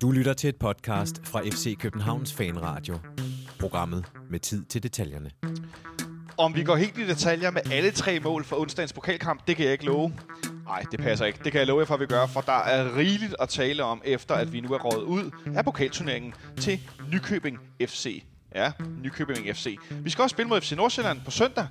Du 0.00 0.10
lytter 0.10 0.32
til 0.32 0.48
et 0.48 0.56
podcast 0.56 1.26
fra 1.26 1.40
FC 1.40 1.78
Københavns 1.78 2.32
Fanradio. 2.32 2.98
Programmet 3.60 4.04
med 4.30 4.40
tid 4.40 4.64
til 4.64 4.82
detaljerne. 4.82 5.30
Om 6.38 6.54
vi 6.54 6.64
går 6.64 6.76
helt 6.76 6.98
i 6.98 7.06
detaljer 7.06 7.50
med 7.50 7.62
alle 7.72 7.90
tre 7.90 8.20
mål 8.20 8.44
for 8.44 8.56
onsdagens 8.60 8.92
pokalkamp, 8.92 9.46
det 9.46 9.56
kan 9.56 9.64
jeg 9.64 9.72
ikke 9.72 9.84
love. 9.84 10.12
Nej, 10.64 10.82
det 10.90 11.00
passer 11.00 11.26
ikke. 11.26 11.38
Det 11.44 11.52
kan 11.52 11.58
jeg 11.58 11.66
love 11.66 11.80
jer 11.80 11.86
for, 11.86 11.94
at 11.94 12.00
vi 12.00 12.06
gør, 12.06 12.26
for 12.26 12.40
der 12.40 12.52
er 12.52 12.96
rigeligt 12.96 13.36
at 13.40 13.48
tale 13.48 13.84
om, 13.84 14.02
efter 14.04 14.34
at 14.34 14.52
vi 14.52 14.60
nu 14.60 14.72
er 14.72 14.78
rådet 14.78 15.02
ud 15.02 15.30
af 15.56 15.64
pokalturneringen 15.64 16.34
til 16.60 16.80
Nykøbing 17.12 17.58
FC. 17.86 18.24
Ja, 18.54 18.72
Nykøbing 19.02 19.56
FC. 19.56 19.76
Vi 19.90 20.10
skal 20.10 20.22
også 20.22 20.34
spille 20.34 20.48
mod 20.48 20.60
FC 20.60 20.72
Nordsjælland 20.72 21.20
på 21.24 21.30
søndag, 21.30 21.66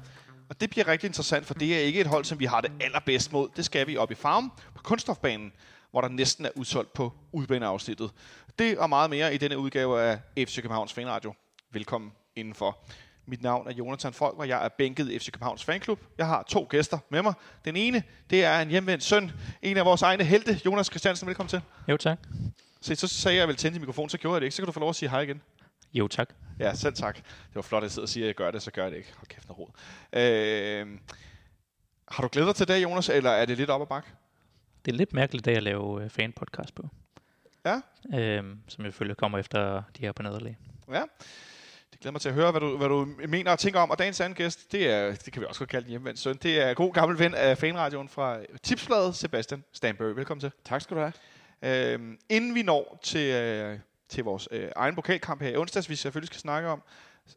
og 0.53 0.61
det 0.61 0.69
bliver 0.69 0.87
rigtig 0.87 1.07
interessant, 1.07 1.45
for 1.45 1.53
det 1.53 1.75
er 1.75 1.79
ikke 1.79 2.01
et 2.01 2.07
hold, 2.07 2.25
som 2.25 2.39
vi 2.39 2.45
har 2.45 2.61
det 2.61 2.71
allerbedst 2.81 3.31
mod. 3.31 3.49
Det 3.55 3.65
skal 3.65 3.87
vi 3.87 3.97
op 3.97 4.11
i 4.11 4.15
farm 4.15 4.51
på 4.75 4.83
kunststofbanen, 4.83 5.51
hvor 5.91 6.01
der 6.01 6.07
næsten 6.07 6.45
er 6.45 6.49
udsolgt 6.55 6.93
på 6.93 7.13
udbaneafsnittet. 7.31 8.11
Det 8.59 8.77
og 8.77 8.89
meget 8.89 9.09
mere 9.09 9.35
i 9.35 9.37
denne 9.37 9.57
udgave 9.57 10.01
af 10.01 10.19
FC 10.37 10.55
Københavns 10.55 10.93
Fanradio. 10.93 11.33
Velkommen 11.71 12.11
indenfor. 12.35 12.77
Mit 13.25 13.41
navn 13.41 13.67
er 13.67 13.73
Jonathan 13.73 14.13
Folk, 14.13 14.37
og 14.37 14.47
jeg 14.47 14.65
er 14.65 14.69
bænket 14.77 15.11
i 15.11 15.19
FC 15.19 15.31
Københavns 15.31 15.63
Fanklub. 15.63 15.99
Jeg 16.17 16.27
har 16.27 16.43
to 16.43 16.67
gæster 16.69 16.99
med 17.09 17.21
mig. 17.21 17.33
Den 17.65 17.75
ene, 17.75 18.03
det 18.29 18.43
er 18.43 18.59
en 18.61 18.69
hjemvendt 18.69 19.03
søn, 19.03 19.31
en 19.61 19.77
af 19.77 19.85
vores 19.85 20.01
egne 20.01 20.23
helte, 20.23 20.61
Jonas 20.65 20.87
Christiansen. 20.87 21.27
Velkommen 21.27 21.49
til. 21.49 21.61
Jo, 21.87 21.97
tak. 21.97 22.19
Se, 22.81 22.95
så 22.95 23.07
sagde 23.07 23.37
jeg 23.37 23.47
vel 23.47 23.55
tænde 23.55 23.79
mikrofon, 23.79 24.09
så 24.09 24.17
gjorde 24.17 24.33
jeg 24.33 24.41
det 24.41 24.45
ikke. 24.45 24.55
Så 24.55 24.61
kan 24.61 24.65
du 24.65 24.71
få 24.71 24.79
lov 24.79 24.89
at 24.89 24.95
sige 24.95 25.09
hej 25.09 25.21
igen. 25.21 25.41
Jo, 25.93 26.07
tak. 26.07 26.29
Ja, 26.59 26.73
selv 26.73 26.93
tak. 26.93 27.15
Det 27.15 27.55
var 27.55 27.61
flot, 27.61 27.79
at 27.79 27.83
jeg 27.83 27.91
sidder 27.91 28.05
og 28.05 28.09
siger, 28.09 28.25
at 28.25 28.27
jeg 28.27 28.35
gør 28.35 28.51
det, 28.51 28.61
så 28.61 28.71
gør 28.71 28.83
jeg 28.83 28.91
det 28.91 28.97
ikke. 28.97 29.13
Hold 29.15 29.27
kæft, 29.27 29.47
noget 29.47 29.59
rod. 29.59 29.69
Øh, 30.13 30.99
har 32.07 32.23
du 32.23 32.29
glædet 32.31 32.47
dig 32.47 32.55
til 32.55 32.67
det, 32.67 32.83
Jonas, 32.83 33.09
eller 33.09 33.29
er 33.29 33.45
det 33.45 33.57
lidt 33.57 33.69
op 33.69 33.81
ad 33.81 33.87
bakke? 33.87 34.09
Det 34.85 34.91
er 34.91 34.95
lidt 34.95 35.13
mærkeligt 35.13 35.45
dag 35.45 35.55
at 35.55 35.63
lave 35.63 36.03
øh, 36.03 36.09
fan-podcast 36.09 36.73
på. 36.75 36.89
Ja. 37.65 37.81
Øhm, 38.19 38.59
som 38.67 38.85
jeg 38.85 38.93
følger 38.93 39.15
kommer 39.15 39.37
efter 39.37 39.83
de 39.97 40.01
her 40.01 40.11
på 40.11 40.23
nederlag. 40.23 40.57
Ja. 40.91 41.03
Det 41.91 41.99
glæder 41.99 42.11
mig 42.11 42.21
til 42.21 42.29
at 42.29 42.35
høre, 42.35 42.51
hvad 42.51 42.61
du, 42.61 42.77
hvad 42.77 42.87
du 42.87 43.07
mener 43.27 43.51
og 43.51 43.59
tænker 43.59 43.79
om. 43.79 43.89
Og 43.91 43.99
dagens 43.99 44.21
anden 44.21 44.35
gæst, 44.35 44.71
det, 44.71 44.89
er, 44.89 45.15
det 45.15 45.33
kan 45.33 45.41
vi 45.41 45.45
også 45.45 45.59
godt 45.59 45.69
kalde 45.69 45.85
en 45.85 45.89
hjemvendt 45.89 46.19
søn. 46.19 46.37
Det 46.37 46.61
er 46.61 46.73
god 46.73 46.93
gammel 46.93 47.19
ven 47.19 47.33
af 47.33 47.57
fanradioen 47.57 48.09
fra 48.09 48.39
Tipsbladet, 48.63 49.15
Sebastian 49.15 49.63
Stanbury. 49.73 50.15
Velkommen 50.15 50.39
til. 50.39 50.51
Tak 50.65 50.81
skal 50.81 50.97
du 50.97 51.01
have. 51.01 51.13
Øhm, 51.93 52.19
inden 52.29 52.55
vi 52.55 52.61
når 52.61 52.99
til, 53.03 53.33
øh, 53.33 53.79
til 54.13 54.23
vores 54.23 54.47
øh, 54.51 54.69
egen 54.75 54.95
pokalkamp 54.95 55.41
her 55.41 55.49
i 55.49 55.57
onsdags, 55.57 55.89
vi 55.89 55.95
selvfølgelig 55.95 56.27
skal 56.27 56.39
snakke 56.39 56.69
om, 56.69 56.81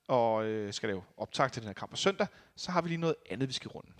og 0.09 0.45
øh, 0.45 0.73
skal 0.73 0.89
lave 0.89 1.03
optag 1.17 1.53
til 1.53 1.63
den 1.63 1.69
her 1.69 1.75
kamp 1.75 1.91
på 1.91 1.97
søndag, 1.97 2.27
så 2.57 2.71
har 2.73 2.83
vi 2.83 2.89
lige 2.89 2.99
noget 3.01 3.15
andet, 3.31 3.49
vi 3.49 3.53
skal 3.53 3.69
runde. 3.69 3.93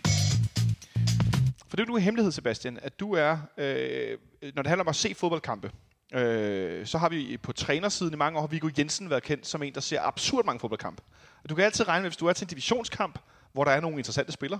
For 1.67 1.75
det 1.75 1.79
er 1.79 1.83
jo 1.83 1.91
nu 1.91 1.95
en 1.95 2.03
hemmelighed, 2.03 2.31
Sebastian, 2.31 2.79
at 2.81 2.99
du 2.99 3.13
er, 3.13 3.37
øh, 3.57 4.17
når 4.55 4.61
det 4.61 4.67
handler 4.67 4.83
om 4.83 4.87
at 4.87 4.95
se 4.95 5.15
fodboldkampe, 5.15 5.71
øh, 6.13 6.85
så 6.85 6.97
har 6.97 7.09
vi 7.09 7.37
på 7.37 7.53
trænersiden 7.53 8.13
i 8.13 8.17
mange 8.17 8.39
år, 8.39 8.47
Viggo 8.47 8.69
Jensen 8.77 9.09
været 9.09 9.23
kendt 9.23 9.47
som 9.47 9.63
en, 9.63 9.73
der 9.73 9.81
ser 9.81 10.01
absurd 10.01 10.45
mange 10.45 10.59
fodboldkampe. 10.59 11.03
Og 11.43 11.49
du 11.49 11.55
kan 11.55 11.65
altid 11.65 11.87
regne 11.87 12.01
med, 12.01 12.09
hvis 12.09 12.17
du 12.17 12.27
er 12.27 12.33
til 12.33 12.45
en 12.45 12.49
divisionskamp, 12.49 13.19
hvor 13.53 13.63
der 13.63 13.71
er 13.71 13.81
nogle 13.81 13.97
interessante 13.97 14.31
spillere, 14.31 14.59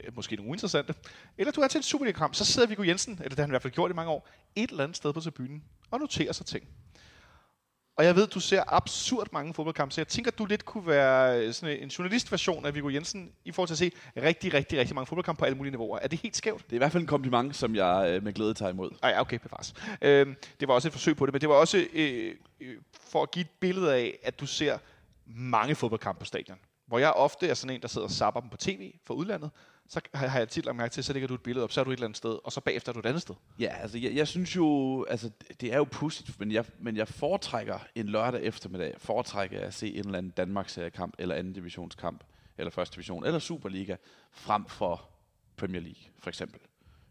øh, 0.00 0.16
måske 0.16 0.36
nogle 0.36 0.50
uinteressante, 0.50 0.94
eller 1.38 1.52
du 1.52 1.60
er 1.60 1.68
til 1.68 1.78
en 1.78 1.82
Superliga-kamp, 1.82 2.34
så 2.34 2.44
sidder 2.44 2.68
Viggo 2.68 2.82
Jensen, 2.82 3.12
eller 3.12 3.28
det 3.28 3.38
har 3.38 3.42
han 3.42 3.50
i 3.50 3.52
hvert 3.52 3.62
fald 3.62 3.72
gjort 3.72 3.90
i 3.90 3.94
mange 3.94 4.10
år, 4.10 4.28
et 4.56 4.70
eller 4.70 4.84
andet 4.84 4.96
sted 4.96 5.12
på 5.12 5.20
tribunen 5.20 5.62
og 5.90 6.00
noterer 6.00 6.32
sig 6.32 6.46
ting. 6.46 6.64
Og 7.96 8.04
jeg 8.04 8.16
ved, 8.16 8.26
du 8.26 8.40
ser 8.40 8.62
absurd 8.66 9.28
mange 9.32 9.54
fodboldkampe, 9.54 9.94
så 9.94 10.00
jeg 10.00 10.08
tænker, 10.08 10.30
du 10.30 10.44
lidt 10.44 10.64
kunne 10.64 10.86
være 10.86 11.52
sådan 11.52 11.78
en 11.82 11.88
journalistversion 11.88 12.66
af 12.66 12.74
Viggo 12.74 12.88
Jensen 12.88 13.32
i 13.44 13.52
forhold 13.52 13.68
til 13.68 13.74
at 13.74 13.78
se 13.78 13.92
rigtig, 14.16 14.54
rigtig, 14.54 14.78
rigtig 14.78 14.94
mange 14.94 15.06
fodboldkampe 15.06 15.38
på 15.38 15.44
alle 15.44 15.56
mulige 15.56 15.70
niveauer. 15.70 15.98
Er 15.98 16.08
det 16.08 16.20
helt 16.20 16.36
skævt? 16.36 16.64
Det 16.64 16.72
er 16.72 16.74
i 16.74 16.78
hvert 16.78 16.92
fald 16.92 17.02
en 17.02 17.06
kompliment, 17.06 17.56
som 17.56 17.74
jeg 17.74 18.06
øh, 18.10 18.24
med 18.24 18.32
glæde 18.32 18.54
tager 18.54 18.70
imod. 18.70 18.90
Ej, 19.02 19.14
okay, 19.18 19.38
bevares. 19.38 19.74
Øhm, 20.02 20.36
det 20.60 20.68
var 20.68 20.74
også 20.74 20.88
et 20.88 20.92
forsøg 20.92 21.16
på 21.16 21.26
det, 21.26 21.34
men 21.34 21.40
det 21.40 21.48
var 21.48 21.54
også 21.54 21.86
øh, 21.92 22.34
øh, 22.60 22.76
for 23.10 23.22
at 23.22 23.30
give 23.30 23.40
et 23.40 23.50
billede 23.60 23.94
af, 23.94 24.18
at 24.22 24.40
du 24.40 24.46
ser 24.46 24.78
mange 25.26 25.74
fodboldkampe 25.74 26.18
på 26.18 26.24
stadion. 26.24 26.58
Hvor 26.86 26.98
jeg 26.98 27.10
ofte 27.10 27.48
er 27.48 27.54
sådan 27.54 27.74
en, 27.74 27.82
der 27.82 27.88
sidder 27.88 28.06
og 28.06 28.10
zapper 28.10 28.40
dem 28.40 28.50
på 28.50 28.56
tv 28.56 28.92
for 29.06 29.14
udlandet, 29.14 29.50
så 29.88 30.00
har 30.14 30.26
har 30.26 30.38
jeg 30.38 30.48
tit 30.48 30.64
lagt 30.64 30.76
mærke 30.76 30.92
til, 30.92 31.04
så 31.04 31.12
lægger 31.12 31.28
du 31.28 31.34
et 31.34 31.42
billede 31.42 31.64
op, 31.64 31.72
så 31.72 31.80
er 31.80 31.84
du 31.84 31.90
et 31.90 31.94
eller 31.94 32.06
andet 32.06 32.16
sted, 32.16 32.38
og 32.44 32.52
så 32.52 32.60
bagefter 32.60 32.92
er 32.92 32.94
du 32.94 33.00
et 33.00 33.06
andet 33.06 33.22
sted. 33.22 33.34
Ja, 33.58 33.68
altså 33.82 33.98
jeg, 33.98 34.14
jeg 34.14 34.28
synes 34.28 34.56
jo, 34.56 35.04
altså 35.04 35.30
det 35.60 35.72
er 35.72 35.76
jo 35.76 35.84
pudsigt, 35.84 36.40
men 36.40 36.52
jeg, 36.52 36.64
men 36.78 36.96
jeg 36.96 37.08
foretrækker 37.08 37.78
en 37.94 38.06
lørdag 38.06 38.42
eftermiddag, 38.42 38.94
foretrækker 38.98 39.58
jeg 39.58 39.66
at 39.66 39.74
se 39.74 39.94
en 39.94 40.04
eller 40.04 40.18
anden 40.18 40.32
Danmarks 40.36 40.72
seriekamp, 40.72 41.14
eller 41.18 41.34
anden 41.34 41.52
divisionskamp, 41.52 42.24
eller 42.58 42.70
første 42.70 42.94
division, 42.94 43.24
eller 43.24 43.38
Superliga, 43.38 43.96
frem 44.32 44.64
for 44.64 45.08
Premier 45.56 45.80
League, 45.80 46.02
for 46.18 46.28
eksempel. 46.28 46.60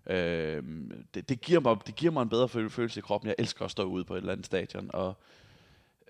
Øhm, 0.08 1.06
det, 1.14 1.30
det, 1.30 1.42
giver 1.42 1.60
mig, 1.60 1.78
det 1.88 1.96
giver 1.96 2.12
mig 2.12 2.22
en 2.22 2.30
bedre 2.30 2.50
følelse 2.50 3.00
i 3.00 3.02
kroppen. 3.02 3.28
Jeg 3.28 3.36
elsker 3.40 3.66
at 3.66 3.72
stå 3.72 3.84
ude 3.84 4.06
på 4.06 4.14
et 4.14 4.18
eller 4.18 4.32
andet 4.32 4.46
stadion 4.46 4.90
og 4.94 5.14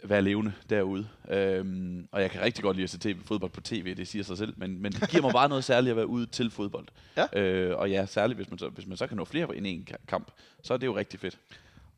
være 0.03 0.22
levende 0.22 0.53
derude. 0.69 1.07
Øhm, 1.29 2.07
og 2.12 2.22
jeg 2.22 2.31
kan 2.31 2.41
rigtig 2.41 2.63
godt 2.63 2.78
lide 2.78 2.84
at 2.84 2.89
se 2.89 3.00
TV, 3.00 3.17
fodbold 3.25 3.51
på 3.51 3.62
tv, 3.62 3.95
det 3.95 4.07
siger 4.07 4.23
sig 4.23 4.38
selv, 4.38 4.53
men, 4.57 4.81
men 4.81 4.91
det 4.91 5.09
giver 5.09 5.23
mig 5.23 5.31
bare 5.34 5.50
noget 5.50 5.63
særligt 5.63 5.91
at 5.91 5.97
være 5.97 6.07
ude 6.07 6.25
til 6.25 6.51
fodbold. 6.51 6.88
Ja. 7.17 7.39
Øh, 7.39 7.79
og 7.79 7.89
ja, 7.89 8.06
særligt 8.06 8.38
hvis 8.38 8.50
man, 8.50 8.59
så, 8.59 8.69
hvis 8.69 8.88
man 8.88 8.97
så 8.97 9.07
kan 9.07 9.17
nå 9.17 9.25
flere 9.25 9.56
end 9.57 9.67
en 9.67 9.88
ka- 9.91 10.06
kamp, 10.07 10.31
så 10.63 10.73
er 10.73 10.78
det 10.78 10.88
jo 10.88 10.95
rigtig 10.95 11.19
fedt. 11.19 11.39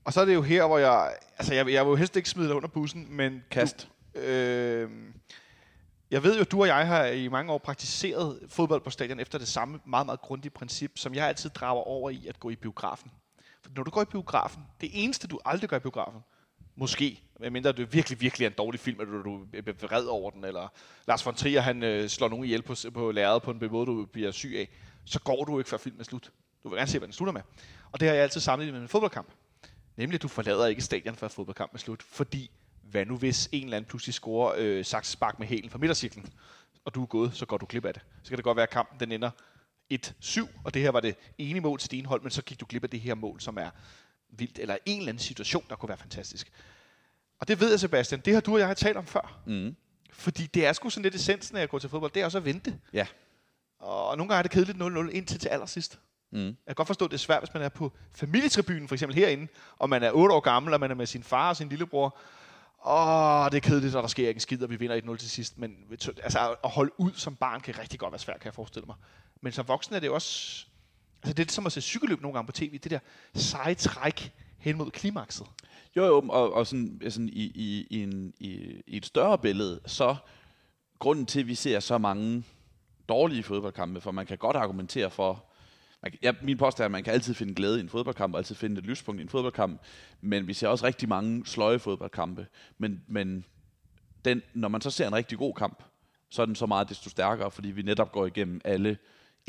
Og 0.04 0.14
så 0.14 0.22
er 0.22 0.26
det 0.26 0.34
jo 0.34 0.42
her, 0.42 0.68
hvor 0.68 0.78
jeg... 0.78 1.14
Altså, 1.38 1.54
jeg, 1.54 1.72
jeg 1.72 1.86
vil 1.86 1.90
jo 1.90 1.96
helst 1.96 2.16
ikke 2.16 2.30
smide 2.30 2.48
dig 2.48 2.56
under 2.56 2.70
bussen, 2.70 3.08
men... 3.10 3.44
Kast. 3.52 3.90
Du, 4.16 4.20
øh, 4.20 4.90
jeg 6.12 6.24
ved 6.24 6.38
jo, 6.38 6.44
du 6.44 6.62
og 6.62 6.68
jeg 6.68 6.88
har 6.88 7.06
i 7.06 7.28
mange 7.28 7.52
år 7.52 7.58
praktiseret 7.58 8.40
fodbold 8.50 8.82
på 8.82 8.90
stadion 8.90 9.20
efter 9.20 9.38
det 9.38 9.48
samme 9.48 9.80
meget, 9.86 10.06
meget 10.06 10.22
grundige 10.22 10.52
princip, 10.52 10.92
som 10.96 11.16
jeg 11.16 11.28
altid 11.28 11.50
drager 11.50 11.88
over 11.88 12.10
i 12.10 12.28
at 12.28 12.40
gå 12.40 12.50
i 12.50 12.56
biografen. 12.56 13.12
For 13.62 13.72
når 13.76 13.84
du 13.84 13.92
går 13.92 14.02
i 14.02 14.06
biografen, 14.06 14.64
det 14.82 14.90
eneste, 14.94 15.28
du 15.28 15.40
aldrig 15.46 15.70
gør 15.70 15.78
i 15.78 15.80
biografen, 15.80 16.20
måske, 16.76 17.24
medmindre 17.40 17.72
det 17.72 17.94
virkelig, 17.94 18.22
virkelig 18.22 18.46
er 18.46 18.50
en 18.50 18.56
dårlig 18.58 18.80
film, 18.80 19.02
at 19.02 19.08
du, 19.08 19.24
du 19.24 19.46
er 19.54 19.88
vred 19.88 20.06
over 20.06 20.32
den, 20.32 20.46
eller 20.46 20.68
Lars 21.08 21.26
von 21.26 21.36
Trier, 21.36 21.62
han 21.62 21.84
øh, 21.84 22.10
slår 22.10 22.30
nogen 22.30 22.46
ihjel 22.46 22.62
på, 22.62 22.76
på 22.94 23.12
lærredet 23.12 23.44
på 23.44 23.52
en 23.52 23.72
måde, 23.72 23.86
du 23.86 24.06
bliver 24.06 24.32
syg 24.32 24.54
af, 24.58 24.70
så 25.06 25.20
går 25.20 25.46
du 25.46 25.60
ikke, 25.60 25.70
før 25.70 25.78
filmen 25.78 26.00
er 26.00 26.04
slut. 26.04 26.32
Du 26.64 26.70
vil 26.70 26.78
gerne 26.78 26.88
se, 26.88 26.98
hvad 26.98 27.08
den 27.08 27.14
slutter 27.14 27.34
med. 27.34 27.42
Og 27.92 28.00
det 28.00 28.08
har 28.08 28.16
jeg 28.16 28.24
altid 28.24 28.42
sammenlignet 28.42 28.74
med 28.74 28.82
en 28.82 28.90
fodboldkamp. 28.90 29.28
Nemlig, 29.98 30.16
at 30.16 30.22
du 30.22 30.28
forlader 30.28 30.68
ikke 30.68 30.82
stadion, 30.82 31.16
før 31.16 31.28
fodboldkampen 31.28 31.78
er 31.78 31.80
slut. 31.80 32.04
Fordi, 32.04 32.52
hvad 32.82 33.06
nu 33.06 33.18
hvis 33.18 33.50
en 33.52 33.64
eller 33.64 33.78
anden 33.78 33.90
pludselig 33.90 34.14
scorer 34.14 34.54
øh, 34.58 34.86
saksespark 34.86 35.40
med 35.40 35.48
hælen 35.48 35.70
fra 35.70 35.80
midtercirklen, 35.80 36.26
og 36.86 36.96
du 36.96 37.02
er 37.02 37.06
gået, 37.06 37.36
så 37.36 37.46
går 37.46 37.58
du 37.58 37.66
glip 37.70 37.86
af 37.86 37.94
det. 37.94 38.04
Så 38.24 38.30
kan 38.30 38.38
det 38.38 38.44
godt 38.44 38.56
være, 38.56 38.64
at 38.64 38.70
kampen 38.70 39.00
den 39.00 39.12
ender 39.12 39.30
1-7, 39.94 40.48
og 40.64 40.74
det 40.74 40.82
her 40.82 40.90
var 40.90 41.00
det 41.00 41.16
ene 41.38 41.60
mål 41.60 41.80
til 41.80 41.92
din 41.92 42.06
hold, 42.06 42.22
men 42.22 42.32
så 42.32 42.42
gik 42.42 42.60
du 42.60 42.66
glip 42.70 42.84
af 42.84 42.90
det 42.90 43.00
her 43.00 43.16
mål, 43.16 43.42
som 43.42 43.58
er 43.58 43.70
vildt, 44.38 44.60
eller 44.60 44.78
en 44.86 44.98
eller 44.98 45.10
anden 45.10 45.24
situation, 45.24 45.66
der 45.70 45.76
kunne 45.76 45.90
være 45.90 45.98
fantastisk. 45.98 46.52
Og 47.40 47.48
det 47.48 47.60
ved 47.60 47.70
jeg, 47.70 47.80
Sebastian, 47.80 48.22
det 48.22 48.34
har 48.34 48.42
du 48.42 48.54
og 48.54 48.60
jeg 48.60 48.78
talt 48.78 48.98
om 48.98 49.06
før. 49.06 49.42
Mm. 49.46 49.76
Fordi 50.12 50.46
det 50.46 50.66
er 50.66 50.74
sgu 50.74 50.90
sådan 50.90 51.04
lidt 51.04 51.16
essensen 51.16 51.58
af 51.58 51.62
at 51.62 51.70
gå 51.70 51.80
til 51.80 51.90
fodbold, 51.90 52.12
det 52.12 52.22
er 52.22 52.26
også 52.26 52.38
at 52.38 52.46
vente. 52.46 52.80
Ja. 52.94 53.08
Og 53.80 54.18
nogle 54.18 54.30
gange 54.30 54.38
er 54.38 54.42
det 54.42 54.52
kedeligt 54.52 54.78
0-0 54.78 55.10
indtil 55.10 55.40
til 55.40 55.50
allersidst. 55.50 56.00
Mm. 56.32 56.46
Jeg 56.46 56.56
kan 56.68 56.76
godt 56.76 56.88
forstå, 56.88 57.06
at 57.06 57.12
det 57.12 57.18
er 57.18 57.20
svært, 57.20 57.42
hvis 57.42 57.54
man 57.54 57.64
er 57.64 57.70
på 57.70 57.92
familietribunen, 58.16 58.88
for 58.88 58.96
eksempel 58.96 59.16
herinde, 59.16 59.48
og 59.78 59.90
man 59.90 60.04
er 60.04 60.12
8 60.12 60.36
år 60.36 60.40
gammel, 60.40 60.74
og 60.74 60.80
man 60.80 60.92
er 60.92 60.96
med 60.96 61.06
sin 61.06 61.24
far 61.24 61.50
og 61.50 61.58
sin 61.58 61.70
lillebror. 61.70 62.18
Åh, 62.86 63.52
det 63.52 63.58
er 63.58 63.70
kedeligt, 63.70 63.96
og 63.96 64.02
der 64.02 64.08
sker 64.08 64.28
ikke 64.28 64.38
en 64.38 64.42
skid, 64.42 64.64
og 64.64 64.70
vi 64.70 64.76
vinder 64.76 65.02
1-0 65.02 65.18
til 65.18 65.30
sidst. 65.30 65.58
Men 65.58 65.78
altså, 66.24 66.56
at 66.64 66.70
holde 66.70 66.92
ud 67.00 67.12
som 67.14 67.36
barn 67.36 67.62
kan 67.62 67.80
rigtig 67.80 68.00
godt 68.00 68.12
være 68.12 68.20
svært, 68.20 68.40
kan 68.40 68.46
jeg 68.46 68.54
forestille 68.54 68.86
mig. 68.86 68.96
Men 69.42 69.52
som 69.52 69.68
voksen 69.68 69.96
er 69.96 70.00
det 70.00 70.10
også... 70.10 70.66
Altså, 71.24 71.34
det 71.34 71.48
er 71.48 71.52
som 71.52 71.66
at 71.66 71.72
se 71.72 71.82
cykelløb 71.82 72.22
nogle 72.22 72.34
gange 72.34 72.46
på 72.46 72.52
tv. 72.52 72.78
Det 72.78 72.92
der 72.92 73.00
seje 73.36 73.76
træk 73.76 74.34
hen 74.58 74.78
mod 74.78 74.92
klimakset. 74.92 75.48
Jo, 75.96 76.06
jo, 76.06 76.20
og, 76.30 76.54
og 76.54 76.68
sådan, 76.68 77.02
sådan 77.10 77.30
i, 77.30 77.44
i, 77.56 77.88
i, 77.90 78.04
en, 78.04 78.34
i, 78.40 78.82
i 78.88 78.98
et 78.98 79.06
større 79.06 79.38
billede, 79.38 79.80
så 79.86 80.16
grunden 81.00 81.26
til, 81.26 81.40
at 81.40 81.48
vi 81.48 81.56
ser 81.56 81.80
så 81.80 81.98
mange 81.98 82.44
dårlige 83.10 83.44
fodboldkampe, 83.44 84.02
for 84.02 84.12
man 84.12 84.26
kan 84.26 84.38
godt 84.38 84.56
argumentere 84.56 85.10
for, 85.10 85.46
man 86.02 86.12
kan, 86.12 86.20
ja, 86.24 86.34
min 86.42 86.58
påstand 86.58 86.84
er, 86.84 86.86
at 86.86 86.92
man 86.92 87.04
kan 87.04 87.14
altid 87.14 87.34
finde 87.34 87.56
glæde 87.56 87.78
i 87.78 87.82
en 87.82 87.90
fodboldkamp, 87.90 88.34
og 88.34 88.38
altid 88.38 88.56
finde 88.56 88.80
et 88.80 88.86
lyspunkt 88.86 89.20
i 89.20 89.24
en 89.24 89.30
fodboldkamp, 89.30 89.82
men 90.22 90.48
vi 90.48 90.54
ser 90.54 90.68
også 90.68 90.86
rigtig 90.86 91.10
mange 91.10 91.46
sløje 91.46 91.80
fodboldkampe. 91.80 92.48
Men, 92.78 93.04
men 93.08 93.46
den, 94.26 94.42
når 94.54 94.68
man 94.68 94.82
så 94.82 94.90
ser 94.90 95.08
en 95.08 95.16
rigtig 95.16 95.38
god 95.38 95.54
kamp, 95.54 95.84
så 96.30 96.42
er 96.42 96.46
den 96.46 96.56
så 96.56 96.66
meget 96.66 96.90
desto 96.90 97.10
stærkere, 97.10 97.52
fordi 97.52 97.72
vi 97.72 97.82
netop 97.82 98.12
går 98.12 98.26
igennem 98.26 98.62
alle 98.64 98.98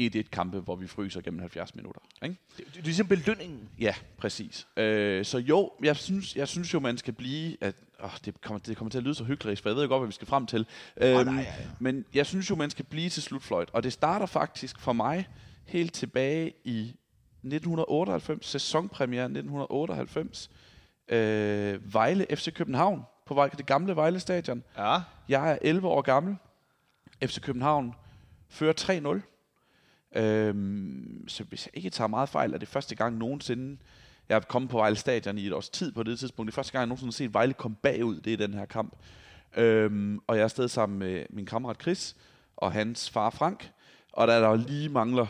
1-1-kampe, 0.00 0.60
hvor 0.60 0.76
vi 0.76 0.86
fryser 0.86 1.20
gennem 1.20 1.40
70 1.40 1.74
minutter. 1.74 2.00
Ikke? 2.22 2.36
Det, 2.56 2.66
det 2.66 2.78
er 2.78 2.82
ligesom 2.82 3.06
belønningen. 3.08 3.68
Ja, 3.80 3.94
præcis. 4.18 4.66
Øh, 4.76 5.24
så 5.24 5.38
jo, 5.38 5.70
jeg 5.82 5.96
synes, 5.96 6.36
jeg 6.36 6.48
synes 6.48 6.74
jo, 6.74 6.80
man 6.80 6.98
skal 6.98 7.14
blive... 7.14 7.56
At, 7.60 7.74
åh, 8.04 8.10
det, 8.24 8.40
kommer, 8.40 8.58
det 8.58 8.76
kommer 8.76 8.90
til 8.90 8.98
at 8.98 9.04
lyde 9.04 9.14
så 9.14 9.24
hyggeligt, 9.24 9.60
for 9.60 9.68
jeg 9.68 9.76
ved 9.76 9.82
jo 9.82 9.88
godt, 9.88 10.00
hvad 10.00 10.08
vi 10.08 10.12
skal 10.12 10.26
frem 10.26 10.46
til. 10.46 10.66
Øhm, 10.96 11.26
nej, 11.26 11.34
ja, 11.34 11.40
ja. 11.40 11.54
Men 11.80 12.04
jeg 12.14 12.26
synes 12.26 12.50
jo, 12.50 12.54
man 12.54 12.70
skal 12.70 12.84
blive 12.84 13.08
til 13.10 13.22
slutfløjt. 13.22 13.68
Og 13.72 13.82
det 13.82 13.92
starter 13.92 14.26
faktisk 14.26 14.80
for 14.80 14.92
mig 14.92 15.28
helt 15.66 15.92
tilbage 15.94 16.52
i 16.64 16.80
1998, 16.80 18.46
sæsonpremiere 18.46 19.24
1998. 19.24 20.50
Øh, 21.08 21.94
Vejle 21.94 22.26
FC 22.36 22.52
København 22.52 23.02
på 23.26 23.34
Vej- 23.34 23.48
det 23.48 23.66
gamle 23.66 23.96
Vejle 23.96 24.20
Stadion. 24.20 24.62
Ja. 24.78 24.98
Jeg 25.28 25.52
er 25.52 25.58
11 25.62 25.88
år 25.88 26.02
gammel. 26.02 26.36
FC 27.24 27.40
København 27.40 27.94
fører 28.48 29.20
3-0. 29.20 29.33
Øhm, 30.14 31.24
så 31.28 31.44
hvis 31.44 31.66
jeg 31.66 31.76
ikke 31.76 31.90
tager 31.90 32.08
meget 32.08 32.28
fejl, 32.28 32.54
er 32.54 32.58
det 32.58 32.68
første 32.68 32.94
gang 32.94 33.16
nogensinde, 33.16 33.78
jeg 34.28 34.36
er 34.36 34.40
kommet 34.40 34.70
på 34.70 34.76
Vejle 34.76 34.96
Stadion 34.96 35.38
i 35.38 35.46
et 35.46 35.52
års 35.52 35.68
tid 35.68 35.92
på 35.92 36.02
det 36.02 36.18
tidspunkt. 36.18 36.46
Det 36.46 36.52
er 36.52 36.54
første 36.54 36.72
gang, 36.72 36.80
jeg 36.80 36.86
nogensinde 36.86 37.12
har 37.12 37.16
set 37.16 37.34
Vejle 37.34 37.52
komme 37.52 37.76
bagud, 37.82 38.20
det 38.20 38.32
er 38.32 38.36
den 38.36 38.54
her 38.54 38.64
kamp. 38.64 38.96
Øhm, 39.56 40.20
og 40.26 40.36
jeg 40.36 40.40
er 40.40 40.44
afsted 40.44 40.68
sammen 40.68 40.98
med 40.98 41.26
min 41.30 41.46
kammerat 41.46 41.82
Chris 41.82 42.16
og 42.56 42.72
hans 42.72 43.10
far 43.10 43.30
Frank. 43.30 43.70
Og 44.12 44.28
da 44.28 44.40
der 44.40 44.56
lige 44.56 44.88
mangler 44.88 45.26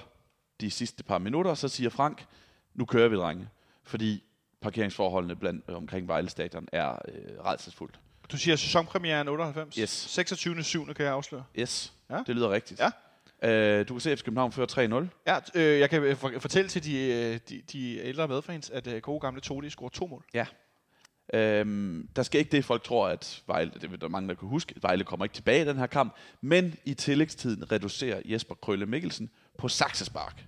de 0.61 0.71
sidste 0.71 1.05
par 1.05 1.19
minutter, 1.19 1.55
så 1.55 1.69
siger 1.69 1.91
Frank, 1.91 2.27
nu 2.75 2.85
kører 2.85 3.09
vi, 3.09 3.17
drenge. 3.17 3.49
Fordi 3.83 4.23
parkeringsforholdene 4.61 5.37
blandt, 5.37 5.71
omkring 5.71 6.09
Vejle 6.09 6.29
Stadion 6.29 6.69
er 6.73 6.91
øh, 6.91 7.45
redselsfuldt. 7.45 8.01
Du 8.33 8.37
siger 8.37 8.57
sæsonpremieren 8.57 9.29
98? 9.29 9.75
Yes. 9.75 9.91
26. 9.91 10.63
7. 10.63 10.87
kan 10.95 11.05
jeg 11.05 11.15
afsløre. 11.15 11.45
Yes, 11.59 11.93
ja. 12.11 12.23
det 12.27 12.37
lyder 12.37 12.51
rigtigt. 12.51 12.81
Ja. 12.81 12.91
Øh, 13.43 13.89
du 13.89 13.95
kan 13.95 14.01
se, 14.01 14.13
at 14.13 14.19
FC 14.19 14.25
København 14.25 14.53
fører 14.53 15.07
3-0. 15.07 15.09
Ja, 15.27 15.39
øh, 15.55 15.81
jeg 15.81 15.91
kan 15.91 16.03
øh, 16.03 16.17
for- 16.17 16.33
fortælle 16.39 16.69
til 16.69 16.85
de, 16.85 16.99
øh, 17.13 17.39
de, 17.49 17.63
de 17.73 17.99
ældre 17.99 18.29
medfans, 18.29 18.71
at 18.71 18.87
øh, 18.87 19.03
gode 19.03 19.21
gamle 19.21 19.41
Todi 19.41 19.71
scorer 19.71 19.89
to 19.91 20.07
mål. 20.07 20.25
Øhm, 21.35 22.09
der 22.17 22.23
skal 22.23 22.39
ikke 22.39 22.51
det, 22.53 22.65
folk 22.65 22.83
tror, 22.83 23.09
at 23.09 23.43
Vejle, 23.47 23.71
det 23.81 23.91
vil 23.91 24.01
der 24.01 24.09
mange, 24.09 24.29
der 24.29 24.35
kan 24.35 24.49
huske, 24.49 24.75
Vejle 24.83 25.05
kommer 25.05 25.25
ikke 25.25 25.35
tilbage 25.35 25.63
i 25.63 25.69
den 25.69 25.77
her 25.79 25.87
kamp, 25.87 26.15
men 26.41 26.75
i 26.85 26.95
tillægstiden 26.95 27.73
reducerer 27.73 28.21
Jesper 28.25 28.55
Krølle 28.55 28.87
Mikkelsen 28.87 29.31
på 29.59 29.69
saksespark. 29.69 30.45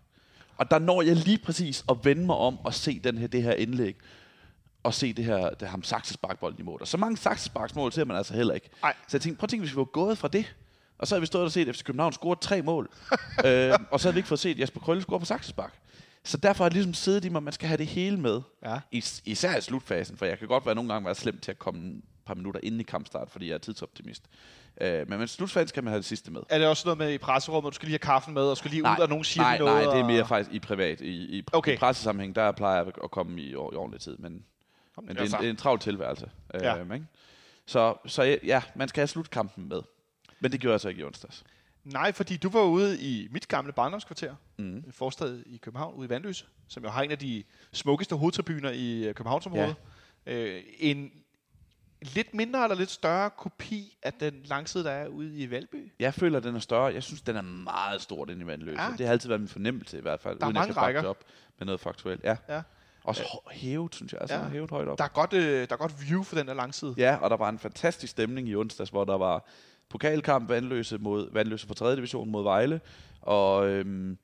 Og 0.56 0.70
der 0.70 0.78
når 0.78 1.02
jeg 1.02 1.16
lige 1.16 1.38
præcis 1.38 1.84
at 1.90 1.96
vende 2.04 2.26
mig 2.26 2.36
om 2.36 2.58
og 2.58 2.74
se 2.74 2.98
den 3.04 3.18
her, 3.18 3.26
det 3.26 3.42
her 3.42 3.52
indlæg, 3.52 3.96
og 4.82 4.94
se 4.94 5.12
det 5.12 5.24
her, 5.24 5.50
det 5.50 5.68
ham 5.68 5.82
saksesparkbolden 5.82 6.60
i 6.60 6.62
mål. 6.62 6.78
Og 6.80 6.88
så 6.88 6.96
mange 6.96 7.16
saksesparksmål 7.16 7.92
ser 7.92 8.04
man 8.04 8.16
altså 8.16 8.34
heller 8.34 8.54
ikke. 8.54 8.70
Ej. 8.82 8.94
Så 9.08 9.16
jeg 9.16 9.20
tænkte, 9.22 9.38
prøv 9.38 9.44
at 9.44 9.50
tænke, 9.50 9.62
hvis 9.62 9.72
vi 9.72 9.76
var 9.76 9.84
gået 9.84 10.18
fra 10.18 10.28
det, 10.28 10.56
og 10.98 11.06
så 11.06 11.14
havde 11.14 11.20
vi 11.20 11.26
stået 11.26 11.44
og 11.44 11.52
set 11.52 11.76
FC 11.76 11.84
København 11.84 12.12
score 12.12 12.36
tre 12.40 12.62
mål, 12.62 12.90
øh, 13.46 13.72
og 13.90 14.00
så 14.00 14.08
havde 14.08 14.14
vi 14.14 14.18
ikke 14.18 14.28
fået 14.28 14.40
set 14.40 14.58
Jesper 14.60 14.80
Krølle 14.80 15.02
score 15.02 15.18
på 15.20 15.24
saksespark. 15.26 15.72
Så 16.24 16.36
derfor 16.36 16.64
har 16.64 16.68
det 16.68 16.74
ligesom 16.74 16.94
siddet 16.94 17.24
i 17.24 17.28
mig, 17.28 17.36
at 17.38 17.42
man 17.42 17.52
skal 17.52 17.68
have 17.68 17.78
det 17.78 17.86
hele 17.86 18.16
med. 18.16 18.40
Ja. 18.64 18.78
Is- 18.90 19.22
især 19.24 19.56
i 19.56 19.60
slutfasen, 19.60 20.16
for 20.16 20.26
jeg 20.26 20.38
kan 20.38 20.48
godt 20.48 20.66
være 20.66 20.74
nogle 20.74 20.92
gange 20.92 21.06
være 21.06 21.14
slem 21.14 21.38
til 21.40 21.50
at 21.50 21.58
komme 21.58 21.88
et 21.88 22.02
par 22.26 22.34
minutter 22.34 22.60
inden 22.62 22.80
i 22.80 22.84
kampstart, 22.84 23.30
fordi 23.30 23.48
jeg 23.48 23.54
er 23.54 23.58
tidsoptimist. 23.58 24.22
Øh, 24.80 25.08
men 25.08 25.18
med 25.18 25.26
slutfasen 25.26 25.68
skal 25.68 25.84
man 25.84 25.90
have 25.90 25.96
det 25.98 26.04
sidste 26.04 26.30
med. 26.30 26.40
Er 26.48 26.58
det 26.58 26.66
også 26.66 26.82
noget 26.86 26.98
med 26.98 27.12
i 27.12 27.18
presserummet, 27.18 27.68
at 27.68 27.72
du 27.72 27.74
skal 27.74 27.86
lige 27.86 27.92
have 27.92 28.12
kaffen 28.12 28.34
med, 28.34 28.42
og 28.42 28.56
skal 28.56 28.70
lige 28.70 28.82
ud, 28.82 29.00
og 29.02 29.08
nogen 29.08 29.24
siger 29.24 29.42
nej, 29.44 29.58
noget? 29.58 29.74
nej, 29.74 29.82
det 29.82 29.98
er 30.00 30.02
og- 30.04 30.06
mere 30.10 30.26
faktisk 30.26 30.54
i 30.54 30.58
privat. 30.58 31.00
I, 31.00 31.38
i, 31.38 31.42
Okay. 31.52 31.74
i 31.74 31.76
pressesammenhæng, 31.76 32.34
der 32.36 32.52
plejer 32.52 32.76
jeg 32.76 32.92
at 33.04 33.10
komme 33.10 33.40
i, 33.40 33.50
i 33.50 33.54
ordentlig 33.54 34.00
tid, 34.00 34.16
men, 34.16 34.32
men 34.32 34.42
det, 34.96 35.08
er 35.08 35.10
en, 35.10 35.18
Altså, 35.18 35.36
det 35.40 35.46
er 35.46 35.50
en 35.50 35.56
travl 35.56 35.78
tilværelse. 35.80 36.30
Ja. 36.54 36.76
Øh, 36.78 36.94
ikke? 36.94 37.06
Så, 37.66 37.94
så 38.06 38.38
ja, 38.44 38.62
man 38.74 38.88
skal 38.88 39.00
have 39.00 39.08
slutkampen 39.08 39.68
med. 39.68 39.82
Men 40.40 40.52
det 40.52 40.60
gjorde 40.60 40.72
jeg 40.72 40.80
så 40.80 40.88
ikke 40.88 41.00
i 41.00 41.04
onsdags. 41.04 41.44
Nej, 41.84 42.12
fordi 42.12 42.36
du 42.36 42.48
var 42.48 42.62
ude 42.62 43.00
i 43.00 43.28
mit 43.30 43.48
gamle 43.48 43.72
barndomskvarter, 43.72 44.34
Mm. 44.58 44.84
forstad 44.92 45.42
i 45.46 45.56
København, 45.56 45.94
ude 45.94 46.06
i 46.06 46.08
Vandløse, 46.08 46.44
som 46.68 46.82
jo 46.84 46.88
har 46.90 47.02
en 47.02 47.10
af 47.10 47.18
de 47.18 47.44
smukkeste 47.72 48.16
hovedtribuner 48.16 48.70
i 48.70 49.04
øh, 49.08 49.14
Københavnsområdet. 49.14 49.74
Ja. 50.26 50.32
Øh, 50.32 50.62
en 50.78 51.10
lidt 52.00 52.34
mindre 52.34 52.62
eller 52.64 52.76
lidt 52.76 52.90
større 52.90 53.30
kopi 53.30 53.98
af 54.02 54.12
den 54.12 54.34
langside, 54.44 54.84
der 54.84 54.90
er 54.90 55.06
ude 55.08 55.36
i 55.38 55.50
Valby. 55.50 55.92
Jeg 56.00 56.14
føler, 56.14 56.38
at 56.38 56.44
den 56.44 56.54
er 56.56 56.60
større. 56.60 56.94
Jeg 56.94 57.02
synes, 57.02 57.22
den 57.22 57.36
er 57.36 57.42
meget 57.42 58.00
stor, 58.02 58.24
den 58.24 58.40
i 58.40 58.46
vandløse. 58.46 58.82
Ja. 58.82 58.88
Ja. 58.90 58.96
Det 58.96 59.06
har 59.06 59.12
altid 59.12 59.28
været 59.28 59.40
min 59.40 59.48
fornemmelse 59.48 59.98
i 59.98 60.00
hvert 60.00 60.20
fald. 60.20 60.38
Der 60.38 60.44
er 60.44 60.48
uden 60.48 60.56
jeg 60.56 60.60
mange 60.60 60.74
kan 60.74 60.80
bakke 60.82 60.98
rækker. 60.98 61.10
op 61.10 61.24
med 61.58 61.66
noget 61.66 61.80
faktuelt. 61.80 62.24
Ja. 62.24 62.36
Ja. 62.48 62.62
Også 63.04 63.22
hævet, 63.52 63.94
synes 63.94 64.12
jeg. 64.12 64.20
Altså 64.20 64.36
ja. 64.36 64.48
hævet 64.48 64.70
højt 64.70 64.88
op. 64.88 64.98
Der 64.98 65.04
er 65.04 65.08
godt, 65.08 65.32
øh, 65.32 65.68
der 65.68 65.72
er 65.74 65.76
godt 65.76 66.08
view 66.08 66.22
for 66.22 66.36
den 66.36 66.46
der 66.48 66.54
langside. 66.54 66.94
Ja, 66.96 67.16
og 67.16 67.30
der 67.30 67.36
var 67.36 67.48
en 67.48 67.58
fantastisk 67.58 68.10
stemning 68.10 68.48
i 68.48 68.54
onsdags, 68.56 68.90
hvor 68.90 69.04
der 69.04 69.18
var 69.18 69.48
pokalkamp 69.88 70.48
Vandløse 70.48 70.98
mod 70.98 71.32
Vandløse 71.32 71.66
fra 71.66 71.74
3. 71.74 71.96
division 71.96 72.30
mod 72.30 72.42
Vejle, 72.42 72.80
og 73.20 73.68
øhm, 73.68 74.18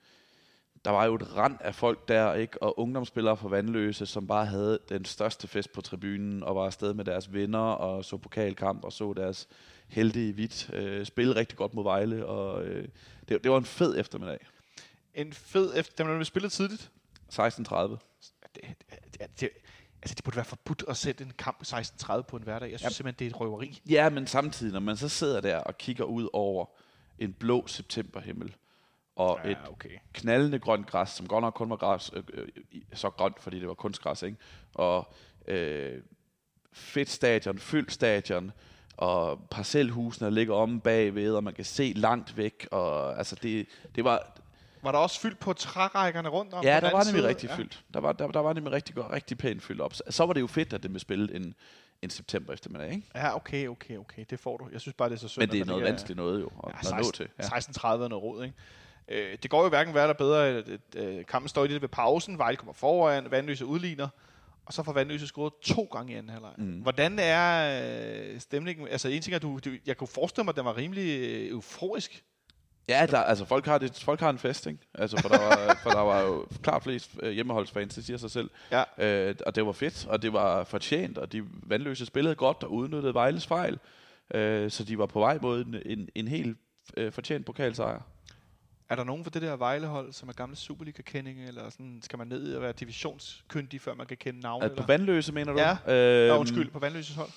der 0.84 0.90
var 0.90 1.04
jo 1.04 1.14
et 1.14 1.36
rand 1.36 1.56
af 1.60 1.74
folk 1.74 2.08
der, 2.08 2.34
ikke? 2.34 2.62
og 2.62 2.78
ungdomsspillere 2.78 3.36
fra 3.36 3.48
Vandløse, 3.48 4.06
som 4.06 4.26
bare 4.26 4.46
havde 4.46 4.78
den 4.88 5.04
største 5.04 5.48
fest 5.48 5.72
på 5.72 5.80
tribunen, 5.80 6.42
og 6.42 6.56
var 6.56 6.64
afsted 6.64 6.94
med 6.94 7.04
deres 7.04 7.32
venner, 7.32 7.58
og 7.58 8.04
så 8.04 8.16
pokalkamp, 8.16 8.84
og 8.84 8.92
så 8.92 9.12
deres 9.12 9.48
heldige 9.88 10.32
hvidt 10.32 10.70
øh, 10.72 11.06
spille 11.06 11.36
rigtig 11.36 11.58
godt 11.58 11.74
mod 11.74 11.84
Vejle, 11.84 12.26
og 12.26 12.64
øh, 12.64 12.88
det, 13.28 13.44
det 13.44 13.50
var 13.50 13.58
en 13.58 13.64
fed 13.64 14.00
eftermiddag. 14.00 14.46
En 15.14 15.32
fed 15.32 15.72
efter, 15.76 16.04
dem 16.04 16.16
der 16.16 16.24
spillet 16.24 16.52
tidligt. 16.52 16.90
16.30. 17.32 17.42
Det, 17.42 17.98
det, 18.54 18.76
det, 19.12 19.40
det, 19.40 19.50
altså, 20.02 20.14
det 20.14 20.24
burde 20.24 20.36
være 20.36 20.44
forbudt 20.44 20.84
at 20.88 20.96
sætte 20.96 21.24
en 21.24 21.32
kamp 21.38 21.62
16.30 21.66 22.20
på 22.22 22.36
en 22.36 22.42
hverdag. 22.42 22.70
Jeg 22.70 22.78
synes 22.78 22.82
Jamen. 22.82 22.94
simpelthen, 22.94 23.18
det 23.18 23.24
er 23.26 23.36
et 23.36 23.40
røveri. 23.40 23.80
Ja, 23.88 24.10
men 24.10 24.26
samtidig, 24.26 24.72
når 24.72 24.80
man 24.80 24.96
så 24.96 25.08
sidder 25.08 25.40
der 25.40 25.58
og 25.58 25.78
kigger 25.78 26.04
ud 26.04 26.28
over 26.32 26.66
en 27.18 27.32
blå 27.32 27.66
septemberhimmel, 27.66 28.54
og 29.16 29.40
et 29.44 29.58
okay. 29.68 29.98
knaldende 30.12 30.58
grønt 30.58 30.86
græs, 30.86 31.10
som 31.10 31.26
godt 31.26 31.42
nok 31.42 31.54
kun 31.54 31.70
var 31.70 31.76
græs, 31.76 32.10
øh, 32.12 32.22
øh, 32.32 32.48
så 32.94 33.10
grønt, 33.10 33.40
fordi 33.40 33.60
det 33.60 33.68
var 33.68 33.74
kunstgræs, 33.74 34.22
ikke? 34.22 34.36
Og 34.74 35.12
øh, 35.48 36.02
fedt 36.72 37.10
stadion, 37.10 37.58
fyldt 37.58 37.92
stadion, 37.92 38.52
og 38.96 39.46
parcelhusene 39.50 40.30
ligger 40.30 40.54
om 40.54 40.80
bagved, 40.80 41.34
og 41.34 41.44
man 41.44 41.54
kan 41.54 41.64
se 41.64 41.92
langt 41.96 42.36
væk, 42.36 42.68
og 42.70 43.18
altså 43.18 43.36
det, 43.42 43.66
det 43.94 44.04
var, 44.04 44.36
Var 44.82 44.92
der 44.92 44.98
også 44.98 45.20
fyldt 45.20 45.38
på 45.38 45.52
trærækkerne 45.52 46.28
rundt 46.28 46.54
om? 46.54 46.64
ja, 46.64 46.80
der 46.80 46.92
var 46.92 47.04
nemlig 47.04 47.24
rigtig 47.24 47.48
Ja. 47.50 47.56
fyldt. 47.56 47.84
Der 47.94 48.00
var, 48.00 48.12
der, 48.12 48.28
der 48.28 48.40
var 48.40 48.52
nemlig 48.52 48.72
rigtig, 48.72 49.10
rigtig 49.12 49.38
pænt 49.38 49.62
fyldt 49.62 49.80
op. 49.80 49.94
Så, 49.94 50.02
så 50.10 50.26
var 50.26 50.32
det 50.32 50.40
jo 50.40 50.46
fedt, 50.46 50.72
at 50.72 50.82
det 50.82 50.90
blev 50.90 51.00
spillet 51.00 51.36
en, 51.36 51.54
en 52.02 52.10
september 52.10 52.52
eftermiddag, 52.52 52.90
ikke? 52.90 53.02
Ja, 53.14 53.36
okay, 53.36 53.68
okay, 53.68 53.96
okay. 53.96 54.24
Det 54.30 54.40
får 54.40 54.56
du. 54.56 54.68
Jeg 54.72 54.80
synes 54.80 54.94
bare, 54.94 55.08
det 55.08 55.14
er 55.14 55.18
så 55.20 55.28
synd. 55.28 55.42
Men 55.42 55.50
det 55.50 55.60
er 55.60 55.64
noget 55.64 55.84
vanskeligt 55.84 56.16
noget 56.16 56.40
jo, 56.40 56.46
at, 56.46 56.52
Ja, 56.72 56.78
at 56.78 56.84
nå 56.84 57.02
16, 57.02 57.12
til. 57.12 57.28
Ja. 57.38 57.44
16.30 57.44 57.86
er 57.88 57.96
noget 58.08 58.22
råd, 58.22 58.44
ikke? 58.44 58.56
Øh, 59.08 59.38
det 59.42 59.50
går 59.50 59.62
jo 59.62 59.68
hverken 59.68 59.94
værre 59.94 60.04
eller 60.04 60.14
bedre, 60.14 60.48
at, 60.48 60.96
at 60.96 61.26
kampen 61.26 61.48
står 61.48 61.64
i 61.64 61.68
det 61.68 61.82
ved 61.82 61.88
pausen, 61.88 62.38
Vejle 62.38 62.56
kommer 62.56 62.72
foran, 62.72 63.30
Vandløse 63.30 63.66
udligner, 63.66 64.08
og 64.66 64.72
så 64.72 64.82
får 64.82 64.92
Vandløse 64.92 65.26
scoret 65.26 65.52
to 65.62 65.82
gange 65.92 66.12
i 66.12 66.16
anden 66.16 66.30
halvleg. 66.32 66.52
Mm. 66.58 66.72
Hvordan 66.80 67.18
er 67.18 67.80
øh, 68.32 68.40
stemningen? 68.40 68.88
Altså 68.88 69.08
en 69.08 69.22
ting 69.22 69.34
er, 69.34 69.38
du, 69.38 69.58
du, 69.64 69.70
jeg 69.86 69.96
kunne 69.96 70.08
forestille 70.08 70.44
mig, 70.44 70.52
at 70.52 70.56
den 70.56 70.64
var 70.64 70.76
rimelig 70.76 71.20
øh, 71.20 71.50
euforisk. 71.50 72.24
Ja, 72.88 73.06
der, 73.06 73.18
altså 73.18 73.44
folk 73.44 73.66
har, 73.66 73.78
det, 73.78 74.02
folk 74.04 74.20
har 74.20 74.30
en 74.30 74.38
fest, 74.38 74.66
ikke? 74.66 74.78
Altså, 74.94 75.16
for, 75.16 75.28
der 75.28 75.38
var, 75.38 75.78
for 75.82 75.90
der 75.90 76.00
var 76.00 76.20
jo 76.20 76.46
klart 76.62 76.82
flest 76.82 77.10
øh, 77.22 77.32
hjemmeholdsfans, 77.32 77.94
det 77.94 78.04
siger 78.04 78.16
sig 78.16 78.30
selv. 78.30 78.50
Ja. 78.70 78.82
Øh, 79.28 79.34
og 79.46 79.54
det 79.54 79.66
var 79.66 79.72
fedt, 79.72 80.06
og 80.06 80.22
det 80.22 80.32
var 80.32 80.64
fortjent, 80.64 81.18
og 81.18 81.32
de 81.32 81.42
vandløse 81.62 82.06
spillede 82.06 82.34
godt 82.34 82.62
og 82.62 82.72
udnyttede 82.72 83.14
Vejles 83.14 83.46
fejl. 83.46 83.78
Øh, 84.34 84.70
så 84.70 84.84
de 84.84 84.98
var 84.98 85.06
på 85.06 85.20
vej 85.20 85.38
mod 85.42 85.64
en, 85.64 85.76
en, 85.86 86.08
en 86.14 86.28
helt 86.28 86.58
øh, 86.96 87.12
fortjent 87.12 87.46
pokalsejr. 87.46 88.00
Er 88.88 88.96
der 88.96 89.04
nogen 89.04 89.24
for 89.24 89.30
det 89.30 89.42
der 89.42 89.56
Vejlehold, 89.56 90.12
som 90.12 90.28
er 90.28 90.32
gamle 90.32 90.56
Superliga-kendinge, 90.56 91.46
eller 91.46 91.70
sådan, 91.70 92.00
skal 92.04 92.18
man 92.18 92.26
ned 92.26 92.54
og 92.54 92.62
være 92.62 92.72
divisionskyndig, 92.72 93.80
før 93.80 93.94
man 93.94 94.06
kan 94.06 94.16
kende 94.16 94.40
navne? 94.40 94.64
Altså, 94.64 94.76
på 94.76 94.82
eller? 94.82 94.86
vandløse, 94.86 95.32
mener 95.32 95.52
du? 95.52 95.58
Ja. 95.58 95.76
Øh, 95.94 96.26
Ja, 96.28 96.38
undskyld, 96.38 96.70
på 96.70 96.78
Vandløses 96.78 97.16
hold. 97.16 97.30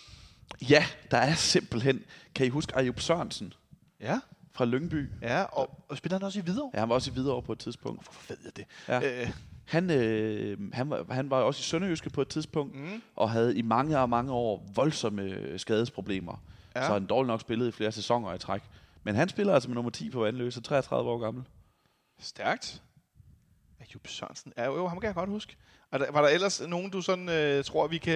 Ja, 0.69 0.85
der 1.11 1.17
er 1.17 1.33
simpelthen... 1.33 2.03
Kan 2.35 2.45
I 2.45 2.49
huske 2.49 2.75
Ayub 2.77 2.99
Sørensen 2.99 3.53
Ja, 3.99 4.19
fra 4.55 4.65
Lyngby? 4.65 5.09
ja 5.21 5.43
og, 5.43 5.79
og 5.89 5.97
spiller 5.97 6.17
han 6.17 6.25
også 6.25 6.39
i 6.39 6.41
Hvidovre? 6.41 6.71
Ja, 6.73 6.79
han 6.79 6.89
var 6.89 6.95
også 6.95 7.11
i 7.11 7.13
Hvidovre 7.13 7.41
på 7.41 7.51
et 7.51 7.59
tidspunkt. 7.59 8.03
Hvorfor 8.03 8.21
ved 8.29 8.37
jeg 8.45 8.55
det? 8.55 8.65
Ja. 8.87 9.21
Øh, 9.23 9.29
Han, 9.65 9.89
øh, 9.91 10.73
han, 10.73 10.89
var, 10.89 11.05
han 11.13 11.29
var 11.29 11.37
også 11.41 11.59
i 11.59 11.63
Sønderjyske 11.63 12.09
på 12.09 12.21
et 12.21 12.27
tidspunkt, 12.27 12.75
mm, 12.75 13.01
og 13.15 13.31
havde 13.31 13.57
i 13.57 13.61
mange 13.61 13.99
og 13.99 14.09
mange 14.09 14.31
år 14.31 14.65
voldsomme 14.75 15.53
skadesproblemer. 15.59 16.43
Ja. 16.75 16.79
Ja. 16.81 16.87
Så 16.87 16.93
han 16.93 17.05
dårligt 17.05 17.27
nok 17.27 17.41
spillet 17.41 17.67
i 17.67 17.71
flere 17.71 17.91
sæsoner 17.91 18.33
i 18.33 18.37
træk. 18.37 18.61
Men 19.03 19.15
han 19.15 19.29
spiller 19.29 19.53
altså 19.53 19.69
med 19.69 19.75
nummer 19.75 19.91
10 19.91 20.09
på 20.09 20.19
Vandløse, 20.19 20.61
33 20.61 21.09
år 21.09 21.17
gammel. 21.19 21.43
stærkt. 22.19 22.81
Ayub 23.79 24.07
Sørensen. 24.07 24.53
Ja, 24.57 24.63
jo, 24.65 24.87
ham 24.87 24.99
kan 24.99 25.07
jeg 25.07 25.15
godt 25.15 25.29
huske. 25.29 25.55
Er 25.91 25.97
der, 25.97 26.11
var 26.11 26.21
der 26.21 26.29
ellers 26.29 26.61
nogen, 26.67 26.89
du 26.91 27.01
sådan 27.01 27.29
øh, 27.29 27.63
tror, 27.63 27.87
vi 27.87 27.97
kan, 27.97 28.15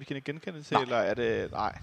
vi 0.00 0.04
kan 0.04 0.22
genkende 0.24 0.62
til, 0.62 0.74
Nej. 0.74 0.82
eller 0.82 0.96
er 0.96 1.14
det... 1.14 1.50
Nej. 1.52 1.78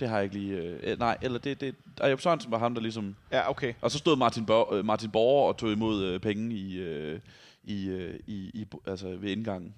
Det 0.00 0.08
har 0.08 0.16
jeg 0.16 0.24
ikke 0.24 0.38
lige... 0.38 0.56
Øh, 0.56 0.98
nej, 0.98 1.18
eller 1.22 1.38
det... 1.38 1.60
det 1.60 1.74
Ayub 2.00 2.20
Sørensen 2.20 2.50
var 2.50 2.58
ham, 2.58 2.74
der 2.74 2.82
ligesom... 2.82 3.16
Ja, 3.32 3.50
okay. 3.50 3.74
Og 3.80 3.90
så 3.90 3.98
stod 3.98 4.16
Martin, 4.16 4.46
Borg, 4.46 4.74
øh, 4.74 4.84
Martin 4.84 5.10
Borger 5.10 5.48
og 5.48 5.56
tog 5.56 5.72
imod 5.72 6.04
øh, 6.04 6.20
penge 6.20 6.54
i, 6.54 6.78
øh, 6.78 7.20
i, 7.62 7.88
øh, 7.88 8.20
i, 8.26 8.50
i, 8.54 8.66
altså 8.86 9.08
ved 9.08 9.30
indgangen. 9.30 9.74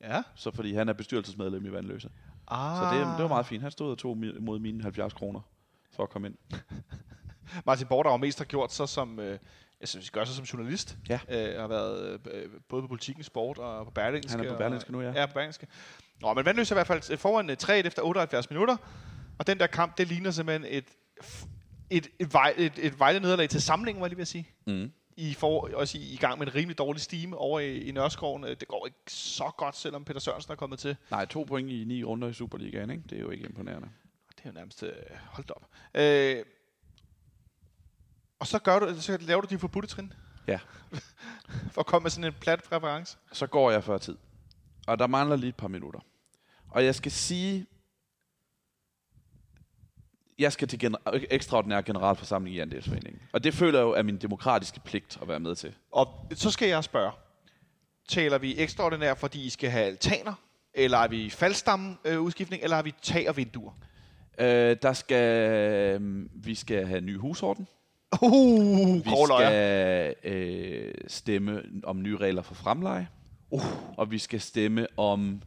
Ja. 0.00 0.22
Så 0.34 0.50
fordi 0.50 0.74
han 0.74 0.88
er 0.88 0.92
bestyrelsesmedlem 0.92 1.66
i 1.66 1.72
Vandløse. 1.72 2.10
Ah. 2.48 2.76
Så 2.76 2.96
det, 2.96 3.06
det 3.16 3.22
var 3.22 3.28
meget 3.28 3.46
fint. 3.46 3.62
Han 3.62 3.70
stod 3.70 3.90
og 3.90 3.98
tog 3.98 4.16
imod 4.16 4.58
mine 4.58 4.82
70 4.82 5.12
kroner 5.12 5.40
for 5.92 6.02
at 6.02 6.10
komme 6.10 6.28
ind. 6.28 6.36
Martin 7.66 7.86
Borg, 7.86 8.04
der 8.04 8.10
jo 8.10 8.16
mest 8.16 8.38
har 8.38 8.44
gjort 8.44 8.72
sig 8.72 8.88
som... 8.88 9.20
Øh, 9.20 9.38
jeg 9.80 9.88
synes, 9.88 10.10
gør 10.10 10.24
sig 10.24 10.36
som 10.36 10.44
journalist. 10.44 10.96
Ja. 11.08 11.20
Øh, 11.28 11.60
har 11.60 11.68
været 11.68 12.20
øh, 12.32 12.50
både 12.68 12.82
på 12.82 12.88
Politiken 12.88 13.22
Sport 13.22 13.58
og 13.58 13.84
på 13.84 13.90
Berlingske. 13.90 14.38
Han 14.38 14.46
er 14.46 14.52
på 14.52 14.58
Berlingske 14.58 14.92
nu, 14.92 15.00
ja. 15.00 15.12
Ja, 15.12 15.26
på 15.26 15.32
Berlingske. 15.32 15.66
Nå, 16.20 16.34
men 16.34 16.44
Vandløse 16.44 16.74
er 16.74 16.76
i 16.76 16.78
hvert 16.78 16.86
fald 16.86 17.18
foran 17.18 17.50
øh, 17.50 17.56
3 17.56 17.78
efter 17.78 18.02
78 18.02 18.50
minutter. 18.50 18.76
Og 19.40 19.46
den 19.46 19.58
der 19.58 19.66
kamp, 19.66 19.98
det 19.98 20.08
ligner 20.08 20.30
simpelthen 20.30 20.72
et, 20.72 20.84
et, 21.90 22.08
et, 22.18 22.32
vej, 22.32 22.54
et, 22.56 22.72
et 22.78 22.98
Vejle 22.98 23.20
nederlag 23.20 23.48
til 23.48 23.62
samlingen, 23.62 24.00
var 24.00 24.06
jeg 24.06 24.10
lige 24.10 24.16
ved 24.16 24.22
at 24.22 24.28
sige. 24.28 24.48
Mm. 24.66 24.92
I 25.16 25.34
får 25.34 25.74
også 25.74 25.98
i, 25.98 26.00
i 26.00 26.16
gang 26.16 26.38
med 26.38 26.46
en 26.46 26.54
rimelig 26.54 26.78
dårlig 26.78 27.02
stime 27.02 27.36
over 27.36 27.60
i, 27.60 27.78
i 27.78 27.92
Nørreskoven. 27.92 28.44
Øh, 28.44 28.50
Det 28.60 28.68
går 28.68 28.86
ikke 28.86 28.98
så 29.08 29.50
godt, 29.56 29.76
selvom 29.76 30.04
Peter 30.04 30.20
Sørensen 30.20 30.52
er 30.52 30.56
kommet 30.56 30.78
til. 30.78 30.96
Nej, 31.10 31.26
to 31.26 31.44
point 31.44 31.70
i 31.70 31.84
ni 31.84 32.04
runder 32.04 32.28
i 32.28 32.32
Superligaen, 32.32 32.90
ikke? 32.90 33.02
Det 33.10 33.16
er 33.16 33.20
jo 33.20 33.30
ikke 33.30 33.44
imponerende. 33.44 33.88
Det 34.36 34.44
er 34.44 34.48
jo 34.48 34.52
nærmest... 34.54 34.82
Øh, 34.82 34.92
hold 35.26 35.50
op. 35.50 35.66
Øh, 35.94 36.44
og 38.38 38.46
så, 38.46 38.58
gør 38.58 38.78
du, 38.78 39.00
så 39.00 39.18
laver 39.20 39.40
du 39.40 39.46
de 39.54 39.58
forbudte 39.58 39.88
trin. 39.88 40.12
Ja. 40.46 40.58
For 41.72 41.80
at 41.80 41.86
komme 41.86 42.04
med 42.04 42.10
sådan 42.10 42.24
en 42.24 42.32
plat 42.40 42.62
præference. 42.62 43.18
Så 43.32 43.46
går 43.46 43.70
jeg 43.70 43.84
før 43.84 43.98
tid. 43.98 44.16
Og 44.86 44.98
der 44.98 45.06
mangler 45.06 45.36
lige 45.36 45.48
et 45.48 45.56
par 45.56 45.68
minutter. 45.68 46.00
Og 46.68 46.84
jeg 46.84 46.94
skal 46.94 47.12
sige, 47.12 47.66
jeg 50.40 50.52
skal 50.52 50.68
til 50.68 50.78
gener- 50.78 51.26
ekstraordinær 51.30 51.80
generalforsamling 51.80 52.56
i 52.56 52.58
andelsforeningen. 52.58 53.22
Og 53.32 53.44
det 53.44 53.54
føler 53.54 53.78
jeg 53.78 53.84
jo 53.84 53.90
er 53.90 54.02
min 54.02 54.16
demokratiske 54.16 54.80
pligt 54.80 55.18
at 55.22 55.28
være 55.28 55.40
med 55.40 55.54
til. 55.54 55.74
Og 55.92 56.08
så 56.34 56.50
skal 56.50 56.68
jeg 56.68 56.84
spørge. 56.84 57.12
Taler 58.08 58.38
vi 58.38 58.54
ekstraordinær, 58.58 59.14
fordi 59.14 59.46
I 59.46 59.48
skal 59.48 59.70
have 59.70 59.84
altaner? 59.84 60.34
Eller 60.74 60.98
er 60.98 61.08
vi 61.08 61.30
faldstamme 61.30 61.96
øh? 62.04 62.32
Eller 62.62 62.76
har 62.76 62.82
vi 62.82 62.94
tag 63.02 63.28
og 63.28 63.36
vinduer? 63.36 63.72
Øh, 64.40 64.76
der 64.82 64.92
skal, 64.92 65.50
øh, 66.00 66.26
vi 66.34 66.54
skal 66.54 66.86
have 66.86 67.00
ny 67.00 67.18
husorden. 67.18 67.66
Uh, 68.22 68.94
Vi 69.04 69.10
skal 69.26 70.14
øh, 70.24 70.94
stemme 71.06 71.62
om 71.84 72.02
nye 72.02 72.16
regler 72.16 72.42
for 72.42 72.54
fremleje. 72.54 73.08
Uh. 73.50 73.98
Og 73.98 74.10
vi 74.10 74.18
skal 74.18 74.40
stemme 74.40 74.86
om 74.96 75.42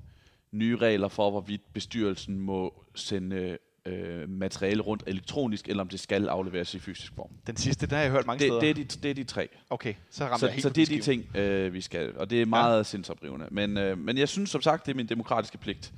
nye 0.51 0.77
regler 0.77 1.07
for, 1.07 1.31
hvorvidt 1.31 1.73
bestyrelsen 1.73 2.39
må 2.39 2.83
sende 2.95 3.57
øh, 3.85 4.29
materiale 4.29 4.81
rundt 4.81 5.03
elektronisk, 5.07 5.67
eller 5.69 5.83
om 5.83 5.89
det 5.89 5.99
skal 5.99 6.27
afleveres 6.27 6.73
i 6.73 6.79
fysisk 6.79 7.13
form. 7.15 7.29
Den 7.47 7.57
sidste, 7.57 7.87
der 7.87 7.95
har 7.95 8.03
jeg 8.03 8.11
hørt 8.11 8.25
mange 8.25 8.39
Det, 8.39 8.47
steder. 8.47 8.59
det, 8.59 8.69
er 8.69 8.73
de, 8.73 8.83
det 8.83 9.05
er 9.09 9.13
de 9.13 9.23
tre. 9.23 9.49
Okay, 9.69 9.93
så 10.09 10.23
rammer 10.23 10.37
Så, 10.37 10.45
jeg 10.45 10.53
helt 10.53 10.63
så 10.63 10.69
det 10.69 10.81
er 10.81 10.85
de 10.85 11.01
ting, 11.01 11.37
øh, 11.37 11.73
vi 11.73 11.81
skal. 11.81 12.17
Og 12.17 12.29
det 12.29 12.41
er 12.41 12.45
meget 12.45 12.77
ja. 12.77 12.83
sindsoprivende. 12.83 13.47
Men, 13.51 13.77
øh, 13.77 13.97
men 13.97 14.17
jeg 14.17 14.29
synes 14.29 14.49
som 14.49 14.61
sagt, 14.61 14.85
det 14.85 14.91
er 14.91 14.95
min 14.95 15.09
demokratiske 15.09 15.57
pligt. 15.57 15.93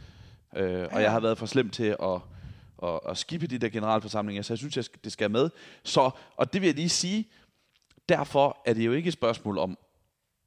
Øh, 0.55 0.87
og 0.91 1.01
jeg 1.01 1.11
har 1.11 1.19
været 1.19 1.37
for 1.37 1.45
slem 1.45 1.69
til 1.69 1.95
at, 2.03 2.19
at, 2.83 2.99
at 3.09 3.17
skippe 3.17 3.47
de 3.47 3.57
der 3.57 3.69
generalforsamlinger, 3.69 4.43
så 4.43 4.53
jeg 4.53 4.57
synes, 4.57 4.75
jeg 4.75 4.85
skal, 4.85 4.99
det 5.03 5.11
skal 5.11 5.31
med. 5.31 5.49
Så, 5.83 6.09
og 6.35 6.53
det 6.53 6.61
vil 6.61 6.67
jeg 6.67 6.75
lige 6.75 6.89
sige, 6.89 7.27
derfor 8.09 8.61
er 8.65 8.73
det 8.73 8.85
jo 8.85 8.91
ikke 8.91 9.07
et 9.07 9.13
spørgsmål 9.13 9.57
om, 9.57 9.77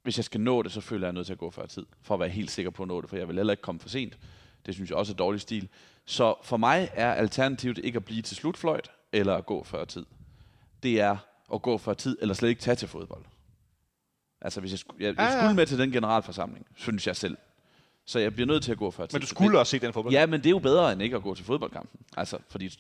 hvis 0.03 0.19
jeg 0.19 0.25
skal 0.25 0.41
nå 0.41 0.63
det, 0.63 0.73
så 0.73 0.81
føler 0.81 1.07
jeg 1.07 1.13
nødt 1.13 1.27
til 1.27 1.33
at 1.33 1.39
gå 1.39 1.51
før 1.51 1.67
tid, 1.67 1.87
for 2.03 2.15
at 2.15 2.21
være 2.21 2.29
helt 2.29 2.51
sikker 2.51 2.71
på 2.71 2.83
at 2.83 2.89
nå 2.89 3.01
det, 3.01 3.11
for 3.11 3.17
jeg 3.17 3.29
vil 3.29 3.37
heller 3.37 3.53
ikke 3.53 3.63
komme 3.63 3.81
for 3.81 3.89
sent. 3.89 4.19
Det 4.67 4.75
synes 4.75 4.91
jeg 4.91 4.99
også 4.99 5.13
er 5.13 5.17
dårlig 5.17 5.41
stil. 5.41 5.69
Så 6.09 6.35
for 6.43 6.57
mig 6.57 6.91
er 6.95 7.13
alternativet 7.13 7.79
ikke 7.79 7.97
at 7.97 8.05
blive 8.05 8.23
til 8.23 8.37
slutfløjt, 8.37 8.91
eller 9.13 9.35
at 9.35 9.47
gå 9.47 9.65
før 9.65 9.85
tid. 9.85 10.07
Det 10.83 11.01
er 11.01 11.17
at 11.55 11.63
gå 11.63 11.79
før 11.79 11.95
tid, 11.95 12.19
eller 12.21 12.35
slet 12.35 12.49
ikke 12.49 12.61
tage 12.61 12.75
til 12.75 12.89
fodbold. 12.89 13.25
Altså, 14.41 14.61
hvis 14.61 14.71
jeg, 14.73 14.79
skulle, 14.79 15.05
jeg, 15.05 15.15
jeg 15.17 15.25
Ja, 15.25 15.35
ja. 15.35 15.41
skulle 15.41 15.57
med 15.57 15.67
til 15.67 15.79
den 15.79 15.91
generalforsamling, 15.93 16.67
synes 16.77 17.07
jeg 17.07 17.17
selv. 17.17 17.37
Så 18.05 18.19
jeg 18.19 18.35
bliver 18.35 18.47
nødt 18.47 18.63
til 18.63 18.73
at 18.73 18.79
gå 18.79 18.91
før 18.91 19.07
tid. 19.07 19.15
Men 19.17 19.21
du 19.21 19.27
skulle 19.27 19.59
også 19.59 19.71
se 19.71 19.79
den 19.79 19.93
fodbold. 19.93 20.15
Ja, 20.15 20.27
men 20.27 20.41
det 20.41 20.47
er 20.47 20.51
jo 20.51 20.59
bedre 20.59 20.93
end 20.93 21.03
ikke 21.03 21.17
at 21.17 21.23
gå 21.23 21.35
til 21.35 21.45
fodboldkampen. 21.45 22.01
Altså, 22.17 22.39
fordi, 22.51 22.79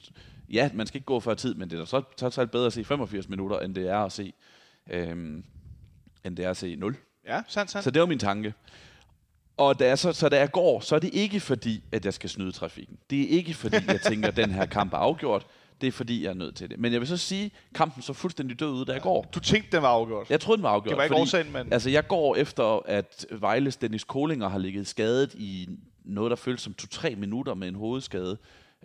ja, 0.50 0.70
man 0.74 0.86
skal 0.86 0.98
ikke 0.98 1.06
gå 1.06 1.20
før 1.20 1.34
tid, 1.34 1.54
men 1.54 1.70
det 1.70 1.76
er 1.76 1.80
da 1.80 1.86
så 1.86 2.02
trods 2.16 2.38
alt 2.38 2.50
bedre 2.50 2.66
at 2.66 2.72
se 2.72 2.84
85 2.84 3.28
minutter, 3.28 3.58
end 3.58 3.74
det 3.74 3.88
er 3.88 3.98
at 3.98 4.12
se, 4.12 4.32
øhm, 4.90 5.44
end 6.24 6.36
det 6.36 6.44
er 6.44 6.50
at 6.50 6.56
se 6.56 6.76
0. 6.76 6.96
Ja, 7.26 7.42
sandt, 7.48 7.70
sandt. 7.70 7.84
Så 7.84 7.90
det 7.90 8.00
var 8.00 8.06
min 8.06 8.18
tanke. 8.18 8.54
Og 9.58 9.78
da 9.78 9.86
jeg 9.86 9.98
så, 9.98 10.12
så 10.12 10.28
da 10.28 10.38
jeg 10.38 10.50
går, 10.52 10.80
så 10.80 10.94
er 10.94 10.98
det 10.98 11.10
ikke 11.14 11.40
fordi, 11.40 11.82
at 11.92 12.04
jeg 12.04 12.14
skal 12.14 12.30
snyde 12.30 12.52
trafikken. 12.52 12.96
Det 13.10 13.20
er 13.22 13.28
ikke 13.28 13.54
fordi, 13.54 13.76
jeg 13.86 14.00
tænker, 14.00 14.28
at 14.28 14.36
den 14.36 14.50
her 14.50 14.66
kamp 14.66 14.92
er 14.92 14.96
afgjort. 14.96 15.46
Det 15.80 15.86
er 15.86 15.92
fordi, 15.92 16.22
jeg 16.24 16.30
er 16.30 16.34
nødt 16.34 16.56
til 16.56 16.70
det. 16.70 16.78
Men 16.78 16.92
jeg 16.92 17.00
vil 17.00 17.08
så 17.08 17.16
sige, 17.16 17.44
at 17.44 17.52
kampen 17.74 18.02
så 18.02 18.12
fuldstændig 18.12 18.60
død 18.60 18.68
ud, 18.70 18.84
da 18.84 18.92
jeg 18.92 19.02
går. 19.02 19.26
Du 19.34 19.40
tænkte, 19.40 19.70
den 19.72 19.82
var 19.82 19.88
afgjort. 19.88 20.30
Jeg 20.30 20.40
troede, 20.40 20.56
den 20.56 20.62
var 20.62 20.70
afgjort. 20.70 20.90
Det 20.90 20.96
var 20.96 21.02
ikke 21.02 21.12
fordi, 21.12 21.22
årsagen, 21.22 21.52
men- 21.52 21.72
Altså, 21.72 21.90
jeg 21.90 22.06
går 22.08 22.36
efter, 22.36 22.82
at 22.86 23.26
Vejles 23.30 23.76
Dennis 23.76 24.04
Kolinger 24.04 24.48
har 24.48 24.58
ligget 24.58 24.86
skadet 24.86 25.34
i 25.34 25.68
noget, 26.04 26.30
der 26.30 26.36
føles 26.36 26.60
som 26.60 26.74
2-3 26.82 27.14
minutter 27.16 27.54
med 27.54 27.68
en 27.68 27.74
hovedskade. 27.74 28.36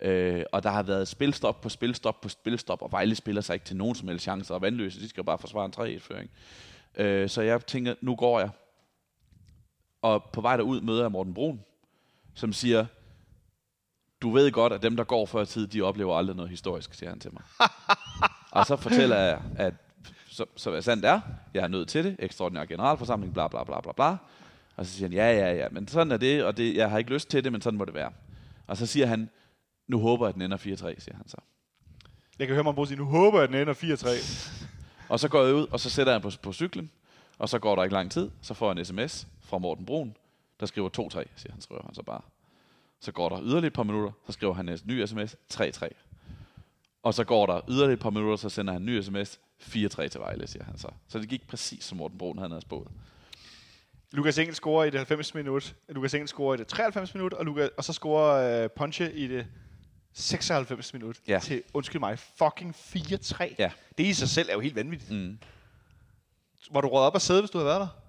Øh, 0.02 0.42
og 0.52 0.62
der 0.62 0.70
har 0.70 0.82
været 0.82 1.08
spilstop 1.08 1.60
på 1.60 1.68
spilstop 1.68 2.20
på 2.20 2.28
spilstop, 2.28 2.82
og 2.82 2.92
Vejle 2.92 3.14
spiller 3.14 3.42
sig 3.42 3.54
ikke 3.54 3.66
til 3.66 3.76
nogen 3.76 3.94
som 3.94 4.08
helst 4.08 4.22
chancer. 4.22 4.54
Og 4.54 4.62
vandløse, 4.62 5.00
de 5.00 5.08
skal 5.08 5.20
jo 5.20 5.24
bare 5.24 5.38
forsvare 5.38 5.64
en 5.66 5.72
3-1-føring. 5.76 6.30
Øh, 6.96 7.28
så 7.28 7.42
jeg 7.42 7.66
tænker, 7.66 7.94
nu 8.00 8.14
går 8.16 8.40
jeg. 8.40 8.48
Og 10.04 10.24
på 10.24 10.40
vej 10.40 10.56
derud 10.56 10.80
møder 10.80 11.02
jeg 11.02 11.12
Morten 11.12 11.34
Brun, 11.34 11.60
som 12.34 12.52
siger, 12.52 12.86
du 14.22 14.30
ved 14.30 14.52
godt, 14.52 14.72
at 14.72 14.82
dem, 14.82 14.96
der 14.96 15.04
går 15.04 15.26
før 15.26 15.44
tid, 15.44 15.66
de 15.66 15.82
oplever 15.82 16.16
aldrig 16.16 16.36
noget 16.36 16.50
historisk, 16.50 16.94
siger 16.94 17.10
han 17.10 17.20
til 17.20 17.32
mig. 17.32 17.42
og 18.56 18.66
så 18.66 18.76
fortæller 18.76 19.16
jeg, 19.16 19.42
at 19.56 19.74
så, 20.26 20.44
så 20.56 20.70
hvad 20.70 20.82
sandt 20.82 21.04
er, 21.04 21.20
jeg 21.54 21.62
er 21.62 21.68
nødt 21.68 21.88
til 21.88 22.04
det, 22.04 22.16
ekstraordinær 22.18 22.64
generalforsamling, 22.64 23.34
bla 23.34 23.48
bla 23.48 23.64
bla 23.64 23.80
bla 23.80 23.92
bla. 23.92 24.16
Og 24.76 24.86
så 24.86 24.92
siger 24.92 25.08
han, 25.08 25.12
ja, 25.12 25.32
ja, 25.32 25.54
ja, 25.54 25.68
men 25.70 25.88
sådan 25.88 26.12
er 26.12 26.16
det, 26.16 26.44
og 26.44 26.56
det, 26.56 26.76
jeg 26.76 26.90
har 26.90 26.98
ikke 26.98 27.12
lyst 27.12 27.30
til 27.30 27.44
det, 27.44 27.52
men 27.52 27.60
sådan 27.60 27.78
må 27.78 27.84
det 27.84 27.94
være. 27.94 28.12
Og 28.66 28.76
så 28.76 28.86
siger 28.86 29.06
han, 29.06 29.30
nu 29.88 30.00
håber 30.00 30.26
jeg, 30.26 30.28
at 30.28 30.34
den 30.34 30.42
ender 30.42 30.56
4-3, 30.56 30.60
siger 31.00 31.16
han 31.16 31.28
så. 31.28 31.36
Jeg 32.38 32.46
kan 32.46 32.56
høre 32.56 32.74
mig 32.74 32.88
sige, 32.88 32.98
nu 32.98 33.04
håber 33.04 33.38
jeg, 33.38 33.44
at 33.44 33.52
den 33.52 33.60
ender 33.60 33.74
4-3. 33.74 34.64
Og 35.12 35.20
så 35.20 35.28
går 35.28 35.44
jeg 35.44 35.54
ud, 35.54 35.66
og 35.70 35.80
så 35.80 35.90
sætter 35.90 36.12
jeg 36.12 36.22
på, 36.22 36.30
på 36.42 36.52
cyklen, 36.52 36.90
og 37.38 37.48
så 37.48 37.58
går 37.58 37.76
der 37.76 37.82
ikke 37.82 37.94
lang 37.94 38.10
tid, 38.10 38.30
så 38.42 38.54
får 38.54 38.72
jeg 38.72 38.78
en 38.78 38.84
sms 38.84 39.26
fra 39.54 39.58
Morten 39.58 39.86
Brun, 39.86 40.16
der 40.60 40.66
skriver 40.66 40.88
2-3, 40.88 41.28
siger 41.36 41.52
han, 41.52 41.60
skriver 41.60 41.82
han 41.84 41.94
så 41.94 42.02
bare. 42.02 42.20
Så 43.00 43.12
går 43.12 43.28
der 43.28 43.40
yderligere 43.42 43.66
et 43.66 43.72
par 43.72 43.82
minutter, 43.82 44.12
så 44.26 44.32
skriver 44.32 44.54
han 44.54 44.68
en 44.68 44.78
ny 44.84 45.06
sms, 45.06 45.36
3-3. 45.54 45.88
Og 47.02 47.14
så 47.14 47.24
går 47.24 47.46
der 47.46 47.60
yderligere 47.68 47.92
et 47.92 48.00
par 48.00 48.10
minutter, 48.10 48.36
så 48.36 48.48
sender 48.48 48.72
han 48.72 48.82
en 48.82 48.86
ny 48.86 49.00
sms, 49.02 49.40
4-3 49.60 50.08
til 50.08 50.20
Vejle, 50.20 50.46
siger 50.46 50.64
han 50.64 50.78
så. 50.78 50.88
Så 51.08 51.18
det 51.18 51.28
gik 51.28 51.48
præcis, 51.48 51.84
som 51.84 51.98
Morten 51.98 52.18
Brun 52.18 52.38
havde 52.38 52.60
spået. 52.60 52.88
Lukas 54.12 54.38
Engel 54.38 54.54
scorer 54.54 54.84
i 54.84 54.90
det 54.90 54.98
90 54.98 55.34
minut. 55.34 55.74
Lukas 55.88 56.14
Engel 56.14 56.28
scorer 56.28 56.54
i 56.54 56.56
det 56.56 56.66
93 56.66 57.14
minut, 57.14 57.32
og, 57.32 57.44
Lukas, 57.44 57.70
og 57.76 57.84
så 57.84 57.92
scorer 57.92 58.62
øh, 58.62 58.70
Ponche 58.70 59.12
i 59.12 59.26
det 59.28 59.46
96 60.12 60.92
minut. 60.92 61.20
Ja. 61.28 61.38
Til, 61.42 61.62
undskyld 61.74 62.00
mig, 62.00 62.18
fucking 62.18 62.74
4-3. 62.74 63.54
Ja. 63.58 63.70
Det 63.98 64.04
i 64.04 64.12
sig 64.12 64.28
selv 64.28 64.48
er 64.48 64.54
jo 64.54 64.60
helt 64.60 64.76
vanvittigt. 64.76 65.10
Mm. 65.10 65.38
Var 66.70 66.80
du 66.80 66.88
råd 66.88 67.06
op 67.06 67.14
og 67.14 67.20
sidde, 67.20 67.40
hvis 67.40 67.50
du 67.50 67.58
havde 67.58 67.66
været 67.68 67.80
der? 67.80 68.03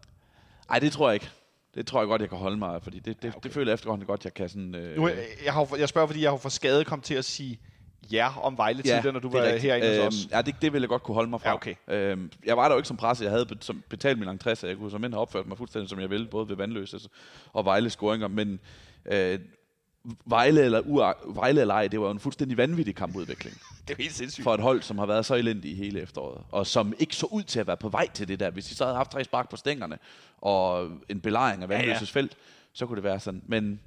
Ej, 0.69 0.79
det 0.79 0.91
tror 0.91 1.09
jeg 1.09 1.13
ikke. 1.13 1.29
Det 1.75 1.87
tror 1.87 1.99
jeg 2.01 2.07
godt, 2.07 2.21
jeg 2.21 2.29
kan 2.29 2.37
holde 2.37 2.57
mig, 2.57 2.83
fordi 2.83 2.99
det, 2.99 3.21
det, 3.21 3.23
ja, 3.23 3.29
okay. 3.29 3.39
det 3.43 3.53
føler 3.53 3.71
jeg 3.71 3.73
efterhånden 3.73 4.07
godt, 4.07 4.25
jeg 4.25 4.33
kan 4.33 4.49
sådan... 4.49 4.75
Øh, 4.75 4.97
Nu, 4.97 5.07
jeg, 5.07 5.17
jeg, 5.45 5.53
har, 5.53 5.75
jeg 5.79 5.89
spørger, 5.89 6.07
fordi 6.07 6.21
jeg 6.21 6.29
har 6.29 6.37
for 6.37 6.49
skade 6.49 6.83
kom 6.85 7.01
til 7.01 7.13
at 7.15 7.25
sige 7.25 7.59
ja 8.11 8.29
om 8.41 8.57
Vejle 8.57 8.81
ja, 8.85 8.93
tidligere, 8.93 9.13
når 9.13 9.19
du 9.19 9.29
var 9.29 9.43
rigtigt. 9.43 9.61
herinde 9.61 10.05
hos 10.05 10.15
os. 10.15 10.31
Ja, 10.31 10.41
det, 10.41 10.55
det 10.61 10.73
ville 10.73 10.83
jeg 10.83 10.89
godt 10.89 11.03
kunne 11.03 11.15
holde 11.15 11.29
mig 11.29 11.41
fra. 11.41 11.49
Ja, 11.49 11.55
okay. 11.55 11.75
Øhm, 11.87 12.31
jeg 12.45 12.57
var 12.57 12.67
der 12.67 12.75
jo 12.75 12.79
ikke 12.79 12.87
som 12.87 12.97
presse. 12.97 13.23
Jeg 13.23 13.31
havde 13.31 13.47
som, 13.61 13.83
betalt 13.89 14.19
min 14.19 14.29
entré, 14.29 14.55
så 14.55 14.67
jeg 14.67 14.77
kunne 14.77 14.91
som 14.91 15.03
have 15.03 15.17
opført 15.17 15.47
mig 15.47 15.57
fuldstændig, 15.57 15.89
som 15.89 15.99
jeg 15.99 16.09
ville, 16.09 16.27
både 16.27 16.49
ved 16.49 16.55
Vandløse 16.55 16.99
og 17.53 17.65
Vejle 17.65 17.89
scoringer. 17.89 18.27
Men 18.27 18.59
øh, 19.05 19.39
Vejle 20.25 20.61
eller, 20.61 20.81
ua- 20.81 21.33
Vejle 21.39 21.61
eller 21.61 21.73
ej, 21.73 21.87
det 21.87 21.99
var 21.99 22.05
jo 22.05 22.11
en 22.11 22.19
fuldstændig 22.19 22.57
vanvittig 22.57 22.95
kampudvikling 22.95 23.57
Det 23.87 23.93
er 23.93 23.97
helt 24.03 24.15
sindssygt. 24.15 24.43
for 24.43 24.53
et 24.53 24.59
hold, 24.61 24.81
som 24.81 24.97
har 24.97 25.05
været 25.05 25.25
så 25.25 25.35
elendig 25.35 25.71
i 25.71 25.75
hele 25.75 26.01
efteråret, 26.01 26.43
og 26.51 26.67
som 26.67 26.93
ikke 26.99 27.15
så 27.15 27.25
ud 27.25 27.43
til 27.43 27.59
at 27.59 27.67
være 27.67 27.77
på 27.77 27.89
vej 27.89 28.07
til 28.13 28.27
det 28.27 28.39
der. 28.39 28.49
Hvis 28.49 28.65
de 28.65 28.75
så 28.75 28.83
havde 28.83 28.97
haft 28.97 29.11
tre 29.11 29.23
spark 29.23 29.49
på 29.49 29.55
stængerne, 29.55 29.97
og 30.37 30.89
en 31.09 31.21
belejring 31.21 31.63
af 31.63 31.69
Vandløses 31.69 32.15
Ja, 32.15 32.19
ja. 32.19 32.21
felt, 32.21 32.37
så 32.73 32.85
kunne 32.85 32.95
det 32.95 33.03
være 33.03 33.19
sådan. 33.19 33.41
Men 33.47 33.79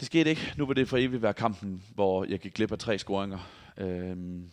det 0.00 0.06
skete 0.06 0.30
ikke. 0.30 0.52
Nu 0.56 0.66
vil 0.66 0.76
det 0.76 0.88
for 0.88 0.96
evigt 0.96 1.22
være 1.22 1.34
kampen, 1.34 1.82
hvor 1.94 2.24
jeg 2.24 2.38
gik 2.38 2.54
glip 2.54 2.72
af 2.72 2.78
tre 2.78 2.98
scoringer. 2.98 3.38
Øhm, 3.78 4.50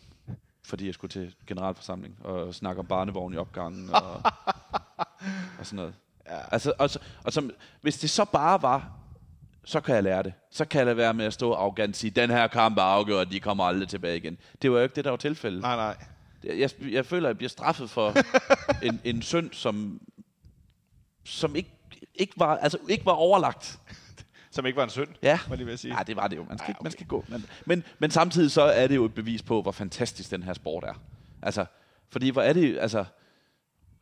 fordi 0.65 0.85
jeg 0.85 0.93
skulle 0.93 1.11
til 1.11 1.35
generalforsamling 1.47 2.15
og 2.25 2.55
snakke 2.55 2.79
om 2.79 2.85
barnevogn 2.85 3.33
i 3.33 3.37
opgangen 3.37 3.89
og, 3.95 4.13
og 5.59 5.65
sådan 5.65 5.75
noget. 5.75 5.93
Ja. 6.27 6.37
Altså, 6.51 6.73
og, 6.79 6.89
og 7.23 7.33
som, 7.33 7.51
hvis 7.81 7.99
det 7.99 8.09
så 8.09 8.25
bare 8.25 8.61
var, 8.61 8.91
så 9.65 9.79
kan 9.81 9.95
jeg 9.95 10.03
lære 10.03 10.23
det. 10.23 10.33
Så 10.51 10.65
kan 10.65 10.77
jeg 10.77 10.85
lade 10.85 10.97
være 10.97 11.13
med 11.13 11.25
at 11.25 11.33
stå 11.33 11.53
arrogant 11.53 11.89
og 11.89 11.95
sige, 11.95 12.11
den 12.11 12.29
her 12.29 12.47
kamp 12.47 12.77
er 12.77 12.81
afgjort, 12.81 13.31
de 13.31 13.39
kommer 13.39 13.63
aldrig 13.63 13.89
tilbage 13.89 14.17
igen. 14.17 14.37
Det 14.61 14.71
var 14.71 14.77
jo 14.77 14.83
ikke 14.83 14.95
det, 14.95 15.03
der 15.05 15.09
var 15.09 15.17
tilfældet. 15.17 15.61
Nej, 15.61 15.75
nej. 15.75 15.97
Jeg, 16.43 16.69
jeg, 16.91 17.05
føler, 17.05 17.27
at 17.27 17.29
jeg 17.29 17.37
bliver 17.37 17.49
straffet 17.49 17.89
for 17.89 18.13
en, 18.87 19.01
en 19.03 19.21
synd, 19.21 19.49
som, 19.53 20.01
som 21.23 21.55
ikke, 21.55 21.69
ikke, 22.15 22.33
var, 22.37 22.57
altså, 22.57 22.77
ikke 22.89 23.05
var 23.05 23.11
overlagt. 23.11 23.79
Som 24.53 24.65
ikke 24.65 24.77
var 24.77 24.83
en 24.83 24.89
synd, 24.89 25.07
Ja. 25.23 25.39
jeg 25.49 25.57
lige 25.57 25.65
ved 25.65 25.73
at 25.73 25.79
sige. 25.79 25.93
Nej, 25.93 26.03
det 26.03 26.15
var 26.15 26.27
det 26.27 26.37
jo. 26.37 26.45
Man 26.49 26.57
skal, 26.57 26.65
Ej, 26.65 26.69
ikke, 26.69 26.83
man 26.83 26.87
okay. 26.87 26.95
skal 26.97 27.07
gå. 27.07 27.25
Men, 27.27 27.45
men, 27.65 27.83
men 27.99 28.11
samtidig 28.11 28.51
så 28.51 28.61
er 28.61 28.87
det 28.87 28.95
jo 28.95 29.05
et 29.05 29.13
bevis 29.13 29.41
på, 29.43 29.61
hvor 29.61 29.71
fantastisk 29.71 30.31
den 30.31 30.43
her 30.43 30.53
sport 30.53 30.83
er. 30.83 30.93
Altså, 31.41 31.65
fordi 32.09 32.29
hvor 32.29 32.41
er 32.41 32.53
det, 32.53 32.77
altså, 32.79 33.05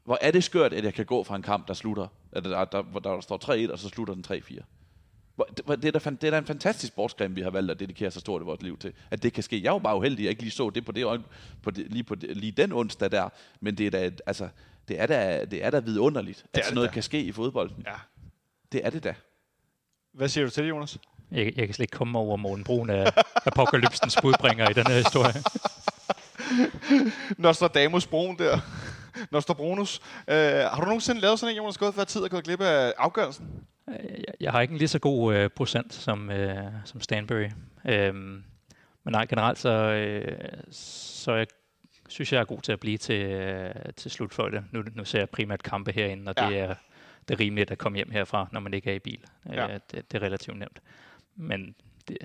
hvor 0.04 0.18
er 0.22 0.32
det 0.32 0.44
skørt, 0.44 0.74
at 0.74 0.84
jeg 0.84 0.94
kan 0.94 1.06
gå 1.06 1.24
fra 1.24 1.36
en 1.36 1.42
kamp, 1.42 1.68
der 1.68 1.74
slutter, 1.74 2.08
der, 2.34 2.66
der, 2.66 2.82
hvor 2.82 3.00
der 3.00 3.22
står 3.22 3.68
3-1, 3.68 3.72
og 3.72 3.80
så 3.80 3.90
slutter 3.90 4.14
den 4.14 4.26
3-4. 4.28 4.60
Det- 5.58 5.70
er, 5.70 5.76
da, 6.00 6.10
det 6.10 6.24
er 6.24 6.32
da 6.32 6.38
en 6.38 6.46
fantastisk 6.46 6.94
sportsgren, 6.94 7.36
vi 7.36 7.42
har 7.42 7.50
valgt 7.50 7.72
at 7.72 7.80
dedikere 7.80 8.12
så 8.12 8.20
stort 8.20 8.42
i 8.42 8.46
vores 8.46 8.62
liv 8.62 8.78
til. 8.78 8.94
At 9.12 9.24
det 9.24 9.34
kan 9.34 9.44
ske. 9.44 9.64
Jeg 9.64 9.70
er 9.70 9.74
jo 9.74 9.80
bare 9.80 9.98
uheldig, 9.98 10.20
at 10.20 10.24
jeg 10.24 10.30
ikke 10.30 10.42
lige 10.42 10.52
så 10.52 10.70
det 10.70 10.86
på 10.86 10.92
det 10.92 11.04
øje, 11.04 11.20
på 11.64 11.72
det, 11.72 11.92
lige, 11.92 12.04
på 12.04 12.16
det, 12.16 12.38
lige 12.38 12.52
den 12.52 12.72
onsdag 12.72 13.12
der. 13.12 13.30
Men 13.62 13.76
det 13.78 13.88
er 13.88 13.92
da, 13.92 14.12
altså, 14.26 14.48
det 14.88 15.02
er 15.02 15.06
da, 15.06 15.46
det 15.52 15.66
er 15.66 15.70
da 15.70 15.80
vidunderligt, 15.80 16.46
at 16.54 16.64
sådan 16.66 16.76
noget 16.76 16.90
da. 16.90 16.94
kan 16.94 17.04
ske 17.04 17.22
i 17.22 17.32
fodbolden. 17.32 17.84
Ja. 17.88 17.94
Det 18.72 18.86
er 18.86 18.90
det 18.90 19.04
da. 19.04 19.14
Hvad 20.14 20.30
siger 20.30 20.46
du 20.46 20.52
til 20.52 20.64
det, 20.64 20.70
Jonas? 20.70 20.98
Jeg, 21.32 21.46
jeg 21.46 21.68
kan 21.68 21.74
slet 21.74 21.80
ikke 21.84 21.98
komme 21.98 22.20
over 22.20 22.38
Morten 22.38 22.64
Brun 22.64 22.90
af 22.90 23.12
apokalypsens 23.46 24.18
budbringer 24.22 24.70
i 24.70 24.74
den 24.74 24.88
her 24.88 24.96
historie. 24.96 25.34
Nostradamus 27.38 28.08
Brun 28.08 28.38
der. 28.38 28.60
Nostrabronus. 29.32 30.02
Øh, 30.28 30.36
har 30.36 30.80
du 30.80 30.86
nogensinde 30.86 31.22
lavet 31.22 31.40
sådan 31.40 31.54
en, 31.56 31.58
Jonas, 31.58 31.78
gået 31.78 31.96
før 31.96 32.04
tid 32.04 32.22
og 32.22 32.30
gået 32.30 32.44
glip 32.44 32.62
af 32.62 32.94
afgørelsen? 32.98 33.46
Jeg, 33.90 34.24
jeg 34.40 34.52
har 34.52 34.62
ikke 34.62 34.72
en 34.72 34.78
lige 34.78 34.88
så 34.88 35.00
god 35.00 35.36
øh, 35.36 35.50
procent 35.50 35.94
som, 35.94 36.32
øh, 36.32 36.66
som 36.86 37.02
Stanbury. 37.02 37.50
Øhm, 37.86 38.44
men 39.04 39.12
nej, 39.12 39.26
generelt 39.26 39.58
så, 39.58 39.70
øh, 39.70 40.38
så 40.72 41.34
jeg 41.34 41.48
synes 42.10 42.34
jeg 42.34 42.40
er 42.40 42.46
god 42.46 42.62
til 42.62 42.72
at 42.72 42.80
blive 42.80 42.98
til, 42.98 43.22
øh, 43.26 43.74
til 43.96 44.12
slutfløjte. 44.12 44.64
Nu, 44.72 44.84
nu 44.96 45.06
ser 45.06 45.20
jeg 45.20 45.30
primært 45.30 45.64
kampe 45.64 45.92
herinde, 45.92 46.30
og 46.30 46.36
Ja. 46.38 46.50
det 46.50 46.60
er 46.60 46.76
det 47.28 47.36
er 47.36 47.40
rimeligt 47.40 47.72
at 47.72 47.78
komme 47.78 47.96
hjem 47.96 48.12
herfra, 48.12 48.48
når 48.52 48.60
man 48.60 48.74
ikke 48.74 48.92
er 48.92 48.96
i 48.96 49.00
bil. 49.00 49.20
Ja. 49.50 49.68
Ja. 49.68 49.74
Det, 49.92 50.12
det 50.12 50.22
er 50.22 50.26
relativt 50.26 50.58
nemt. 50.58 50.82
Men 51.36 51.76
det, 52.08 52.18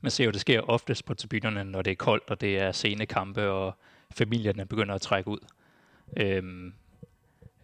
man 0.00 0.10
ser 0.10 0.24
jo, 0.24 0.30
det 0.30 0.40
sker 0.40 0.60
oftest 0.60 1.04
på 1.04 1.14
tribunerne, 1.14 1.64
når 1.64 1.82
det 1.82 1.90
er 1.90 1.94
koldt, 1.94 2.30
og 2.30 2.40
det 2.40 2.58
er 2.58 2.72
sene 2.72 3.06
kampe, 3.06 3.48
og 3.50 3.74
familierne 4.10 4.66
begynder 4.66 4.94
at 4.94 5.00
trække 5.00 5.30
ud. 5.30 5.38
Øhm, 6.16 6.74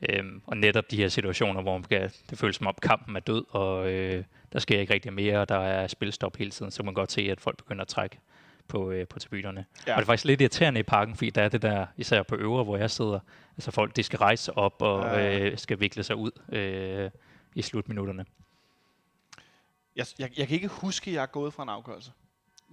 øhm, 0.02 0.42
og 0.46 0.56
netop 0.56 0.90
de 0.90 0.96
her 0.96 1.08
situationer, 1.08 1.62
hvor 1.62 1.78
man 1.78 1.82
kan, 1.82 2.10
det 2.30 2.38
føles 2.38 2.56
som 2.56 2.66
om 2.66 2.74
kampen 2.82 3.16
er 3.16 3.20
død, 3.20 3.44
og 3.50 3.92
øh, 3.92 4.24
der 4.52 4.58
sker 4.58 4.80
ikke 4.80 4.94
rigtig 4.94 5.12
mere, 5.12 5.40
og 5.40 5.48
der 5.48 5.58
er 5.58 5.86
spilstop 5.86 6.36
hele 6.36 6.50
tiden, 6.50 6.70
så 6.70 6.78
kan 6.78 6.84
man 6.84 6.94
godt 6.94 7.12
se, 7.12 7.20
at 7.20 7.40
folk 7.40 7.56
begynder 7.56 7.82
at 7.82 7.88
trække 7.88 8.18
på, 8.68 8.90
øh, 8.90 9.06
på 9.06 9.18
tribunerne. 9.18 9.64
Ja. 9.86 9.92
Og 9.92 9.96
det 9.96 10.02
er 10.02 10.06
faktisk 10.06 10.24
lidt 10.24 10.40
irriterende 10.40 10.80
i 10.80 10.82
parken, 10.82 11.14
fordi 11.14 11.30
der 11.30 11.42
er 11.42 11.48
det 11.48 11.62
der, 11.62 11.86
især 11.96 12.22
på 12.22 12.34
øvre, 12.34 12.64
hvor 12.64 12.76
jeg 12.76 12.90
sidder, 12.90 13.20
altså 13.56 13.70
folk, 13.70 13.96
de 13.96 14.02
skal 14.02 14.18
rejse 14.18 14.58
op 14.58 14.82
og 14.82 15.04
ja. 15.04 15.38
øh, 15.38 15.58
skal 15.58 15.80
vikle 15.80 16.02
sig 16.02 16.16
ud 16.16 16.30
øh, 16.48 17.10
i 17.54 17.62
slutminutterne. 17.62 18.24
Jeg, 19.96 20.06
jeg, 20.18 20.38
jeg 20.38 20.48
kan 20.48 20.54
ikke 20.54 20.68
huske, 20.68 21.10
at 21.10 21.14
jeg 21.14 21.22
er 21.22 21.26
gået 21.26 21.54
fra 21.54 21.62
en 21.62 21.68
afgørelse. 21.68 22.10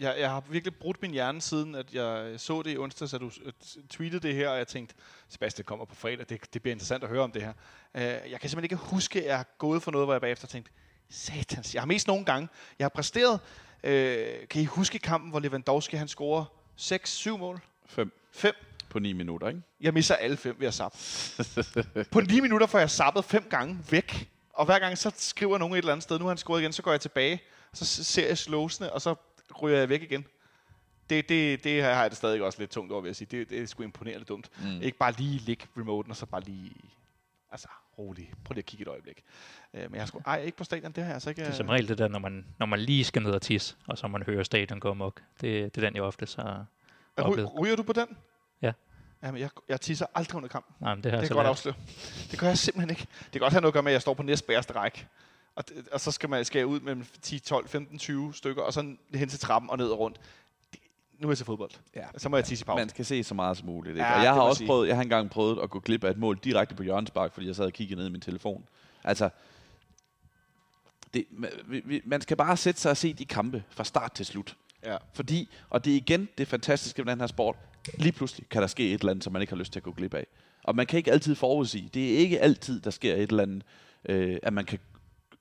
Jeg, 0.02 0.16
jeg 0.20 0.30
har 0.30 0.44
virkelig 0.50 0.76
brudt 0.76 1.02
min 1.02 1.12
hjerne 1.12 1.42
siden, 1.42 1.76
at 1.76 1.94
jeg 1.94 2.34
så 2.38 2.62
det 2.62 2.72
i 2.72 2.78
onsdag, 2.78 3.10
så 3.10 3.18
du 3.18 3.32
øh, 3.44 3.54
tweetede 3.90 4.28
det 4.28 4.36
her, 4.36 4.50
og 4.50 4.58
jeg 4.58 4.68
tænkte, 4.68 4.96
Sebastian 5.30 5.66
kommer 5.66 5.86
på 5.86 5.96
fredag, 5.96 6.26
det, 6.30 6.54
det 6.54 6.62
bliver 6.62 6.74
interessant 6.74 7.04
at 7.04 7.10
høre 7.10 7.22
om 7.22 7.32
det 7.32 7.42
her. 7.42 7.54
Uh, 7.96 8.02
jeg 8.02 8.40
kan 8.40 8.50
simpelthen 8.50 8.64
ikke 8.64 8.76
huske, 8.76 9.20
at 9.20 9.26
jeg 9.26 9.40
er 9.40 9.44
gået 9.58 9.84
for 9.84 9.92
noget, 9.92 10.08
hvor 10.08 10.14
jeg 10.14 10.22
bagefter 10.22 10.48
tænkte, 10.48 10.72
satans, 11.10 11.74
jeg 11.74 11.82
har 11.82 11.88
mest 11.88 12.08
nogle 12.08 12.26
gange. 12.26 12.50
Jeg 12.80 12.86
har 12.86 12.90
præsteret, 12.90 13.40
uh, 13.84 14.48
kan 14.50 14.62
I 14.62 14.66
huske 14.66 15.00
kampen, 15.00 15.30
hvor 15.30 15.40
Lewandowski 15.40 15.96
han 15.96 16.08
scorer 16.08 16.46
6-7 16.80 17.38
mål? 17.38 17.60
Fem 17.86 18.12
5. 18.32 18.54
på 18.90 19.00
9 19.00 19.14
minutter, 19.14 19.48
ikke? 19.48 19.62
Jeg 19.82 19.94
misser 19.94 20.16
alle 20.16 20.38
fem 20.38 20.56
ved 20.60 20.68
at 20.68 20.74
zappe. 20.74 20.98
på 22.12 22.22
9 22.22 22.40
minutter 22.40 22.68
får 22.68 22.80
jeg 22.80 22.90
zappet 22.90 23.26
fem 23.26 23.44
gange 23.50 23.80
væk. 23.90 24.30
Og 24.54 24.66
hver 24.66 24.80
gang 24.80 24.98
så 24.98 25.12
skriver 25.18 25.58
nogen 25.58 25.74
et 25.74 25.78
eller 25.78 25.92
andet 25.92 26.04
sted, 26.04 26.20
nu 26.20 26.26
har 26.26 26.30
han 26.30 26.38
scoret 26.38 26.62
igen, 26.62 26.74
så 26.74 26.82
går 26.82 26.92
jeg 26.92 27.02
tilbage, 27.02 27.42
så 27.74 27.86
ser 28.04 28.28
jeg 28.28 28.38
slåsene, 28.38 28.94
og 28.94 29.02
så 29.02 29.16
ryger 29.62 29.78
jeg 29.78 29.90
væk 29.90 30.02
igen. 30.02 30.26
Det, 31.10 31.30
det, 31.30 31.64
det 31.64 31.84
har 31.84 32.02
jeg 32.02 32.10
det 32.10 32.18
stadig 32.18 32.44
også 32.44 32.60
lidt 32.60 32.72
tungt 32.72 32.92
over, 32.92 33.02
vil 33.02 33.10
jeg 33.10 33.16
sige. 33.16 33.28
Det, 33.32 33.50
det 33.50 33.62
er 33.62 33.66
sgu 33.66 33.84
imponerende 33.84 34.26
dumt. 34.26 34.50
Mm. 34.64 34.82
Ikke 34.82 34.98
bare 34.98 35.12
lige 35.12 35.40
ligge 35.40 35.66
remoten, 35.78 36.12
og 36.12 36.18
så 36.18 36.26
bare 36.26 36.42
lige... 36.42 36.72
Altså, 37.52 37.68
rolig. 37.98 38.34
Prøv 38.46 38.54
lige 38.54 38.62
at 38.62 38.66
kigge 38.66 38.82
et 38.82 38.88
øjeblik. 38.88 39.24
Uh, 39.74 39.80
men 39.80 39.96
jeg 39.96 40.08
skulle 40.08 40.28
ej, 40.28 40.42
ikke 40.42 40.58
på 40.58 40.64
stadion, 40.64 40.92
det 40.92 41.02
jeg 41.02 41.14
altså 41.14 41.30
ikke... 41.30 41.42
Det 41.42 41.50
er 41.50 41.54
som 41.54 41.70
regel 41.70 41.88
det 41.88 41.98
der, 41.98 42.08
når 42.08 42.20
man, 42.20 42.46
når 42.60 42.66
man 42.66 42.80
lige 42.80 43.04
skal 43.04 43.22
ned 43.22 43.32
og 43.32 43.42
tisse, 43.42 43.76
og 43.88 43.98
så 43.98 44.08
man 44.08 44.24
hører 44.24 44.44
stadion 44.44 44.80
gå 44.80 44.90
amok. 44.90 45.22
Det, 45.42 45.76
det 45.76 45.84
er 45.84 45.88
den, 45.88 45.96
jeg 45.96 46.04
ofte 46.04 46.26
så 46.26 46.66
oplevet. 47.18 47.60
ryger 47.60 47.76
du 47.76 47.84
på 47.84 47.94
den? 47.94 48.18
Ja. 48.62 48.72
Jamen, 49.24 49.42
jeg, 49.42 49.50
jeg 49.70 49.82
tisser 49.82 50.06
aldrig 50.16 50.36
under 50.36 50.50
kampen. 50.50 50.76
Nej, 50.80 50.96
men 50.96 51.04
det 51.04 51.12
har 51.12 51.18
Det 51.18 51.22
jeg 51.22 51.30
kan 51.30 51.36
godt 51.36 51.48
afsløre. 51.48 51.76
Det 52.32 52.40
gør 52.40 52.48
jeg 52.48 52.58
simpelthen 52.58 52.90
ikke. 52.90 53.08
Det 53.24 53.32
kan 53.32 53.42
godt 53.42 53.54
have 53.54 53.62
noget 53.62 53.72
at 53.72 53.74
gøre 53.74 53.84
med, 53.84 53.92
at 53.92 53.94
jeg 53.94 54.02
står 54.02 54.14
på 54.14 54.24
næstbærste 54.24 54.74
række. 54.74 55.08
Og, 55.56 55.64
og 55.92 56.00
så 56.02 56.12
skal, 56.12 56.30
man, 56.30 56.46
jeg 56.54 56.66
ud 56.66 56.80
mellem 56.80 57.06
10, 57.22 57.40
12, 57.40 57.68
15, 57.68 57.98
20 58.00 58.34
stykker, 58.34 58.62
og 58.62 58.74
så 58.74 58.96
hen 59.14 59.30
til 59.30 59.40
trappen 59.40 59.70
og 59.70 59.78
ned 59.78 59.88
og 59.88 60.00
rundt. 60.00 60.18
Det, 60.72 60.80
nu 61.20 61.28
er 61.28 61.32
jeg 61.32 61.38
til 61.38 61.46
fodbold. 61.46 61.72
Ja. 61.96 62.06
Så 62.18 62.30
må 62.30 62.38
jeg 62.38 62.46
tisse 62.46 62.64
i 62.64 62.66
pausen. 62.66 62.82
Man 62.82 62.90
skal 62.90 63.06
se 63.06 63.24
så 63.24 63.34
meget 63.34 63.58
som 63.58 63.66
muligt. 63.66 63.94
Ikke? 63.96 64.04
Ja, 64.04 64.18
og 64.18 64.24
jeg 64.24 64.34
har 64.34 64.42
også 64.42 64.58
sige. 64.58 64.68
prøvet, 64.68 64.88
jeg 64.88 64.96
har 64.96 65.04
engang 65.04 65.30
prøvet 65.30 65.60
at 65.64 65.70
gå 65.70 65.80
glip 65.80 66.04
af 66.04 66.10
et 66.12 66.18
mål 66.18 66.38
direkte 66.44 66.76
på 66.76 66.84
hjørnespark, 66.84 67.34
fordi 67.34 67.48
jeg 67.48 67.56
sad 67.56 67.66
og 67.66 67.74
kiggede 67.74 68.00
ned 68.00 68.08
i 68.08 68.12
min 68.12 68.22
telefon. 68.22 68.66
Altså, 69.04 69.30
det, 71.14 71.26
ma- 71.32 71.62
vi- 71.68 71.82
vi- 71.86 72.02
man 72.06 72.22
skal 72.22 72.38
bare 72.38 72.58
sætte 72.58 72.82
sig 72.82 72.92
og 72.92 72.98
se 72.98 73.14
de 73.14 73.26
kampe 73.26 73.64
fra 73.70 73.84
start 73.84 74.12
til 74.14 74.26
slut. 74.26 74.56
Ja. 74.86 74.98
Fordi, 75.14 75.50
og 75.70 75.86
det 75.86 75.94
er 75.94 75.98
igen 75.98 76.30
det 76.38 76.48
fantastiske 76.48 77.06
ved 77.06 77.12
den 77.12 77.20
her 77.20 77.28
sport, 77.28 77.56
lige 77.98 78.12
pludselig 78.12 78.50
kan 78.50 78.62
der 78.62 78.68
ske 78.68 78.94
et 78.94 79.00
eller 79.00 79.12
andet, 79.12 79.24
som 79.24 79.34
man 79.34 79.42
ikke 79.42 79.54
har 79.54 79.58
lyst 79.60 79.72
til 79.72 79.80
at 79.80 79.84
gå 79.84 79.92
glip 79.92 80.14
af. 80.14 80.28
Og 80.64 80.76
man 80.76 80.86
kan 80.86 80.98
ikke 80.98 81.12
altid 81.12 81.36
forudsige. 81.36 81.90
Det 81.94 82.14
er 82.14 82.18
ikke 82.18 82.40
altid, 82.40 82.82
der 82.82 82.90
sker 82.90 83.16
et 83.16 83.30
eller 83.30 83.44
andet, 83.44 83.64
øh, 84.06 84.38
at 84.44 84.54
man 84.54 84.66
kan 84.66 84.80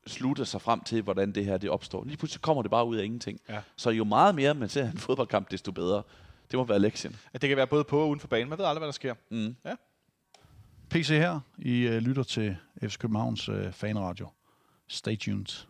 slutte 0.06 0.46
sig 0.46 0.60
frem 0.60 0.80
til, 0.80 1.02
hvordan 1.02 1.32
det 1.32 1.44
her 1.44 1.58
det 1.58 1.70
opstår. 1.70 2.04
Lige 2.04 2.16
pludselig 2.16 2.42
kommer 2.42 2.62
det 2.62 2.70
bare 2.70 2.86
ud 2.86 2.96
af 2.96 3.04
ingenting. 3.04 3.40
Ja. 3.48 3.60
Så 3.76 3.90
jo 3.90 4.04
meget 4.04 4.34
mere 4.34 4.54
man 4.54 4.68
ser 4.68 4.90
en 4.90 4.98
fodboldkamp, 5.08 5.50
desto 5.50 5.72
bedre. 5.72 6.02
Det 6.50 6.56
må 6.58 6.64
være 6.64 6.78
lektien. 6.78 7.16
At 7.32 7.42
det 7.42 7.48
kan 7.48 7.56
være 7.56 7.66
både 7.66 7.84
på 7.84 8.00
og 8.00 8.08
uden 8.08 8.20
for 8.20 8.28
banen. 8.28 8.48
Man 8.48 8.58
ved 8.58 8.64
aldrig, 8.64 8.80
hvad 8.80 8.88
der 8.88 8.92
sker. 8.92 9.14
Mm. 9.30 9.56
PC 10.90 11.08
her. 11.08 11.40
I 11.58 11.86
uh, 11.86 11.92
lytter 11.94 12.22
til 12.22 12.56
FC 12.82 12.98
Københavns 12.98 13.48
uh, 13.48 13.72
fanradio. 13.72 14.28
Stay 14.88 15.18
tuned. 15.18 15.66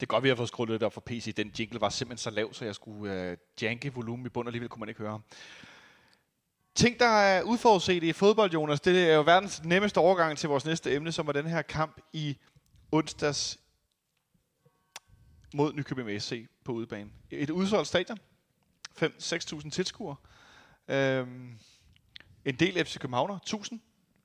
Det 0.00 0.06
er 0.06 0.06
godt, 0.06 0.24
vi 0.24 0.28
har 0.28 0.36
fået 0.36 0.48
skruet 0.48 0.70
lidt 0.70 0.82
op 0.82 0.92
for 0.92 1.00
PC. 1.00 1.34
Den 1.34 1.52
jingle 1.58 1.80
var 1.80 1.88
simpelthen 1.88 2.22
så 2.22 2.30
lav, 2.30 2.52
så 2.52 2.64
jeg 2.64 2.74
skulle 2.74 3.14
øh, 3.14 3.36
janke 3.62 3.94
volumen 3.94 4.26
i 4.26 4.28
bund, 4.28 4.46
og 4.46 4.48
alligevel 4.48 4.68
kunne 4.68 4.80
man 4.80 4.88
ikke 4.88 5.00
høre 5.00 5.10
ham. 5.10 5.22
Ting, 6.74 7.00
der 7.00 7.06
er 7.06 7.42
udforudset 7.42 8.02
i 8.02 8.12
fodbold, 8.12 8.52
Jonas, 8.52 8.80
det 8.80 9.10
er 9.10 9.14
jo 9.14 9.22
verdens 9.22 9.64
nemmeste 9.64 9.98
overgang 9.98 10.38
til 10.38 10.48
vores 10.48 10.64
næste 10.64 10.94
emne, 10.94 11.12
som 11.12 11.26
var 11.26 11.32
den 11.32 11.46
her 11.46 11.62
kamp 11.62 12.00
i 12.12 12.36
onsdags 12.92 13.60
mod 15.54 15.72
Nykøbing 15.72 16.22
SC 16.22 16.46
på 16.64 16.72
udebane. 16.72 17.10
Et 17.30 17.50
udsolgt 17.50 17.88
stadion. 17.88 18.18
5-6.000 19.02 19.70
tilskuere. 19.70 20.16
Øhm, 20.88 21.58
en 22.44 22.54
del 22.54 22.84
FC 22.84 22.98
Københavner. 22.98 23.36
1000 23.36 23.80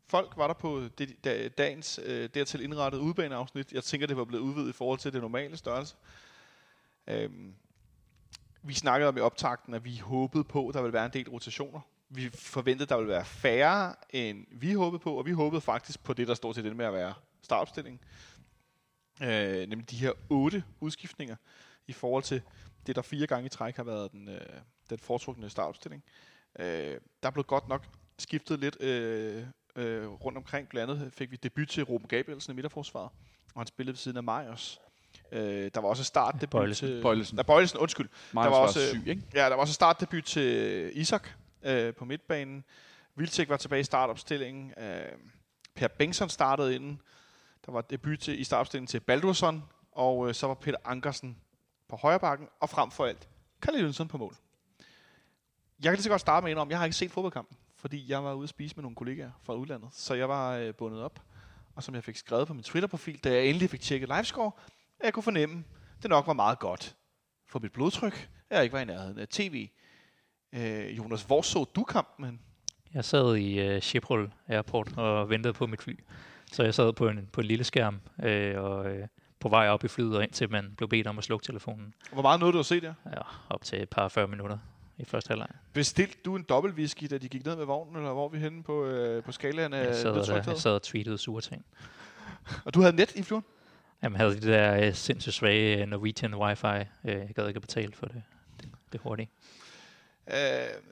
folk 0.07 0.33
var 0.37 0.47
der 0.47 0.53
på 0.53 0.83
det, 0.97 1.23
der, 1.23 1.49
dagens 1.49 1.99
øh, 2.03 2.29
dertil 2.33 2.61
indrettede 2.61 3.01
udebaneafsnit. 3.01 3.71
Jeg 3.71 3.83
tænker, 3.83 4.07
det 4.07 4.17
var 4.17 4.25
blevet 4.25 4.43
udvidet 4.43 4.69
i 4.69 4.73
forhold 4.73 4.99
til 4.99 5.13
det 5.13 5.21
normale 5.21 5.57
størrelse. 5.57 5.95
Øhm, 7.07 7.53
vi 8.61 8.73
snakkede 8.73 9.09
om 9.09 9.17
i 9.17 9.19
optakten, 9.19 9.73
at 9.73 9.85
vi 9.85 9.97
håbede 9.97 10.43
på, 10.43 10.67
at 10.67 10.73
der 10.73 10.81
ville 10.81 10.93
være 10.93 11.05
en 11.05 11.13
del 11.13 11.29
rotationer. 11.29 11.79
Vi 12.09 12.29
forventede, 12.29 12.83
at 12.83 12.89
der 12.89 12.97
ville 12.97 13.11
være 13.11 13.25
færre, 13.25 13.95
end 14.09 14.45
vi 14.51 14.73
håbede 14.73 14.99
på, 14.99 15.13
og 15.13 15.25
vi 15.25 15.31
håbede 15.31 15.61
faktisk 15.61 16.03
på 16.03 16.13
det, 16.13 16.27
der 16.27 16.33
står 16.33 16.53
til 16.53 16.63
det 16.63 16.75
med 16.75 16.85
at 16.85 16.93
være 16.93 17.13
startopstillingen. 17.41 17.99
Øh, 19.21 19.69
nemlig 19.69 19.89
de 19.89 19.95
her 19.95 20.11
otte 20.29 20.63
udskiftninger 20.79 21.35
i 21.87 21.93
forhold 21.93 22.23
til 22.23 22.41
det, 22.87 22.95
der 22.95 23.01
fire 23.01 23.27
gange 23.27 23.45
i 23.45 23.49
træk 23.49 23.75
har 23.75 23.83
været 23.83 24.11
den, 24.11 24.29
øh, 24.29 24.41
den 24.89 24.99
foretrukne 24.99 25.49
startopstilling. 25.49 26.03
Øh, 26.59 26.97
der 27.23 27.29
blev 27.29 27.43
godt 27.43 27.67
nok 27.67 27.85
skiftet 28.19 28.59
lidt 28.59 28.81
øh, 28.81 29.43
øh, 29.75 30.07
rundt 30.07 30.37
omkring. 30.37 30.69
Blandt 30.69 30.91
andet 30.91 31.13
fik 31.13 31.31
vi 31.31 31.35
debut 31.35 31.69
til 31.69 31.83
Ruben 31.83 32.07
Gabrielsen 32.07 32.53
i 32.53 32.55
midterforsvaret, 32.55 33.09
og 33.53 33.61
han 33.61 33.67
spillede 33.67 33.93
ved 33.93 33.97
siden 33.97 34.17
af 34.17 34.23
Majers. 34.23 34.81
Øh, 35.31 35.71
der 35.73 35.81
var 35.81 35.89
også 35.89 36.03
startdebut 36.03 36.49
Bøjlesen. 36.49 36.87
til... 36.87 37.01
Bøjlesen. 37.01 37.35
Nej, 37.35 37.43
Bøjlesen, 37.43 37.79
undskyld. 37.79 38.09
Marius 38.33 38.51
var 38.51 38.57
var, 38.57 38.67
også, 38.67 38.79
øh, 38.79 38.85
syg, 38.85 39.07
ikke? 39.07 39.21
Ja, 39.33 39.43
der 39.43 39.49
var 39.49 39.55
også 39.55 39.73
startdebut 39.73 40.23
til 40.23 40.91
Isak 40.93 41.29
øh, 41.63 41.93
på 41.93 42.05
midtbanen. 42.05 42.63
Vilcek 43.15 43.49
var 43.49 43.57
tilbage 43.57 43.79
i 43.79 43.83
startopstillingen. 43.83 44.73
Øh, 44.77 45.11
per 45.75 45.87
Bengtsson 45.87 46.29
startede 46.29 46.75
inden. 46.75 47.01
Der 47.65 47.71
var 47.71 47.81
debut 47.81 48.19
til, 48.19 48.39
i 48.39 48.43
startopstillingen 48.43 48.87
til 48.87 48.99
Baldursson. 48.99 49.63
Og 49.91 50.27
øh, 50.27 50.33
så 50.33 50.47
var 50.47 50.53
Peter 50.53 50.77
Ankersen 50.85 51.37
på 51.87 51.95
højre 51.95 52.19
bakken. 52.19 52.47
Og 52.59 52.69
frem 52.69 52.91
for 52.91 53.05
alt, 53.05 53.29
Kalle 53.61 53.79
Jønsson 53.79 54.07
på 54.07 54.17
mål. 54.17 54.35
Jeg 55.79 55.83
kan 55.83 55.93
lige 55.93 56.03
så 56.03 56.09
godt 56.09 56.21
starte 56.21 56.43
med 56.43 56.51
en 56.51 56.57
om, 56.57 56.69
jeg 56.69 56.77
har 56.77 56.85
ikke 56.85 56.97
set 56.97 57.11
fodboldkampen. 57.11 57.57
Fordi 57.75 58.11
jeg 58.11 58.23
var 58.23 58.33
ude 58.33 58.43
at 58.43 58.49
spise 58.49 58.75
med 58.75 58.81
nogle 58.81 58.95
kollegaer 58.95 59.31
fra 59.43 59.53
udlandet. 59.53 59.89
Så 59.93 60.13
jeg 60.13 60.29
var 60.29 60.55
øh, 60.55 60.73
bundet 60.73 61.01
op. 61.01 61.21
Og 61.75 61.83
som 61.83 61.95
jeg 61.95 62.03
fik 62.03 62.15
skrevet 62.15 62.47
på 62.47 62.53
min 62.53 62.63
Twitter-profil, 62.63 63.19
da 63.23 63.33
jeg 63.33 63.45
endelig 63.45 63.69
fik 63.69 63.81
tjekket 63.81 64.09
livescore, 64.09 64.51
at 64.99 65.05
jeg 65.05 65.13
kunne 65.13 65.23
fornemme, 65.23 65.63
at 65.97 66.03
det 66.03 66.09
nok 66.09 66.27
var 66.27 66.33
meget 66.33 66.59
godt 66.59 66.95
for 67.47 67.59
mit 67.59 67.71
blodtryk, 67.71 68.29
at 68.49 68.55
jeg 68.55 68.63
ikke 68.63 68.73
var 68.73 68.79
i 68.79 68.85
nærheden 68.85 69.19
af 69.19 69.27
tv. 69.27 69.69
Øh, 70.53 70.97
Jonas, 70.97 71.23
hvor 71.23 71.41
så 71.41 71.63
du 71.63 71.83
kampen? 71.83 72.41
Jeg 72.93 73.05
sad 73.05 73.35
i 73.35 73.59
øh, 73.59 73.81
Schiphol 73.81 74.33
Airport 74.47 74.97
og 74.97 75.29
ventede 75.29 75.53
på 75.53 75.67
mit 75.67 75.81
fly. 75.81 75.99
Så 76.55 76.63
jeg 76.63 76.73
sad 76.73 76.93
på 76.93 77.07
en, 77.07 77.29
på 77.31 77.41
en 77.41 77.47
lille 77.47 77.63
skærm 77.63 77.99
øh, 78.23 78.63
og 78.63 78.91
øh, 78.91 79.07
på 79.39 79.49
vej 79.49 79.69
op 79.69 79.83
i 79.83 79.87
flyet, 79.87 80.17
og 80.17 80.23
indtil 80.23 80.51
man 80.51 80.73
blev 80.77 80.89
bedt 80.89 81.07
om 81.07 81.17
at 81.17 81.23
slukke 81.23 81.45
telefonen. 81.45 81.93
Hvor 82.11 82.21
meget 82.21 82.39
nåede 82.39 82.53
du 82.53 82.59
at 82.59 82.65
se 82.65 82.81
der? 82.81 82.93
Ja, 83.05 83.21
op 83.49 83.63
til 83.63 83.81
et 83.81 83.89
par 83.89 84.07
40 84.07 84.27
minutter 84.27 84.57
i 84.97 85.05
første 85.05 85.27
halvleg. 85.27 85.47
Bestilte 85.73 86.17
du 86.25 86.35
en 86.35 86.45
dobbelt 86.49 86.75
whisky, 86.75 87.07
da 87.09 87.17
de 87.17 87.29
gik 87.29 87.45
ned 87.45 87.55
med 87.55 87.65
vognen, 87.65 87.95
eller 87.95 88.13
hvor 88.13 88.25
er 88.25 88.29
vi 88.29 88.37
henne 88.37 88.63
på, 88.63 88.85
øh, 88.85 89.23
på 89.23 89.31
skalaen 89.31 89.73
af 89.73 89.85
Jeg 89.85 89.95
sad, 89.95 90.09
der, 90.09 90.15
nedtrykthed? 90.15 90.53
jeg 90.53 90.61
sad 90.61 90.71
og 90.71 90.81
tweetede 90.81 91.17
sure 91.17 91.41
ting. 91.41 91.65
Og 92.65 92.73
du 92.73 92.81
havde 92.81 92.95
net 92.95 93.15
i 93.15 93.23
flyveren? 93.23 93.45
Jamen, 94.03 94.15
havde 94.15 94.41
de 94.41 94.47
der 94.51 94.87
øh, 94.87 94.93
sindssygt 94.93 95.35
svage 95.35 95.81
øh, 95.81 95.87
Norwegian 95.87 96.35
wifi. 96.35 96.67
Øh, 96.67 96.85
jeg 97.03 97.29
gad 97.35 97.47
ikke 97.47 97.57
at 97.57 97.61
betale 97.61 97.93
for 97.93 98.05
det, 98.05 98.23
det, 98.61 98.69
det 98.91 99.01
hurtigt. 99.03 99.29
Øh, 100.27 100.37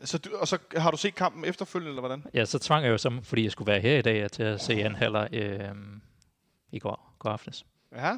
så 0.04 0.17
du, 0.17 0.30
og 0.36 0.48
så 0.48 0.58
har 0.78 0.91
du 0.91 0.98
set 0.98 1.15
kampen 1.15 1.46
efterfølgende, 1.46 1.89
eller 1.89 2.02
hvordan? 2.02 2.26
Ja, 2.34 2.46
så 2.46 2.60
tvang 2.60 2.86
jeg 2.86 2.91
jo 2.91 2.98
som, 2.98 3.24
fordi 3.24 3.43
jeg 3.43 3.52
skulle 3.52 3.72
være 3.72 3.80
her 3.80 3.98
i 3.98 4.02
dag, 4.02 4.32
til 4.32 4.43
at 4.43 4.62
se 4.62 4.82
en 4.82 4.96
halvleg 4.96 5.30
øh, 5.34 5.69
i 6.72 6.80
går, 6.80 7.15
går 7.19 7.30
aftes. 7.30 7.65
Ja. 7.96 8.17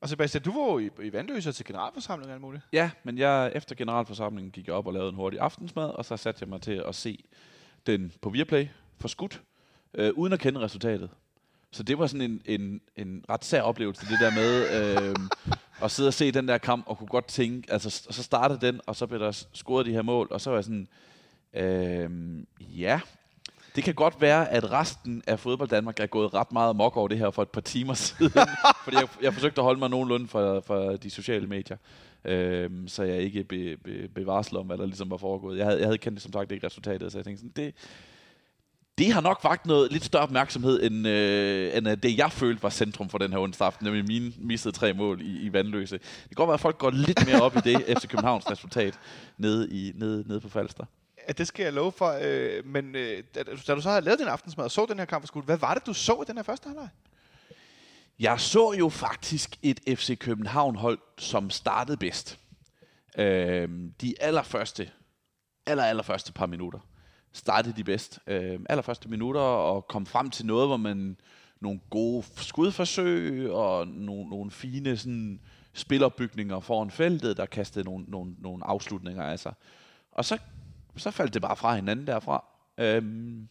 Og 0.00 0.08
Sebastian, 0.08 0.42
du 0.42 0.52
var 0.52 0.72
jo 0.72 0.78
i, 0.78 1.06
i 1.06 1.12
Vandløse 1.12 1.52
til 1.52 1.64
generalforsamling 1.64 2.28
og 2.28 2.32
alt 2.32 2.42
muligt. 2.42 2.64
Ja, 2.72 2.90
men 3.04 3.18
jeg 3.18 3.52
efter 3.54 3.74
generalforsamlingen 3.74 4.50
gik 4.50 4.66
jeg 4.66 4.74
op 4.74 4.86
og 4.86 4.92
lavede 4.92 5.08
en 5.08 5.14
hurtig 5.14 5.40
aftensmad, 5.40 5.90
og 5.90 6.04
så 6.04 6.16
satte 6.16 6.38
jeg 6.42 6.48
mig 6.48 6.62
til 6.62 6.82
at 6.88 6.94
se 6.94 7.24
den 7.86 8.12
på 8.22 8.30
Viaplay 8.30 8.66
for 9.00 9.08
skudt, 9.08 9.42
øh, 9.94 10.12
uden 10.14 10.32
at 10.32 10.40
kende 10.40 10.60
resultatet. 10.60 11.10
Så 11.72 11.82
det 11.82 11.98
var 11.98 12.06
sådan 12.06 12.30
en, 12.30 12.42
en, 12.44 12.80
en 12.96 13.24
ret 13.28 13.44
sær 13.44 13.62
oplevelse, 13.62 14.06
det 14.06 14.20
der 14.20 14.30
med 14.30 14.52
øh, 15.08 15.14
og 15.80 15.90
sidde 15.90 16.08
og 16.08 16.14
se 16.14 16.32
den 16.32 16.48
der 16.48 16.58
kamp, 16.58 16.84
og 16.86 16.98
kunne 16.98 17.06
godt 17.08 17.26
tænke, 17.26 17.72
altså 17.72 18.04
og 18.08 18.14
så 18.14 18.22
startede 18.22 18.66
den, 18.66 18.80
og 18.86 18.96
så 18.96 19.06
blev 19.06 19.20
der 19.20 19.44
scoret 19.52 19.86
de 19.86 19.92
her 19.92 20.02
mål, 20.02 20.28
og 20.30 20.40
så 20.40 20.50
var 20.50 20.56
jeg 20.56 20.64
sådan, 20.64 20.88
øh, 21.54 22.10
ja, 22.60 23.00
det 23.76 23.84
kan 23.84 23.94
godt 23.94 24.20
være, 24.20 24.50
at 24.50 24.72
resten 24.72 25.22
af 25.26 25.40
fodbold 25.40 25.68
Danmark 25.68 26.00
er 26.00 26.06
gået 26.06 26.34
ret 26.34 26.52
meget 26.52 26.76
mok 26.76 26.96
over 26.96 27.08
det 27.08 27.18
her 27.18 27.30
for 27.30 27.42
et 27.42 27.48
par 27.48 27.60
timer 27.60 27.94
siden. 28.04 28.32
fordi 28.84 28.96
jeg, 28.96 29.08
jeg 29.22 29.34
forsøgte 29.34 29.60
at 29.60 29.64
holde 29.64 29.78
mig 29.78 29.90
nogenlunde 29.90 30.28
fra, 30.28 30.58
fra 30.58 30.96
de 30.96 31.10
sociale 31.10 31.46
medier. 31.46 31.76
øh, 32.24 32.70
så 32.86 33.02
jeg 33.02 33.18
ikke 33.18 33.44
be, 33.44 33.76
be, 33.76 34.08
bevarsler 34.14 34.60
om, 34.60 34.66
hvad 34.66 34.78
der 34.78 34.86
ligesom 34.86 35.10
var 35.10 35.16
foregået. 35.16 35.58
Jeg 35.58 35.66
havde, 35.66 35.78
jeg 35.78 35.86
havde 35.86 35.98
kendt 35.98 36.16
det 36.16 36.22
som 36.22 36.32
sagt 36.32 36.52
ikke 36.52 36.66
resultatet, 36.66 37.12
så 37.12 37.18
jeg 37.18 37.24
tænkte 37.24 37.40
sådan, 37.40 37.64
det, 37.64 37.74
det 38.98 39.12
har 39.12 39.20
nok 39.20 39.44
vagt 39.44 39.66
noget 39.66 39.92
lidt 39.92 40.04
større 40.04 40.22
opmærksomhed, 40.22 40.82
end, 40.82 41.06
øh, 41.06 41.76
end 41.76 41.88
øh, 41.88 41.96
det, 41.96 42.18
jeg 42.18 42.32
følte 42.32 42.62
var 42.62 42.70
centrum 42.70 43.08
for 43.08 43.18
den 43.18 43.32
her 43.32 43.38
onsdag 43.38 43.66
aften, 43.66 43.84
nemlig 43.84 44.04
mine 44.04 44.32
mistede 44.38 44.74
tre 44.74 44.92
mål 44.92 45.20
i, 45.22 45.40
i 45.40 45.52
vandløse. 45.52 45.98
Det 45.98 46.28
kan 46.28 46.34
godt 46.34 46.48
være, 46.48 46.54
at 46.54 46.60
folk 46.60 46.78
går 46.78 46.90
lidt 46.90 47.26
mere 47.26 47.40
op 47.42 47.56
i 47.56 47.60
det, 47.60 47.84
efter 47.92 48.08
Københavns 48.08 48.50
resultat, 48.50 48.98
nede, 49.38 49.70
i, 49.70 49.92
nede, 49.94 50.24
nede 50.28 50.40
på 50.40 50.48
Falster. 50.48 50.84
Ja, 51.28 51.32
det 51.32 51.46
skal 51.46 51.64
jeg 51.64 51.72
love 51.72 51.92
for. 51.92 52.18
Øh, 52.22 52.66
men 52.66 52.94
øh, 52.94 53.22
da, 53.34 53.42
da 53.42 53.74
du 53.74 53.80
så 53.80 53.88
havde 53.88 54.00
lavet 54.00 54.18
din 54.18 54.28
aftensmad 54.28 54.64
og 54.64 54.70
så 54.70 54.86
den 54.88 54.98
her 54.98 55.06
kamp 55.06 55.22
for 55.22 55.26
skole, 55.26 55.44
hvad 55.44 55.58
var 55.58 55.74
det, 55.74 55.86
du 55.86 55.92
så 55.92 56.12
i 56.12 56.24
den 56.26 56.36
her 56.36 56.42
første 56.42 56.66
halvleg? 56.68 56.88
Jeg 58.18 58.40
så 58.40 58.72
jo 58.78 58.88
faktisk 58.88 59.56
et 59.62 59.80
FC 59.98 60.18
København-hold, 60.18 60.98
som 61.18 61.50
startede 61.50 61.96
bedst. 61.96 62.38
Øh, 63.18 63.68
de 64.00 64.14
allerførste, 64.20 64.90
aller, 65.66 65.84
allerførste 65.84 66.32
par 66.32 66.46
minutter 66.46 66.78
startede 67.36 67.76
de 67.76 67.84
bedst. 67.84 68.18
Øh, 68.26 68.60
allerførste 68.68 69.08
minutter 69.08 69.40
og 69.40 69.86
kom 69.86 70.06
frem 70.06 70.30
til 70.30 70.46
noget, 70.46 70.68
hvor 70.68 70.76
man 70.76 71.16
nogle 71.60 71.80
gode 71.90 72.24
skudforsøg 72.36 73.50
og 73.52 73.88
nogle, 73.88 74.28
nogle 74.28 74.50
fine 74.50 74.96
sådan, 74.96 75.40
spillerbygninger 75.72 76.60
foran 76.60 76.90
feltet, 76.90 77.36
der 77.36 77.46
kastede 77.46 77.84
nogle, 77.84 78.04
nogle, 78.08 78.34
nogle 78.38 78.66
afslutninger 78.66 79.22
af 79.22 79.38
sig. 79.38 79.54
Og 80.12 80.24
så, 80.24 80.38
så 80.96 81.10
faldt 81.10 81.34
det 81.34 81.42
bare 81.42 81.56
fra 81.56 81.74
hinanden 81.74 82.06
derfra. 82.06 82.44
Øhm, 82.78 83.48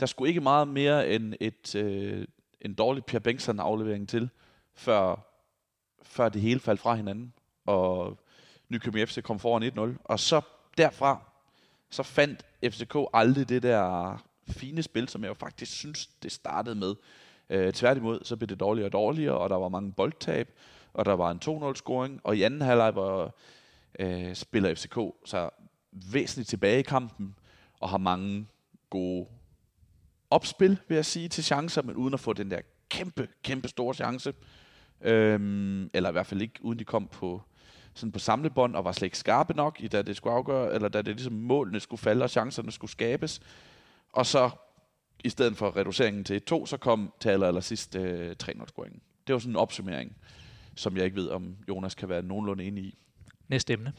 der 0.00 0.06
skulle 0.06 0.28
ikke 0.28 0.40
meget 0.40 0.68
mere 0.68 1.10
end 1.10 1.34
et, 1.40 1.74
øh, 1.74 2.26
en 2.60 2.74
dårlig 2.74 3.04
Pierre 3.04 3.22
Bengtsson 3.22 3.60
aflevering 3.60 4.08
til, 4.08 4.30
før, 4.74 5.16
før 6.02 6.28
det 6.28 6.42
hele 6.42 6.60
faldt 6.60 6.80
fra 6.80 6.94
hinanden, 6.94 7.32
og 7.66 8.18
Nykøbing 8.68 9.08
FC 9.08 9.22
kom 9.22 9.38
foran 9.38 9.92
1-0. 9.94 10.02
Og 10.04 10.20
så 10.20 10.40
derfra, 10.78 11.29
så 11.90 12.02
fandt 12.02 12.46
FCK 12.64 12.96
aldrig 13.14 13.48
det 13.48 13.62
der 13.62 14.16
fine 14.48 14.82
spil, 14.82 15.08
som 15.08 15.22
jeg 15.22 15.28
jo 15.28 15.34
faktisk 15.34 15.72
synes, 15.72 16.06
det 16.06 16.32
startede 16.32 16.74
med. 16.74 16.94
Øh, 17.50 17.72
tværtimod, 17.72 18.20
så 18.22 18.36
blev 18.36 18.48
det 18.48 18.60
dårligere 18.60 18.88
og 18.88 18.92
dårligere, 18.92 19.38
og 19.38 19.50
der 19.50 19.56
var 19.56 19.68
mange 19.68 19.92
boldtab, 19.92 20.52
og 20.92 21.04
der 21.04 21.12
var 21.12 21.30
en 21.30 21.40
2-0-scoring, 21.44 22.20
og 22.24 22.36
i 22.36 22.42
anden 22.42 22.60
halvleg 22.60 22.94
var, 22.94 23.34
øh, 23.98 24.34
spiller 24.34 24.74
FCK 24.74 24.98
så 25.24 25.50
væsentligt 25.92 26.48
tilbage 26.48 26.78
i 26.78 26.82
kampen, 26.82 27.34
og 27.80 27.88
har 27.88 27.98
mange 27.98 28.46
gode 28.90 29.26
opspil, 30.30 30.78
vil 30.88 30.94
jeg 30.94 31.06
sige, 31.06 31.28
til 31.28 31.44
chancer, 31.44 31.82
men 31.82 31.96
uden 31.96 32.14
at 32.14 32.20
få 32.20 32.32
den 32.32 32.50
der 32.50 32.60
kæmpe, 32.88 33.28
kæmpe 33.42 33.68
store 33.68 33.94
chance. 33.94 34.34
Øhm, 35.00 35.90
eller 35.94 36.08
i 36.08 36.12
hvert 36.12 36.26
fald 36.26 36.42
ikke, 36.42 36.54
uden 36.60 36.78
de 36.78 36.84
kom 36.84 37.06
på, 37.06 37.42
sådan 37.94 38.12
på 38.12 38.18
samlebånd, 38.18 38.76
og 38.76 38.84
var 38.84 38.92
slet 38.92 39.06
ikke 39.06 39.18
skarpe 39.18 39.54
nok, 39.54 39.76
i 39.80 39.88
da 39.88 40.02
det 40.02 40.16
skulle 40.16 40.34
afgøre, 40.34 40.74
eller 40.74 40.88
da 40.88 41.02
det 41.02 41.14
ligesom 41.14 41.32
målene 41.32 41.80
skulle 41.80 42.00
falde, 42.00 42.22
og 42.22 42.30
chancerne 42.30 42.72
skulle 42.72 42.90
skabes. 42.90 43.40
Og 44.12 44.26
så, 44.26 44.50
i 45.24 45.28
stedet 45.28 45.56
for 45.56 45.76
reduceringen 45.76 46.24
til 46.24 46.42
1-2, 46.52 46.66
så 46.66 46.76
kom 46.80 47.12
til 47.20 47.28
aller, 47.28 47.48
aller 47.48 47.60
sidst 47.60 47.96
øh, 47.96 48.36
3-0-scoringen. 48.42 49.00
Det 49.26 49.32
var 49.32 49.38
sådan 49.38 49.52
en 49.52 49.56
opsummering, 49.56 50.16
som 50.76 50.96
jeg 50.96 51.04
ikke 51.04 51.16
ved, 51.16 51.28
om 51.28 51.56
Jonas 51.68 51.94
kan 51.94 52.08
være 52.08 52.22
nogenlunde 52.22 52.64
enig 52.64 52.84
i. 52.84 52.98
Næste 53.48 53.72
emne. 53.72 53.92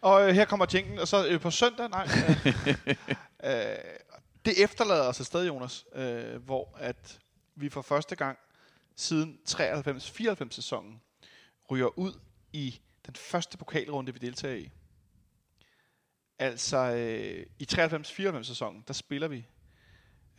Og 0.00 0.28
øh, 0.28 0.34
her 0.34 0.44
kommer 0.44 0.66
jinken, 0.74 0.98
og 0.98 1.08
så 1.08 1.26
øh, 1.26 1.40
på 1.40 1.50
søndag, 1.50 1.88
nej. 1.88 2.08
øh, 2.46 2.86
øh, 3.50 3.76
det 4.44 4.64
efterlader 4.64 5.08
os 5.08 5.20
et 5.20 5.26
sted, 5.26 5.46
Jonas, 5.46 5.84
øh, 5.94 6.44
hvor 6.44 6.76
at 6.78 7.18
vi 7.54 7.68
for 7.68 7.82
første 7.82 8.16
gang 8.16 8.38
siden 8.96 9.38
93-94 9.48 10.50
sæsonen 10.50 11.00
ryger 11.70 11.98
ud 11.98 12.12
i 12.56 12.80
den 13.06 13.14
første 13.14 13.58
pokalrunde, 13.58 14.12
vi 14.12 14.18
deltager 14.18 14.54
i. 14.54 14.70
Altså 16.38 16.76
øh, 16.76 17.46
i 17.58 17.66
93-94 17.72 18.42
sæsonen, 18.42 18.84
der 18.88 18.94
spiller 18.94 19.28
vi 19.28 19.46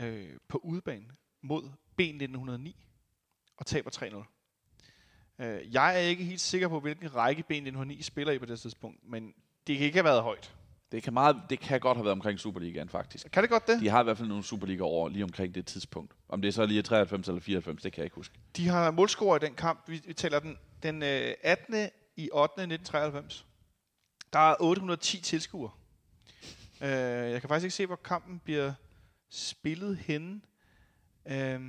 øh, 0.02 0.30
på 0.48 0.58
udebane 0.58 1.06
mod 1.42 1.70
B1909 2.02 2.74
og 3.58 3.66
taber 3.66 4.24
3-0. 5.40 5.44
Øh, 5.46 5.74
jeg 5.74 5.96
er 5.96 6.00
ikke 6.00 6.24
helt 6.24 6.42
sikker 6.42 6.68
på, 6.68 6.80
hvilken 6.80 7.16
række 7.16 7.44
B1909 7.52 8.02
spiller 8.02 8.34
i 8.34 8.40
på 8.40 8.46
det 8.46 8.60
tidspunkt, 8.60 9.00
men 9.04 9.34
det 9.68 9.78
kan 9.78 9.86
ikke 9.86 9.98
have 9.98 10.06
været 10.06 10.24
højt. 10.24 10.56
Det 10.92 11.04
kan, 11.04 11.14
meget, 11.14 11.42
det 11.50 11.60
kan 11.60 11.80
godt 11.80 11.98
have 11.98 12.06
været 12.06 12.12
omkring 12.12 12.40
Superligaen, 12.40 12.90
faktisk. 12.90 13.32
Kan 13.32 13.44
det 13.44 13.50
godt 13.50 13.68
det? 13.68 13.82
De 13.82 13.90
har 13.90 14.02
i 14.02 14.04
hvert 14.04 14.18
fald 14.18 14.28
nogle 14.28 14.44
Superliga 14.44 14.84
over 14.84 15.10
lige 15.10 15.24
omkring 15.24 15.56
det 15.56 15.66
tidspunkt. 15.66 16.14
Om 16.30 16.42
det 16.42 16.48
er 16.48 16.52
så 16.52 16.66
lige 16.66 16.82
93 16.82 17.28
eller 17.28 17.42
94, 17.42 17.82
det 17.82 17.94
kan 17.94 18.00
jeg 18.00 18.06
ikke 18.06 18.16
huske. 18.16 18.36
De 18.58 18.68
har 18.68 18.92
målscorer 18.92 19.36
i 19.36 19.40
den 19.40 19.54
kamp. 19.54 19.90
Vi, 19.90 20.02
vi 20.06 20.14
taler 20.14 20.40
den, 20.40 20.58
den 20.84 21.04
øh, 21.04 21.34
18. 21.44 21.90
i 22.18 22.30
8. 22.34 22.54
1993. 22.54 23.46
Der 24.34 24.40
er 24.40 24.56
810 24.60 25.22
tilskuere. 25.22 25.72
Øh, 26.82 27.32
jeg 27.32 27.42
kan 27.42 27.48
faktisk 27.48 27.64
ikke 27.64 27.76
se, 27.76 27.86
hvor 27.86 27.96
kampen 27.96 28.40
bliver 28.40 28.74
spillet 29.30 29.98
henne. 29.98 30.42
Øh, 31.26 31.60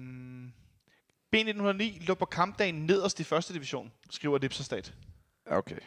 B1909 1.37 2.05
lå 2.07 2.15
på 2.15 2.25
kampdagen 2.25 2.87
nederst 2.87 3.21
i 3.21 3.25
første 3.25 3.55
division, 3.55 3.93
skriver 4.11 4.39
Lipserstat. 4.39 4.95
Okay. 5.47 5.79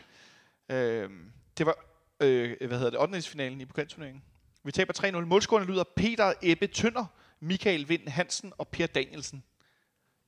Øh, 0.69 1.09
det 1.57 1.65
var 1.65 1.75
øh, 2.19 2.67
hvad 2.67 2.77
hedder 2.77 2.89
det, 2.89 2.99
8. 2.99 3.21
finalen 3.21 3.61
i 3.61 3.65
pokalturneringen. 3.65 4.23
Vi 4.63 4.71
taber 4.71 4.93
3-0. 5.21 5.25
Målscorerne 5.25 5.65
lyder 5.65 5.83
Peter 5.95 6.33
Ebbe 6.41 6.67
Tønder, 6.67 7.05
Michael 7.39 7.89
Vind 7.89 8.07
Hansen 8.07 8.53
og 8.57 8.67
Per 8.67 8.87
Danielsen. 8.87 9.43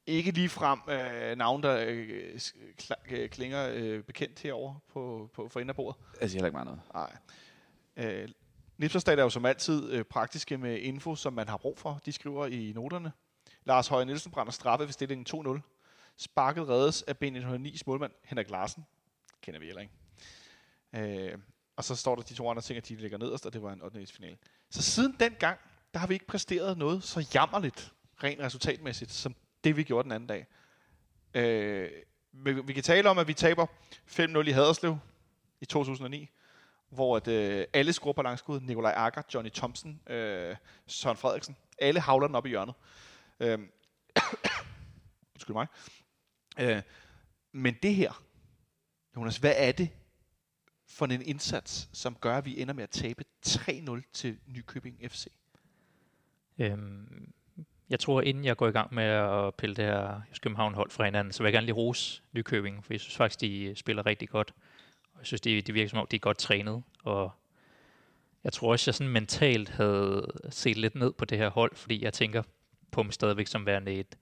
Ikke 0.07 0.31
lige 0.31 0.49
frem 0.49 0.79
øh, 0.89 1.37
navn, 1.37 1.63
der 1.63 1.85
øh, 1.87 2.39
kl- 2.81 3.27
klinger 3.27 3.69
øh, 3.73 4.03
bekendt 4.03 4.39
herover 4.39 4.75
på, 4.93 5.29
på 5.33 5.49
for 5.49 5.73
bordet. 5.75 6.01
Jeg 6.21 6.29
siger 6.29 6.37
heller 6.43 6.47
ikke 6.47 6.63
meget 6.63 6.65
noget. 6.65 6.81
Nej. 7.95 8.21
Øh, 8.21 8.29
Nipserstat 8.77 9.19
er 9.19 9.23
jo 9.23 9.29
som 9.29 9.45
altid 9.45 9.91
øh, 9.91 10.03
praktiske 10.05 10.57
med 10.57 10.79
info, 10.79 11.15
som 11.15 11.33
man 11.33 11.47
har 11.49 11.57
brug 11.57 11.79
for. 11.79 12.01
De 12.05 12.11
skriver 12.11 12.45
i 12.45 12.71
noterne. 12.75 13.11
Lars 13.65 13.87
Høje 13.87 14.05
Nielsen 14.05 14.31
brænder 14.31 14.51
straffe 14.51 14.85
ved 14.85 14.93
stillingen 14.93 15.55
2-0. 15.57 15.59
Sparket 16.17 16.69
reddes 16.69 17.01
af 17.01 17.15
B1909's 17.23 17.81
målmand 17.87 18.11
Henrik 18.23 18.49
Larsen. 18.49 18.85
Kender 19.41 19.59
vi 19.59 19.65
heller 19.65 19.81
ikke. 19.81 19.93
Øh, 21.31 21.37
og 21.75 21.83
så 21.83 21.95
står 21.95 22.15
der 22.15 22.23
de 22.23 22.33
to 22.33 22.49
andre 22.49 22.61
ting, 22.61 22.77
at 22.77 22.89
de 22.89 22.95
ligger 22.95 23.17
nederst, 23.17 23.45
og 23.45 23.53
det 23.53 23.61
var 23.61 23.73
en 23.73 23.81
8. 23.81 24.05
finale. 24.05 24.37
Så 24.69 24.81
siden 24.81 25.15
den 25.19 25.35
gang, 25.39 25.59
der 25.93 25.99
har 25.99 26.07
vi 26.07 26.13
ikke 26.13 26.27
præsteret 26.27 26.77
noget 26.77 27.03
så 27.03 27.25
jammerligt, 27.33 27.93
rent 28.23 28.39
resultatmæssigt, 28.39 29.11
som 29.11 29.35
det 29.63 29.77
vi 29.77 29.83
gjorde 29.83 30.03
den 30.03 30.11
anden 30.11 30.27
dag. 30.27 30.47
Øh, 31.33 31.89
vi 32.33 32.61
vi 32.61 32.73
kan 32.73 32.83
tale 32.83 33.09
om, 33.09 33.17
at 33.17 33.27
vi 33.27 33.33
taber 33.33 33.65
5-0 34.07 34.47
i 34.47 34.51
Haderslev 34.51 34.97
i 35.61 35.65
2009, 35.65 36.29
hvor 36.89 37.17
at, 37.17 37.27
øh, 37.27 37.65
alle 37.73 37.93
skruer 37.93 38.13
på 38.13 38.21
langskud. 38.21 38.59
Nikolaj 38.59 38.93
Akker, 38.95 39.21
Johnny 39.33 39.49
Thompson, 39.49 40.01
øh, 40.07 40.55
Søren 40.87 41.17
Frederiksen. 41.17 41.57
Alle 41.79 41.99
havler 41.99 42.27
den 42.27 42.35
op 42.35 42.45
i 42.45 42.49
hjørnet. 42.49 42.75
Øh, 43.39 43.59
undskyld 45.35 45.53
mig. 45.53 45.67
Øh, 46.59 46.81
men 47.51 47.75
det 47.83 47.95
her, 47.95 48.23
Jonas, 49.15 49.37
hvad 49.37 49.53
er 49.57 49.71
det, 49.71 49.89
for 50.87 51.05
en 51.05 51.21
indsats, 51.21 51.89
som 51.93 52.15
gør, 52.15 52.37
at 52.37 52.45
vi 52.45 52.61
ender 52.61 52.73
med 52.73 52.83
at 52.83 52.89
tabe 52.89 53.23
3-0 53.47 54.11
til 54.13 54.39
Nykøbing 54.47 55.11
FC? 55.11 55.27
Øhm, 56.57 57.33
jeg 57.89 57.99
tror, 57.99 58.21
inden 58.21 58.45
jeg 58.45 58.57
går 58.57 58.67
i 58.67 58.71
gang 58.71 58.93
med 58.93 59.03
at 59.03 59.55
pille 59.55 59.75
det 59.75 59.85
her 59.85 60.21
København 60.41 60.73
hold 60.73 60.89
fra 60.89 61.05
hinanden, 61.05 61.33
så 61.33 61.43
vil 61.43 61.47
jeg 61.47 61.53
gerne 61.53 61.65
lige 61.65 61.75
rose 61.75 62.21
Nykøbing, 62.31 62.85
for 62.85 62.93
jeg 62.93 62.99
synes 62.99 63.17
faktisk, 63.17 63.41
de 63.41 63.73
spiller 63.75 64.05
rigtig 64.05 64.29
godt. 64.29 64.53
Og 65.13 65.19
jeg 65.19 65.25
synes, 65.25 65.41
det, 65.41 65.67
det 65.67 65.75
virker 65.75 65.89
som 65.89 65.99
om, 65.99 66.07
de 66.07 66.15
er 66.15 66.19
godt 66.19 66.37
trænet, 66.37 66.83
og 67.03 67.31
jeg 68.43 68.53
tror 68.53 68.71
også, 68.71 68.89
jeg 68.89 68.95
sådan 68.95 69.13
mentalt 69.13 69.69
havde 69.69 70.31
set 70.49 70.77
lidt 70.77 70.95
ned 70.95 71.13
på 71.13 71.25
det 71.25 71.37
her 71.37 71.49
hold, 71.49 71.75
fordi 71.75 72.03
jeg 72.03 72.13
tænker 72.13 72.43
på 72.91 73.03
dem 73.03 73.11
stadigvæk 73.11 73.47
som 73.47 73.65
værende 73.65 73.91
et, 73.91 74.17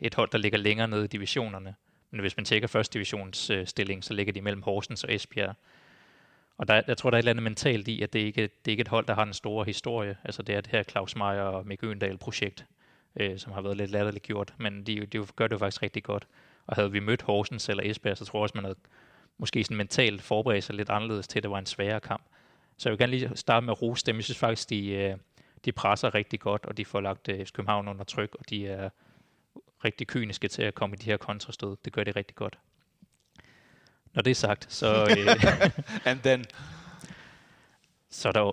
et 0.00 0.14
hold, 0.14 0.30
der 0.30 0.38
ligger 0.38 0.58
længere 0.58 0.88
nede 0.88 1.04
i 1.04 1.08
divisionerne. 1.08 1.74
Men 2.10 2.20
hvis 2.20 2.36
man 2.36 2.44
tjekker 2.44 2.68
første 2.68 2.94
divisionsstilling, 2.94 3.98
øh, 3.98 4.02
så 4.02 4.14
ligger 4.14 4.32
de 4.32 4.40
mellem 4.40 4.62
Horsens 4.62 5.04
og 5.04 5.14
Esbjerg. 5.14 5.54
Og 6.58 6.68
der, 6.68 6.82
jeg 6.86 6.96
tror, 6.96 7.10
der 7.10 7.16
er 7.16 7.18
et 7.18 7.22
eller 7.22 7.32
andet 7.32 7.42
mentalt 7.42 7.88
i, 7.88 8.02
at 8.02 8.12
det 8.12 8.18
ikke 8.18 8.42
det 8.42 8.50
er 8.66 8.70
ikke 8.70 8.80
et 8.80 8.88
hold, 8.88 9.06
der 9.06 9.14
har 9.14 9.22
en 9.22 9.32
stor 9.32 9.64
historie. 9.64 10.16
Altså 10.24 10.42
det 10.42 10.54
er 10.54 10.60
det 10.60 10.72
her 10.72 10.82
Claus 10.82 11.16
Meier 11.16 11.42
og 11.42 11.66
Mikke 11.66 11.86
Øendal-projekt, 11.86 12.66
øh, 13.16 13.38
som 13.38 13.52
har 13.52 13.60
været 13.60 13.76
lidt 13.76 13.90
latterligt 13.90 14.24
gjort. 14.24 14.54
Men 14.58 14.82
de, 14.86 15.06
de 15.06 15.26
gør 15.36 15.46
det 15.46 15.52
jo 15.52 15.58
faktisk 15.58 15.82
rigtig 15.82 16.02
godt. 16.02 16.26
Og 16.66 16.76
havde 16.76 16.92
vi 16.92 17.00
mødt 17.00 17.22
Horsens 17.22 17.68
eller 17.68 17.82
Esbjerg, 17.86 18.16
så 18.16 18.24
tror 18.24 18.38
jeg 18.38 18.42
også, 18.42 18.52
man 18.54 18.64
havde 18.64 18.78
måske 19.38 19.64
sådan 19.64 19.76
mentalt 19.76 20.22
forberedt 20.22 20.64
sig 20.64 20.74
lidt 20.74 20.90
anderledes 20.90 21.28
til, 21.28 21.38
at 21.38 21.42
det 21.42 21.50
var 21.50 21.58
en 21.58 21.66
sværere 21.66 22.00
kamp. 22.00 22.22
Så 22.76 22.88
jeg 22.88 22.92
vil 22.92 22.98
gerne 22.98 23.16
lige 23.16 23.30
starte 23.34 23.66
med 23.66 23.72
at 23.72 23.82
rose 23.82 24.06
dem. 24.06 24.16
Jeg 24.16 24.24
synes 24.24 24.38
faktisk, 24.38 24.70
de, 24.70 24.88
øh, 24.88 25.16
de 25.64 25.72
presser 25.72 26.14
rigtig 26.14 26.40
godt, 26.40 26.66
og 26.66 26.76
de 26.76 26.84
får 26.84 27.00
lagt 27.00 27.26
FC 27.26 27.52
København 27.52 27.88
under 27.88 28.04
tryk, 28.04 28.34
og 28.38 28.50
de 28.50 28.66
er 28.66 28.90
rigtig 29.84 30.06
kyniske 30.06 30.48
til 30.48 30.62
at 30.62 30.74
komme 30.74 30.96
i 30.96 30.98
de 30.98 31.04
her 31.04 31.16
kontrastød. 31.16 31.76
Det 31.84 31.92
gør 31.92 32.04
det 32.04 32.16
rigtig 32.16 32.36
godt. 32.36 32.58
Når 34.14 34.22
det 34.22 34.30
er 34.30 34.34
sagt, 34.34 34.72
så... 34.72 34.86
øh, 35.10 35.70
And 36.04 36.20
then... 36.20 36.44
så 38.10 38.28
er 38.28 38.32
der 38.32 38.40
jo 38.40 38.52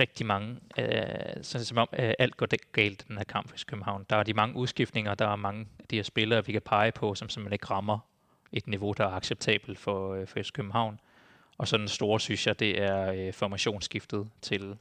rigtig 0.00 0.26
mange, 0.26 0.56
øh, 0.78 1.42
sådan 1.42 1.64
som 1.64 1.78
om 1.78 1.88
øh, 1.98 2.12
alt 2.18 2.36
går 2.36 2.46
det- 2.46 2.72
galt 2.72 3.04
den 3.08 3.16
her 3.16 3.24
kamp 3.24 3.52
i 3.54 3.62
København. 3.66 4.06
Der 4.10 4.16
er 4.16 4.22
de 4.22 4.34
mange 4.34 4.56
udskiftninger, 4.56 5.14
der 5.14 5.26
er 5.28 5.36
mange 5.36 5.66
af 5.78 5.84
de 5.90 5.96
her 5.96 6.02
spillere, 6.02 6.46
vi 6.46 6.52
kan 6.52 6.62
pege 6.62 6.92
på, 6.92 7.14
som 7.14 7.28
simpelthen 7.28 7.52
ikke 7.52 7.66
rammer 7.66 7.98
et 8.52 8.66
niveau, 8.66 8.92
der 8.92 9.04
er 9.04 9.10
acceptabelt 9.10 9.78
for, 9.78 10.14
øh, 10.14 10.26
for 10.26 10.42
FC 10.42 10.52
København. 10.52 11.00
Og 11.58 11.68
så 11.68 11.76
den 11.76 11.88
store, 11.88 12.20
synes 12.20 12.46
jeg, 12.46 12.60
det 12.60 12.82
er 12.82 13.12
øh, 13.12 13.32
formationsskiftet 13.32 14.28
til 14.42 14.76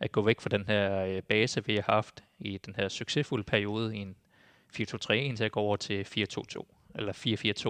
at 0.00 0.12
gå 0.12 0.22
væk 0.22 0.40
fra 0.40 0.48
den 0.48 0.64
her 0.68 1.04
øh, 1.04 1.22
base, 1.22 1.66
vi 1.66 1.74
har 1.74 1.82
haft 1.82 2.24
i 2.38 2.58
den 2.66 2.74
her 2.76 2.88
succesfulde 2.88 3.44
periode 3.44 3.96
i 3.96 3.98
en 3.98 4.16
4-2-3-1, 4.76 5.36
til 5.36 5.44
at 5.44 5.52
gå 5.52 5.60
over 5.60 5.76
til 5.76 6.02
4-2-2, 6.02 6.64
eller 6.94 7.12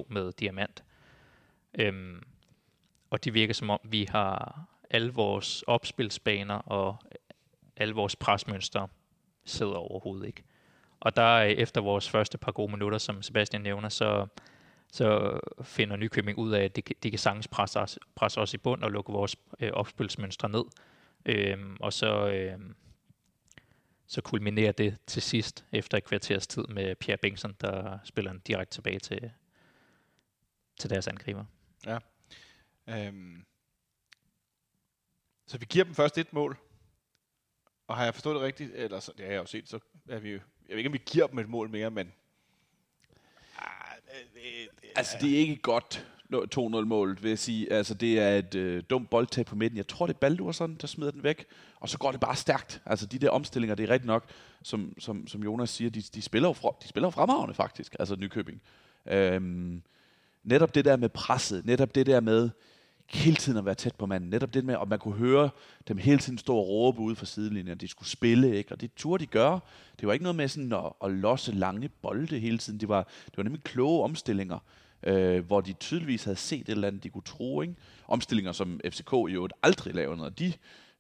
4-4-2 0.09 0.15
med 0.15 0.33
diamant. 0.33 0.83
Øhm, 1.79 2.23
og 3.11 3.25
det 3.25 3.35
virker 3.35 3.55
som 3.55 3.71
om, 3.71 3.81
vi 3.85 4.07
har 4.11 4.65
alle 4.91 5.13
vores 5.13 5.63
opspilsbaner 5.63 6.55
og 6.55 6.97
alle 7.77 7.95
vores 7.95 8.17
presmønstre 8.17 8.89
sidder 9.45 9.75
overhovedet 9.75 10.27
ikke. 10.27 10.45
Og 11.01 11.17
der 11.17 11.35
øh, 11.35 11.51
efter 11.51 11.81
vores 11.81 12.11
første 12.11 12.39
par 12.39 12.53
gode 12.53 12.73
minutter, 12.73 12.99
som 12.99 13.23
Sebastian 13.23 13.63
nævner, 13.63 13.89
så, 13.89 14.27
så 14.93 15.41
finder 15.63 15.97
Nykøbing 15.97 16.39
ud 16.39 16.53
af, 16.53 16.65
at 16.65 16.77
de, 16.77 16.83
de 17.03 17.11
kan 17.11 17.19
sagtens 17.19 17.49
presse 17.49 17.81
os, 17.81 17.99
presse 18.15 18.41
os 18.41 18.55
i 18.55 18.59
bund 18.59 18.83
og 18.83 18.91
lukke 18.91 19.13
vores 19.13 19.37
øh, 19.61 19.71
opspilsmønstre 19.73 20.49
ned. 20.49 20.65
Øhm, 21.27 21.77
og 21.81 21.93
så, 21.93 22.29
øhm, 22.29 22.75
så 24.07 24.21
kulminerer 24.21 24.73
det 24.73 24.97
til 25.07 25.23
sidst 25.23 25.65
efter 25.73 25.99
et 25.99 26.05
kvarters 26.05 26.47
tid 26.47 26.65
med 26.69 26.95
Pierre 26.95 27.19
Bengtsson, 27.19 27.57
der 27.61 27.99
spiller 28.05 28.31
en 28.31 28.43
direkte 28.47 28.77
tilbage 28.77 28.99
til, 28.99 29.31
til 30.79 30.91
deres 30.91 31.07
angriber. 31.07 31.45
Øhm. 32.89 33.45
Så 35.47 35.59
vi 35.59 35.67
giver 35.69 35.85
dem 35.85 35.95
først 35.95 36.19
et 36.19 36.33
mål. 36.33 36.59
Og 37.87 37.97
har 37.97 38.05
jeg 38.05 38.15
forstået 38.15 38.35
det 38.35 38.43
rigtigt? 38.43 38.73
Eller 38.75 39.01
så, 39.01 39.13
det 39.17 39.25
har 39.25 39.33
jeg 39.33 39.41
jo 39.41 39.47
set, 39.47 39.69
så 39.69 39.79
er 40.09 40.19
vi 40.19 40.31
jo... 40.31 40.41
Jeg 40.69 40.71
ved 40.71 40.79
ikke, 40.79 40.89
om 40.89 40.93
vi 40.93 41.03
giver 41.07 41.27
dem 41.27 41.39
et 41.39 41.49
mål 41.49 41.71
mere, 41.71 41.91
men... 41.91 42.13
Ah, 43.59 43.97
det, 44.07 44.69
det, 44.81 44.91
Altså, 44.97 45.17
det 45.21 45.35
er 45.35 45.39
ikke 45.39 45.57
godt 45.57 46.07
nå- 46.29 46.47
2-0-mål, 46.55 47.19
vil 47.23 47.29
jeg 47.29 47.39
sige. 47.39 47.73
Altså, 47.73 47.95
det 47.95 48.21
er 48.21 48.39
et 48.39 48.55
øh, 48.55 48.83
dumt 48.91 49.11
boldtab 49.11 49.47
på 49.47 49.57
midten. 49.57 49.77
Jeg 49.77 49.87
tror, 49.89 50.07
det 50.07 50.15
er 50.15 50.19
Baldursson, 50.19 50.75
der 50.75 50.87
smider 50.87 51.11
den 51.11 51.23
væk. 51.23 51.47
Og 51.81 51.89
så 51.89 51.99
går 51.99 52.11
det 52.11 52.21
bare 52.21 52.37
stærkt. 52.37 52.83
Altså, 52.87 53.07
de 53.07 53.19
der 53.19 53.31
omstillinger, 53.31 53.75
det 53.75 53.85
er 53.85 53.91
rigtigt 53.91 54.07
nok, 54.07 54.29
som, 54.63 54.95
som, 54.99 55.27
som 55.27 55.43
Jonas 55.43 55.71
siger, 55.71 55.91
de, 55.91 56.03
de, 56.03 56.23
spiller 56.23 56.49
jo 56.49 56.53
fra, 56.53 56.75
de 56.83 56.89
spiller 56.89 57.07
jo 57.07 57.11
fremragende, 57.11 57.55
faktisk. 57.55 57.97
Altså, 57.99 58.17
Nykøbing. 58.17 58.63
Øhm, 59.07 59.83
netop 60.45 60.75
det 60.75 60.85
der 60.85 60.97
med 60.97 61.09
presset, 61.09 61.67
netop 61.67 61.95
det 61.95 62.07
der 62.07 62.21
med 62.21 62.51
hele 63.07 63.37
tiden 63.37 63.59
at 63.59 63.65
være 63.65 63.75
tæt 63.75 63.95
på 63.95 64.07
manden. 64.07 64.31
Netop 64.31 64.55
det 64.55 64.65
med, 64.65 64.77
at 64.83 64.89
man 64.89 64.99
kunne 64.99 65.15
høre 65.15 65.51
dem 65.89 65.97
hele 65.97 66.19
tiden 66.19 66.39
stå 66.39 66.57
og 66.57 66.69
råbe 66.69 67.01
ude 67.01 67.17
fra 67.17 67.27
sidelinjen, 67.27 67.73
at 67.73 67.81
de 67.81 67.89
skulle 67.89 68.09
spille, 68.09 68.57
ikke? 68.57 68.73
og 68.73 68.81
det 68.81 68.91
turde 68.97 69.23
de 69.25 69.27
gøre. 69.27 69.61
Det 70.01 70.07
var 70.07 70.13
ikke 70.13 70.23
noget 70.23 70.37
med 70.37 70.49
sådan 70.49 70.73
at, 70.73 70.93
at 71.05 71.11
losse 71.11 71.53
lange 71.53 71.89
bolde 71.89 72.39
hele 72.39 72.59
tiden. 72.59 72.81
Det 72.81 72.89
var, 72.89 73.03
det 73.27 73.37
var 73.37 73.43
nemlig 73.43 73.63
kloge 73.65 74.05
omstillinger, 74.05 74.59
øh, 75.03 75.47
hvor 75.47 75.61
de 75.61 75.73
tydeligvis 75.73 76.25
havde 76.25 76.37
set 76.37 76.61
et 76.61 76.69
eller 76.69 76.89
andet, 76.89 77.05
de 77.05 77.11
kunne 77.11 77.23
tro. 77.23 77.63
Ikke? 77.63 77.75
Omstillinger, 78.09 78.53
som 78.53 78.81
FCK 78.85 79.13
i 79.13 79.33
øvrigt 79.33 79.55
aldrig 79.63 79.95
lavede, 79.95 80.17
når 80.17 80.29
de 80.29 80.53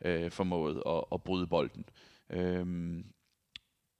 øh, 0.04 0.30
formåede 0.30 0.82
at, 0.86 1.04
at 1.12 1.22
bryde 1.22 1.46
bolden. 1.46 1.84
Øhm, 2.30 3.04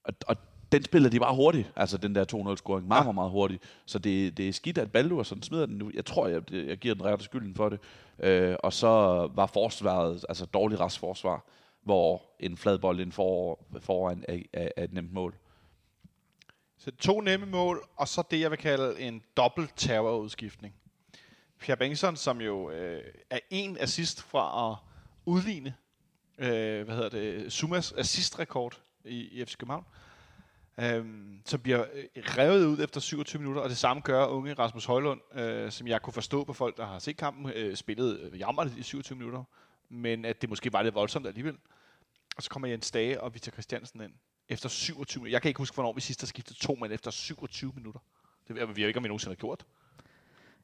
og, 0.05 0.15
og 0.27 0.37
den 0.75 0.85
spiller 0.85 1.11
de 1.11 1.21
bare 1.21 1.35
hurtigt, 1.35 1.73
altså 1.77 1.99
den 1.99 2.15
der 2.15 2.25
2-0-scoring, 2.25 2.87
meget, 2.89 3.01
Ja. 3.01 3.05
meget, 3.05 3.15
meget 3.15 3.31
hurtigt. 3.31 3.63
Så 3.87 3.99
det, 3.99 4.37
det 4.37 4.49
er 4.49 4.53
skidt, 4.53 4.79
at 4.79 4.93
Baldursson 4.93 5.43
smider 5.43 5.67
den 5.67 5.79
nu. 5.79 5.91
Jeg 5.95 6.05
tror, 6.05 6.29
jeg, 6.29 6.53
jeg 6.53 6.79
giver 6.79 6.95
den 6.95 7.05
rette 7.05 7.25
skylden 7.25 7.55
for 7.55 7.69
det. 7.69 7.81
Øh, 8.19 8.57
og 8.63 8.73
så 8.73 8.89
var 9.35 9.47
forsvaret, 9.47 10.25
altså 10.29 10.47
dårlig 10.47 10.81
restforsvar, 10.81 11.45
hvor 11.83 12.23
en 12.41 12.57
flad 12.57 12.79
bold 12.79 13.01
ind 13.01 13.13
for, 13.13 13.59
foran 13.81 14.25
er, 14.29 14.39
er, 14.53 14.69
er 14.77 14.85
et 14.85 14.93
nemt 14.93 15.13
mål. 15.13 15.35
Så 16.79 16.91
to 16.91 17.21
nemme 17.21 17.47
mål, 17.47 17.89
og 17.97 18.09
så 18.09 18.23
det, 18.31 18.41
jeg 18.41 18.51
vil 18.51 18.59
kalde 18.59 19.01
en 19.01 19.23
dobbelt 19.37 19.73
terrorudskiftning. 19.77 20.75
Pierre 21.61 21.77
Bengtsson, 21.79 22.17
som 22.17 22.41
jo 22.41 22.71
øh, 22.71 23.03
er 23.31 23.39
en 23.51 23.77
assist 23.81 24.23
fra 24.23 24.71
at 24.73 24.77
udligne, 25.27 25.75
øh, 26.39 26.85
hvad 26.85 26.95
hedder 26.95 27.09
det, 27.09 27.53
Sumas 27.53 27.93
assistrekord 27.93 28.81
i, 29.05 29.41
i 29.41 29.45
FC 29.45 29.57
København, 29.57 29.85
øhm, 30.81 31.41
som 31.45 31.61
bliver 31.61 31.85
øh, 31.95 32.05
revet 32.17 32.67
ud 32.67 32.79
efter 32.79 33.01
27 33.01 33.41
minutter, 33.43 33.63
og 33.63 33.69
det 33.69 33.77
samme 33.77 34.01
gør 34.01 34.27
unge 34.27 34.55
Rasmus 34.55 34.85
Højlund, 34.85 35.39
øh, 35.39 35.73
som 35.73 35.87
jeg 35.87 36.03
kunne 36.03 36.13
forstå 36.13 36.45
på 36.45 36.53
folk, 36.53 36.77
der 36.77 36.87
har 36.87 36.99
set 36.99 37.17
kampen, 37.17 37.53
øh, 37.55 37.77
spillede 37.77 38.21
øh, 38.21 38.39
jammerligt 38.39 38.77
i 38.79 38.83
27 38.83 39.19
minutter, 39.19 39.45
men 39.89 40.25
at 40.25 40.41
det 40.43 40.49
måske 40.49 40.73
var 40.73 40.83
lidt 40.83 40.95
voldsomt 40.95 41.27
alligevel. 41.27 41.57
Og 42.37 42.43
så 42.43 42.51
kommer 42.51 42.69
Jens 42.69 42.91
Dage 42.91 43.21
og 43.21 43.35
Victor 43.35 43.53
Christiansen 43.53 44.01
ind 44.01 44.13
efter 44.49 44.69
27 44.69 45.21
minutter. 45.21 45.35
Jeg 45.35 45.43
kan 45.43 45.49
ikke 45.49 45.59
huske, 45.59 45.75
hvornår 45.75 45.93
vi 45.93 46.01
sidst 46.01 46.21
har 46.21 46.27
skiftet 46.27 46.57
to 46.57 46.75
mænd 46.81 46.93
efter 46.93 47.11
27 47.11 47.73
minutter. 47.75 48.01
Det 48.49 48.57
ved 48.57 48.67
vi 48.75 48.83
jo 48.83 48.89
ikke, 48.89 48.97
om 48.97 49.03
vi 49.05 49.09
nogensinde 49.09 49.35
har 49.35 49.41
gjort. 49.41 49.65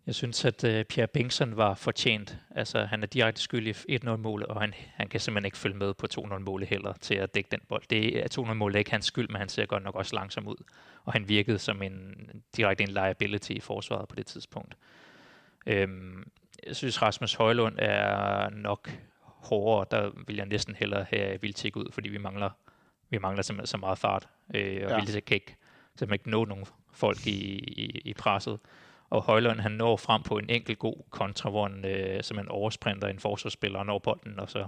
Jeg 0.06 0.14
synes, 0.14 0.44
at 0.44 0.64
uh, 0.64 0.82
Pierre 0.82 1.06
Bengtsson 1.06 1.56
var 1.56 1.74
fortjent. 1.74 2.38
Altså, 2.50 2.84
han 2.84 3.02
er 3.02 3.06
direkte 3.06 3.40
skyld 3.40 3.86
i 3.88 3.96
1-0-målet, 3.96 4.46
og 4.46 4.60
han, 4.60 4.74
han 4.94 5.08
kan 5.08 5.20
simpelthen 5.20 5.44
ikke 5.44 5.58
følge 5.58 5.76
med 5.76 5.94
på 5.94 6.06
2-0-målet 6.18 6.68
heller 6.68 6.92
til 7.00 7.14
at 7.14 7.34
dække 7.34 7.48
den 7.50 7.60
bold. 7.68 7.82
Det 7.90 8.18
er 8.18 8.42
2-0-målet 8.42 8.74
er 8.74 8.78
ikke 8.78 8.90
hans 8.90 9.06
skyld, 9.06 9.28
men 9.28 9.36
han 9.36 9.48
ser 9.48 9.66
godt 9.66 9.82
nok 9.82 9.94
også 9.94 10.16
langsom 10.16 10.48
ud. 10.48 10.64
Og 11.04 11.12
han 11.12 11.28
virkede 11.28 11.58
som 11.58 11.82
en 11.82 12.14
direkte 12.56 12.84
en 12.84 12.90
liability 12.90 13.50
i 13.50 13.60
forsvaret 13.60 14.08
på 14.08 14.16
det 14.16 14.26
tidspunkt. 14.26 14.76
Øhm, 15.66 16.30
jeg 16.66 16.76
synes, 16.76 17.02
Rasmus 17.02 17.34
Højlund 17.34 17.74
er 17.78 18.50
nok 18.50 18.90
hårdere. 19.20 19.86
Der 19.90 20.10
vil 20.26 20.36
jeg 20.36 20.46
næsten 20.46 20.74
hellere 20.74 21.06
have 21.10 21.40
Vildtik 21.40 21.76
ud, 21.76 21.86
fordi 21.92 22.08
vi 22.08 22.18
mangler, 22.18 22.50
vi 23.10 23.18
mangler 23.18 23.42
simpelthen 23.42 23.66
så 23.66 23.76
meget 23.76 23.98
fart. 23.98 24.28
Øh, 24.54 24.80
og 24.84 24.90
ja. 24.90 24.96
Vildtik 24.96 25.22
kan 25.22 25.34
ikke, 25.34 25.56
simpelthen 25.96 26.14
ikke 26.14 26.30
nå 26.30 26.44
nogen 26.44 26.66
folk 26.92 27.26
i, 27.26 27.58
i, 27.58 28.00
i 28.04 28.14
presset. 28.14 28.58
Og 29.10 29.22
Højlund, 29.22 29.60
han 29.60 29.72
når 29.72 29.96
frem 29.96 30.22
på 30.22 30.38
en 30.38 30.50
enkelt 30.50 30.78
god 30.78 31.02
kontra, 31.10 31.50
hvor 31.50 31.68
han 31.68 31.84
øh, 31.84 32.22
simpelthen 32.22 32.48
oversprinter 32.48 33.08
en 33.08 33.18
forsvarsspiller 33.18 33.78
og 33.78 33.86
når 33.86 33.98
bolden, 33.98 34.40
og 34.40 34.50
så 34.50 34.66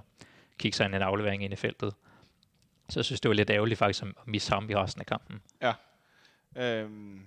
kigger 0.59 0.85
han 0.85 0.95
en 0.95 1.03
aflevering 1.03 1.45
ind 1.45 1.53
i 1.53 1.57
feltet. 1.57 1.95
Så 2.89 3.01
jeg 3.01 3.05
synes, 3.05 3.21
det 3.21 3.29
var 3.29 3.35
lidt 3.35 3.51
ærgerligt 3.51 3.79
faktisk 3.79 4.03
at 4.03 4.09
misse 4.27 4.53
ham 4.53 4.71
i 4.71 4.75
resten 4.75 5.01
af 5.01 5.07
kampen. 5.07 5.43
Øhm, 6.57 7.27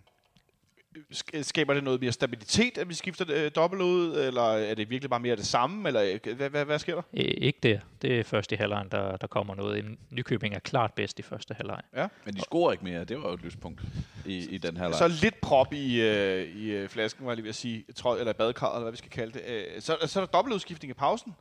skaber 1.41 1.73
det 1.73 1.83
noget 1.83 2.01
mere 2.01 2.11
stabilitet, 2.11 2.77
at 2.77 2.89
vi 2.89 2.93
skifter 2.93 3.25
øh, 3.29 3.51
dobbelt 3.55 3.81
ud, 3.81 4.17
eller 4.17 4.41
er 4.41 4.75
det 4.75 4.89
virkelig 4.89 5.09
bare 5.09 5.19
mere 5.19 5.35
det 5.35 5.45
samme, 5.45 5.87
eller 5.87 6.19
øh, 6.25 6.35
hvad, 6.35 6.49
hvad, 6.49 6.65
hvad 6.65 6.79
sker 6.79 6.95
der? 6.95 7.01
Øh, 7.13 7.33
ikke 7.37 7.59
det. 7.63 7.81
Det 8.01 8.19
er 8.19 8.23
først 8.23 8.51
i 8.51 8.55
halvlejen, 8.55 8.87
der, 8.91 9.17
der 9.17 9.27
kommer 9.27 9.55
noget. 9.55 9.97
Nykøbing 10.09 10.55
er 10.55 10.59
klart 10.59 10.93
bedst 10.93 11.19
i 11.19 11.21
første 11.21 11.53
halvleg. 11.53 11.81
Men 12.25 12.33
de 12.33 12.41
scorer 12.41 12.71
ikke 12.71 12.83
mere. 12.83 13.03
Det 13.03 13.17
var 13.17 13.27
jo 13.27 13.33
et 13.33 13.43
lyspunkt 13.43 13.81
i, 14.25 14.49
i 14.49 14.57
den 14.57 14.77
her 14.77 14.91
Så 14.91 15.07
lidt 15.07 15.41
prop 15.41 15.73
i, 15.73 16.01
øh, 16.01 16.55
i 16.55 16.71
øh, 16.71 16.89
flasken, 16.89 17.25
var 17.25 17.31
jeg 17.31 17.35
lige 17.35 17.43
ved 17.43 17.49
at 17.49 17.55
sige, 17.55 17.85
tror, 17.95 18.15
eller 18.15 18.33
badekarret, 18.33 18.75
eller 18.75 18.83
hvad 18.83 18.91
vi 18.91 18.97
skal 18.97 19.11
kalde 19.11 19.33
det. 19.33 19.41
Øh, 19.47 19.81
så, 19.81 19.97
så 20.05 20.21
er 20.21 20.25
der 20.25 20.31
dobbeltudskiftning 20.31 20.91
i 20.91 20.93
pausen. 20.93 21.35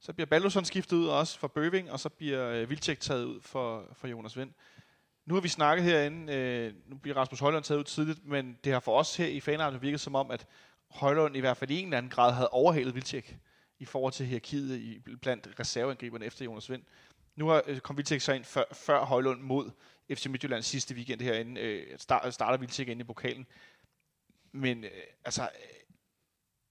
Så 0.00 0.12
bliver 0.12 0.26
Baldursson 0.26 0.64
skiftet 0.64 0.96
ud 0.96 1.06
også 1.06 1.38
for 1.38 1.48
Bøving, 1.48 1.90
og 1.90 2.00
så 2.00 2.08
bliver 2.08 2.50
øh, 2.50 2.70
Vildtjek 2.70 3.00
taget 3.00 3.24
ud 3.24 3.40
for, 3.40 3.82
for 3.92 4.06
Jonas 4.06 4.36
Vind. 4.36 4.50
Nu 5.26 5.34
har 5.34 5.40
vi 5.40 5.48
snakket 5.48 5.84
herinde, 5.84 6.32
øh, 6.32 6.74
nu 6.86 6.96
bliver 6.96 7.16
Rasmus 7.16 7.40
Højlund 7.40 7.64
taget 7.64 7.78
ud 7.78 7.84
tidligt, 7.84 8.26
men 8.26 8.58
det 8.64 8.72
har 8.72 8.80
for 8.80 8.98
os 8.98 9.16
her 9.16 9.26
i 9.26 9.40
fanarten 9.40 9.82
virket 9.82 10.00
som 10.00 10.14
om, 10.14 10.30
at 10.30 10.46
Højlund 10.90 11.36
i 11.36 11.40
hvert 11.40 11.56
fald 11.56 11.70
i 11.70 11.78
en 11.78 11.84
eller 11.84 11.98
anden 11.98 12.10
grad 12.10 12.32
havde 12.32 12.48
overhalet 12.48 12.94
Vilcek 12.94 13.36
i 13.78 13.84
forhold 13.84 14.12
til 14.12 14.26
hierarkiet 14.26 14.78
i, 14.78 14.98
blandt 15.22 15.60
reserveangriberne 15.60 16.24
efter 16.24 16.44
Jonas 16.44 16.70
Vind. 16.70 16.82
Nu 17.36 17.48
har, 17.48 17.62
øh, 17.66 17.80
kom 17.80 17.96
Vilcek 17.96 18.20
så 18.20 18.32
ind 18.32 18.44
før, 18.44 18.64
før 18.72 19.04
Højlund 19.04 19.40
mod 19.40 19.70
FC 20.14 20.26
Midtjylland 20.26 20.62
sidste 20.62 20.94
weekend 20.94 21.20
herinde. 21.20 21.60
Øh, 21.60 21.98
start, 21.98 22.34
starter 22.34 22.58
Vilcek 22.58 22.88
ind 22.88 23.00
i 23.00 23.04
pokalen. 23.04 23.46
Men 24.52 24.84
øh, 24.84 24.90
altså, 25.24 25.42
øh, 25.42 25.48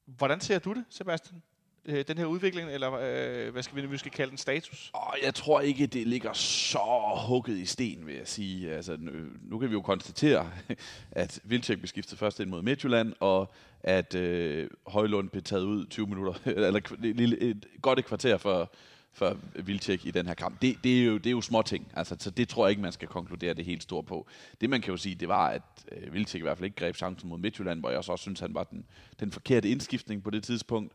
hvordan 0.05 0.41
ser 0.41 0.59
du 0.59 0.73
det, 0.73 0.85
Sebastian? 0.89 1.41
Øh, 1.86 2.06
den 2.08 2.17
her 2.17 2.26
udvikling, 2.26 2.69
eller 2.69 2.93
øh, 2.93 3.52
hvad 3.52 3.63
skal 3.63 3.76
vi, 3.76 3.88
nu 3.88 3.98
skal 3.98 4.12
kalde 4.12 4.30
den 4.30 4.38
status? 4.38 4.91
Oh, 4.93 5.13
jeg 5.24 5.36
tror 5.36 5.62
ikke, 5.62 5.88
det 5.88 6.08
ligger 6.08 6.34
så 6.34 7.22
hugget 7.28 7.58
i 7.58 7.65
sten, 7.65 8.08
vil 8.08 8.15
jeg 8.15 8.28
sige. 8.28 8.72
Altså, 8.72 8.98
nu, 9.00 9.12
nu 9.41 9.60
kan 9.60 9.69
vi 9.69 9.74
jo 9.74 9.82
konstatere, 9.82 10.52
at 11.12 11.39
Vildtjek 11.43 11.78
blev 11.78 11.88
skiftet 11.88 12.19
først 12.19 12.39
ind 12.39 12.50
mod 12.50 12.62
Midtjylland, 12.62 13.13
og 13.19 13.54
at 13.80 14.15
øh, 14.15 14.69
Højlund 14.88 15.30
blev 15.30 15.43
taget 15.43 15.63
ud 15.63 15.86
20 15.86 16.08
minutter, 16.08 16.34
eller 16.65 16.80
et, 17.04 17.41
et, 17.41 17.65
godt 17.82 18.00
et 18.00 18.06
kvarter 18.06 18.38
for, 18.38 18.74
for 19.13 19.38
Vildtjek 19.56 20.06
i 20.06 20.12
den 20.12 20.28
her 20.28 20.34
kamp. 20.34 20.62
Det, 20.62 20.78
det, 20.84 21.02
er 21.02 21.06
jo, 21.06 21.17
det 21.17 21.28
er 21.28 21.32
jo 21.32 21.41
små 21.41 21.62
ting, 21.62 21.91
altså, 21.96 22.15
så 22.19 22.30
det 22.30 22.50
tror 22.50 22.65
jeg 22.65 22.69
ikke, 22.69 22.82
man 22.82 22.91
skal 22.91 23.08
konkludere 23.08 23.54
det 23.54 23.65
helt 23.65 23.84
store 23.84 24.04
på. 24.04 24.28
Det 24.62 24.69
man 24.69 24.82
kan 24.82 24.91
jo 24.91 24.98
sige, 24.98 25.15
det 25.15 25.28
var, 25.28 25.48
at 25.48 25.62
øh, 25.91 26.13
Vildtjek 26.13 26.39
i 26.39 26.43
hvert 26.43 26.58
fald 26.58 26.65
ikke 26.65 26.78
greb 26.78 26.96
chancen 26.96 27.30
mod 27.30 27.38
Midtjylland, 27.38 27.80
hvor 27.80 27.89
jeg 27.89 27.98
også 27.98 28.17
synes, 28.17 28.39
han 28.39 28.54
var 28.54 28.63
den, 28.63 28.86
den 29.19 29.32
forkerte 29.32 29.69
indskiftning 29.69 30.24
på 30.24 30.30
det 30.30 30.43
tidspunkt. 30.43 30.93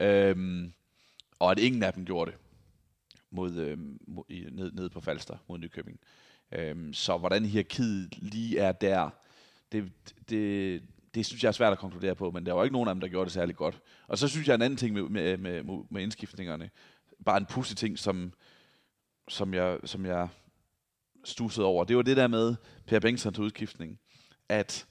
Øhm, 0.00 0.72
og 1.38 1.50
at 1.50 1.58
ingen 1.58 1.82
af 1.82 1.92
dem 1.92 2.04
gjorde 2.04 2.30
det 2.30 2.38
mod, 3.30 3.56
øhm, 3.56 3.98
mod, 4.06 4.24
i, 4.28 4.46
ned, 4.52 4.72
ned 4.72 4.88
på 4.90 5.00
Falster 5.00 5.36
mod 5.48 5.58
Nykøbing. 5.58 6.00
Øhm, 6.52 6.92
så 6.92 7.18
hvordan 7.18 7.44
hierarkiet 7.44 8.18
lige 8.18 8.58
er 8.58 8.72
der, 8.72 9.10
det, 9.72 9.92
det, 10.28 10.82
det 11.14 11.26
synes 11.26 11.42
jeg 11.42 11.48
er 11.48 11.52
svært 11.52 11.72
at 11.72 11.78
konkludere 11.78 12.14
på, 12.14 12.30
men 12.30 12.46
der 12.46 12.52
var 12.52 12.64
ikke 12.64 12.72
nogen 12.72 12.88
af 12.88 12.94
dem, 12.94 13.00
der 13.00 13.08
gjorde 13.08 13.24
det 13.24 13.32
særlig 13.32 13.56
godt. 13.56 13.80
Og 14.06 14.18
så 14.18 14.28
synes 14.28 14.48
jeg 14.48 14.54
en 14.54 14.62
anden 14.62 14.76
ting 14.76 14.94
med, 14.94 15.02
med, 15.02 15.36
med, 15.36 15.84
med 15.90 16.02
indskiftningerne, 16.02 16.70
bare 17.24 17.36
en 17.36 17.46
pussy 17.46 17.74
ting, 17.74 17.98
som, 17.98 18.32
som, 19.28 19.54
jeg, 19.54 19.78
som 19.84 20.06
jeg 20.06 20.28
stussede 21.24 21.66
over. 21.66 21.84
Det 21.84 21.96
var 21.96 22.02
det 22.02 22.16
der 22.16 22.26
med 22.26 22.54
Per 22.86 23.00
Bengtsons 23.00 23.38
udskiftning, 23.38 23.98
at 24.48 24.86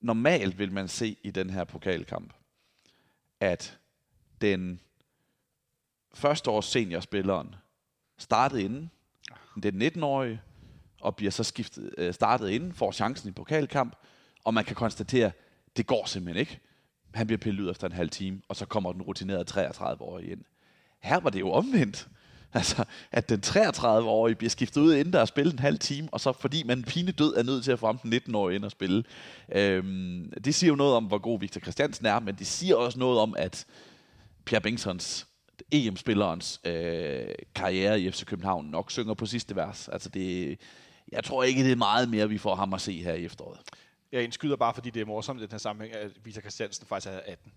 normalt 0.00 0.58
vil 0.58 0.72
man 0.72 0.88
se 0.88 1.16
i 1.22 1.30
den 1.30 1.50
her 1.50 1.64
pokalkamp, 1.64 2.32
at 3.40 3.78
den 4.42 4.80
første 6.14 6.50
års 6.50 6.66
seniorspilleren 6.66 7.54
startede 8.18 8.62
inden, 8.62 8.90
den 9.62 9.82
19-årige, 9.82 10.40
og 11.00 11.16
bliver 11.16 11.30
så 11.30 11.44
skiftet, 11.44 11.94
øh, 11.98 12.14
startet 12.14 12.48
inden, 12.48 12.72
får 12.72 12.92
chancen 12.92 13.28
i 13.28 13.32
pokalkamp, 13.32 13.96
og 14.44 14.54
man 14.54 14.64
kan 14.64 14.76
konstatere, 14.76 15.32
det 15.76 15.86
går 15.86 16.06
simpelthen 16.06 16.40
ikke. 16.40 16.60
Han 17.14 17.26
bliver 17.26 17.38
pillet 17.38 17.62
ud 17.64 17.70
efter 17.70 17.86
en 17.86 17.92
halv 17.92 18.10
time, 18.10 18.42
og 18.48 18.56
så 18.56 18.66
kommer 18.66 18.92
den 18.92 19.02
rutinerede 19.02 19.44
33-årige 19.68 20.32
ind. 20.32 20.44
Her 21.00 21.20
var 21.20 21.30
det 21.30 21.40
jo 21.40 21.52
omvendt. 21.52 22.08
Altså, 22.54 22.84
at 23.12 23.28
den 23.28 23.40
33-årige 23.46 24.34
bliver 24.34 24.50
skiftet 24.50 24.80
ud 24.80 24.94
inden 24.94 25.12
der 25.12 25.20
er 25.20 25.24
spillet 25.24 25.52
en 25.52 25.58
halv 25.58 25.78
time, 25.78 26.08
og 26.12 26.20
så 26.20 26.32
fordi 26.32 26.62
man 26.62 26.82
pine 26.82 27.12
død 27.12 27.34
er 27.36 27.42
nødt 27.42 27.64
til 27.64 27.72
at 27.72 27.78
få 27.78 27.86
ham 27.86 27.98
den 27.98 28.12
19-årige 28.12 28.56
ind 28.56 28.64
og 28.64 28.70
spille. 28.70 29.04
Øhm, 29.54 30.32
det 30.44 30.54
siger 30.54 30.68
jo 30.68 30.76
noget 30.76 30.94
om, 30.94 31.04
hvor 31.04 31.18
god 31.18 31.40
Victor 31.40 31.60
Christiansen 31.60 32.06
er, 32.06 32.20
men 32.20 32.34
det 32.34 32.46
siger 32.46 32.76
også 32.76 32.98
noget 32.98 33.18
om, 33.18 33.34
at 33.38 33.66
Pierre 34.44 34.60
Bengtsons, 34.62 35.26
EM-spillerens 35.72 36.60
øh, 36.64 37.24
karriere 37.54 38.00
i 38.00 38.10
FC 38.10 38.24
København 38.24 38.66
nok 38.66 38.90
synger 38.90 39.14
på 39.14 39.26
sidste 39.26 39.56
vers. 39.56 39.88
Altså 39.88 40.08
det, 40.08 40.58
jeg 41.12 41.24
tror 41.24 41.42
ikke, 41.42 41.64
det 41.64 41.72
er 41.72 41.76
meget 41.76 42.08
mere, 42.08 42.28
vi 42.28 42.38
får 42.38 42.54
ham 42.54 42.74
at 42.74 42.80
se 42.80 43.02
her 43.02 43.14
i 43.14 43.24
efteråret. 43.24 43.60
Jeg 44.12 44.22
indskyder 44.24 44.56
bare, 44.56 44.74
fordi 44.74 44.90
det 44.90 45.02
er 45.02 45.06
morsomt 45.06 45.40
i 45.40 45.42
den 45.42 45.50
her 45.50 45.58
sammenhæng, 45.58 45.94
at 45.96 46.10
Victor 46.24 46.40
Christiansen 46.40 46.86
faktisk 46.86 47.06
er 47.12 47.20
18. 47.26 47.52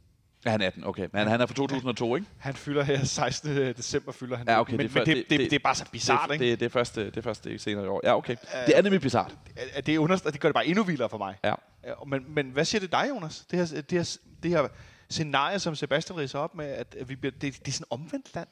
Ja, 0.45 0.50
han 0.52 0.62
er 0.62 0.67
18, 0.67 0.84
okay. 0.84 1.08
Men 1.13 1.28
han 1.28 1.41
er 1.41 1.45
fra 1.45 1.54
2002, 1.54 2.15
ikke? 2.15 2.28
Han 2.38 2.54
fylder 2.54 2.84
her 2.84 3.04
16. 3.04 3.56
december, 3.56 4.12
fylder 4.12 4.38
han. 4.38 4.48
Ja, 4.48 4.60
okay, 4.60 4.71
men, 4.71 4.80
det 4.80 4.91
er 4.95 5.00
men 5.00 5.06
det, 5.06 5.15
det, 5.15 5.39
det- 5.39 5.52
det, 5.52 5.54
er 5.56 5.63
bare 5.63 5.76
så 5.76 5.86
bizart, 5.91 6.32
ikke? 6.34 6.45
det, 6.45 6.60
det, 6.60 6.65
er 6.65 6.69
første, 6.69 7.06
det 7.06 7.17
er 7.17 7.21
første 7.21 7.60
senere 7.60 7.86
i 7.86 7.88
år. 7.88 8.02
Ja, 8.04 8.17
okay. 8.17 8.36
Det 8.67 8.78
er 8.78 8.82
nemlig 8.82 9.02
bizart. 9.02 9.36
Det, 9.76 9.86
det, 9.86 9.98
understreger, 9.98 10.32
det 10.32 10.41
gør 10.41 10.50
det 10.50 10.54
bare 10.54 10.67
endnu 10.67 10.84
vildere 10.84 11.10
for 11.10 11.17
mig. 11.17 11.36
Ja. 11.43 11.54
Ja, 11.84 11.93
Men, 12.08 12.26
men 12.28 12.50
hvad 12.50 12.65
siger 12.65 12.80
det 12.80 12.91
dig, 12.91 13.06
Jonas? 13.10 13.45
Det 13.52 13.60
her, 13.60 13.82
det 13.82 13.91
her, 13.91 14.17
det 14.43 14.52
her 14.52 14.67
scenarie, 15.15 15.60
som 15.60 15.75
Sebastian 15.75 16.19
riser 16.19 16.39
op 16.39 16.56
med, 16.56 16.65
at 16.65 16.97
vi 17.08 17.15
bliver, 17.15 17.32
det, 17.32 17.41
det 17.41 17.67
er 17.67 17.71
sådan 17.71 17.88
omvendt 17.89 18.36
land. 18.36 18.47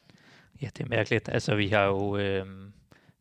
Ja, 0.62 0.70
det 0.78 0.84
er 0.84 0.90
mærkeligt. 0.90 1.30
Altså, 1.30 1.56
vi 1.56 1.68
har 1.68 1.84
jo 1.84 2.18
øh, 2.18 2.46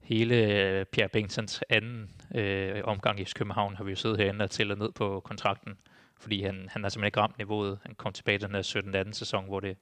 hele 0.01 0.85
Pierre 0.93 1.09
Bengtsons 1.09 1.63
anden 1.69 2.11
øh, 2.35 2.81
omgang 2.85 3.21
i 3.21 3.27
København, 3.35 3.77
har 3.77 3.85
vi 3.85 3.91
jo 3.91 3.97
siddet 3.97 4.19
herinde 4.19 4.43
og 4.43 4.51
tællet 4.51 4.79
ned 4.79 4.93
på 4.93 5.21
kontrakten, 5.21 5.79
fordi 6.19 6.43
han, 6.43 6.69
han 6.71 6.83
har 6.83 6.91
simpelthen 6.91 7.07
ikke 7.07 7.21
ramt 7.21 7.39
niveauet. 7.39 7.79
Han 7.83 7.95
kom 7.95 8.13
tilbage 8.13 8.39
til 8.39 8.49
den 8.49 8.55
her 8.55 9.05
17-18 9.07 9.13
sæson, 9.13 9.45
hvor 9.45 9.61
det 9.61 9.77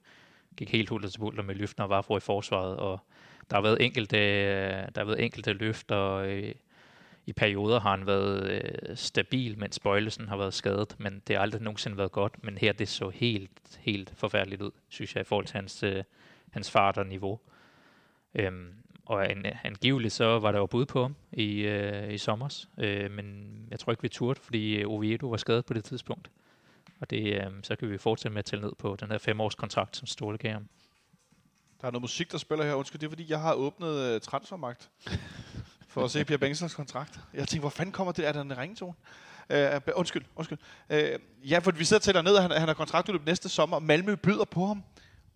gik 0.57 0.71
helt 0.73 0.89
hulter 0.89 1.09
til 1.09 1.19
bulter 1.19 1.43
med 1.43 1.55
løfter 1.55 1.85
og 1.85 1.91
var 1.91 2.17
i 2.17 2.21
forsvaret, 2.21 2.77
og 2.77 2.99
der 3.51 3.57
har 3.57 3.63
været 3.63 3.85
enkelte, 3.85 4.19
øh, 4.19 4.73
der 4.95 4.99
har 4.99 5.05
været 5.05 5.25
enkelte 5.25 5.53
løfter, 5.53 5.97
og 5.97 6.29
øh, 6.29 6.55
i 7.27 7.33
perioder 7.33 7.81
har 7.81 7.91
han 7.91 8.07
været 8.07 8.51
øh, 8.51 8.97
stabil, 8.97 9.59
mens 9.59 9.79
Bøjlesen 9.79 10.29
har 10.29 10.37
været 10.37 10.55
skadet, 10.55 10.97
men 10.99 11.23
det 11.27 11.37
har 11.37 11.43
aldrig 11.43 11.63
nogensinde 11.63 11.97
været 11.97 12.13
godt, 12.13 12.45
men 12.45 12.59
her 12.59 12.73
det 12.73 12.89
så 12.89 13.09
helt, 13.09 13.79
helt 13.79 14.13
forfærdeligt 14.17 14.63
ud, 14.63 14.71
synes 14.89 15.15
jeg, 15.15 15.21
i 15.21 15.25
forhold 15.25 15.47
til 15.47 15.57
hans, 15.57 15.83
øh, 15.83 16.05
hans 16.51 16.71
fart 16.71 16.99
og 16.99 17.07
niveau. 17.07 17.41
Øhm, 18.35 18.73
og 19.07 19.31
an, 19.31 19.45
angiveligt 19.65 20.15
så 20.15 20.39
var 20.39 20.53
der 20.53 20.59
jo 20.59 20.67
bud 20.67 20.87
på 20.87 21.03
ham 21.03 21.17
i, 21.33 21.61
øh, 21.61 22.13
i 22.13 22.19
sommers, 22.19 22.69
øh, 22.79 23.11
men 23.11 23.57
jeg 23.71 23.79
tror 23.79 23.93
ikke, 23.93 24.03
vi 24.03 24.09
turde, 24.09 24.41
fordi 24.41 24.77
øh, 24.77 24.91
Oviedo 24.91 25.29
var 25.29 25.37
skadet 25.37 25.65
på 25.65 25.75
det 25.75 25.85
tidspunkt. 25.85 26.31
Og 27.01 27.11
det, 27.11 27.35
øh, 27.35 27.51
så 27.63 27.77
kan 27.77 27.91
vi 27.91 27.99
fortsætte 27.99 28.35
med 28.35 28.39
at 28.39 28.45
tælle 28.45 28.65
ned 28.65 28.73
på 28.79 28.97
den 29.01 29.11
her 29.11 29.19
femårskontrakt, 29.19 29.97
som 29.97 30.07
Ståle 30.07 30.39
gav 30.39 30.53
ham. 30.53 30.69
Der 31.81 31.87
er 31.87 31.91
noget 31.91 32.03
musik, 32.03 32.33
der 32.33 32.39
spiller 32.39 32.65
her. 32.65 32.75
Undskyld, 32.75 33.01
det 33.01 33.07
er 33.07 33.11
fordi, 33.11 33.27
jeg 33.29 33.41
har 33.41 33.55
åbnet 33.55 34.15
øh, 34.15 34.21
transfermagt 34.21 34.91
for 35.91 36.05
at 36.05 36.11
se 36.11 36.25
Pierre 36.25 36.39
Bengtsons 36.39 36.75
kontrakt. 36.75 37.21
Jeg 37.35 37.39
tænkte, 37.39 37.61
hvor 37.61 37.69
fanden 37.69 37.93
kommer 37.93 38.13
det? 38.13 38.29
Er 38.29 38.33
der 38.33 38.41
en 38.41 38.59
ringtone? 38.59 38.95
Uh, 39.51 39.57
øh, 39.57 39.81
undskyld, 39.95 40.25
undskyld. 40.37 40.59
Uh, 40.91 41.51
ja, 41.51 41.59
for 41.59 41.71
vi 41.71 41.85
sidder 41.85 41.99
og 41.99 42.03
tæller 42.03 42.23
ned, 42.23 42.37
at 42.37 42.43
han, 42.43 42.51
han 42.51 42.69
har 42.69 42.75
kontraktudløb 42.75 43.27
næste 43.27 43.49
sommer. 43.49 43.79
Malmø 43.79 44.15
byder 44.15 44.45
på 44.45 44.67
ham. 44.67 44.85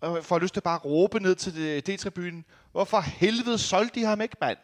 Og 0.01 0.25
får 0.25 0.39
lyst 0.39 0.53
til 0.53 0.61
bare 0.61 0.75
at 0.75 0.85
råbe 0.85 1.19
ned 1.19 1.35
til 1.35 1.83
D-tribunen. 1.89 2.45
Hvorfor 2.71 2.99
helvede 3.01 3.57
solgte 3.57 3.99
de 3.99 4.05
ham 4.05 4.21
ikke, 4.21 4.35
mand? 4.41 4.57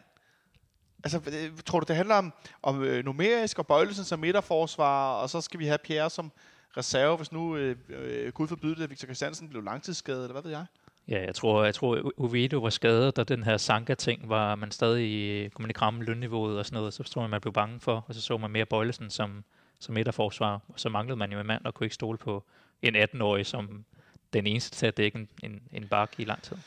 Altså, 1.03 1.21
øh, 1.27 1.51
tror 1.65 1.79
du, 1.79 1.85
det 1.87 1.95
handler 1.95 2.15
om, 2.15 2.33
om 2.63 2.83
øh, 2.83 3.05
numerisk 3.05 3.59
og 3.59 3.67
bøjelsen 3.67 4.05
som 4.05 4.19
midterforsvar, 4.19 5.13
og 5.13 5.29
så 5.29 5.41
skal 5.41 5.59
vi 5.59 5.65
have 5.65 5.77
Pierre 5.83 6.09
som 6.09 6.31
reserve, 6.77 7.17
hvis 7.17 7.31
nu, 7.31 7.55
øh, 7.55 7.75
øh, 7.89 8.33
gud 8.33 8.47
forbyde 8.47 8.75
det, 8.75 8.89
Victor 8.89 9.05
Christiansen 9.05 9.49
blev 9.49 9.63
langtidsskadet, 9.63 10.21
eller 10.21 10.31
hvad 10.31 10.41
ved 10.41 10.51
jeg? 10.51 10.65
Ja, 11.11 11.25
jeg 11.25 11.35
tror, 11.35 11.63
jeg 11.63 11.75
tror 11.75 12.11
Oviedo 12.17 12.59
var 12.59 12.69
skadet, 12.69 13.19
og 13.19 13.27
den 13.27 13.43
her 13.43 13.57
Sanka-ting 13.57 14.29
var 14.29 14.55
man 14.55 14.71
stadig, 14.71 15.51
kunne 15.53 15.63
man 15.63 15.73
kramme 15.73 16.03
lønniveauet 16.03 16.59
og 16.59 16.65
sådan 16.65 16.77
noget, 16.77 16.93
så 16.93 17.03
tror 17.03 17.21
jeg, 17.21 17.29
man 17.29 17.41
blev 17.41 17.53
bange 17.53 17.79
for, 17.79 18.05
og 18.07 18.15
så 18.15 18.21
så 18.21 18.37
man 18.37 18.51
mere 18.51 18.65
Bøjlesen 18.65 19.09
som, 19.09 19.43
som 19.79 19.93
midterforsvar, 19.93 20.61
og 20.67 20.79
så 20.79 20.89
manglede 20.89 21.17
man 21.17 21.31
jo 21.31 21.39
en 21.39 21.47
mand, 21.47 21.65
og 21.65 21.73
kunne 21.73 21.85
ikke 21.85 21.95
stole 21.95 22.17
på 22.17 22.43
en 22.81 22.95
18-årig 22.95 23.45
som 23.45 23.85
den 24.33 24.47
eneste 24.47 24.77
til 24.77 24.85
at 24.85 24.97
dække 24.97 25.17
en, 25.19 25.29
en, 25.43 25.61
en 25.73 25.87
bak 25.87 26.11
i 26.17 26.23
lang 26.23 26.41
tid. 26.41 26.57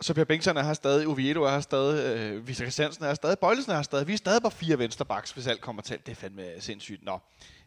Så 0.00 0.14
Per 0.14 0.24
Bengtsson 0.24 0.56
er 0.56 0.62
her 0.62 0.74
stadig, 0.74 1.06
Oviedo 1.06 1.42
er 1.42 1.50
her 1.50 1.60
stadig, 1.60 2.16
øh, 2.16 2.48
Victor 2.48 2.64
Christiansen 2.64 3.04
er 3.04 3.08
her 3.08 3.14
stadig, 3.14 3.38
Bøjlesen 3.38 3.72
er 3.72 3.76
her 3.76 3.82
stadig. 3.82 4.06
Vi 4.06 4.12
er 4.12 4.16
stadig 4.16 4.42
bare 4.42 4.52
fire 4.52 4.78
vensterbaks, 4.78 5.30
hvis 5.30 5.46
alt 5.46 5.60
kommer 5.60 5.82
til. 5.82 5.98
Det 6.06 6.12
er 6.12 6.16
fandme 6.16 6.42
øh, 6.42 6.60
sindssygt. 6.60 7.04
Nå. 7.04 7.18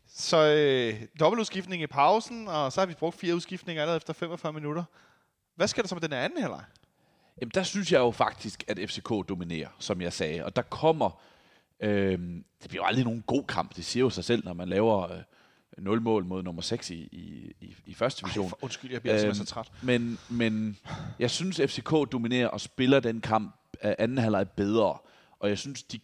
Så 0.07 0.37
øh, 0.37 1.01
dobbeltudskiftning 1.19 1.83
i 1.83 1.87
pausen, 1.87 2.47
og 2.47 2.71
så 2.71 2.81
har 2.81 2.85
vi 2.85 2.93
brugt 2.93 3.19
fire 3.19 3.35
udskiftninger 3.35 3.81
allerede 3.81 3.97
efter 3.97 4.13
45 4.13 4.53
minutter. 4.53 4.83
Hvad 5.59 5.67
sker 5.67 5.81
der 5.81 5.89
så 5.89 5.95
med 5.95 6.01
den 6.01 6.13
anden 6.13 6.41
halvleg? 6.41 6.63
Jamen, 7.41 7.51
der 7.53 7.63
synes 7.63 7.91
jeg 7.91 7.99
jo 7.99 8.11
faktisk, 8.11 8.63
at 8.67 8.79
FCK 8.89 9.09
dominerer, 9.09 9.67
som 9.79 10.01
jeg 10.01 10.13
sagde. 10.13 10.45
Og 10.45 10.55
der 10.55 10.61
kommer... 10.61 11.21
Øhm, 11.79 12.45
det 12.61 12.69
bliver 12.69 12.83
jo 12.83 12.87
aldrig 12.87 13.05
nogen 13.05 13.23
god 13.27 13.43
kamp. 13.43 13.75
Det 13.75 13.85
siger 13.85 14.01
jo 14.01 14.09
sig 14.09 14.23
selv, 14.23 14.45
når 14.45 14.53
man 14.53 14.69
laver 14.69 15.11
øh, 15.11 15.21
0 15.77 16.01
mål 16.01 16.25
mod 16.25 16.43
nummer 16.43 16.61
6 16.61 16.89
i, 16.89 16.95
i, 16.95 17.75
i, 17.85 17.93
første 17.93 18.21
division. 18.21 18.45
Ej, 18.45 18.49
for, 18.49 18.59
undskyld, 18.61 18.91
jeg 18.91 19.01
bliver 19.01 19.25
øhm, 19.25 19.33
så 19.33 19.45
træt. 19.45 19.71
Men, 19.81 20.19
men 20.29 20.77
jeg 21.19 21.31
synes, 21.31 21.61
FCK 21.67 21.91
dominerer 22.11 22.47
og 22.47 22.61
spiller 22.61 22.99
den 22.99 23.21
kamp 23.21 23.55
af 23.81 23.95
anden 23.99 24.17
halvleg 24.17 24.49
bedre. 24.49 24.97
Og 25.39 25.49
jeg 25.49 25.57
synes, 25.57 25.83
de 25.83 25.99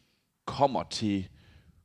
kommer 0.45 0.83
til 0.83 1.27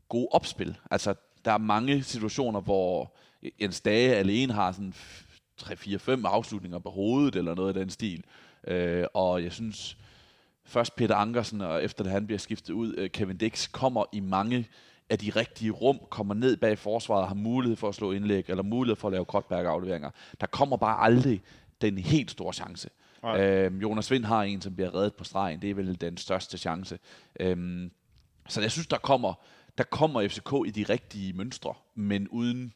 gode 0.09 0.28
opspil. 0.30 0.76
Altså, 0.90 1.14
der 1.44 1.52
er 1.52 1.59
mange 1.59 2.02
situationer, 2.02 2.61
hvor 2.61 3.16
Jens 3.61 3.80
Dage 3.80 4.16
alene 4.16 4.52
har 4.52 4.72
sådan 4.72 4.94
3-4-5 5.62 6.27
afslutninger 6.27 6.79
på 6.79 6.90
hovedet, 6.90 7.37
eller 7.37 7.55
noget 7.55 7.68
af 7.68 7.75
den 7.75 7.90
stil. 7.90 8.25
Øh, 8.66 9.05
og 9.14 9.44
jeg 9.44 9.53
synes, 9.53 9.96
først 10.64 10.96
Peter 10.96 11.14
Ankersen, 11.14 11.61
og 11.61 11.85
efter 11.85 12.05
det 12.05 12.12
han 12.12 12.27
bliver 12.27 12.38
skiftet 12.38 12.75
ud, 12.75 12.94
øh, 12.99 13.11
Kevin 13.11 13.37
Dix, 13.37 13.73
kommer 13.73 14.05
i 14.12 14.20
mange 14.20 14.68
af 15.11 15.18
de 15.18 15.31
rigtige 15.31 15.70
rum, 15.70 16.01
kommer 16.11 16.35
ned 16.35 16.57
bag 16.57 16.79
forsvaret, 16.79 17.29
har 17.29 17.35
mulighed 17.35 17.77
for 17.77 17.88
at 17.88 17.94
slå 17.94 18.12
indlæg, 18.12 18.44
eller 18.49 18.62
mulighed 18.62 18.96
for 18.96 19.09
at 19.09 19.12
lave 19.12 19.25
Krotberg-afleveringer. 19.25 20.11
Der 20.40 20.46
kommer 20.46 20.77
bare 20.77 21.01
aldrig 21.05 21.42
den 21.81 21.99
helt 21.99 22.31
store 22.31 22.53
chance. 22.53 22.90
Nej. 23.23 23.40
Øhm, 23.40 23.79
Jonas 23.79 24.11
Vind 24.11 24.25
har 24.25 24.42
en, 24.42 24.61
som 24.61 24.75
bliver 24.75 24.94
reddet 24.94 25.14
på 25.14 25.25
stregen. 25.25 25.62
Det 25.62 25.70
er 25.70 25.75
vel 25.75 26.01
den 26.01 26.16
største 26.16 26.59
chance. 26.59 26.99
Øhm, 27.40 27.90
så 28.49 28.61
jeg 28.61 28.70
synes, 28.70 28.87
der 28.87 28.99
kommer, 28.99 29.35
der 29.79 29.85
kommer 29.85 30.29
FCK 30.29 30.53
i 30.66 30.70
de 30.70 30.92
rigtige 30.92 31.33
mønstre, 31.33 31.75
men 31.94 32.29
uden, 32.29 32.73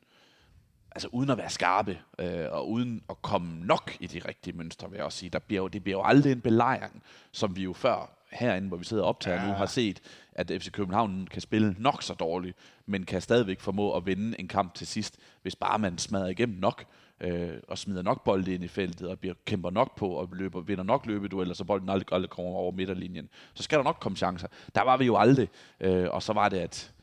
altså 0.94 1.08
uden 1.12 1.30
at 1.30 1.38
være 1.38 1.50
skarpe, 1.50 1.98
øh, 2.18 2.46
og 2.50 2.70
uden 2.70 3.02
at 3.10 3.22
komme 3.22 3.66
nok 3.66 3.96
i 4.00 4.06
de 4.06 4.20
rigtige 4.28 4.56
mønstre, 4.56 4.90
vil 4.90 4.96
jeg 4.96 5.04
også 5.04 5.18
sige. 5.18 5.30
Der 5.30 5.38
bliver 5.38 5.62
jo, 5.62 5.68
det 5.68 5.84
bliver 5.84 5.98
jo 5.98 6.04
aldrig 6.04 6.32
en 6.32 6.40
belejring, 6.40 7.02
som 7.32 7.56
vi 7.56 7.62
jo 7.62 7.72
før 7.72 8.10
herinde, 8.32 8.68
hvor 8.68 8.76
vi 8.76 8.84
sidder 8.84 9.02
og 9.02 9.08
optager 9.08 9.42
ja. 9.42 9.48
nu, 9.48 9.52
har 9.52 9.66
set, 9.66 10.00
at 10.32 10.52
FC 10.60 10.70
København 10.70 11.28
kan 11.30 11.40
spille 11.40 11.76
nok 11.78 12.02
så 12.02 12.14
dårligt, 12.14 12.56
men 12.86 13.04
kan 13.04 13.20
stadigvæk 13.20 13.60
formå 13.60 13.96
at 13.96 14.06
vinde 14.06 14.40
en 14.40 14.48
kamp 14.48 14.74
til 14.74 14.86
sidst, 14.86 15.18
hvis 15.42 15.56
bare 15.56 15.78
man 15.78 15.98
smadrer 15.98 16.28
igennem 16.28 16.58
nok, 16.58 16.84
øh, 17.20 17.50
og 17.68 17.78
smider 17.78 18.02
nok 18.02 18.24
bolde 18.24 18.54
ind 18.54 18.64
i 18.64 18.68
feltet, 18.68 19.08
og 19.08 19.18
bliver, 19.18 19.34
kæmper 19.44 19.70
nok 19.70 19.96
på, 19.96 20.08
og 20.08 20.28
løber, 20.32 20.60
vinder 20.60 20.84
nok 20.84 21.06
løbedueller, 21.06 21.54
så 21.54 21.64
bolden 21.64 21.88
aldrig, 21.88 22.12
aldrig 22.12 22.30
kommer 22.30 22.52
over 22.52 22.72
midterlinjen. 22.72 23.28
Så 23.54 23.62
skal 23.62 23.78
der 23.78 23.84
nok 23.84 23.96
komme 24.00 24.16
chancer. 24.16 24.48
Der 24.74 24.82
var 24.82 24.96
vi 24.96 25.04
jo 25.04 25.16
aldrig, 25.16 25.48
øh, 25.80 26.06
og 26.10 26.22
så 26.22 26.32
var 26.32 26.48
det, 26.48 26.58
at 26.58 26.93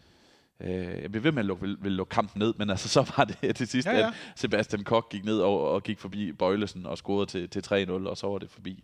Øh, 0.64 1.02
jeg 1.02 1.12
blev 1.12 1.24
ved 1.24 1.32
med 1.32 1.40
at 1.40 1.46
lukke, 1.46 1.62
vil, 1.62 1.78
vil 1.82 1.92
lukke 1.92 2.12
kampen 2.12 2.40
ned, 2.40 2.54
men 2.58 2.70
altså, 2.70 2.90
så 3.04 3.14
var 3.18 3.26
det 3.26 3.56
til 3.56 3.68
sidst, 3.68 3.88
Ja, 3.88 3.98
ja, 3.98 4.08
at 4.08 4.14
Sebastian 4.36 4.84
Koch 4.84 5.08
gik 5.10 5.26
ned 5.26 5.40
og, 5.40 5.70
og 5.72 5.84
gik 5.84 6.00
forbi 6.00 6.32
Bøjlesen 6.32 6.86
og 6.86 6.98
scorede 6.98 7.26
til, 7.26 7.50
til 7.50 7.86
3-0, 7.88 7.92
og 7.92 8.18
så 8.18 8.28
var 8.28 8.38
det 8.38 8.52
forbi. 8.52 8.84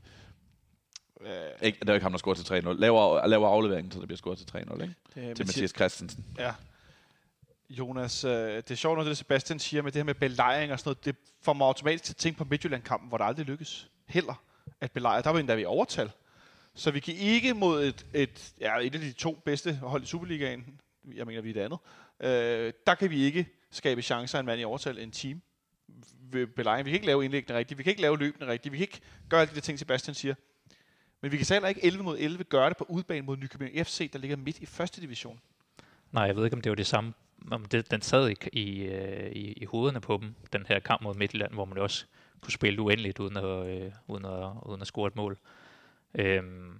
Øh, 1.22 1.32
Ikke, 1.62 1.80
det 1.80 1.88
var 1.88 1.94
ikke 1.94 2.04
ham, 2.04 2.12
der 2.12 2.18
scorede 2.18 2.44
til 2.44 2.54
3-0. 2.54 2.74
Laver, 2.74 3.28
laver 3.28 3.48
afleveringen, 3.48 3.92
så 3.92 4.00
det 4.00 4.08
bliver 4.08 4.18
scoret 4.18 4.38
til 4.38 4.48
3-0, 4.58 4.58
ikke? 4.82 4.96
det, 5.16 5.36
Til 5.36 5.46
Mathias 5.46 5.70
Christensen. 5.70 6.26
Ja. 6.38 6.54
Jonas, 7.70 8.24
øh, 8.24 8.32
det 8.32 8.72
er 8.72 8.76
sjovt, 8.76 8.98
når 8.98 9.04
det 9.04 9.18
Sebastian 9.18 9.60
siger 9.60 9.82
med 9.84 9.92
det 9.92 10.00
her 10.00 10.04
med 10.04 10.14
belejring 10.14 10.72
og 10.72 10.80
sådan 10.80 10.90
noget. 10.90 11.06
Det 11.06 11.16
får 11.42 11.54
mig 11.54 11.68
automatisk 11.68 12.04
til 12.04 12.14
at 12.14 12.18
tænke 12.18 12.38
på 12.38 12.44
Midtjylland-kampen, 12.44 13.10
hvor 13.10 13.18
der 13.18 13.26
aldrig 13.26 13.46
lykkes 13.46 13.90
heller 14.06 14.44
at 14.82 14.92
belejre. 14.92 15.22
Der 15.22 15.30
var 15.30 15.40
endda 15.40 15.56
vi 15.56 15.66
overtal. 15.66 16.12
Så 16.76 16.92
vi 16.92 17.00
kan 17.00 17.14
ikke 17.14 17.54
mod 17.54 17.84
et, 17.84 18.06
et, 18.14 18.54
ja, 18.60 18.80
et 18.80 18.96
af 18.96 19.02
de 19.02 19.12
to 19.12 19.42
bedste 19.46 19.74
hold 19.74 20.04
i 20.04 20.06
Superligaen, 20.06 20.80
jeg 21.16 21.26
mener, 21.26 21.42
vi 21.42 21.50
er 21.50 21.54
det 21.54 21.62
andet, 21.62 21.80
øh, 22.20 22.74
der 22.88 22.96
kan 22.96 23.10
vi 23.10 23.24
ikke 23.24 23.48
skabe 23.72 24.02
chancer 24.02 24.38
af 24.38 24.40
en 24.40 24.46
mand 24.46 24.62
i 24.62 24.64
overtal 24.64 25.00
en 25.00 25.12
team 25.12 25.42
ved 26.32 26.48
belejring. 26.48 26.86
Vi 26.86 26.92
kan 26.92 26.96
ikke 26.96 27.08
lave 27.08 27.26
indlæggene 27.26 27.58
rigtigt, 27.58 27.78
vi 27.78 27.84
kan 27.84 27.90
ikke 27.90 28.02
lave 28.02 28.18
løbende 28.18 28.48
rigtigt, 28.48 28.72
vi 28.72 28.78
kan 28.78 28.84
ikke 28.84 29.02
gøre 29.30 29.42
alle 29.42 29.52
de 29.52 29.56
der 29.56 29.62
ting, 29.62 29.80
Sebastian 29.80 30.16
siger. 30.16 30.36
Men 31.22 31.32
vi 31.32 31.38
kan 31.38 31.46
så 31.46 31.54
heller 31.54 31.70
ikke 31.70 31.86
11 31.86 32.04
mod 32.04 32.18
11 32.20 32.44
gøre 32.44 32.70
det 32.70 32.78
på 32.78 32.86
udebane 32.90 33.26
mod 33.26 33.38
Nykøbing 33.38 33.88
FC, 33.88 34.12
der 34.12 34.20
ligger 34.20 34.38
midt 34.38 34.60
i 34.60 34.66
første 34.66 35.02
division. 35.02 35.40
Nej, 36.12 36.24
jeg 36.24 36.36
ved 36.36 36.46
ikke, 36.46 36.56
om 36.56 36.62
det 36.62 36.70
var 36.70 36.76
det 36.76 36.88
samme. 36.88 37.14
Om 37.52 37.66
det, 37.66 37.92
den 37.92 38.02
sad 38.02 38.30
i, 38.30 38.36
i, 38.54 38.84
øh, 38.84 39.32
i, 39.32 39.54
i 39.54 39.66
hovederne 39.66 40.02
på 40.02 40.20
dem, 40.22 40.36
den 40.54 40.66
her 40.68 40.80
kamp 40.80 41.02
mod 41.02 41.16
Midtjylland, 41.16 41.54
hvor 41.54 41.66
man 41.66 41.78
også 41.78 42.06
kunne 42.42 42.52
spille 42.52 42.82
uendeligt 42.82 43.20
uden 43.20 43.38
at, 43.38 43.68
øh, 43.68 43.92
uden 44.08 44.26
at, 44.26 44.52
uden 44.66 44.82
at 44.82 44.88
score 44.88 45.08
et 45.08 45.16
mål. 45.16 45.38
Øhm, 46.16 46.80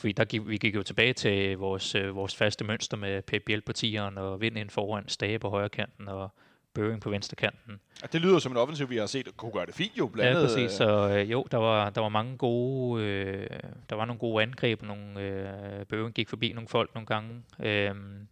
fordi 0.00 0.12
der 0.12 0.24
gik, 0.24 0.48
vi 0.48 0.56
gik 0.56 0.74
jo 0.74 0.82
tilbage 0.82 1.12
til 1.12 1.58
vores, 1.58 1.94
øh, 1.94 2.16
vores 2.16 2.36
faste 2.36 2.64
mønster 2.64 2.96
med 2.96 3.22
Pep 3.22 3.42
Biel 3.46 3.60
på 3.60 3.72
tieren 3.72 4.18
og 4.18 4.40
vind 4.40 4.58
ind 4.58 4.70
foran, 4.70 5.08
Stage 5.08 5.38
på 5.38 5.50
højre 5.50 5.68
kanten 5.68 6.08
og 6.08 6.30
Børing 6.74 7.00
på 7.00 7.10
venstre 7.10 7.36
kanten. 7.36 7.80
Ja, 8.02 8.06
det 8.12 8.20
lyder 8.20 8.38
som 8.38 8.52
en 8.52 8.58
offensiv, 8.58 8.90
vi 8.90 8.96
har 8.96 9.06
set, 9.06 9.36
kunne 9.36 9.52
gøre 9.52 9.66
det 9.66 9.74
fint 9.74 9.92
jo. 9.98 10.06
Blandt 10.06 10.30
Ja, 10.30 10.30
andet, 10.36 10.48
præcis. 10.48 10.64
øh, 10.80 10.86
Så 10.86 11.08
øh, 11.18 11.30
jo, 11.30 11.46
der 11.50 11.56
var, 11.58 11.90
der 11.90 12.00
var 12.00 12.08
mange 12.08 12.36
gode, 12.36 13.02
øh, 13.04 13.46
der 13.90 13.96
var 13.96 14.04
nogle 14.04 14.18
gode 14.18 14.42
angreb, 14.42 14.82
nogle 14.82 15.20
øh, 15.20 15.86
Børing 15.86 16.14
gik 16.14 16.28
forbi 16.28 16.52
nogle 16.52 16.68
folk 16.68 16.94
nogle 16.94 17.06
gange. 17.06 17.42
Øhm, 17.60 18.28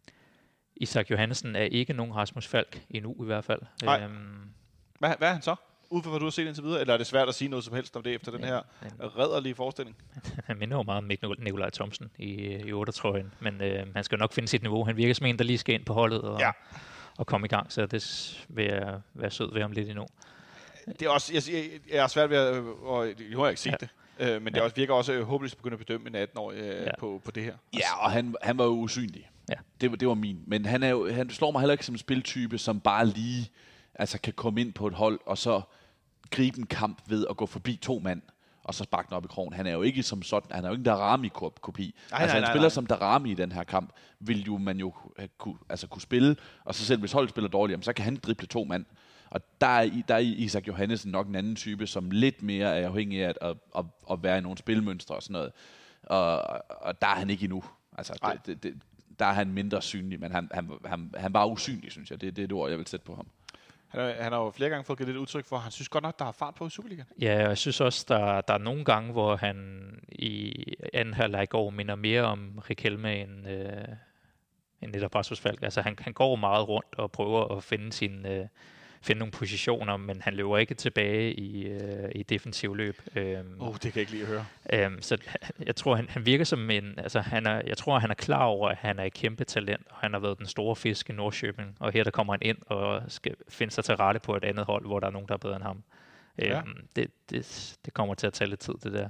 Isak 0.76 1.10
Johansen 1.10 1.56
er 1.56 1.62
ikke 1.64 1.92
nogen 1.92 2.14
Rasmus 2.16 2.46
Falk 2.46 2.82
endnu 2.90 3.16
i 3.22 3.24
hvert 3.24 3.44
fald. 3.44 3.60
Nej. 3.82 4.00
Øhm, 4.04 4.50
Hvad, 4.98 5.10
hvad 5.18 5.28
er 5.28 5.32
han 5.32 5.42
så? 5.42 5.54
Ud 5.90 6.02
fra 6.02 6.10
hvad 6.10 6.20
du 6.20 6.26
har 6.26 6.30
set 6.30 6.46
indtil 6.46 6.64
videre? 6.64 6.80
Eller 6.80 6.94
er 6.94 6.98
det 6.98 7.06
svært 7.06 7.28
at 7.28 7.34
sige 7.34 7.48
noget 7.48 7.64
som 7.64 7.74
helst 7.74 7.96
om 7.96 8.02
det 8.02 8.14
efter 8.14 8.32
den 8.32 8.44
her 8.44 8.60
redderlige 9.18 9.54
forestilling? 9.54 9.96
han 10.46 10.58
minder 10.58 10.76
jo 10.76 10.82
meget 10.82 10.98
om 10.98 11.10
Nik- 11.10 11.42
Nikolaj 11.44 11.70
Thomsen 11.70 12.10
i, 12.18 12.24
i 12.44 12.72
8-trøjen, 12.72 13.32
men 13.40 13.60
øh, 13.60 13.86
han 13.94 14.04
skal 14.04 14.16
jo 14.16 14.20
nok 14.20 14.32
finde 14.32 14.48
sit 14.48 14.62
niveau. 14.62 14.84
Han 14.84 14.96
virker 14.96 15.14
som 15.14 15.26
en, 15.26 15.38
der 15.38 15.44
lige 15.44 15.58
skal 15.58 15.74
ind 15.74 15.84
på 15.84 15.92
holdet 15.94 16.20
og, 16.22 16.40
Ja. 16.40 16.50
og 17.18 17.26
komme 17.26 17.44
i 17.44 17.48
gang, 17.48 17.72
så 17.72 17.86
det 17.86 18.36
vil 18.48 18.64
jeg 18.64 19.00
være 19.14 19.30
sød 19.30 19.52
ved 19.52 19.62
ham 19.62 19.72
lidt 19.72 19.88
endnu. 19.88 20.06
Det 20.86 21.02
er 21.02 21.10
også, 21.10 21.34
jeg, 21.34 21.42
jeg, 21.54 21.64
jeg 21.92 22.02
er 22.04 22.06
svært 22.06 22.30
ved 22.30 22.36
at, 22.36 22.54
øh, 22.56 22.66
og 22.66 23.08
nu 23.30 23.38
har 23.38 23.44
jeg 23.44 23.50
ikke 23.52 23.60
set 23.60 23.70
Ja. 23.70 23.76
det, 24.26 24.34
øh, 24.36 24.42
men 24.42 24.52
det 24.54 24.58
Ja. 24.60 24.64
også 24.64 24.76
virker 24.76 24.94
også 24.94 25.12
øh, 25.12 25.22
håbløst 25.22 25.54
at 25.54 25.58
begynde 25.58 25.74
at 25.74 25.78
bedømme 25.86 26.08
en 26.08 26.14
18-årig 26.16 26.58
øh, 26.58 26.82
Ja. 26.86 26.90
på, 26.98 27.20
på 27.24 27.30
det 27.30 27.42
her. 27.42 27.54
Ja, 27.74 28.04
og 28.04 28.10
han, 28.10 28.34
han 28.42 28.58
var 28.58 28.64
jo 28.64 28.70
usynlig. 28.70 29.30
Ja. 29.48 29.54
Det, 29.80 29.90
var- 29.90 29.96
det 29.96 30.08
var 30.08 30.14
min. 30.14 30.42
Men 30.46 30.64
han, 30.66 30.82
er 30.82 30.88
jo, 30.88 31.12
han 31.12 31.30
slår 31.30 31.50
mig 31.50 31.60
heller 31.60 31.72
ikke 31.72 31.86
som 31.86 31.94
en 31.94 31.98
spiltype, 31.98 32.58
som 32.58 32.80
bare 32.80 33.06
lige 33.06 33.50
altså, 33.94 34.20
kan 34.20 34.32
komme 34.32 34.60
ind 34.60 34.72
på 34.72 34.86
et 34.86 34.94
hold, 34.94 35.20
og 35.26 35.38
så 35.38 35.60
gribe 36.30 36.58
en 36.58 36.66
kamp 36.66 37.02
ved 37.06 37.26
at 37.30 37.36
gå 37.36 37.46
forbi 37.46 37.76
to 37.82 37.98
mand, 37.98 38.22
og 38.64 38.74
så 38.74 38.84
sparke 38.84 39.06
den 39.08 39.16
op 39.16 39.24
i 39.24 39.28
krogen. 39.28 39.52
Han 39.52 39.66
er 39.66 39.72
jo 39.72 39.82
ikke 39.82 40.02
som 40.02 40.22
sådan, 40.22 40.50
han 40.54 40.64
er 40.64 40.68
jo 40.68 40.72
ikke 40.72 40.80
en 40.80 40.84
Darami-kopi. 40.84 41.94
Nej, 42.10 42.20
altså, 42.20 42.36
nej, 42.36 42.44
han 42.44 42.52
spiller 42.52 42.68
nej. 42.68 42.74
som 42.74 42.86
Darami 42.86 43.30
i 43.30 43.34
den 43.34 43.52
her 43.52 43.64
kamp, 43.64 43.92
vil 44.20 44.44
jo 44.44 44.58
man 44.58 44.78
jo 44.78 44.94
kunne, 45.38 45.58
altså, 45.68 45.86
kunne 45.86 46.02
spille, 46.02 46.36
og 46.64 46.74
så 46.74 46.84
selv 46.84 47.00
hvis 47.00 47.12
holdet 47.12 47.30
spiller 47.30 47.48
dårligt, 47.48 47.84
så 47.84 47.92
kan 47.92 48.04
han 48.04 48.16
drible 48.16 48.46
to 48.46 48.64
mand. 48.64 48.84
Og 49.30 49.40
der 49.60 49.66
er, 49.66 49.82
i- 49.82 50.04
der 50.08 50.14
er 50.14 50.18
Isak 50.18 50.66
Johannesen 50.68 51.10
nok 51.10 51.26
en 51.28 51.34
anden 51.34 51.56
type, 51.56 51.86
som 51.86 52.10
lidt 52.10 52.42
mere 52.42 52.78
er 52.78 52.86
afhængig 52.88 53.24
af 53.24 53.28
at, 53.28 53.38
at, 53.42 53.56
at, 53.78 53.84
at 54.10 54.22
være 54.22 54.38
i 54.38 54.40
nogle 54.40 54.58
spilmønstre 54.58 55.14
og 55.14 55.22
sådan 55.22 55.32
noget. 55.32 55.52
Og, 56.02 56.42
og 56.68 57.02
der 57.02 57.08
er 57.08 57.14
han 57.14 57.30
ikke 57.30 57.44
endnu. 57.44 57.64
Altså, 57.98 58.12
det, 58.32 58.46
det, 58.46 58.62
det, 58.62 58.82
der 59.18 59.26
er 59.26 59.32
han 59.32 59.52
mindre 59.52 59.82
synlig, 59.82 60.20
men 60.20 60.32
han, 60.32 60.48
han, 60.54 60.70
han, 60.84 61.10
han 61.16 61.32
var 61.34 61.46
usynlig, 61.46 61.92
synes 61.92 62.10
jeg. 62.10 62.20
Det, 62.20 62.36
det 62.36 62.42
er 62.42 62.46
det 62.46 62.56
ord, 62.56 62.70
jeg 62.70 62.78
vil 62.78 62.86
sætte 62.86 63.06
på 63.06 63.14
ham. 63.14 63.26
Han, 63.88 64.00
er, 64.00 64.22
han 64.22 64.32
har 64.32 64.40
jo 64.40 64.50
flere 64.50 64.70
gange 64.70 64.84
fået 64.84 64.98
givet 64.98 65.08
lidt 65.08 65.18
udtryk 65.18 65.46
for, 65.46 65.56
at 65.56 65.62
han 65.62 65.72
synes 65.72 65.88
godt 65.88 66.04
nok, 66.04 66.18
der 66.18 66.24
er 66.24 66.32
fart 66.32 66.54
på 66.54 66.66
i 66.66 66.70
Superligaen. 66.70 67.08
Ja, 67.20 67.42
og 67.42 67.48
jeg 67.48 67.58
synes 67.58 67.80
også, 67.80 68.04
der, 68.08 68.40
der 68.40 68.54
er 68.54 68.58
nogle 68.58 68.84
gange, 68.84 69.12
hvor 69.12 69.36
han 69.36 69.88
i 70.08 70.64
anden 70.92 71.14
halvleg 71.14 71.42
i 71.42 71.46
går 71.46 71.70
minder 71.70 71.94
mere 71.94 72.22
om 72.22 72.58
Riquelme 72.70 73.16
end, 73.16 73.48
øh, 73.48 73.84
end 74.82 74.92
netop 74.92 75.14
Rasmus 75.14 75.40
Falk. 75.40 75.62
Altså 75.62 75.80
han, 75.80 75.96
han 76.00 76.12
går 76.12 76.36
meget 76.36 76.68
rundt 76.68 76.94
og 76.98 77.12
prøver 77.12 77.56
at 77.56 77.64
finde 77.64 77.92
sin, 77.92 78.26
øh, 78.26 78.46
finde 79.02 79.18
nogle 79.18 79.32
positioner, 79.32 79.96
men 79.96 80.20
han 80.20 80.34
løber 80.34 80.58
ikke 80.58 80.74
tilbage 80.74 81.34
i, 81.34 81.66
øh, 81.66 82.10
i 82.14 82.22
defensiv 82.22 82.76
løb. 82.76 83.02
Øhm, 83.14 83.60
Åh, 83.60 83.68
oh, 83.68 83.74
det 83.74 83.80
kan 83.80 83.92
jeg 83.94 84.00
ikke 84.00 84.12
lide 84.12 84.22
at 84.22 84.28
høre. 84.28 84.46
Øhm, 84.72 85.02
så 85.02 85.18
jeg 85.66 85.76
tror, 85.76 85.96
han, 85.96 86.08
han 86.08 86.26
virker 86.26 86.44
som 86.44 86.70
en... 86.70 86.94
Altså, 86.98 87.20
han 87.20 87.46
er, 87.46 87.62
jeg 87.66 87.76
tror, 87.76 87.98
han 87.98 88.10
er 88.10 88.14
klar 88.14 88.44
over, 88.44 88.68
at 88.68 88.76
han 88.76 88.98
er 88.98 89.04
et 89.04 89.14
kæmpe 89.14 89.44
talent, 89.44 89.86
og 89.90 89.96
han 89.96 90.12
har 90.12 90.20
været 90.20 90.38
den 90.38 90.46
store 90.46 90.76
fisk 90.76 91.10
i 91.10 91.12
Nordsjøbing, 91.12 91.76
og 91.80 91.92
her 91.92 92.04
der 92.04 92.10
kommer 92.10 92.32
han 92.32 92.42
ind 92.42 92.58
og 92.66 93.02
skal 93.08 93.34
finde 93.48 93.74
sig 93.74 93.84
til 93.84 93.96
rette 93.96 94.20
på 94.20 94.36
et 94.36 94.44
andet 94.44 94.64
hold, 94.64 94.86
hvor 94.86 95.00
der 95.00 95.06
er 95.06 95.10
nogen, 95.10 95.28
der 95.28 95.34
er 95.34 95.38
bedre 95.38 95.56
end 95.56 95.64
ham. 95.64 95.82
Ja. 96.38 96.58
Øhm, 96.58 96.86
det, 96.96 97.10
det, 97.30 97.76
det 97.84 97.94
kommer 97.94 98.14
til 98.14 98.26
at 98.26 98.32
tage 98.32 98.48
lidt 98.48 98.60
tid, 98.60 98.74
det 98.82 98.92
der. 98.92 99.08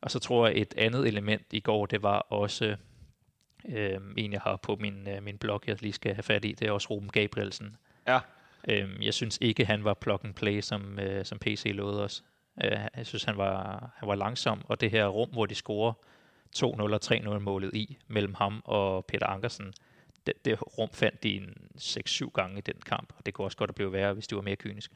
Og 0.00 0.10
så 0.10 0.18
tror 0.18 0.46
jeg, 0.46 0.56
et 0.56 0.74
andet 0.76 1.06
element 1.06 1.46
i 1.50 1.60
går, 1.60 1.86
det 1.86 2.02
var 2.02 2.18
også 2.18 2.76
øhm, 3.68 4.14
en, 4.16 4.32
jeg 4.32 4.40
har 4.40 4.56
på 4.56 4.76
min, 4.80 5.08
øh, 5.08 5.22
min 5.22 5.38
blog, 5.38 5.62
jeg 5.66 5.82
lige 5.82 5.92
skal 5.92 6.14
have 6.14 6.22
fat 6.22 6.44
i, 6.44 6.52
det 6.52 6.68
er 6.68 6.72
også 6.72 6.88
Ruben 6.90 7.08
Gabrielsen. 7.08 7.76
Ja. 8.06 8.18
Øhm, 8.68 9.02
jeg 9.02 9.14
synes 9.14 9.38
ikke, 9.40 9.64
han 9.64 9.84
var 9.84 9.94
plug 9.94 10.20
and 10.24 10.34
play, 10.34 10.60
som, 10.60 10.98
øh, 10.98 11.24
som 11.24 11.38
PC 11.38 11.70
lovede 11.74 12.04
os. 12.04 12.24
Øh, 12.64 12.78
jeg 12.96 13.06
synes, 13.06 13.24
han 13.24 13.36
var, 13.36 13.90
han 13.96 14.08
var 14.08 14.14
langsom, 14.14 14.64
og 14.68 14.80
det 14.80 14.90
her 14.90 15.06
rum, 15.06 15.28
hvor 15.30 15.46
de 15.46 15.54
scorer 15.54 15.92
2-0 16.56 16.62
og 16.62 17.00
3-0 17.04 17.38
målet 17.38 17.74
i, 17.74 17.98
mellem 18.08 18.34
ham 18.34 18.62
og 18.64 19.04
Peter 19.04 19.26
Ankersen, 19.26 19.72
det, 20.26 20.44
det 20.44 20.78
rum 20.78 20.88
fandt 20.92 21.22
de 21.22 21.36
en 21.36 21.56
6-7 21.78 22.30
gange 22.34 22.58
i 22.58 22.60
den 22.60 22.80
kamp, 22.86 23.12
og 23.18 23.26
det 23.26 23.34
kunne 23.34 23.46
også 23.46 23.56
godt 23.56 23.70
have 23.70 23.74
blevet 23.74 23.92
værre, 23.92 24.12
hvis 24.12 24.26
de 24.26 24.36
var 24.36 24.42
mere 24.42 24.56
kyniske. 24.56 24.94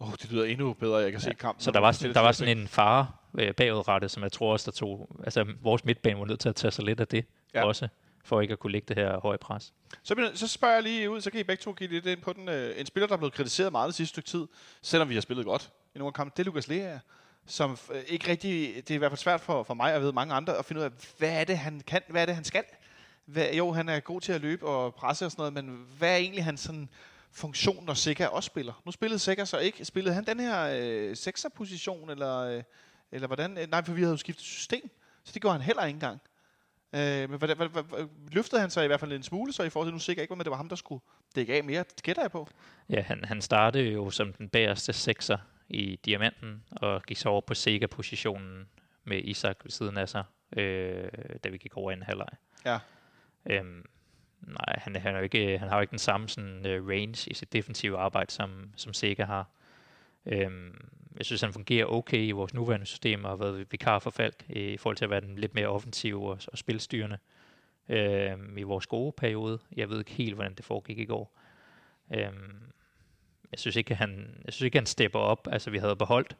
Åh, 0.00 0.08
oh, 0.08 0.14
det 0.22 0.32
lyder 0.32 0.44
endnu 0.44 0.72
bedre, 0.72 0.96
jeg 0.96 1.10
kan 1.10 1.20
se 1.20 1.34
kampen. 1.34 1.62
Så 1.62 1.70
der 1.70 1.80
var, 1.80 1.92
sådan, 1.92 2.14
der 2.14 2.20
var 2.20 2.32
sådan 2.32 2.58
en 2.58 2.68
fare 2.68 3.08
øh, 3.38 3.54
bagudrettet, 3.54 4.10
som 4.10 4.22
jeg 4.22 4.32
tror 4.32 4.52
også, 4.52 4.70
der 4.70 4.74
tog... 4.74 5.20
Altså, 5.24 5.46
vores 5.62 5.84
midtbane 5.84 6.18
var 6.18 6.26
nødt 6.26 6.40
til 6.40 6.48
at 6.48 6.56
tage 6.56 6.70
sig 6.70 6.84
lidt 6.84 7.00
af 7.00 7.08
det 7.08 7.24
Ja. 7.54 7.60
ja. 7.60 7.66
også, 7.66 7.88
for 8.24 8.40
ikke 8.40 8.52
at 8.52 8.58
kunne 8.58 8.72
lægge 8.72 8.86
det 8.88 8.96
her 8.96 9.20
høje 9.20 9.38
pres. 9.38 9.72
Så, 10.02 10.30
så 10.34 10.48
spørger 10.48 10.74
jeg 10.74 10.82
lige 10.82 11.10
ud, 11.10 11.20
så 11.20 11.30
kan 11.30 11.40
I 11.40 11.42
begge 11.42 11.62
to 11.62 11.72
give 11.72 11.90
lidt 11.90 12.06
ind 12.06 12.20
på 12.20 12.32
den. 12.32 12.48
Øh, 12.48 12.80
en 12.80 12.86
spiller, 12.86 13.06
der 13.06 13.14
er 13.14 13.18
blevet 13.18 13.34
kritiseret 13.34 13.72
meget 13.72 13.86
det 13.86 13.94
sidste 13.94 14.08
stykke 14.08 14.28
tid, 14.28 14.46
selvom 14.82 15.08
vi 15.08 15.14
har 15.14 15.20
spillet 15.20 15.46
godt 15.46 15.70
i 15.94 15.98
nogle 15.98 16.12
kampe, 16.12 16.32
det 16.36 16.42
er 16.42 16.44
Lukas 16.44 16.68
Lea, 16.68 16.98
som 17.46 17.78
øh, 17.92 18.02
ikke 18.06 18.30
rigtig, 18.30 18.74
det 18.76 18.90
er 18.90 18.94
i 18.94 18.98
hvert 18.98 19.10
fald 19.10 19.18
svært 19.18 19.40
for, 19.40 19.62
for 19.62 19.74
mig, 19.74 19.96
og 19.96 20.02
ved 20.02 20.12
mange 20.12 20.34
andre, 20.34 20.56
at 20.56 20.64
finde 20.64 20.80
ud 20.80 20.84
af, 20.84 20.90
hvad 21.18 21.40
er 21.40 21.44
det, 21.44 21.58
han 21.58 21.80
kan, 21.86 22.02
hvad 22.08 22.22
er 22.22 22.26
det, 22.26 22.34
han 22.34 22.44
skal? 22.44 22.64
Hvad, 23.24 23.52
jo, 23.52 23.72
han 23.72 23.88
er 23.88 24.00
god 24.00 24.20
til 24.20 24.32
at 24.32 24.40
løbe 24.40 24.66
og 24.66 24.94
presse 24.94 25.24
og 25.24 25.30
sådan 25.30 25.52
noget, 25.52 25.64
men 25.64 25.86
hvad 25.98 26.12
er 26.12 26.16
egentlig 26.16 26.44
hans 26.44 26.60
sådan, 26.60 26.88
funktion, 27.32 27.84
når 27.84 27.94
Sikker 27.94 28.26
også 28.26 28.46
spiller? 28.46 28.82
Nu 28.84 28.92
spillede 28.92 29.18
Sikker 29.18 29.44
så 29.44 29.58
ikke. 29.58 29.84
Spillede 29.84 30.14
han 30.14 30.26
den 30.26 30.40
her 30.40 30.76
øh, 30.80 31.16
sekserposition, 31.16 32.10
eller, 32.10 32.38
øh, 32.38 32.62
eller 33.12 33.26
hvordan? 33.26 33.68
Nej, 33.68 33.84
for 33.84 33.92
vi 33.92 34.00
havde 34.00 34.12
jo 34.12 34.16
skiftet 34.16 34.44
system, 34.44 34.90
så 35.24 35.30
det 35.32 35.42
gjorde 35.42 35.52
han 35.52 35.62
heller 35.62 35.84
ikke 35.84 35.96
engang. 35.96 36.20
Øh, 36.94 37.30
men 37.30 37.38
hvordan, 37.38 37.56
hvad, 37.56 37.68
hvad, 37.68 37.82
hvad, 37.82 38.06
løftede 38.32 38.60
han 38.60 38.70
sig 38.70 38.84
i 38.84 38.86
hvert 38.86 39.00
fald 39.00 39.12
en 39.12 39.22
smule, 39.22 39.52
så 39.52 39.62
i 39.62 39.70
forhold 39.70 39.88
til, 39.88 39.92
nu 39.92 39.98
sikkert 39.98 40.22
ikke 40.22 40.30
var 40.30 40.36
med, 40.36 40.44
det 40.44 40.50
var 40.50 40.56
ham, 40.56 40.68
der 40.68 40.76
skulle 40.76 41.02
dække 41.36 41.54
af 41.54 41.64
mere. 41.64 41.84
Det 41.96 42.02
gætter 42.02 42.22
jeg 42.22 42.30
på. 42.30 42.48
Ja, 42.88 43.00
han, 43.00 43.24
han 43.24 43.42
startede 43.42 43.84
jo 43.84 44.10
som 44.10 44.32
den 44.32 44.48
bagerste 44.48 44.92
sekser 44.92 45.38
i 45.68 45.98
diamanten, 46.04 46.64
og 46.70 47.02
gik 47.02 47.16
så 47.16 47.28
over 47.28 47.40
på 47.40 47.54
Sega-positionen 47.54 48.68
med 49.04 49.20
Isak 49.24 49.56
ved 49.64 49.70
siden 49.70 49.96
af 49.96 50.08
sig, 50.08 50.24
øh, 50.56 51.08
da 51.44 51.48
vi 51.48 51.58
gik 51.58 51.76
over 51.76 51.90
i 51.90 51.94
en 51.94 52.02
halvleg. 52.02 52.28
Ja. 52.64 52.78
Øhm, 53.46 53.84
nej, 54.40 54.78
han, 54.78 54.96
han, 54.96 55.14
er 55.14 55.18
jo 55.18 55.24
ikke, 55.24 55.58
han 55.58 55.68
har 55.68 55.76
jo 55.76 55.80
ikke 55.80 55.90
den 55.90 55.98
samme 55.98 56.28
sådan, 56.28 56.58
uh, 56.58 56.88
range 56.88 57.30
i 57.30 57.34
sit 57.34 57.52
defensive 57.52 57.98
arbejde, 57.98 58.32
som, 58.32 58.72
som 58.76 58.92
Sega 58.92 59.24
har. 59.24 59.48
Øhm, 60.26 60.88
jeg 61.16 61.26
synes, 61.26 61.40
han 61.40 61.52
fungerer 61.52 61.86
okay 61.86 62.22
i 62.22 62.30
vores 62.30 62.54
nuværende 62.54 62.86
system, 62.86 63.24
og 63.24 63.30
har 63.30 63.36
været 63.36 63.72
vikar 63.72 63.98
for 63.98 64.10
Falk 64.10 64.44
i, 64.48 64.60
i 64.60 64.76
forhold 64.76 64.96
til 64.96 65.04
at 65.04 65.10
være 65.10 65.20
den 65.20 65.38
lidt 65.38 65.54
mere 65.54 65.66
offensiv 65.66 66.22
og, 66.22 66.38
og 66.52 66.58
spilstyrende 66.58 67.18
øhm, 67.88 68.58
i 68.58 68.62
vores 68.62 68.86
gode 68.86 69.12
periode. 69.12 69.58
Jeg 69.76 69.90
ved 69.90 69.98
ikke 69.98 70.10
helt, 70.10 70.34
hvordan 70.34 70.54
det 70.54 70.64
foregik 70.64 70.98
i 70.98 71.04
går. 71.04 71.38
Øhm, 72.14 72.72
jeg 73.52 73.58
synes 73.58 73.76
ikke, 73.76 73.94
han, 73.94 74.40
jeg 74.44 74.52
synes 74.52 74.64
ikke, 74.64 74.78
han 74.78 74.86
stepper 74.86 75.18
op. 75.18 75.48
Altså, 75.52 75.70
vi 75.70 75.78
havde 75.78 75.96
beholdt 75.96 76.36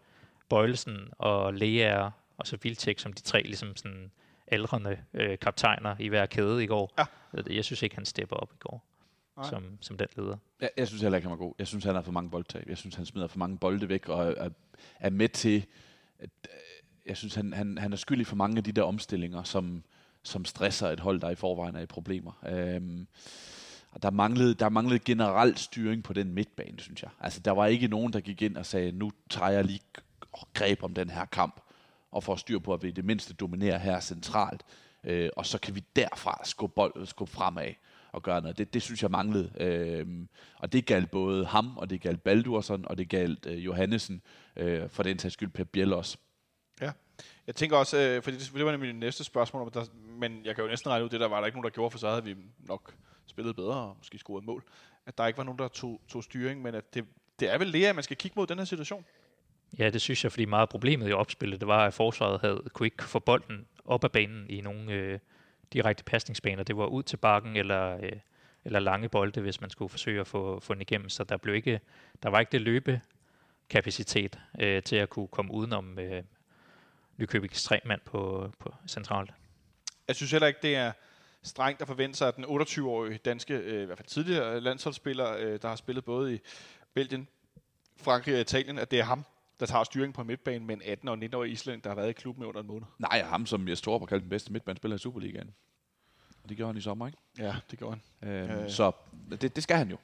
Bøjelsen 0.49 1.09
og 1.19 1.55
Lea 1.55 2.11
og 2.37 2.47
så 2.47 2.59
Vilcek 2.63 2.99
som 2.99 3.13
de 3.13 3.23
tre 3.23 3.43
ligesom 3.43 3.77
sådan 3.77 4.11
aldrende 4.47 4.99
øh, 5.15 5.39
kaptajner 5.39 5.97
i 5.99 6.09
hver 6.09 6.27
kæde 6.27 6.65
i 6.65 6.67
går. 6.67 6.93
Ja. 6.99 7.05
Jeg 7.51 7.65
synes 7.65 7.83
ikke, 7.83 7.95
han 7.97 8.05
stepper 8.05 8.37
op 8.37 8.53
i 8.53 8.59
går 8.59 8.94
Nej. 9.37 9.49
som, 9.49 9.79
som 9.81 9.97
den 9.97 10.07
leder. 10.17 10.37
Jeg, 10.61 10.71
jeg 10.77 10.89
synes 10.89 11.03
heller 11.03 11.17
ikke, 11.17 11.29
han 11.29 11.39
var 11.39 11.45
god. 11.45 11.55
Jeg 11.59 11.67
synes, 11.67 11.85
han 11.85 11.95
har 11.95 12.03
for 12.03 12.13
mange 12.13 12.31
boldtab. 12.31 12.69
Jeg 12.69 12.79
synes, 12.79 12.95
han 12.95 13.07
smider 13.07 13.27
for 13.27 13.39
mange 13.39 13.59
bolde 13.59 13.89
væk 13.89 14.09
og 14.09 14.27
er, 14.27 14.51
er 15.01 15.11
med 15.11 15.29
til... 15.29 15.67
At, 16.19 16.31
øh, 16.45 16.51
jeg 17.07 17.17
synes, 17.17 17.35
han, 17.35 17.53
han, 17.53 17.79
han 17.79 17.93
er 17.93 17.97
skyldig 17.97 18.27
for 18.27 18.37
mange 18.37 18.57
af 18.57 18.65
de 18.65 18.73
der 18.73 18.83
omstillinger, 18.83 19.43
som, 19.43 19.83
som 20.23 20.45
stresser 20.45 20.91
et 20.91 21.01
hold, 21.01 21.21
der 21.21 21.31
i 21.31 21.35
forvejen 21.35 21.77
er 21.77 21.81
i 21.81 21.87
problemer. 21.87 22.33
Øhm, 22.47 23.07
og 23.91 24.03
der 24.03 24.11
manglede, 24.11 24.55
der 24.55 24.69
manglede 24.69 24.99
generelt 24.99 25.59
styring 25.59 26.03
på 26.03 26.13
den 26.13 26.33
midtbane, 26.33 26.81
synes 26.81 27.03
jeg. 27.03 27.11
Altså, 27.21 27.41
der 27.41 27.51
var 27.51 27.67
ikke 27.67 27.89
nogen, 27.89 28.13
der 28.13 28.21
gik 28.21 28.43
ind 28.43 28.57
og 28.57 28.67
sagde, 28.67 28.93
nu 28.93 29.13
tager 29.31 29.51
jeg 29.51 29.65
lige 29.65 29.81
greb 30.55 30.83
om 30.83 30.95
den 30.95 31.11
her 31.11 31.25
kamp, 31.25 31.61
og 32.13 32.25
får 32.25 32.37
styr 32.37 32.59
på, 32.59 32.75
at 32.75 32.83
vi 32.83 32.89
i 32.89 32.93
det 32.93 33.05
mindste 33.05 33.35
dominerer 33.35 33.79
her 33.79 34.01
centralt. 34.01 34.63
Øh, 35.05 35.31
og 35.37 35.47
så 35.47 35.59
kan 35.59 35.75
vi 35.75 35.85
derfra 35.97 36.41
skubbe, 36.45 36.75
bold, 36.75 37.07
skubbe 37.07 37.33
fremad 37.33 37.73
og 38.15 38.23
gøre 38.23 38.41
noget. 38.41 38.59
Det, 38.59 38.75
det 38.75 38.83
synes 38.83 39.03
jeg 39.03 39.11
manglede. 39.11 39.51
Øhm, 39.61 40.29
og 40.59 40.73
det 40.73 40.87
galt 40.87 41.11
både 41.11 41.47
ham, 41.47 41.77
og 41.77 41.91
det 41.91 42.01
galt 42.01 42.23
Baldursson, 42.23 42.85
og 42.87 42.99
det 42.99 43.09
galt 43.09 43.47
øh, 43.47 43.65
Johannesen, 43.65 44.23
øh, 44.57 44.89
for 44.89 45.03
den 45.03 45.19
sags 45.19 45.33
skyld 45.33 45.51
Pep 45.51 45.69
Biel 45.69 45.93
også. 45.93 46.19
Jeg 47.47 47.55
tænker 47.55 47.77
også, 47.77 47.99
øh, 47.99 48.23
fordi 48.23 48.37
det, 48.37 48.51
det 48.55 48.65
var 48.65 48.71
nemlig 48.71 48.95
mit 48.95 49.01
næste 49.01 49.25
spørgsmål, 49.25 49.71
der, 49.75 49.85
men 50.19 50.45
jeg 50.45 50.55
kan 50.55 50.65
jo 50.65 50.71
næsten 50.71 50.91
regne 50.91 51.05
ud, 51.05 51.11
det 51.11 51.21
der 51.21 51.29
var 51.29 51.41
der 51.41 51.47
ikke 51.47 51.59
nogen, 51.59 51.65
der 51.65 51.71
gjorde, 51.71 51.91
for 51.91 51.99
så 51.99 52.09
havde 52.09 52.25
vi 52.25 52.37
nok 52.59 52.95
spillet 53.27 53.57
bedre 53.57 53.75
og 53.75 53.95
måske 53.99 54.19
scoret 54.19 54.43
et 54.43 54.47
mål. 54.47 54.65
At 55.07 55.19
der 55.19 55.27
ikke 55.27 55.37
var 55.37 55.45
nogen, 55.45 55.59
der 55.59 55.69
tog, 55.69 56.01
tog 56.09 56.25
styring, 56.25 56.63
men 56.63 56.75
at 56.75 56.95
det, 56.95 57.05
det 57.41 57.53
er 57.53 57.59
vel 57.59 57.67
Lea, 57.67 57.93
man 57.93 58.05
skal 58.05 58.17
kigge 58.17 58.35
mod 58.37 58.47
den 58.47 58.59
her 58.59 58.65
situation. 58.65 59.05
Ja, 59.79 59.91
det 59.91 60.01
synes 60.01 60.25
jeg, 60.25 60.33
fordi 60.33 60.45
meget 60.45 60.63
af 60.63 60.69
problemet 60.69 61.09
i 61.09 61.13
opspillet, 61.13 61.61
det 61.61 61.69
var, 61.69 61.87
at 61.87 61.95
forsvaret 61.95 62.41
havde, 62.41 62.63
kunne 62.73 62.87
ikke 62.87 63.05
få 63.05 63.19
bolden 63.19 63.67
op 63.85 64.05
ad 64.05 64.09
banen 64.09 64.51
i 64.51 64.61
nogle 64.61 64.93
øh, 64.93 65.19
direkte 65.73 66.05
pasningsbaner. 66.05 66.63
Det 66.63 66.77
var 66.77 66.87
ud 66.87 67.03
til 67.03 67.17
bakken 67.17 67.57
eller, 67.57 67.97
øh, 67.97 68.13
eller 68.65 68.81
lange 68.81 69.09
bolde, 69.09 69.41
hvis 69.41 69.61
man 69.61 69.71
skulle 69.71 69.89
forsøge 69.89 70.21
at 70.21 70.27
få, 70.27 70.61
få 70.61 70.75
den 70.75 70.83
igennem. 70.83 71.09
Så 71.09 71.25
der, 71.25 71.37
blev 71.37 71.55
ikke, 71.55 71.81
der 72.23 72.29
var 72.29 72.41
ikke 72.41 72.53
det 72.53 72.61
løbekapacitet 72.61 74.39
øh, 74.61 74.83
til 74.83 74.97
at 74.97 75.11
kunne 75.11 75.29
komme 75.29 75.53
udenom 75.53 75.99
øh, 75.99 76.23
Nykøbings 77.17 77.65
tre 77.65 77.81
mand 77.85 78.01
på, 78.05 78.53
på 78.59 78.75
centralt. 78.89 79.31
Jeg 80.09 80.17
synes 80.17 80.33
heller 80.33 80.47
ikke, 80.47 80.61
det 80.63 80.77
er 80.77 80.93
strengt 81.43 81.81
at 81.81 81.87
forvente 81.87 82.19
sig, 82.19 82.29
at 82.29 82.37
den 82.37 82.45
28-årige 82.45 83.19
danske, 83.19 83.55
øh, 83.55 83.83
i 83.83 83.85
hvert 83.85 83.99
fald 83.99 84.09
tidligere 84.09 84.61
landsholdsspiller, 84.61 85.37
øh, 85.39 85.59
der 85.63 85.69
har 85.69 85.77
spillet 85.77 86.05
både 86.05 86.35
i 86.35 86.41
Belgien, 86.95 87.29
Frankrig 87.97 88.35
og 88.35 88.41
Italien, 88.41 88.79
at 88.79 88.91
det 88.91 88.99
er 88.99 89.05
ham, 89.05 89.25
der 89.61 89.67
tager 89.67 89.85
styring 89.85 90.15
på 90.15 90.23
midtbanen 90.23 90.67
med 90.67 90.77
en 90.77 90.83
18- 90.83 91.11
og 91.11 91.19
19-årig 91.19 91.53
islænd, 91.53 91.83
der 91.83 91.91
har 91.91 91.95
været 91.95 92.09
i 92.09 92.13
klubben 92.13 92.45
i 92.45 92.47
under 92.47 92.61
en 92.61 92.67
måned. 92.67 92.87
Nej, 92.99 93.23
ham 93.23 93.47
som 93.47 93.69
jeg 93.69 93.79
står 93.79 93.99
på 93.99 94.07
kaldt 94.07 94.23
den 94.23 94.31
bedste 94.31 94.53
midtbanespiller 94.53 94.95
i 94.95 94.99
Superligaen. 94.99 95.55
Og 96.43 96.49
det 96.49 96.57
gjorde 96.57 96.69
han 96.73 96.79
i 96.79 96.81
sommer, 96.81 97.07
ikke? 97.07 97.19
Ja, 97.39 97.57
det 97.71 97.79
gjorde 97.79 97.99
han. 98.21 98.29
Øhm, 98.31 98.51
Øh. 98.51 98.65
øh. 98.65 98.71
Så 98.71 98.93
det, 99.41 99.57
det 99.57 99.63
skal 99.63 99.77
han 99.77 99.91
jo. 99.91 99.97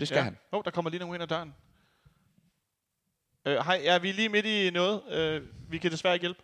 Det 0.00 0.08
skal 0.08 0.16
ja. 0.16 0.22
han. 0.22 0.36
Åh, 0.52 0.58
oh, 0.58 0.64
der 0.64 0.70
kommer 0.70 0.90
lige 0.90 1.00
nogen 1.00 1.14
ind 1.14 1.22
ad 1.22 1.28
døren. 1.28 1.54
Øh, 3.46 3.56
hej, 3.56 3.80
ja, 3.84 3.98
vi 3.98 4.10
er 4.10 4.14
lige 4.14 4.28
midt 4.28 4.46
i 4.46 4.70
noget. 4.70 5.02
Øh, 5.12 5.42
vi 5.70 5.78
kan 5.78 5.90
desværre 5.90 6.14
ikke 6.14 6.22
hjælpe. 6.22 6.42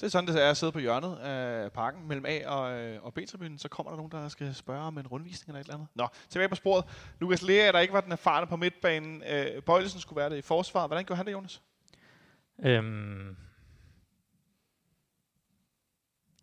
Det 0.00 0.06
er 0.06 0.08
sådan, 0.08 0.28
det 0.28 0.44
er 0.44 0.50
at 0.50 0.56
sidde 0.56 0.72
på 0.72 0.78
hjørnet 0.78 1.16
af 1.16 1.72
parken 1.72 2.08
mellem 2.08 2.26
A 2.28 2.46
og, 2.46 2.80
øh, 2.80 3.04
og 3.04 3.14
B-tribunen. 3.14 3.58
Så 3.58 3.68
kommer 3.68 3.90
der 3.90 3.96
nogen, 3.96 4.12
der 4.12 4.28
skal 4.28 4.54
spørge 4.54 4.80
om 4.80 4.98
en 4.98 5.06
rundvisning 5.06 5.48
eller 5.48 5.60
et 5.60 5.64
eller 5.64 5.74
andet. 5.74 5.88
Nå, 5.94 6.08
tilbage 6.28 6.48
på 6.48 6.54
sporet. 6.54 6.84
Lukas 7.20 7.42
Lea, 7.42 7.72
der 7.72 7.78
ikke 7.78 7.94
var 7.94 8.00
den 8.00 8.12
erfarne 8.12 8.46
på 8.46 8.56
midtbanen. 8.56 9.22
Øh, 9.30 9.62
Bøjlesen 9.62 10.00
skulle 10.00 10.20
være 10.20 10.30
det 10.30 10.36
i 10.36 10.42
forsvaret. 10.42 10.88
Hvordan 10.88 11.04
gjorde 11.04 11.16
han 11.16 11.26
det, 11.26 11.32
Jonas? 11.32 11.62
Øhm, 12.64 13.36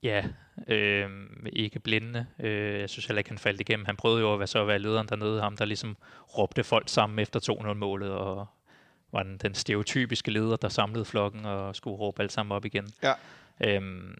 ja, 0.03 0.25
øhm, 0.67 1.45
ikke 1.53 1.79
blinde. 1.79 2.25
Øh, 2.39 2.79
jeg 2.79 2.89
synes 2.89 3.05
heller 3.05 3.19
ikke, 3.19 3.29
han 3.29 3.37
faldt 3.37 3.61
igennem. 3.61 3.85
Han 3.85 3.95
prøvede 3.95 4.21
jo 4.21 4.33
at 4.33 4.39
være, 4.39 4.47
så 4.47 4.59
at 4.59 4.67
være 4.67 4.79
lederen 4.79 5.07
dernede. 5.07 5.41
Ham, 5.41 5.57
der 5.57 5.65
ligesom 5.65 5.97
råbte 6.37 6.63
folk 6.63 6.89
sammen 6.89 7.19
efter 7.19 7.39
2-0-målet, 7.51 8.11
og 8.11 8.47
var 9.11 9.23
den, 9.23 9.37
den 9.37 9.53
stereotypiske 9.53 10.31
leder, 10.31 10.55
der 10.55 10.69
samlede 10.69 11.05
flokken 11.05 11.45
og 11.45 11.75
skulle 11.75 11.97
råbe 11.97 12.21
alt 12.21 12.31
sammen 12.31 12.55
op 12.55 12.65
igen. 12.65 12.93
Ja. 13.03 13.13
Øhm, 13.63 14.17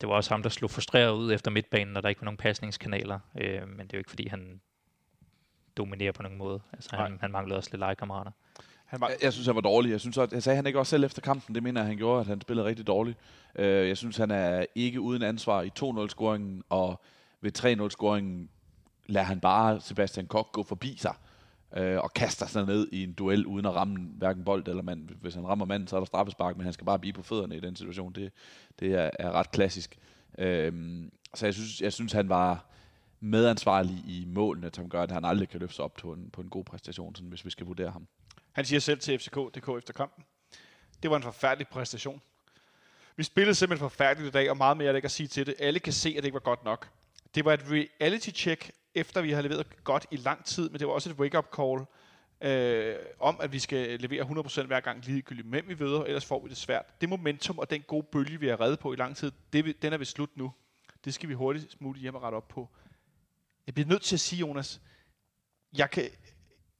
det 0.00 0.08
var 0.08 0.14
også 0.14 0.30
ham, 0.30 0.42
der 0.42 0.50
slog 0.50 0.70
frustreret 0.70 1.12
ud 1.12 1.32
efter 1.32 1.50
midtbanen, 1.50 1.92
når 1.92 2.00
der 2.00 2.08
ikke 2.08 2.20
var 2.20 2.24
nogen 2.24 2.36
pasningskanaler. 2.36 3.18
Øh, 3.40 3.68
men 3.68 3.78
det 3.78 3.92
er 3.92 3.96
jo 3.96 3.98
ikke, 3.98 4.10
fordi 4.10 4.28
han 4.28 4.60
dominerer 5.76 6.12
på 6.12 6.22
nogen 6.22 6.38
måde. 6.38 6.60
Altså, 6.72 6.96
han, 6.96 7.18
han 7.20 7.30
manglede 7.30 7.58
også 7.58 7.70
lidt 7.72 7.80
legekammerater. 7.80 8.30
Han 8.84 9.00
var, 9.00 9.08
Jeg, 9.08 9.16
jeg 9.22 9.32
synes, 9.32 9.46
han 9.46 9.54
var 9.54 9.60
dårlig. 9.60 9.90
Jeg 9.90 10.00
synes, 10.00 10.18
at, 10.18 10.32
jeg 10.32 10.42
sagde 10.42 10.56
han 10.56 10.66
ikke 10.66 10.78
også 10.78 10.90
selv 10.90 11.04
efter 11.04 11.22
kampen. 11.22 11.54
Det 11.54 11.62
mener 11.62 11.80
jeg, 11.80 11.88
han 11.88 11.96
gjorde, 11.96 12.20
at 12.20 12.26
han 12.26 12.40
spillede 12.40 12.66
rigtig 12.66 12.86
dårligt. 12.86 13.18
Øh, 13.54 13.88
jeg 13.88 13.96
synes, 13.96 14.16
han 14.16 14.30
er 14.30 14.64
ikke 14.74 15.00
uden 15.00 15.22
ansvar 15.22 15.62
i 15.62 15.70
2-0-scoringen, 15.80 16.62
og 16.68 17.00
ved 17.40 17.58
3-0-scoringen 17.58 18.48
lader 19.06 19.26
han 19.26 19.40
bare 19.40 19.80
Sebastian 19.80 20.26
Koch 20.26 20.48
gå 20.52 20.62
forbi 20.62 20.96
sig 20.96 21.14
øh, 21.76 21.98
og 21.98 22.12
kaster 22.14 22.46
sig 22.46 22.66
ned 22.66 22.88
i 22.92 23.02
en 23.04 23.12
duel 23.12 23.46
uden 23.46 23.66
at 23.66 23.74
ramme 23.74 23.98
hverken 23.98 24.44
bold 24.44 24.68
eller 24.68 24.82
mand. 24.82 25.08
Hvis 25.20 25.34
han 25.34 25.46
rammer 25.46 25.64
manden, 25.64 25.88
så 25.88 25.96
er 25.96 26.00
der 26.00 26.04
straffespark, 26.04 26.56
men 26.56 26.64
han 26.64 26.72
skal 26.72 26.84
bare 26.84 26.98
blive 26.98 27.12
på 27.12 27.22
fødderne 27.22 27.56
i 27.56 27.60
den 27.60 27.76
situation. 27.76 28.12
Det, 28.12 28.32
det 28.80 28.94
er, 28.94 29.10
er 29.18 29.30
ret 29.32 29.50
klassisk. 29.50 29.98
Øh, 30.38 31.02
så 31.34 31.46
jeg 31.46 31.54
synes, 31.54 31.80
jeg 31.80 31.92
synes, 31.92 32.12
han 32.12 32.28
var 32.28 32.66
medansvarlig 33.20 33.96
i 34.06 34.24
målene, 34.26 34.70
som 34.74 34.88
gør, 34.88 35.02
at 35.02 35.10
han 35.10 35.24
aldrig 35.24 35.48
kan 35.48 35.60
løfte 35.60 35.76
sig 35.76 35.84
op 35.84 35.94
på 35.94 36.12
en, 36.12 36.30
på 36.32 36.40
en 36.40 36.48
god 36.48 36.64
præstation, 36.64 37.14
sådan, 37.14 37.28
hvis 37.28 37.44
vi 37.44 37.50
skal 37.50 37.66
vurdere 37.66 37.90
ham. 37.90 38.06
Han 38.52 38.64
siger 38.64 38.80
selv 38.80 38.98
til 38.98 39.18
FCK.dk 39.18 39.68
efter 39.78 39.92
kampen. 39.92 40.24
Det 41.02 41.10
var 41.10 41.16
en 41.16 41.22
forfærdelig 41.22 41.68
præstation. 41.68 42.20
Vi 43.16 43.22
spillede 43.22 43.54
simpelthen 43.54 43.90
forfærdeligt 43.90 44.28
i 44.28 44.32
dag, 44.32 44.50
og 44.50 44.56
meget 44.56 44.76
mere 44.76 44.88
er 44.88 44.92
der 44.92 44.96
ikke 44.96 45.06
at 45.06 45.12
sige 45.12 45.26
til 45.26 45.46
det. 45.46 45.54
Alle 45.58 45.80
kan 45.80 45.92
se, 45.92 46.08
at 46.08 46.16
det 46.16 46.24
ikke 46.24 46.34
var 46.34 46.40
godt 46.40 46.64
nok. 46.64 46.88
Det 47.34 47.44
var 47.44 47.52
et 47.52 47.62
reality-check, 47.70 48.70
efter 48.94 49.22
vi 49.22 49.32
har 49.32 49.42
leveret 49.42 49.84
godt 49.84 50.06
i 50.10 50.16
lang 50.16 50.44
tid, 50.44 50.70
men 50.70 50.78
det 50.78 50.86
var 50.86 50.92
også 50.92 51.10
et 51.10 51.16
wake-up 51.16 51.46
call 51.56 51.86
øh, 52.42 52.96
om, 53.20 53.36
at 53.40 53.52
vi 53.52 53.58
skal 53.58 54.00
levere 54.00 54.24
100% 54.24 54.66
hver 54.66 54.80
gang 54.80 55.04
ligegyldigt, 55.04 55.48
men 55.48 55.68
vi 55.68 55.78
ved, 55.78 56.04
ellers 56.06 56.24
får 56.24 56.42
vi 56.42 56.48
det 56.48 56.56
svært. 56.56 57.00
Det 57.00 57.08
momentum 57.08 57.58
og 57.58 57.70
den 57.70 57.82
gode 57.82 58.06
bølge, 58.12 58.40
vi 58.40 58.48
har 58.48 58.60
reddet 58.60 58.78
på 58.78 58.92
i 58.92 58.96
lang 58.96 59.16
tid, 59.16 59.32
det, 59.52 59.82
den 59.82 59.92
er 59.92 59.98
ved 59.98 60.06
slut 60.06 60.36
nu. 60.36 60.52
Det 61.04 61.14
skal 61.14 61.28
vi 61.28 61.34
hurtigt 61.34 61.80
muligt 61.80 62.02
hjem 62.02 62.14
og 62.14 62.22
rette 62.22 62.36
op 62.36 62.48
på. 62.48 62.68
Jeg 63.66 63.74
bliver 63.74 63.88
nødt 63.88 64.02
til 64.02 64.16
at 64.16 64.20
sige, 64.20 64.40
Jonas, 64.40 64.80
jeg 65.76 65.90
kan 65.90 66.10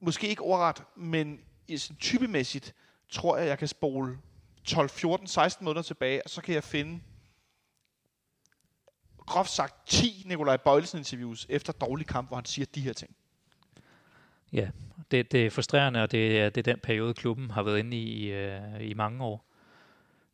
måske 0.01 0.29
ikke 0.29 0.43
overret, 0.43 0.83
men 0.97 1.41
i 1.69 1.77
sådan 1.77 1.97
typemæssigt 1.97 2.75
tror 3.09 3.37
jeg, 3.37 3.47
jeg 3.47 3.59
kan 3.59 3.69
spole 3.69 4.19
12, 4.65 4.89
14, 4.89 5.27
16 5.27 5.65
måneder 5.65 5.83
tilbage, 5.83 6.23
og 6.25 6.31
så 6.31 6.43
kan 6.43 6.55
jeg 6.55 6.65
finde 6.65 7.01
groft 9.27 9.51
sagt 9.51 9.87
10 9.87 10.25
Nikolaj 10.27 10.57
Bøjlesen 10.57 10.99
interviews 10.99 11.47
efter 11.49 11.73
dårlig 11.73 12.07
kamp, 12.07 12.29
hvor 12.29 12.37
han 12.37 12.45
siger 12.45 12.67
de 12.75 12.81
her 12.81 12.93
ting. 12.93 13.17
Ja, 14.53 14.69
det, 15.11 15.33
det 15.33 15.47
er 15.47 15.51
frustrerende, 15.51 16.03
og 16.03 16.11
det 16.11 16.41
er, 16.41 16.51
det 16.51 16.69
er 16.69 16.73
den 16.73 16.81
periode, 16.83 17.15
klubben 17.15 17.51
har 17.51 17.63
været 17.63 17.79
inde 17.79 17.97
i 17.97 18.33
øh, 18.33 18.61
i 18.81 18.95
mange 18.95 19.25
år 19.25 19.45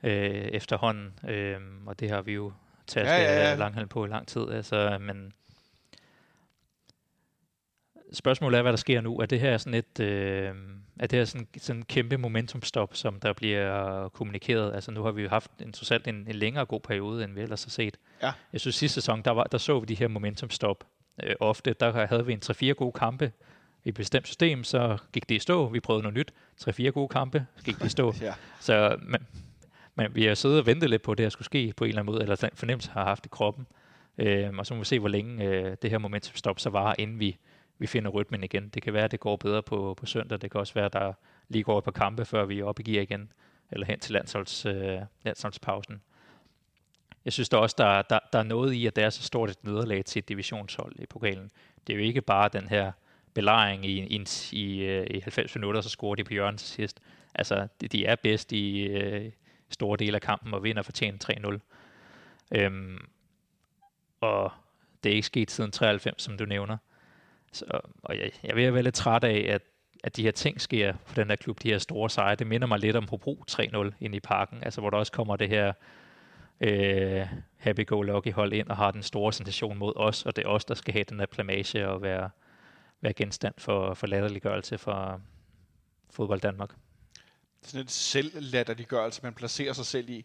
øh, 0.03 0.31
efterhånden. 0.33 1.19
Øh, 1.29 1.61
og 1.87 2.01
det 2.01 2.11
har 2.11 2.23
vi 2.23 2.33
jo 2.33 2.53
taget 2.87 3.07
Ja, 3.07 3.17
ja, 3.17 3.33
ja. 3.33 3.49
ja, 3.49 3.55
langhalm 3.55 3.89
på 3.89 4.05
i 4.05 4.09
lang 4.09 4.27
tid. 4.27 4.51
Altså, 4.51 4.99
men 5.01 5.33
spørgsmålet 8.13 8.59
er, 8.59 8.63
hvad 8.63 8.73
der 8.73 8.77
sker 8.77 9.01
nu. 9.01 9.19
Er 9.19 9.27
det 9.27 9.41
her 9.41 9.59
sådan 9.59 9.75
et, 9.75 10.01
øh, 10.01 10.55
er 11.01 11.07
det 11.07 11.19
her 11.19 11.25
sådan, 11.25 11.49
sådan 11.59 11.83
kæmpe 11.83 12.17
momentumstop, 12.17 12.97
som 12.97 13.21
der 13.21 13.33
bliver 13.33 14.09
kommunikeret? 14.09 14.75
Altså 14.75 14.91
nu 14.91 15.03
har 15.03 15.11
vi 15.11 15.23
jo 15.23 15.29
haft 15.29 15.51
en, 15.61 15.73
trods 15.73 15.91
alt 15.91 16.09
en, 16.09 16.15
en 16.15 16.35
længere 16.35 16.67
god 16.67 16.81
periode, 16.81 17.25
end 17.25 17.35
vi 17.35 17.41
ellers 17.41 17.65
har 17.65 17.71
set. 17.71 17.97
Ja. 18.23 18.33
Jeg 18.53 18.61
synes 18.61 18.77
sidste 18.77 18.95
sæson, 18.95 19.23
der, 19.23 19.31
var, 19.31 19.45
der 19.45 19.59
så 19.59 19.81
vi 19.81 19.87
de 19.87 19.95
her 19.95 20.09
momentumstop 20.09 20.85
øh, 21.23 21.35
ofte. 21.41 21.73
Der 21.73 22.07
havde 22.07 22.27
vi 22.27 22.33
en 22.33 22.43
3-4 22.45 22.73
gode 22.73 22.93
kampe 22.93 23.33
i 23.85 23.89
et 23.89 23.95
bestemt 23.95 24.27
system, 24.27 24.65
så 24.65 24.99
gik 25.13 25.29
det 25.29 25.35
i 25.35 25.39
stå. 25.39 25.69
Vi 25.69 25.81
prøvede 25.81 26.03
noget 26.03 26.17
nyt. 26.17 26.33
3-4 26.69 26.89
gode 26.89 27.09
kampe, 27.09 27.47
gik 27.65 27.79
det 27.79 27.85
i 27.85 27.89
stå. 27.89 28.15
Ja. 28.21 28.35
Så 28.61 28.97
men, 29.03 29.27
men 29.95 30.15
vi 30.15 30.25
har 30.25 30.35
siddet 30.35 30.59
og 30.59 30.67
ventet 30.67 30.91
lidt 30.91 31.03
på, 31.03 31.13
at 31.13 31.19
det 31.19 31.25
her 31.25 31.31
skulle 31.31 31.47
ske 31.47 31.73
på 31.77 31.85
en 31.85 31.89
eller 31.89 32.01
anden 32.01 32.13
måde, 32.13 32.23
eller 32.23 32.37
den 32.37 32.51
fornemmelse 32.55 32.91
har 32.91 33.05
haft 33.05 33.27
i 33.27 33.29
kroppen. 33.29 33.67
Øhm, 34.19 34.59
og 34.59 34.67
så 34.67 34.75
må 34.75 34.81
vi 34.81 34.85
se, 34.85 34.99
hvor 34.99 35.09
længe 35.09 35.45
øh, 35.45 35.77
det 35.83 35.91
her 35.91 35.99
momentumstop 35.99 36.61
så 36.61 36.71
varer, 36.71 36.95
inden 36.99 37.21
vi, 37.21 37.39
vi 37.79 37.87
finder 37.87 38.11
rytmen 38.11 38.45
igen. 38.45 38.69
Det 38.69 38.83
kan 38.83 38.93
være, 38.93 39.05
at 39.05 39.11
det 39.11 39.21
går 39.21 39.37
bedre 39.37 39.63
på, 39.63 39.95
på 39.99 40.07
søndag. 40.07 40.41
Det 40.41 40.51
kan 40.51 40.61
også 40.61 40.75
være, 40.75 40.85
at 40.85 40.93
der 40.93 41.13
lige 41.49 41.63
går 41.63 41.79
et 41.79 41.85
par 41.85 41.91
kampe, 41.91 42.25
før 42.25 42.45
vi 42.45 42.59
er 42.59 42.65
oppe 42.65 42.83
i 42.83 42.93
gear 42.93 43.03
igen, 43.03 43.33
eller 43.71 43.87
hen 43.87 44.01
til 44.01 44.13
landsholds, 44.13 44.67
øh, 44.67 44.99
landsholdspausen. 45.25 46.01
Jeg 47.29 47.33
synes 47.33 47.49
der 47.49 47.57
også, 47.57 47.75
der, 47.79 48.03
der, 48.03 48.19
der 48.33 48.39
er 48.39 48.43
noget 48.43 48.73
i, 48.73 48.87
at 48.87 48.97
der 48.97 49.07
er 49.07 49.11
så 49.11 49.23
stort 49.23 49.51
et 49.51 49.65
nederlag 49.65 50.05
til 50.05 50.19
et 50.19 50.29
divisionshold 50.29 50.93
i 50.99 51.07
pokalen. 51.07 51.51
Det 51.87 51.93
er 51.93 51.97
jo 51.97 52.03
ikke 52.05 52.21
bare 52.21 52.49
den 52.53 52.69
her 52.69 52.93
belejring 53.35 53.87
i, 53.87 54.17
i, 54.17 54.25
i, 54.53 54.79
øh, 54.79 55.07
i 55.11 55.21
90 55.21 55.55
minutter, 55.55 55.81
så 55.81 55.89
scorer 55.89 56.15
de 56.15 56.25
på 56.25 56.33
hjørnet 56.33 56.61
til 56.61 56.69
sidst. 56.69 57.01
Altså, 57.35 57.69
de, 57.81 57.89
de 57.89 58.05
er 58.07 58.17
bedst 58.17 58.53
i 58.53 58.83
øh, 58.83 59.33
store 59.71 59.97
dele 59.97 60.15
af 60.15 60.21
kampen 60.21 60.55
og 60.55 60.63
vinder 60.63 60.83
fortjent 60.83 61.31
3-0. 61.31 61.59
Øhm, 62.55 62.99
og 64.21 64.53
det 65.05 65.11
er 65.13 65.15
ikke 65.15 65.27
sket 65.27 65.51
siden 65.51 65.71
93, 65.71 66.23
som 66.23 66.39
du 66.39 66.45
nævner. 66.45 66.77
Så, 67.53 67.65
og 68.03 68.19
jeg, 68.19 68.31
jeg 68.45 68.57
vil 68.57 68.75
være 68.75 68.83
lidt 68.83 68.95
træt 68.95 69.25
af, 69.25 69.47
at, 69.55 69.63
at 70.05 70.17
de 70.17 70.23
her 70.23 70.31
ting 70.31 70.61
sker 70.61 70.95
for 71.07 71.15
den 71.15 71.29
her 71.29 71.37
klub, 71.37 71.63
de 71.63 71.71
her 71.71 71.79
store 71.79 72.11
sejre. 72.11 72.35
Det 72.35 72.47
minder 72.47 72.67
mig 72.67 72.79
lidt 72.79 72.97
om 72.97 73.09
Hobro 73.09 73.45
3-0 73.51 73.91
ind 74.01 74.15
i 74.15 74.21
parken, 74.21 74.63
altså 74.63 74.81
hvor 74.81 74.91
der 74.91 74.99
også 74.99 75.13
kommer 75.13 75.37
det 75.37 75.49
her 75.49 75.73
øh, 76.61 77.27
happy-go-lucky 77.57 78.33
hold 78.33 78.53
ind 78.53 78.69
og 78.69 78.77
har 78.77 78.91
den 78.91 79.03
store 79.03 79.33
sensation 79.33 79.79
mod 79.79 79.93
os, 79.97 80.27
og 80.27 80.37
det 80.37 80.45
er 80.45 80.49
os, 80.49 80.65
der 80.65 80.75
skal 80.75 80.93
have 80.93 81.05
den 81.05 81.19
her 81.19 81.27
plamage 81.27 81.89
og 81.89 82.03
være, 82.03 82.31
være 83.01 83.13
genstand 83.13 83.55
for, 83.59 83.95
for 83.95 84.07
latterliggørelse 84.07 84.79
for 84.79 85.21
fodbold 86.11 86.41
Danmark. 86.41 86.71
Sådan 87.63 87.81
en 87.81 87.89
selvlatterliggørelse, 87.89 89.21
man 89.23 89.35
placerer 89.35 89.73
sig 89.73 89.87
selv 89.87 90.11
i. 90.11 90.25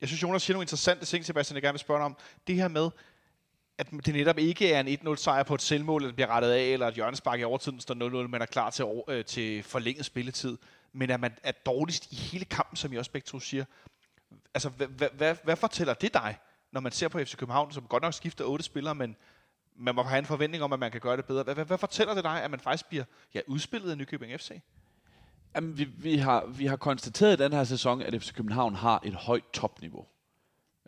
Jeg 0.00 0.08
synes, 0.08 0.22
Jonas 0.22 0.42
siger 0.42 0.54
nogle 0.54 0.64
interessante 0.64 1.04
ting, 1.04 1.24
Sebastian, 1.24 1.54
jeg 1.54 1.62
gerne 1.62 1.72
vil 1.72 1.80
spørge 1.80 2.04
om. 2.04 2.16
Det 2.46 2.54
her 2.54 2.68
med, 2.68 2.90
at 3.78 3.90
det 4.06 4.14
netop 4.14 4.38
ikke 4.38 4.72
er 4.72 4.80
en 4.80 4.88
1-0 4.88 5.16
sejr 5.16 5.42
på 5.42 5.54
et 5.54 5.62
selvmål, 5.62 6.04
der 6.04 6.12
bliver 6.12 6.28
rettet 6.28 6.50
af, 6.50 6.62
eller 6.62 6.88
et 6.88 6.94
hjørnespark 6.94 7.40
i 7.40 7.44
overtiden 7.44 7.80
står 7.80 8.24
0-0, 8.24 8.28
man 8.28 8.42
er 8.42 8.46
klar 8.46 8.70
til, 8.70 8.84
over, 8.84 9.10
øh, 9.10 9.24
til 9.24 9.62
forlænget 9.62 10.04
spilletid, 10.04 10.58
men 10.92 11.10
at 11.10 11.20
man 11.20 11.32
er 11.42 11.52
dårligst 11.52 12.12
i 12.12 12.14
hele 12.14 12.44
kampen, 12.44 12.76
som 12.76 12.92
I 12.92 12.96
også 12.96 13.10
begge 13.10 13.26
to 13.26 13.40
siger. 13.40 13.64
Altså, 14.54 14.68
hvad, 14.68 14.86
hvad, 14.86 15.08
hvad, 15.12 15.36
hvad 15.44 15.56
fortæller 15.56 15.94
det 15.94 16.14
dig, 16.14 16.38
når 16.72 16.80
man 16.80 16.92
ser 16.92 17.08
på 17.08 17.18
FC 17.18 17.36
København, 17.36 17.72
som 17.72 17.86
godt 17.86 18.02
nok 18.02 18.14
skifter 18.14 18.44
otte 18.44 18.64
spillere, 18.64 18.94
men 18.94 19.16
man 19.76 19.94
må 19.94 20.02
have 20.02 20.18
en 20.18 20.26
forventning 20.26 20.64
om, 20.64 20.72
at 20.72 20.78
man 20.78 20.90
kan 20.90 21.00
gøre 21.00 21.16
det 21.16 21.24
bedre. 21.24 21.42
Hvad, 21.42 21.54
hvad, 21.54 21.64
hvad 21.64 21.78
fortæller 21.78 22.14
det 22.14 22.24
dig, 22.24 22.42
at 22.42 22.50
man 22.50 22.60
faktisk 22.60 22.88
bliver 22.88 23.04
ja, 23.34 23.40
udspillet 23.46 23.90
af 23.90 23.98
Nykøbing 23.98 24.40
FC? 24.40 24.60
Jamen, 25.54 25.78
vi, 25.78 25.84
vi, 25.84 26.16
har, 26.16 26.46
vi 26.46 26.66
har 26.66 26.76
konstateret 26.76 27.40
i 27.40 27.42
den 27.42 27.52
her 27.52 27.64
sæson, 27.64 28.02
at 28.02 28.22
FC 28.22 28.32
København 28.32 28.74
har 28.74 29.00
et 29.04 29.14
højt 29.14 29.44
topniveau. 29.52 30.06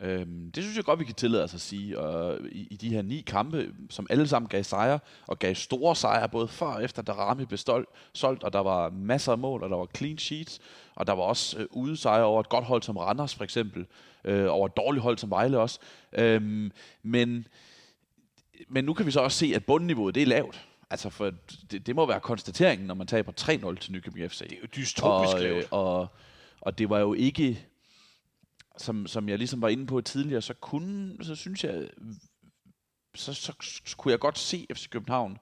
Øhm, 0.01 0.51
det 0.51 0.63
synes 0.63 0.77
jeg 0.77 0.85
godt, 0.85 0.99
vi 0.99 1.05
kan 1.05 1.15
tillade 1.15 1.43
os 1.43 1.53
at 1.53 1.61
sige. 1.61 1.99
Og 1.99 2.39
i, 2.51 2.67
I 2.71 2.75
de 2.75 2.89
her 2.89 3.01
ni 3.01 3.21
kampe, 3.21 3.73
som 3.89 4.07
alle 4.09 4.27
sammen 4.27 4.49
gav 4.49 4.63
sejre, 4.63 4.99
og 5.27 5.39
gav 5.39 5.55
store 5.55 5.95
sejre, 5.95 6.29
både 6.29 6.47
før 6.47 6.65
og 6.65 6.83
efter, 6.83 7.01
da 7.01 7.11
Rami 7.11 7.45
blev 7.45 7.57
stolt, 7.57 7.89
solgt, 8.13 8.43
og 8.43 8.53
der 8.53 8.59
var 8.59 8.89
masser 8.89 9.31
af 9.31 9.37
mål, 9.37 9.63
og 9.63 9.69
der 9.69 9.77
var 9.77 9.87
clean 9.97 10.17
sheets, 10.17 10.59
og 10.95 11.07
der 11.07 11.13
var 11.13 11.23
også 11.23 11.59
øh, 11.59 11.67
udesejre 11.71 12.23
over 12.23 12.39
et 12.39 12.49
godt 12.49 12.65
hold 12.65 12.83
som 12.83 12.97
Randers, 12.97 13.35
for 13.35 13.43
eksempel, 13.43 13.85
øh, 14.23 14.45
over 14.49 14.65
et 14.65 14.77
dårligt 14.77 15.03
hold 15.03 15.17
som 15.17 15.29
Vejle 15.29 15.59
også. 15.59 15.79
Øhm, 16.13 16.71
men, 17.03 17.47
men 18.67 18.85
nu 18.85 18.93
kan 18.93 19.05
vi 19.05 19.11
så 19.11 19.19
også 19.19 19.37
se, 19.37 19.51
at 19.55 19.65
bundniveauet 19.65 20.15
det 20.15 20.23
er 20.23 20.27
lavt. 20.27 20.67
Altså, 20.89 21.09
for 21.09 21.31
det, 21.71 21.87
det 21.87 21.95
må 21.95 22.05
være 22.05 22.19
konstateringen, 22.19 22.87
når 22.87 22.95
man 22.95 23.07
taber 23.07 23.31
3-0 23.41 23.77
til 23.77 23.91
Nykøbing 23.91 24.31
FC. 24.31 24.39
Det 24.39 24.51
er 24.51 24.61
jo 24.61 24.67
dystopisk 24.75 25.35
og, 25.35 25.45
øh, 25.45 25.63
og, 25.71 26.07
og 26.61 26.77
det 26.77 26.89
var 26.89 26.99
jo 26.99 27.13
ikke, 27.13 27.65
som, 28.77 29.07
som 29.07 29.29
jeg 29.29 29.37
ligesom 29.37 29.61
var 29.61 29.67
inde 29.67 29.85
på 29.85 30.01
tidligere, 30.01 30.41
så 30.41 30.53
kunne, 30.53 31.23
så 31.23 31.35
synes 31.35 31.63
jeg, 31.63 31.89
så, 33.15 33.33
så, 33.33 33.53
så 33.85 33.97
kunne 33.97 34.11
jeg 34.11 34.19
godt 34.19 34.37
se 34.37 34.67
FC 34.73 34.89
København 34.89 35.37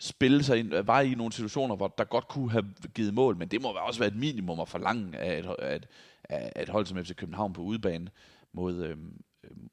spille 0.00 0.42
sig 0.42 0.58
ind, 0.58 0.74
var 0.74 1.00
i 1.00 1.14
nogle 1.14 1.32
situationer, 1.32 1.76
hvor 1.76 1.88
der 1.88 2.04
godt 2.04 2.28
kunne 2.28 2.50
have 2.50 2.74
givet 2.94 3.14
mål, 3.14 3.36
men 3.36 3.48
det 3.48 3.62
må 3.62 3.68
også 3.68 4.00
være 4.00 4.08
et 4.08 4.16
minimum 4.16 4.60
at 4.60 4.68
forlange 4.68 5.18
af 5.18 5.38
et, 5.38 5.46
af 5.58 5.76
et, 5.76 5.88
af 6.28 6.62
et 6.62 6.68
hold 6.68 6.86
som 6.86 7.04
FC 7.04 7.14
København 7.14 7.52
på 7.52 7.62
udebane 7.62 8.10
mod, 8.52 8.84
øh, 8.84 8.96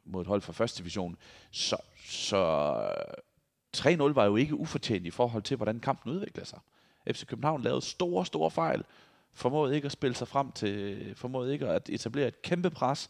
mod 0.06 0.22
et 0.22 0.28
hold 0.28 0.42
fra 0.42 0.54
første 0.54 0.80
division. 0.80 1.18
Så, 1.52 1.78
så 2.06 2.82
3-0 3.78 4.02
var 4.02 4.26
jo 4.26 4.36
ikke 4.36 4.56
ufortjent 4.56 5.06
i 5.06 5.12
forhold 5.12 5.44
til, 5.44 5.58
hvordan 5.58 5.80
kampen 5.80 6.12
udviklede 6.12 6.46
sig. 6.46 6.60
FC 7.12 7.26
København 7.26 7.62
lavede 7.62 7.82
store, 7.82 8.26
store 8.26 8.52
fejl, 8.52 8.84
formåede 9.38 9.76
ikke 9.76 9.86
at 9.86 9.92
spille 9.92 10.16
sig 10.16 10.28
frem 10.28 10.52
til, 10.52 11.14
formåede 11.16 11.54
ikke 11.54 11.68
at 11.68 11.90
etablere 11.90 12.28
et 12.28 12.42
kæmpe 12.42 12.70
pres, 12.70 13.10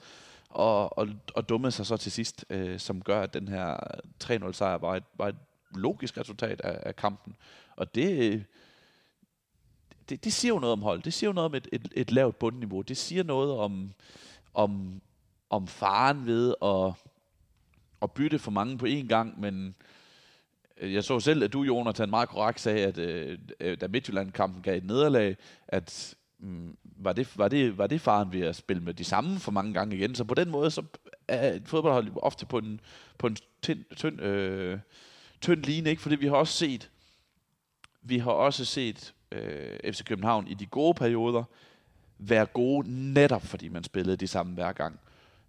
og, 0.50 0.98
og, 0.98 1.08
og 1.36 1.50
dummede 1.50 1.72
sig 1.72 1.86
så 1.86 1.98
til 1.98 2.12
sidst, 2.12 2.46
øh, 2.50 2.80
som 2.80 3.02
gør, 3.02 3.22
at 3.22 3.34
den 3.34 3.48
her 3.48 3.78
3-0 4.24 4.52
sejr 4.52 4.78
var 4.78 4.96
et, 4.96 5.04
var 5.14 5.28
et 5.28 5.36
logisk 5.76 6.18
resultat 6.18 6.62
af, 6.62 6.80
af 6.86 6.96
kampen. 6.96 7.36
Og 7.76 7.96
det, 7.96 8.46
det, 10.10 10.24
det 10.24 10.34
siger 10.34 10.54
jo 10.54 10.60
noget 10.60 10.74
om 10.74 10.82
hold. 10.82 11.02
Det 11.04 11.14
siger 11.14 11.30
jo 11.30 11.34
noget 11.34 11.46
om 11.46 11.56
et, 11.56 11.68
et, 11.72 11.94
et 11.96 12.12
lavt 12.12 12.40
bundniveau. 12.40 12.82
Det 12.82 12.98
siger 12.98 13.24
noget 13.24 13.52
om, 13.52 13.94
om, 14.54 15.02
om 15.50 15.68
faren 15.68 16.26
ved 16.26 16.56
at, 16.62 16.94
at 18.02 18.12
bytte 18.12 18.40
for 18.40 18.52
mange 18.52 18.78
på 18.78 18.86
én 18.86 19.08
gang, 19.08 19.40
men 19.40 19.76
øh, 20.78 20.94
jeg 20.94 21.04
så 21.04 21.20
selv, 21.20 21.44
at 21.44 21.54
du, 21.54 21.64
Jonathan, 21.64 22.10
meget 22.10 22.30
korrekt 22.30 22.60
sagde, 22.60 22.86
at 22.86 22.98
øh, 22.98 23.78
da 23.82 23.88
Midtjylland-kampen 23.88 24.62
gav 24.62 24.78
et 24.78 24.86
nederlag, 24.86 25.38
at 25.68 26.17
mm, 26.40 26.78
var, 26.84 27.14
det, 27.14 27.38
var, 27.38 27.48
det, 27.48 27.78
var 27.78 27.88
det 27.88 28.02
faren 28.02 28.34
ved 28.34 28.42
at 28.42 28.56
spille 28.56 28.84
med 28.84 28.94
de 28.94 29.04
samme 29.04 29.40
for 29.40 29.52
mange 29.52 29.74
gange 29.74 29.96
igen. 29.96 30.16
Så 30.16 30.24
på 30.24 30.34
den 30.34 30.50
måde, 30.50 30.72
så 30.72 30.84
er 31.28 31.54
et 31.54 31.64
fodboldhold 31.66 32.12
ofte 32.16 32.46
på 32.46 32.58
en, 32.58 32.80
på 33.18 33.28
en 33.28 33.38
tynd, 33.62 33.84
tynd, 33.96 34.22
øh, 34.22 34.80
tynd 35.42 35.64
line, 35.64 35.90
ikke? 35.90 36.02
fordi 36.02 36.16
vi 36.16 36.28
har 36.28 36.36
også 36.36 36.54
set, 36.54 36.90
vi 38.02 38.18
har 38.18 38.32
også 38.32 38.66
set 38.66 39.14
øh, 39.32 39.94
FC 39.94 40.04
København 40.04 40.48
i 40.48 40.54
de 40.54 40.66
gode 40.66 40.94
perioder 40.94 41.44
være 42.20 42.46
gode 42.46 43.14
netop 43.14 43.46
fordi 43.46 43.68
man 43.68 43.84
spillede 43.84 44.18
de 44.18 44.28
samme 44.28 44.54
hver 44.54 44.72
gang. 44.72 45.00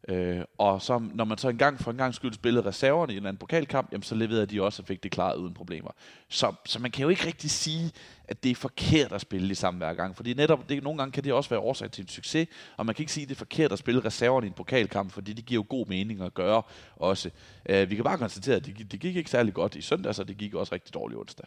Øh, 0.08 0.40
og 0.58 0.82
så, 0.82 0.98
når 1.14 1.24
man 1.24 1.38
så 1.38 1.48
engang 1.48 1.80
for 1.80 1.90
en 1.90 1.96
gang 1.96 2.14
skyld 2.14 2.32
spillede 2.32 2.66
reserverne 2.66 3.14
i 3.14 3.16
en 3.16 3.26
anden 3.26 3.38
pokalkamp, 3.38 3.92
jamen, 3.92 4.02
så 4.02 4.14
leverede 4.14 4.46
de 4.46 4.62
også 4.62 4.82
og 4.82 4.86
fik 4.86 5.02
det 5.02 5.10
klaret 5.10 5.36
uden 5.36 5.54
problemer. 5.54 5.90
Så, 6.28 6.54
så 6.66 6.78
man 6.78 6.90
kan 6.90 7.02
jo 7.02 7.08
ikke 7.08 7.26
rigtig 7.26 7.50
sige, 7.50 7.92
at 8.28 8.42
det 8.42 8.50
er 8.50 8.54
forkert 8.54 9.12
at 9.12 9.20
spille 9.20 9.48
de 9.48 9.54
samme 9.54 9.78
hver 9.78 9.94
gang. 9.94 10.16
Fordi 10.16 10.34
netop, 10.34 10.68
det, 10.68 10.82
nogle 10.82 10.98
gange 10.98 11.12
kan 11.12 11.24
det 11.24 11.32
også 11.32 11.50
være 11.50 11.60
årsag 11.60 11.90
til 11.90 12.02
en 12.02 12.08
succes, 12.08 12.48
og 12.76 12.86
man 12.86 12.94
kan 12.94 13.02
ikke 13.02 13.12
sige, 13.12 13.22
at 13.22 13.28
det 13.28 13.34
er 13.34 13.38
forkert 13.38 13.72
at 13.72 13.78
spille 13.78 14.04
reserverne 14.04 14.46
i 14.46 14.48
en 14.48 14.54
pokalkamp, 14.54 15.12
fordi 15.12 15.32
det 15.32 15.46
giver 15.46 15.58
jo 15.58 15.66
god 15.68 15.86
mening 15.86 16.20
at 16.20 16.34
gøre 16.34 16.62
også. 16.96 17.30
Øh, 17.68 17.90
vi 17.90 17.94
kan 17.94 18.04
bare 18.04 18.18
konstatere, 18.18 18.56
at 18.56 18.66
det, 18.66 18.92
det 18.92 19.00
gik 19.00 19.16
ikke 19.16 19.30
særlig 19.30 19.54
godt 19.54 19.74
i 19.74 19.80
søndags, 19.80 20.18
og 20.18 20.28
det 20.28 20.36
gik 20.36 20.54
også 20.54 20.74
rigtig 20.74 20.94
dårligt 20.94 21.20
onsdag. 21.20 21.46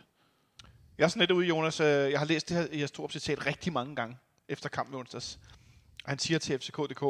Jeg 0.98 1.04
er 1.04 1.08
sådan 1.08 1.20
lidt 1.20 1.32
ude, 1.32 1.48
Jonas. 1.48 1.80
Øh, 1.80 2.12
jeg 2.12 2.20
har 2.20 2.26
læst 2.26 2.50
det 2.50 2.58
her 2.58 2.68
i 2.72 2.80
jeres 2.80 3.12
citat 3.12 3.46
rigtig 3.46 3.74
mange 3.74 3.96
gange 3.96 4.18
efter 4.50 4.70
kampen 4.70 4.96
i 4.96 4.98
onsdags. 4.98 5.40
Han 6.06 6.20
siger 6.20 6.40
til 6.40 6.60
FCK.dk, 6.60 7.02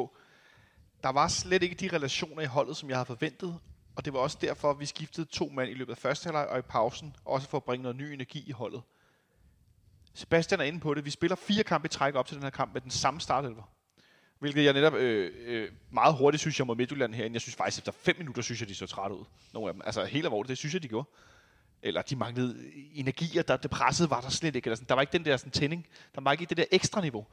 der 1.03 1.09
var 1.09 1.27
slet 1.27 1.63
ikke 1.63 1.75
de 1.75 1.95
relationer 1.95 2.41
i 2.41 2.45
holdet, 2.45 2.77
som 2.77 2.89
jeg 2.89 2.97
havde 2.97 3.05
forventet, 3.05 3.59
og 3.95 4.05
det 4.05 4.13
var 4.13 4.19
også 4.19 4.37
derfor, 4.41 4.69
at 4.69 4.79
vi 4.79 4.85
skiftede 4.85 5.27
to 5.31 5.49
mand 5.53 5.69
i 5.69 5.73
løbet 5.73 5.91
af 5.91 5.97
første 5.97 6.25
halvleg 6.25 6.47
og 6.47 6.59
i 6.59 6.61
pausen, 6.61 7.15
også 7.25 7.49
for 7.49 7.57
at 7.57 7.63
bringe 7.63 7.83
noget 7.83 7.97
ny 7.97 8.03
energi 8.03 8.43
i 8.47 8.51
holdet. 8.51 8.81
Sebastian 10.13 10.59
er 10.59 10.63
inde 10.63 10.79
på 10.79 10.93
det. 10.93 11.05
Vi 11.05 11.09
spiller 11.09 11.35
fire 11.35 11.63
kampe 11.63 11.85
i 11.85 11.89
træk 11.89 12.15
op 12.15 12.27
til 12.27 12.35
den 12.35 12.43
her 12.43 12.49
kamp 12.49 12.73
med 12.73 12.81
den 12.81 12.91
samme 12.91 13.21
startelver. 13.21 13.63
Hvilket 14.39 14.63
jeg 14.63 14.73
netop 14.73 14.93
øh, 14.93 15.31
øh, 15.45 15.69
meget 15.91 16.15
hurtigt 16.15 16.41
synes 16.41 16.59
jeg 16.59 16.67
mod 16.67 16.75
Midtjylland 16.75 17.13
herinde. 17.13 17.33
Jeg 17.33 17.41
synes 17.41 17.55
faktisk, 17.55 17.77
efter 17.77 17.91
fem 17.91 18.15
minutter, 18.17 18.41
synes 18.41 18.61
jeg, 18.61 18.69
de 18.69 18.75
så 18.75 18.87
trætte 18.87 19.15
ud. 19.15 19.25
Nogle 19.53 19.69
af 19.69 19.73
dem. 19.73 19.81
Altså 19.85 20.05
helt 20.05 20.25
alvorligt, 20.25 20.49
det 20.49 20.57
synes 20.57 20.73
jeg, 20.73 20.83
de 20.83 20.87
gjorde. 20.87 21.09
Eller 21.83 22.01
de 22.01 22.15
manglede 22.15 22.71
energier, 22.93 23.43
der 23.43 23.57
det 23.57 23.71
pressede 23.71 24.09
var 24.09 24.21
der 24.21 24.29
slet 24.29 24.55
ikke. 24.55 24.67
Eller 24.67 24.75
sådan. 24.75 24.87
Der 24.89 24.95
var 24.95 25.01
ikke 25.01 25.13
den 25.13 25.25
der 25.25 25.37
sådan, 25.37 25.51
tænding. 25.51 25.87
Der 26.15 26.21
var 26.21 26.31
ikke 26.31 26.45
det 26.45 26.57
der 26.57 26.65
ekstra 26.71 27.01
niveau. 27.01 27.27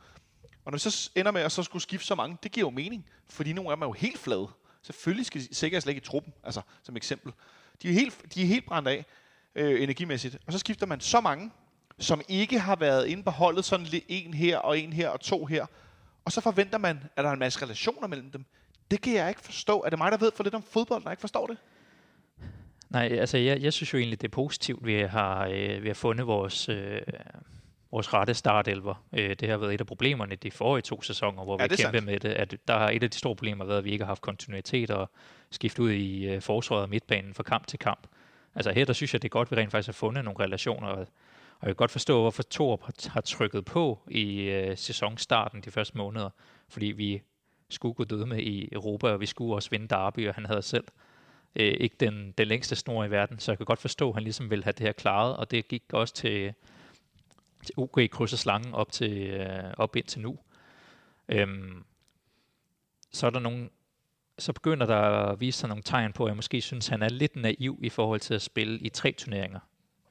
Og 0.64 0.72
når 0.72 0.72
vi 0.72 0.78
så 0.78 1.10
ender 1.14 1.30
med 1.30 1.40
at 1.40 1.52
så 1.52 1.62
skulle 1.62 1.82
skifte 1.82 2.06
så 2.06 2.14
mange, 2.14 2.36
det 2.42 2.52
giver 2.52 2.66
jo 2.66 2.70
mening. 2.70 3.06
Fordi 3.28 3.52
nogle 3.52 3.70
af 3.70 3.76
dem 3.76 3.82
er 3.82 3.86
jo 3.86 3.92
helt 3.92 4.18
flade. 4.18 4.48
Selvfølgelig 4.82 5.26
skal 5.26 5.40
de 5.40 5.54
sikres 5.54 5.82
slet 5.82 5.90
ikke 5.90 6.04
i 6.04 6.08
truppen, 6.08 6.32
altså 6.44 6.60
som 6.82 6.96
eksempel. 6.96 7.32
De 7.82 7.88
er 7.88 7.92
helt, 7.92 8.34
de 8.34 8.42
er 8.42 8.46
helt 8.46 8.66
brændt 8.66 8.88
af 8.88 9.04
øh, 9.54 9.82
energimæssigt. 9.82 10.38
Og 10.46 10.52
så 10.52 10.58
skifter 10.58 10.86
man 10.86 11.00
så 11.00 11.20
mange, 11.20 11.50
som 11.98 12.20
ikke 12.28 12.58
har 12.58 12.76
været 12.76 13.06
inde 13.06 13.22
på 13.22 13.30
holdet, 13.30 13.64
sådan 13.64 13.86
en 14.08 14.34
her 14.34 14.58
og 14.58 14.78
en 14.78 14.92
her 14.92 15.08
og 15.08 15.20
to 15.20 15.44
her. 15.44 15.66
Og 16.24 16.32
så 16.32 16.40
forventer 16.40 16.78
man, 16.78 17.00
at 17.16 17.24
der 17.24 17.30
er 17.30 17.32
en 17.32 17.38
masse 17.38 17.62
relationer 17.62 18.08
mellem 18.08 18.30
dem. 18.30 18.44
Det 18.90 19.00
kan 19.00 19.14
jeg 19.14 19.28
ikke 19.28 19.40
forstå. 19.40 19.82
Er 19.82 19.90
det 19.90 19.98
mig, 19.98 20.12
der 20.12 20.18
ved 20.18 20.32
for 20.36 20.44
lidt 20.44 20.54
om 20.54 20.62
fodbold, 20.62 21.04
der 21.04 21.10
ikke 21.10 21.20
forstår 21.20 21.46
det? 21.46 21.56
Nej, 22.90 23.06
altså 23.06 23.38
jeg, 23.38 23.62
jeg 23.62 23.72
synes 23.72 23.92
jo 23.92 23.98
egentlig, 23.98 24.20
det 24.20 24.28
er 24.28 24.32
positivt, 24.32 24.86
vi 24.86 25.00
har, 25.00 25.46
øh, 25.46 25.82
vi 25.82 25.88
har 25.88 25.94
fundet 25.94 26.26
vores, 26.26 26.68
øh, 26.68 27.00
vores 27.90 28.14
rette 28.14 28.34
startelver. 28.34 29.04
Øh, 29.12 29.36
det 29.40 29.48
har 29.48 29.56
været 29.56 29.74
et 29.74 29.80
af 29.80 29.86
problemerne 29.86 30.36
de 30.36 30.50
forrige 30.50 30.82
to 30.82 31.02
sæsoner, 31.02 31.44
hvor 31.44 31.56
Ja, 31.60 31.66
vi 31.66 31.76
kæmpede 31.76 32.04
med 32.04 32.20
det. 32.20 32.28
At 32.28 32.54
der 32.68 32.78
har 32.78 32.90
et 32.90 33.02
af 33.02 33.10
de 33.10 33.18
store 33.18 33.36
problemer 33.36 33.64
været, 33.64 33.78
at 33.78 33.84
vi 33.84 33.90
ikke 33.90 34.04
har 34.04 34.10
haft 34.10 34.22
kontinuitet 34.22 34.90
og 34.90 35.10
skifte 35.50 35.82
ud 35.82 35.90
i 35.90 36.26
øh, 36.26 36.42
forsvaret 36.42 36.82
og 36.82 36.90
midtbanen 36.90 37.34
fra 37.34 37.42
kamp 37.42 37.66
til 37.66 37.78
kamp. 37.78 38.06
Altså 38.54 38.72
her, 38.72 38.84
der 38.84 38.92
synes 38.92 39.12
jeg, 39.12 39.22
det 39.22 39.28
er 39.28 39.30
godt, 39.30 39.48
at 39.48 39.56
vi 39.56 39.62
rent 39.62 39.70
faktisk 39.70 39.88
har 39.88 39.92
fundet 39.92 40.24
nogle 40.24 40.44
relationer. 40.44 41.04
Og, 41.60 41.66
jeg 41.66 41.68
kan 41.68 41.76
godt 41.76 41.90
forstå, 41.90 42.20
hvorfor 42.20 42.42
Torp 42.42 42.82
har, 42.82 43.10
har 43.10 43.20
trykket 43.20 43.64
på 43.64 43.98
i 44.10 44.40
øh, 44.40 44.76
sæsonstarten 44.76 45.60
de 45.60 45.70
første 45.70 45.98
måneder. 45.98 46.30
Fordi 46.68 46.86
vi 46.86 47.22
skulle 47.70 47.94
gå 47.94 48.04
døde 48.04 48.26
med 48.26 48.38
i 48.38 48.68
Europa, 48.72 49.08
og 49.08 49.20
vi 49.20 49.26
skulle 49.26 49.54
også 49.54 49.70
vinde 49.70 49.88
Derby, 49.88 50.28
og 50.28 50.34
han 50.34 50.46
havde 50.46 50.62
selv 50.62 50.84
øh, 51.56 51.74
ikke 51.80 51.96
den, 52.00 52.34
den 52.38 52.48
længste 52.48 52.76
snor 52.76 53.04
i 53.04 53.10
verden, 53.10 53.38
så 53.38 53.52
jeg 53.52 53.58
kan 53.58 53.66
godt 53.66 53.78
forstå, 53.78 54.08
at 54.08 54.14
han 54.14 54.22
ligesom 54.22 54.50
ville 54.50 54.64
have 54.64 54.72
det 54.72 54.86
her 54.86 54.92
klaret, 54.92 55.36
og 55.36 55.50
det 55.50 55.68
gik 55.68 55.82
også 55.92 56.14
til, 56.14 56.54
til 57.64 57.74
OK 57.76 58.00
krydser 58.10 58.36
slangen 58.36 58.74
op, 58.74 58.92
til, 58.92 59.22
øh, 59.22 59.74
op 59.76 59.96
indtil 59.96 60.20
nu. 60.20 60.38
Øhm, 61.28 61.84
så 63.12 63.26
er 63.26 63.30
der 63.30 63.40
nogle, 63.40 63.68
så 64.38 64.52
begynder 64.52 64.86
der 64.86 64.96
at 64.96 65.40
vise 65.40 65.58
sig 65.58 65.68
nogle 65.68 65.82
tegn 65.82 66.12
på, 66.12 66.24
at 66.24 66.28
jeg 66.28 66.36
måske 66.36 66.60
synes, 66.60 66.88
at 66.88 66.90
han 66.90 67.02
er 67.02 67.08
lidt 67.08 67.36
naiv 67.36 67.78
i 67.82 67.88
forhold 67.88 68.20
til 68.20 68.34
at 68.34 68.42
spille 68.42 68.78
i 68.78 68.88
tre 68.88 69.12
turneringer 69.12 69.60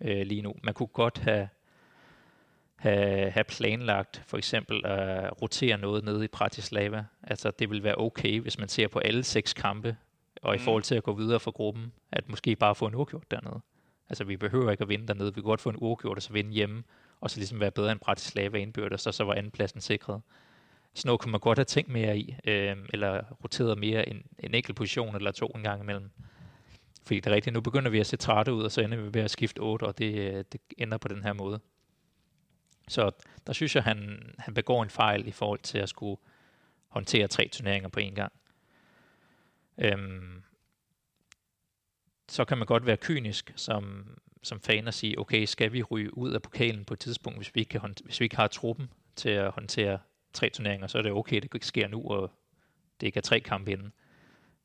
øh, 0.01 0.25
lige 0.25 0.41
nu. 0.41 0.55
Man 0.63 0.73
kunne 0.73 0.87
godt 0.87 1.17
have, 1.17 1.49
have, 2.75 3.31
have 3.31 3.43
planlagt 3.43 4.21
for 4.27 4.37
eksempel 4.37 4.85
at 4.85 5.41
rotere 5.41 5.77
noget 5.77 6.03
nede 6.03 6.25
i 6.25 6.27
Bratislava. 6.27 7.05
Altså 7.23 7.51
det 7.51 7.69
vil 7.69 7.83
være 7.83 7.95
okay, 7.97 8.39
hvis 8.39 8.59
man 8.59 8.67
ser 8.67 8.87
på 8.87 8.99
alle 8.99 9.23
seks 9.23 9.53
kampe, 9.53 9.97
og 10.41 10.55
i 10.55 10.57
Mm. 10.57 10.63
forhold 10.63 10.83
til 10.83 10.95
at 10.95 11.03
gå 11.03 11.13
videre 11.13 11.39
fra 11.39 11.51
gruppen, 11.51 11.91
at 12.11 12.29
måske 12.29 12.55
bare 12.55 12.75
få 12.75 12.87
en 12.87 12.95
uafgjort 12.95 13.31
dernede. 13.31 13.61
Altså 14.09 14.23
vi 14.23 14.37
behøver 14.37 14.71
ikke 14.71 14.81
at 14.81 14.89
vinde 14.89 15.07
dernede, 15.07 15.27
vi 15.35 15.41
kan 15.41 15.43
godt 15.43 15.61
få 15.61 15.69
en 15.69 15.75
uafgjort 15.79 16.17
og 16.17 16.23
så 16.23 16.33
vinde 16.33 16.51
hjemme, 16.51 16.83
og 17.21 17.29
så 17.29 17.37
ligesom 17.37 17.59
være 17.59 17.71
bedre 17.71 17.91
end 17.91 17.99
Bratislava 17.99 18.57
indbyrdes, 18.57 19.07
og 19.07 19.13
så 19.13 19.23
var 19.23 19.33
andenpladsen 19.33 19.81
sikret. 19.81 20.21
Sådan 20.93 21.09
noget 21.09 21.21
kunne 21.21 21.31
man 21.31 21.39
godt 21.39 21.57
have 21.57 21.65
tænkt 21.65 21.89
mere 21.91 22.17
i, 22.17 22.35
øh, 22.45 22.75
eller 22.93 23.21
roteret 23.43 23.77
mere 23.77 24.09
en, 24.09 24.25
en 24.39 24.53
enkelt 24.53 24.77
position 24.77 25.15
eller 25.15 25.31
to 25.31 25.47
en 25.47 25.63
gang 25.63 25.81
imellem. 25.81 26.09
Fordi 27.07 27.19
det 27.19 27.31
er 27.31 27.35
rigtigt, 27.35 27.53
nu 27.53 27.61
begynder 27.61 27.91
vi 27.91 27.99
at 27.99 28.07
se 28.07 28.17
trætte 28.17 28.53
ud, 28.53 28.63
og 28.63 28.71
så 28.71 28.81
ender 28.81 28.97
vi 28.97 29.13
ved 29.13 29.21
at 29.21 29.31
skifte 29.31 29.59
8, 29.59 29.83
og 29.83 29.97
det, 29.97 30.15
øh, 30.15 30.43
det 30.51 30.61
ender 30.77 30.97
på 30.97 31.07
den 31.07 31.23
her 31.23 31.33
måde. 31.33 31.59
Så 32.87 33.11
der 33.47 33.53
synes 33.53 33.75
jeg, 33.75 33.83
han, 33.83 34.19
han 34.39 34.53
begår 34.53 34.83
en 34.83 34.89
fejl 34.89 35.27
i 35.27 35.31
forhold 35.31 35.59
til 35.59 35.77
at 35.77 35.89
skulle 35.89 36.21
håndtere 36.87 37.27
tre 37.27 37.47
turneringer 37.47 37.89
på 37.89 37.99
en 37.99 38.15
gang. 38.15 38.33
Øhm, 39.77 40.43
så 42.29 42.45
kan 42.45 42.57
man 42.57 42.67
godt 42.67 42.85
være 42.85 42.97
kynisk 42.97 43.53
som, 43.55 44.07
som 44.43 44.61
fan 44.61 44.87
og 44.87 44.93
sige, 44.93 45.19
okay, 45.19 45.45
skal 45.45 45.73
vi 45.73 45.83
ryge 45.83 46.17
ud 46.17 46.31
af 46.31 46.41
pokalen 46.41 46.85
på 46.85 46.93
et 46.93 46.99
tidspunkt, 46.99 47.39
hvis 47.39 47.55
vi 47.55 47.59
ikke, 47.59 47.79
kan 47.79 47.95
hvis 48.03 48.19
vi 48.19 48.25
ikke 48.25 48.35
har 48.35 48.47
truppen 48.47 48.89
til 49.15 49.29
at 49.29 49.51
håndtere 49.51 49.99
tre 50.33 50.49
turneringer, 50.49 50.87
så 50.87 50.97
er 50.97 51.01
det 51.01 51.11
okay, 51.11 51.35
det 51.35 51.53
ikke 51.53 51.67
sker 51.67 51.87
nu, 51.87 52.09
og 52.09 52.31
det 53.01 53.07
ikke 53.07 53.17
er 53.17 53.21
tre 53.21 53.39
kampe 53.39 53.71
inden. 53.71 53.93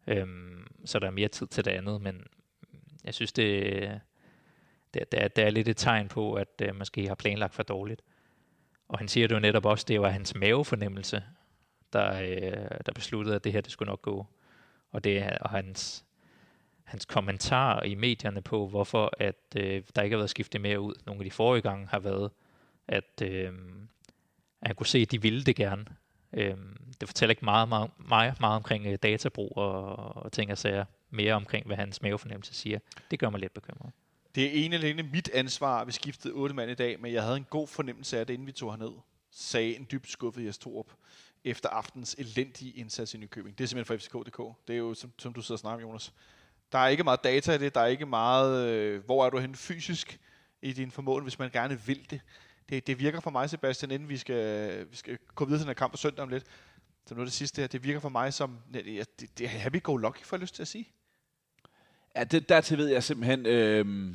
Øhm, 0.06 0.66
så 0.84 0.98
der 0.98 1.06
er 1.06 1.10
mere 1.10 1.28
tid 1.28 1.46
til 1.46 1.64
det 1.64 1.70
andet, 1.70 2.00
men 2.00 2.26
jeg 3.04 3.14
synes, 3.14 3.32
det, 3.32 3.64
det, 4.94 5.12
det, 5.12 5.22
er, 5.22 5.28
det 5.28 5.44
er 5.44 5.50
lidt 5.50 5.68
et 5.68 5.76
tegn 5.76 6.08
på, 6.08 6.34
at 6.34 6.62
øh, 6.62 6.76
måske 6.76 7.08
har 7.08 7.14
planlagt 7.14 7.54
for 7.54 7.62
dårligt. 7.62 8.02
Og 8.88 8.98
han 8.98 9.08
siger 9.08 9.28
det 9.28 9.34
jo 9.34 9.40
netop 9.40 9.66
også, 9.66 9.84
det 9.88 10.00
var 10.00 10.08
hans 10.08 10.34
mavefornemmelse, 10.34 11.22
der, 11.92 12.22
øh, 12.22 12.68
der 12.86 12.92
besluttede, 12.94 13.36
at 13.36 13.44
det 13.44 13.52
her 13.52 13.60
det 13.60 13.72
skulle 13.72 13.88
nok 13.90 14.02
gå. 14.02 14.26
Og 14.90 15.04
det 15.04 15.18
er 15.18 15.38
og 15.38 15.50
hans, 15.50 16.04
hans 16.84 17.04
kommentarer 17.04 17.82
i 17.82 17.94
medierne 17.94 18.42
på, 18.42 18.68
hvorfor 18.68 19.12
at 19.18 19.56
øh, 19.56 19.82
der 19.96 20.02
ikke 20.02 20.14
har 20.14 20.18
været 20.18 20.30
skiftet 20.30 20.60
mere 20.60 20.80
ud. 20.80 20.94
Nogle 21.06 21.20
af 21.20 21.24
de 21.24 21.30
forrige 21.30 21.62
gange 21.62 21.86
har 21.86 21.98
været, 21.98 22.30
at, 22.88 23.22
øh, 23.22 23.52
at 24.60 24.66
han 24.68 24.76
kunne 24.76 24.86
se, 24.86 24.98
at 24.98 25.10
de 25.10 25.22
ville 25.22 25.44
det 25.44 25.56
gerne. 25.56 25.84
Øh, 26.32 26.56
det 27.00 27.08
fortæller 27.08 27.30
ikke 27.30 27.44
meget, 27.44 27.68
meget, 27.68 27.90
meget, 28.08 28.40
meget 28.40 28.56
omkring 28.56 28.86
øh, 28.86 28.98
databrug 29.02 29.52
og, 29.56 29.96
og 30.16 30.32
ting 30.32 30.50
og 30.52 30.58
sager. 30.58 30.84
Mere 31.10 31.34
omkring, 31.34 31.66
hvad 31.66 31.76
hans 31.76 32.02
mavefornemmelse 32.02 32.54
siger. 32.54 32.78
Det 33.10 33.18
gør 33.18 33.30
mig 33.30 33.40
lidt 33.40 33.54
bekymret. 33.54 33.92
Det 34.34 34.44
er 34.46 34.64
ene 34.64 34.76
alene 34.76 35.02
mit 35.02 35.30
ansvar, 35.34 35.80
at 35.80 35.86
vi 35.86 35.92
skiftede 35.92 36.34
otte 36.34 36.54
mand 36.54 36.70
i 36.70 36.74
dag, 36.74 37.00
men 37.00 37.12
jeg 37.12 37.22
havde 37.22 37.36
en 37.36 37.46
god 37.50 37.68
fornemmelse 37.68 38.18
af 38.18 38.26
det, 38.26 38.34
inden 38.34 38.46
vi 38.46 38.52
tog 38.52 38.72
herned, 38.72 38.92
sagde 39.30 39.76
en 39.76 39.86
dybt 39.92 40.10
skuffet 40.10 40.44
Jes 40.44 40.58
Torup 40.58 40.86
efter 41.44 41.68
aftens 41.68 42.14
elendige 42.18 42.72
indsats 42.72 43.14
i 43.14 43.18
Nykøbing. 43.18 43.58
Det 43.58 43.64
er 43.64 43.68
simpelthen 43.68 43.98
fra 43.98 44.20
FCK.dk. 44.20 44.68
Det 44.68 44.74
er 44.74 44.78
jo, 44.78 44.94
som, 44.94 45.12
som 45.18 45.32
du 45.32 45.42
sidder 45.42 45.54
og 45.54 45.58
snakker 45.58 45.84
om, 45.84 45.90
Jonas. 45.90 46.12
Der 46.72 46.78
er 46.78 46.88
ikke 46.88 47.04
meget 47.04 47.24
data 47.24 47.52
i 47.52 47.58
det. 47.58 47.74
Der 47.74 47.80
er 47.80 47.86
ikke 47.86 48.06
meget, 48.06 48.68
øh, 48.68 49.04
hvor 49.04 49.26
er 49.26 49.30
du 49.30 49.38
henne 49.38 49.56
fysisk 49.56 50.20
i 50.62 50.72
din 50.72 50.90
formål, 50.90 51.22
hvis 51.22 51.38
man 51.38 51.50
gerne 51.50 51.80
vil 51.80 52.10
det. 52.10 52.20
Det, 52.72 52.86
det 52.86 52.98
virker 52.98 53.20
for 53.20 53.30
mig, 53.30 53.50
Sebastian, 53.50 53.90
inden 53.90 54.08
vi 54.08 54.16
skal, 54.16 54.86
vi 54.90 54.96
skal 54.96 55.18
gå 55.34 55.44
videre 55.44 55.58
til 55.58 55.64
den 55.64 55.68
her 55.68 55.74
kamp 55.74 55.92
på 55.92 55.96
søndag 55.96 56.22
om 56.22 56.28
lidt. 56.28 56.44
Så 57.06 57.14
nu 57.14 57.20
er 57.20 57.24
det 57.24 57.32
sidste 57.32 57.60
her. 57.60 57.66
Det 57.66 57.84
virker 57.84 58.00
for 58.00 58.08
mig 58.08 58.34
som, 58.34 58.58
det, 58.74 58.84
det, 59.20 59.38
det 59.38 59.44
er 59.46 59.48
happy-go-lucky, 59.48 60.24
for 60.24 60.36
jeg 60.36 60.40
lyst 60.40 60.54
til 60.54 60.62
at 60.62 60.68
sige. 60.68 60.88
Ja, 62.16 62.24
det, 62.24 62.48
dertil 62.48 62.78
ved 62.78 62.88
jeg 62.88 63.02
simpelthen... 63.02 63.46
Øh, 63.46 64.14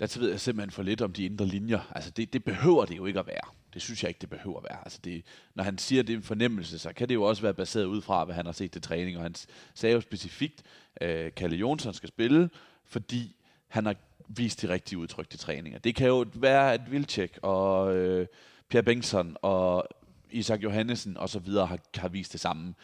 dertil 0.00 0.20
ved 0.20 0.30
jeg 0.30 0.40
simpelthen 0.40 0.70
for 0.70 0.82
lidt 0.82 1.02
om 1.02 1.12
de 1.12 1.24
indre 1.24 1.46
linjer. 1.46 1.92
Altså, 1.94 2.10
det, 2.10 2.32
det 2.32 2.44
behøver 2.44 2.84
det 2.84 2.96
jo 2.96 3.06
ikke 3.06 3.20
at 3.20 3.26
være. 3.26 3.54
Det 3.74 3.82
synes 3.82 4.02
jeg 4.02 4.08
ikke, 4.08 4.20
det 4.20 4.30
behøver 4.30 4.58
at 4.58 4.64
være. 4.70 4.78
Altså, 4.84 4.98
det, 5.04 5.24
når 5.54 5.64
han 5.64 5.78
siger, 5.78 6.02
det 6.02 6.12
er 6.12 6.16
en 6.16 6.22
fornemmelse, 6.22 6.78
så 6.78 6.92
kan 6.92 7.08
det 7.08 7.14
jo 7.14 7.22
også 7.22 7.42
være 7.42 7.54
baseret 7.54 7.84
ud 7.84 8.02
fra, 8.02 8.24
hvad 8.24 8.34
han 8.34 8.46
har 8.46 8.52
set 8.52 8.72
til 8.72 8.82
træning. 8.82 9.16
Og 9.16 9.22
han 9.22 9.34
sagde 9.74 9.94
jo 9.94 10.00
specifikt, 10.00 10.62
at 10.96 11.08
øh, 11.08 11.34
Kalle 11.34 11.56
Jonsson 11.56 11.94
skal 11.94 12.08
spille, 12.08 12.50
fordi 12.84 13.36
han 13.68 13.86
har 13.86 13.96
vise 14.28 14.66
de 14.66 14.72
rigtige 14.72 14.98
udtryk 14.98 15.30
til 15.30 15.38
træninger. 15.38 15.78
Det 15.78 15.94
kan 15.94 16.06
jo 16.06 16.26
være, 16.34 16.72
at 16.72 16.90
Vilcek 16.90 17.38
og 17.42 17.96
øh, 17.96 18.26
Pierre 18.68 18.84
Bengtsson 18.84 19.36
og 19.42 19.88
Isak 20.30 20.62
Johannesen 20.62 21.16
og 21.16 21.28
så 21.28 21.38
videre 21.38 21.66
har, 21.66 21.78
har 21.94 22.08
vist 22.08 22.32
det 22.32 22.40
samme 22.40 22.74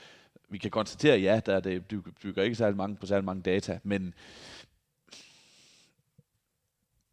vi 0.51 0.59
kan 0.59 0.70
konstatere, 0.70 1.18
ja, 1.18 1.41
der 1.47 1.61
det 1.61 1.84
bygger 2.22 2.43
ikke 2.43 2.57
særlig 2.57 2.76
mange 2.76 2.97
på 2.97 3.07
særlig 3.07 3.24
mange 3.24 3.43
data, 3.43 3.78
men 3.82 4.14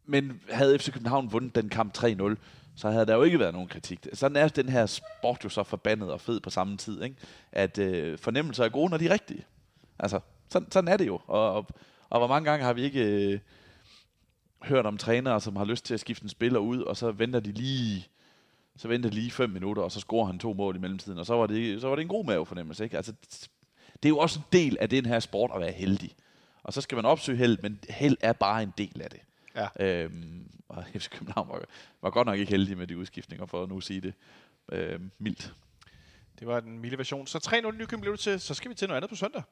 men 0.04 0.40
havde 0.50 0.78
FC 0.78 0.92
København 0.92 1.32
vundet 1.32 1.54
den 1.54 1.68
kamp 1.68 1.98
3-0, 1.98 2.34
så 2.76 2.90
havde 2.90 3.06
der 3.06 3.14
jo 3.14 3.22
ikke 3.22 3.38
været 3.38 3.52
nogen 3.52 3.68
kritik. 3.68 4.06
Sådan 4.12 4.36
er 4.36 4.48
den 4.48 4.68
her 4.68 4.86
sport 4.86 5.44
jo 5.44 5.48
så 5.48 5.62
forbandet 5.62 6.12
og 6.12 6.20
fed 6.20 6.40
på 6.40 6.50
samme 6.50 6.76
tid, 6.76 7.02
ikke? 7.02 7.16
at 7.52 7.78
øh, 7.78 8.18
fornemmelser 8.18 8.64
er 8.64 8.68
gode, 8.68 8.90
når 8.90 8.96
de 8.96 9.06
er 9.06 9.12
rigtige. 9.12 9.44
Altså, 9.98 10.20
sådan, 10.48 10.70
sådan 10.72 10.88
er 10.88 10.96
det 10.96 11.06
jo. 11.06 11.20
Og, 11.26 11.52
og, 11.52 11.66
og 12.10 12.18
hvor 12.18 12.26
mange 12.26 12.50
gange 12.50 12.64
har 12.64 12.72
vi 12.72 12.82
ikke 12.82 13.32
øh, 13.32 13.40
hørt 14.62 14.86
om 14.86 14.98
trænere, 14.98 15.40
som 15.40 15.56
har 15.56 15.64
lyst 15.64 15.84
til 15.84 15.94
at 15.94 16.00
skifte 16.00 16.22
en 16.22 16.28
spiller 16.28 16.58
ud, 16.58 16.82
og 16.82 16.96
så 16.96 17.10
venter 17.10 17.40
de 17.40 17.52
lige 17.52 18.08
så 18.78 18.88
ventede 18.88 19.14
lige 19.14 19.30
fem 19.30 19.50
minutter, 19.50 19.82
og 19.82 19.92
så 19.92 20.00
scorer 20.00 20.26
han 20.26 20.38
to 20.38 20.52
mål 20.52 20.76
i 20.76 20.78
mellemtiden, 20.78 21.18
og 21.18 21.26
så 21.26 21.34
var 21.34 21.46
det, 21.46 21.80
så 21.80 21.88
var 21.88 21.96
det 21.96 22.02
en 22.02 22.08
god 22.08 22.24
mavefornemmelse. 22.24 22.84
Ikke? 22.84 22.96
Altså, 22.96 23.12
det 23.92 24.04
er 24.04 24.08
jo 24.08 24.18
også 24.18 24.38
en 24.38 24.44
del 24.52 24.76
af 24.80 24.88
den 24.90 25.06
her 25.06 25.20
sport 25.20 25.50
at 25.54 25.60
være 25.60 25.72
heldig. 25.72 26.14
Og 26.62 26.72
så 26.72 26.80
skal 26.80 26.96
man 26.96 27.04
opsøge 27.04 27.38
held, 27.38 27.58
men 27.62 27.80
held 27.88 28.16
er 28.20 28.32
bare 28.32 28.62
en 28.62 28.72
del 28.78 29.02
af 29.02 29.10
det. 29.10 29.20
Ja. 29.56 29.86
Øhm, 29.86 30.50
og 30.68 30.84
FC 30.98 31.08
København 31.08 31.48
var, 31.48 31.62
var 32.02 32.10
godt 32.10 32.26
nok 32.26 32.38
ikke 32.38 32.50
heldig 32.50 32.78
med 32.78 32.86
de 32.86 32.98
udskiftninger, 32.98 33.46
for 33.46 33.62
at 33.62 33.68
nu 33.68 33.80
sige 33.80 34.00
det 34.00 34.14
øhm, 34.72 35.10
mildt. 35.18 35.54
Det 36.38 36.46
var 36.46 36.60
den 36.60 36.78
milde 36.78 36.98
version. 36.98 37.26
Så 37.26 37.62
3-0 37.66 37.76
Nykøbing 37.76 38.00
blev 38.00 38.12
det 38.12 38.20
til, 38.20 38.40
så 38.40 38.54
skal 38.54 38.70
vi 38.70 38.74
til 38.74 38.88
noget 38.88 38.96
andet 38.96 39.10
på 39.10 39.16
søndag. 39.16 39.42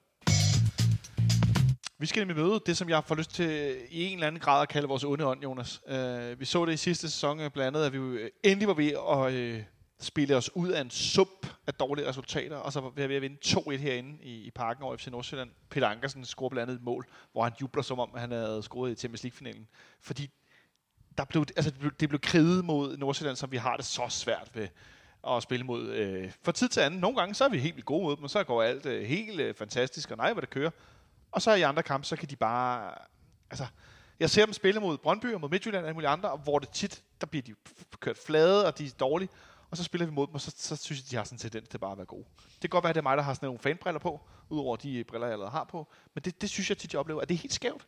Vi 1.98 2.06
skal 2.06 2.20
nemlig 2.20 2.44
møde 2.44 2.60
det, 2.66 2.76
som 2.76 2.88
jeg 2.88 3.04
får 3.04 3.14
lyst 3.14 3.30
til 3.30 3.76
i 3.90 4.04
en 4.04 4.14
eller 4.14 4.26
anden 4.26 4.40
grad 4.40 4.62
at 4.62 4.68
kalde 4.68 4.88
vores 4.88 5.04
onde 5.04 5.26
ånd, 5.26 5.42
Jonas. 5.42 5.80
Uh, 5.86 6.40
vi 6.40 6.44
så 6.44 6.64
det 6.64 6.72
i 6.72 6.76
sidste 6.76 7.10
sæson 7.10 7.40
øh, 7.40 7.50
blandt 7.50 7.76
andet, 7.76 7.86
at 7.86 7.92
vi 7.92 7.98
øh, 7.98 8.30
endelig 8.42 8.68
var 8.68 8.74
ved 8.74 8.92
at 8.92 9.56
uh, 9.56 9.64
spille 10.00 10.36
os 10.36 10.56
ud 10.56 10.68
af 10.68 10.80
en 10.80 10.90
sump 10.90 11.46
af 11.66 11.74
dårlige 11.74 12.08
resultater, 12.08 12.56
og 12.56 12.72
så 12.72 12.80
var 12.80 12.90
vi 12.90 13.08
ved 13.08 13.16
at 13.16 13.22
vinde 13.22 13.36
2-1 13.46 13.76
herinde 13.76 14.18
i, 14.22 14.46
i 14.46 14.50
parken 14.50 14.82
over 14.84 14.96
FC 14.96 15.06
Nordsjælland. 15.06 15.50
Peter 15.70 15.88
Ankersen 15.88 16.24
scorer 16.24 16.48
blandt 16.48 16.70
andet 16.70 16.80
et 16.80 16.84
mål, 16.84 17.06
hvor 17.32 17.42
han 17.42 17.52
jubler 17.60 17.82
som 17.82 17.98
om, 17.98 18.10
han 18.16 18.30
havde 18.30 18.62
scoret 18.62 18.92
i 18.92 18.94
Champions 18.94 19.22
League-finalen. 19.22 19.68
Fordi 20.00 20.30
der 21.18 21.24
blev, 21.24 21.44
altså, 21.56 21.70
det, 21.70 21.80
blev, 21.80 21.92
det 22.00 22.08
blev 22.08 22.20
kriget 22.20 22.64
mod 22.64 22.96
Nordsjælland, 22.96 23.36
som 23.36 23.52
vi 23.52 23.56
har 23.56 23.76
det 23.76 23.84
så 23.84 24.06
svært 24.08 24.50
ved 24.54 24.68
at 25.28 25.42
spille 25.42 25.66
mod. 25.66 25.88
Øh, 25.88 26.32
for 26.42 26.52
tid 26.52 26.68
til 26.68 26.80
anden, 26.80 27.00
nogle 27.00 27.16
gange, 27.16 27.34
så 27.34 27.44
er 27.44 27.48
vi 27.48 27.58
helt 27.58 27.76
vildt 27.76 27.86
gode 27.86 28.02
mod 28.02 28.16
dem, 28.16 28.24
og 28.24 28.30
så 28.30 28.44
går 28.44 28.62
alt 28.62 28.86
øh, 28.86 29.04
helt 29.04 29.40
øh, 29.40 29.54
fantastisk, 29.54 30.10
og 30.10 30.16
nej, 30.16 30.32
hvor 30.32 30.40
det 30.40 30.50
kører. 30.50 30.70
Og 31.36 31.42
så 31.42 31.54
i 31.54 31.62
andre 31.62 31.82
kampe, 31.82 32.06
så 32.06 32.16
kan 32.16 32.28
de 32.28 32.36
bare... 32.36 32.94
Altså, 33.50 33.66
jeg 34.20 34.30
ser 34.30 34.44
dem 34.44 34.52
spille 34.52 34.80
mod 34.80 34.98
Brøndby 34.98 35.34
og 35.34 35.40
mod 35.40 35.50
Midtjylland 35.50 35.84
og 35.84 35.88
alle 35.88 35.94
mulige 35.94 36.08
andre, 36.08 36.36
hvor 36.36 36.58
det 36.58 36.68
tit, 36.68 37.02
der 37.20 37.26
bliver 37.26 37.42
de 37.42 37.54
kørt 38.00 38.18
flade, 38.26 38.66
og 38.66 38.78
de 38.78 38.86
er 38.86 38.90
dårlige. 39.00 39.28
Og 39.70 39.76
så 39.76 39.84
spiller 39.84 40.06
vi 40.06 40.12
mod 40.12 40.26
dem, 40.26 40.34
og 40.34 40.40
så, 40.40 40.54
så 40.56 40.76
synes 40.76 41.00
jeg, 41.00 41.10
de 41.10 41.16
har 41.16 41.24
sådan 41.24 41.36
en 41.36 41.38
tendens 41.38 41.68
til 41.68 41.78
bare 41.78 41.92
at 41.92 41.98
være 41.98 42.06
gode. 42.06 42.24
Det 42.36 42.60
kan 42.60 42.70
godt 42.70 42.84
være, 42.84 42.88
at 42.88 42.94
det 42.94 43.00
er 43.00 43.02
mig, 43.02 43.16
der 43.16 43.22
har 43.22 43.34
sådan 43.34 43.46
nogle 43.46 43.58
fanbriller 43.58 43.98
på, 43.98 44.20
udover 44.48 44.76
de 44.76 45.04
briller, 45.04 45.26
jeg 45.26 45.32
allerede 45.32 45.50
har 45.50 45.64
på. 45.64 45.88
Men 46.14 46.22
det, 46.24 46.40
det 46.40 46.50
synes 46.50 46.70
jeg 46.70 46.78
tit, 46.78 46.92
jeg 46.92 47.00
oplever, 47.00 47.20
at 47.20 47.28
det 47.28 47.34
er 47.34 47.38
helt 47.38 47.54
skævt. 47.54 47.86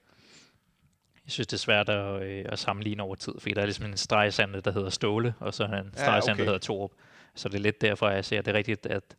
Jeg 1.24 1.32
synes, 1.32 1.46
det 1.46 1.56
er 1.56 1.58
svært 1.58 1.88
at, 1.88 2.22
øh, 2.22 2.44
at 2.48 2.58
sammenligne 2.58 3.02
over 3.02 3.14
tid, 3.14 3.34
fordi 3.38 3.54
der 3.54 3.60
er 3.60 3.66
ligesom 3.66 3.84
en 3.84 3.96
stregsande, 3.96 4.60
der 4.60 4.72
hedder 4.72 4.90
Ståle, 4.90 5.34
og 5.40 5.54
så 5.54 5.64
en 5.64 5.70
stregsande, 5.70 6.06
ja, 6.06 6.32
okay. 6.32 6.38
der 6.38 6.44
hedder 6.44 6.58
Torup. 6.58 6.90
Så 7.34 7.48
det 7.48 7.54
er 7.54 7.62
lidt 7.62 7.80
derfor, 7.80 8.08
jeg 8.08 8.24
ser, 8.24 8.42
det 8.42 8.50
er 8.50 8.58
rigtigt, 8.58 8.86
at 8.86 9.16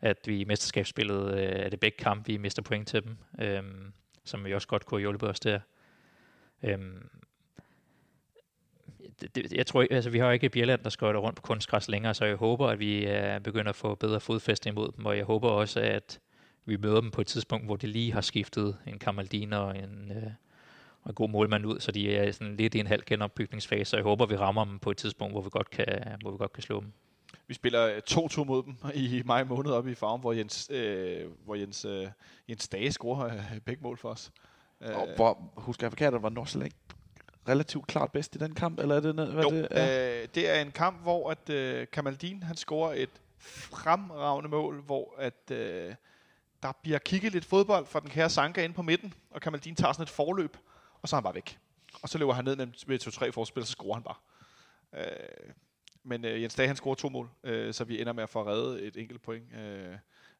at 0.00 0.16
vi 0.26 0.40
i 0.40 0.44
mesterskabsspillet 0.44 1.34
øh, 1.34 1.64
er 1.64 1.68
det 1.68 1.80
begge 1.80 1.98
kampe, 1.98 2.26
vi 2.26 2.36
mister 2.36 2.62
point 2.62 2.88
til 2.88 3.02
dem, 3.02 3.16
øh, 3.40 3.62
som 4.24 4.44
vi 4.44 4.54
også 4.54 4.68
godt 4.68 4.86
kunne 4.86 4.98
have 4.98 5.02
hjulpet 5.02 5.28
os 5.28 5.40
der. 5.40 5.60
Øh, 6.62 6.78
det, 9.20 9.34
det, 9.34 9.52
jeg 9.52 9.66
tror 9.66 9.86
altså 9.90 10.10
vi 10.10 10.18
har 10.18 10.30
ikke 10.30 10.48
Bjelland, 10.48 10.82
der 10.82 10.90
skøjter 10.90 11.20
rundt 11.20 11.36
på 11.36 11.42
kunstgræs 11.42 11.88
længere, 11.88 12.14
så 12.14 12.24
jeg 12.24 12.36
håber, 12.36 12.68
at 12.68 12.78
vi 12.78 13.04
er 13.04 13.34
øh, 13.34 13.40
begynder 13.40 13.68
at 13.68 13.76
få 13.76 13.94
bedre 13.94 14.20
fodfæste 14.20 14.68
imod 14.68 14.92
dem, 14.96 15.06
og 15.06 15.16
jeg 15.16 15.24
håber 15.24 15.48
også, 15.48 15.80
at 15.80 16.20
vi 16.64 16.76
møder 16.76 17.00
dem 17.00 17.10
på 17.10 17.20
et 17.20 17.26
tidspunkt, 17.26 17.66
hvor 17.66 17.76
de 17.76 17.86
lige 17.86 18.12
har 18.12 18.20
skiftet 18.20 18.76
en 18.86 18.98
Kamaldin 18.98 19.52
og 19.52 19.78
en, 19.78 20.12
øh, 20.16 20.30
og 21.02 21.10
en 21.10 21.14
god 21.14 21.28
målmand 21.28 21.66
ud, 21.66 21.80
så 21.80 21.92
de 21.92 22.16
er 22.16 22.32
sådan 22.32 22.56
lidt 22.56 22.74
i 22.74 22.78
en 22.78 22.86
halv 22.86 23.02
genopbygningsfase, 23.06 23.96
og 23.96 23.98
jeg 23.98 24.04
håber, 24.04 24.26
vi 24.26 24.36
rammer 24.36 24.64
dem 24.64 24.78
på 24.78 24.90
et 24.90 24.96
tidspunkt, 24.96 25.34
hvor 25.34 25.42
vi 25.42 25.48
godt 25.50 25.70
kan, 25.70 26.16
hvor 26.20 26.30
vi 26.30 26.36
godt 26.38 26.52
kan 26.52 26.62
slå 26.62 26.80
dem. 26.80 26.92
Vi 27.46 27.54
spiller 27.54 28.00
2-2 28.10 28.44
mod 28.44 28.62
dem 28.62 28.76
i 28.94 29.22
maj 29.24 29.44
måned 29.44 29.70
op 29.70 29.88
i 29.88 29.94
farven, 29.94 30.20
hvor 30.20 30.32
Jens, 30.32 30.70
øh, 30.70 31.26
hvor 31.44 31.54
Jens, 31.54 31.84
øh, 31.84 32.08
Jens 32.48 32.68
Dage 32.68 32.92
scorer 32.92 33.26
øh, 33.26 33.60
begge 33.64 33.82
mål 33.82 33.98
for 33.98 34.08
os. 34.08 34.32
Og 34.80 35.08
hvor, 35.16 35.52
husker 35.56 35.86
jeg 35.86 35.92
forkert, 35.92 36.22
var 36.22 36.28
Nordsjælland 36.28 36.66
ikke 36.66 36.76
relativt 37.48 37.86
klart 37.86 38.12
bedst 38.12 38.34
i 38.34 38.38
den 38.38 38.54
kamp, 38.54 38.78
eller 38.78 38.96
er 38.96 39.00
det 39.00 39.14
hvad 39.14 39.44
jo, 39.44 39.50
det, 39.50 39.68
ja. 39.70 40.22
øh, 40.22 40.28
det 40.34 40.50
er 40.50 40.60
en 40.60 40.70
kamp, 40.70 41.02
hvor 41.02 41.30
at 41.30 41.50
øh, 41.50 41.86
Kamaldin 41.92 42.42
han 42.42 42.56
scorer 42.56 42.94
et 42.94 43.10
fremragende 43.38 44.48
mål, 44.50 44.80
hvor 44.82 45.14
at 45.18 45.50
øh, 45.50 45.94
der 46.62 46.72
bliver 46.82 46.98
kigget 46.98 47.32
lidt 47.32 47.44
fodbold 47.44 47.86
fra 47.86 48.00
den 48.00 48.10
kære 48.10 48.30
Sanka 48.30 48.64
ind 48.64 48.74
på 48.74 48.82
midten, 48.82 49.14
og 49.30 49.40
Kamaldin 49.40 49.74
tager 49.74 49.92
sådan 49.92 50.02
et 50.02 50.10
forløb, 50.10 50.56
og 51.02 51.08
så 51.08 51.16
er 51.16 51.18
han 51.18 51.22
bare 51.22 51.34
væk. 51.34 51.58
Og 52.02 52.08
så 52.08 52.18
løber 52.18 52.32
han 52.32 52.44
ned 52.44 52.56
med 52.56 53.06
2-3 53.06 53.30
forspil, 53.30 53.60
og 53.60 53.66
så 53.66 53.72
scorer 53.72 53.94
han 53.94 54.02
bare. 54.02 54.16
Øh, 54.96 55.52
men 56.04 56.24
øh, 56.24 56.42
Jens 56.42 56.54
Dage, 56.54 56.66
han 56.66 56.76
scorer 56.76 56.94
to 56.94 57.08
mål, 57.08 57.30
øh, 57.44 57.74
så 57.74 57.84
vi 57.84 58.00
ender 58.00 58.12
med 58.12 58.22
at 58.22 58.28
få 58.28 58.46
reddet 58.46 58.86
et 58.86 58.96
enkelt 58.96 59.22
point. 59.22 59.44
Øh, 59.54 59.94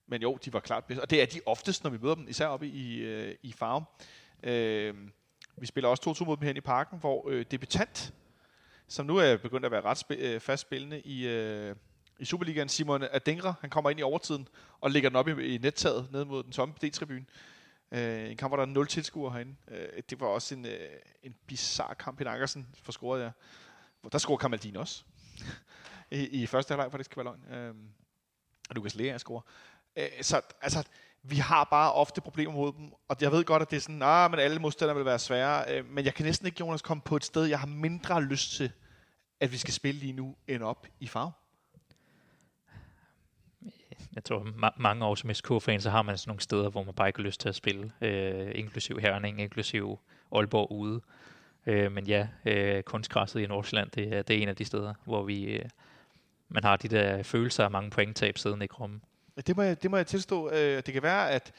men 0.06 0.22
jo, 0.22 0.38
de 0.44 0.52
var 0.52 0.60
klart 0.60 0.84
bedst. 0.84 1.02
Og 1.02 1.10
det 1.10 1.22
er 1.22 1.26
de 1.26 1.40
oftest, 1.46 1.84
når 1.84 1.90
vi 1.90 1.98
møder 2.02 2.14
dem, 2.14 2.28
især 2.28 2.46
oppe 2.46 2.66
i, 2.66 2.98
øh, 2.98 3.34
i 3.42 3.52
farve. 3.52 3.84
Øh, 4.42 4.94
vi 5.56 5.66
spiller 5.66 5.88
også 5.88 6.14
2-2 6.20 6.24
mod 6.24 6.36
dem 6.36 6.46
her 6.46 6.54
i 6.54 6.60
parken, 6.60 6.98
hvor 6.98 7.30
øh, 7.30 7.44
debutant, 7.50 8.14
som 8.88 9.06
nu 9.06 9.16
er 9.16 9.36
begyndt 9.36 9.66
at 9.66 9.72
være 9.72 9.80
ret 9.80 9.98
sp- 9.98 10.22
øh, 10.24 10.40
fast 10.40 10.60
spillende 10.60 11.00
i, 11.00 11.26
øh, 11.26 11.76
i 12.18 12.24
Superligaen, 12.24 12.68
Simon 12.68 13.02
Adengra, 13.02 13.54
han 13.60 13.70
kommer 13.70 13.90
ind 13.90 14.00
i 14.00 14.02
overtiden 14.02 14.48
og 14.80 14.90
lægger 14.90 15.08
den 15.10 15.16
op 15.16 15.28
i, 15.28 15.54
i 15.54 15.58
nettaget 15.58 16.12
ned 16.12 16.24
mod 16.24 16.42
den 16.42 16.52
tomme 16.52 16.74
D-tribune. 16.82 17.24
Øh, 17.92 18.30
en 18.30 18.36
kamp, 18.36 18.50
hvor 18.50 18.56
der 18.56 18.62
er 18.62 18.66
0 18.66 18.86
tilskuere 18.86 19.32
herinde. 19.32 19.56
Øh, 19.68 20.02
det 20.10 20.20
var 20.20 20.26
også 20.26 20.54
en, 20.54 20.66
øh, 20.66 20.88
en 21.22 21.34
bizarre 21.46 21.94
kamp. 21.94 22.18
Peter 22.18 22.30
Ankersen 22.30 22.66
for 22.82 22.92
scoret, 22.92 23.22
ja. 23.22 23.30
Der 24.12 24.18
scorer 24.18 24.36
Kamaldin 24.38 24.76
også. 24.76 25.04
I, 26.10 26.42
I 26.42 26.46
første 26.46 26.72
halvleg, 26.72 26.90
for 26.90 26.98
det 26.98 27.04
skal 27.04 27.24
være 27.24 27.36
løgn. 27.48 27.54
Øh, 27.54 27.74
og 28.68 28.74
Lukas 28.74 28.94
Lea 28.94 29.18
scorer. 29.18 29.42
Øh, 29.96 30.08
så 30.22 30.40
altså, 30.62 30.84
vi 31.22 31.36
har 31.36 31.64
bare 31.64 31.92
ofte 31.92 32.20
problemer 32.20 32.52
mod 32.52 32.72
dem, 32.72 32.92
og 33.08 33.16
jeg 33.20 33.32
ved 33.32 33.44
godt, 33.44 33.62
at 33.62 33.70
det 33.70 33.76
er 33.76 33.80
sådan, 33.80 34.02
ah, 34.02 34.30
men 34.30 34.40
alle 34.40 34.58
modstandere 34.58 34.96
vil 34.96 35.04
være 35.04 35.18
svære, 35.18 35.64
øh, 35.68 35.86
men 35.90 36.04
jeg 36.04 36.14
kan 36.14 36.26
næsten 36.26 36.46
ikke, 36.46 36.60
Jonas, 36.60 36.82
komme 36.82 37.00
på 37.00 37.16
et 37.16 37.24
sted, 37.24 37.44
jeg 37.44 37.60
har 37.60 37.66
mindre 37.66 38.22
lyst 38.22 38.52
til, 38.52 38.72
at 39.40 39.52
vi 39.52 39.56
skal 39.56 39.74
spille 39.74 40.00
lige 40.00 40.12
nu, 40.12 40.36
end 40.48 40.62
op 40.62 40.86
i 41.00 41.06
farve. 41.06 41.32
Jeg 44.14 44.24
tror, 44.24 44.40
ma- 44.40 44.82
mange 44.82 45.04
år 45.04 45.14
som 45.14 45.34
SK-fan, 45.34 45.80
så 45.80 45.90
har 45.90 46.02
man 46.02 46.18
sådan 46.18 46.30
nogle 46.30 46.40
steder, 46.40 46.70
hvor 46.70 46.82
man 46.82 46.94
bare 46.94 47.08
ikke 47.08 47.18
har 47.18 47.26
lyst 47.26 47.40
til 47.40 47.48
at 47.48 47.54
spille, 47.54 47.92
øh, 48.00 48.52
inklusiv 48.54 48.98
Herning, 48.98 49.40
inklusiv 49.40 49.98
Aalborg 50.32 50.72
ude. 50.72 51.00
Øh, 51.66 51.92
men 51.92 52.06
ja, 52.06 52.28
øh, 52.44 52.82
kunstgræsset 52.82 53.40
i 53.40 53.46
Nordsjælland, 53.46 53.90
det, 53.90 54.14
er, 54.14 54.22
det 54.22 54.38
er 54.38 54.42
en 54.42 54.48
af 54.48 54.56
de 54.56 54.64
steder, 54.64 54.94
hvor 55.04 55.22
vi, 55.22 55.44
øh, 55.44 55.64
man 56.48 56.64
har 56.64 56.76
de 56.76 56.88
der 56.88 57.22
følelser 57.22 57.64
af 57.64 57.70
mange 57.70 57.90
pointtab 57.90 58.38
siden 58.38 58.62
i 58.62 58.66
krummen. 58.66 59.02
Det 59.46 59.56
må 59.56 59.62
jeg, 59.62 59.82
det 59.82 59.90
må 59.90 59.96
jeg 59.96 60.06
tilstå. 60.06 60.50
Øh, 60.50 60.82
det 60.86 60.92
kan 60.92 61.02
være, 61.02 61.30
at, 61.30 61.52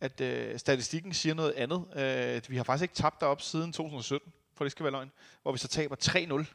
at 0.00 0.20
øh, 0.20 0.58
statistikken 0.58 1.12
siger 1.12 1.34
noget 1.34 1.52
andet. 1.52 1.84
Øh, 1.96 2.50
vi 2.50 2.56
har 2.56 2.64
faktisk 2.64 2.82
ikke 2.82 2.94
tabt 2.94 3.20
derop 3.20 3.42
siden 3.42 3.72
2017, 3.72 4.32
for 4.54 4.64
det 4.64 4.72
skal 4.72 4.84
være 4.84 4.92
løgn, 4.92 5.10
hvor 5.42 5.52
vi 5.52 5.58
så 5.58 5.68
taber 5.68 5.96
3-0. 6.02 6.54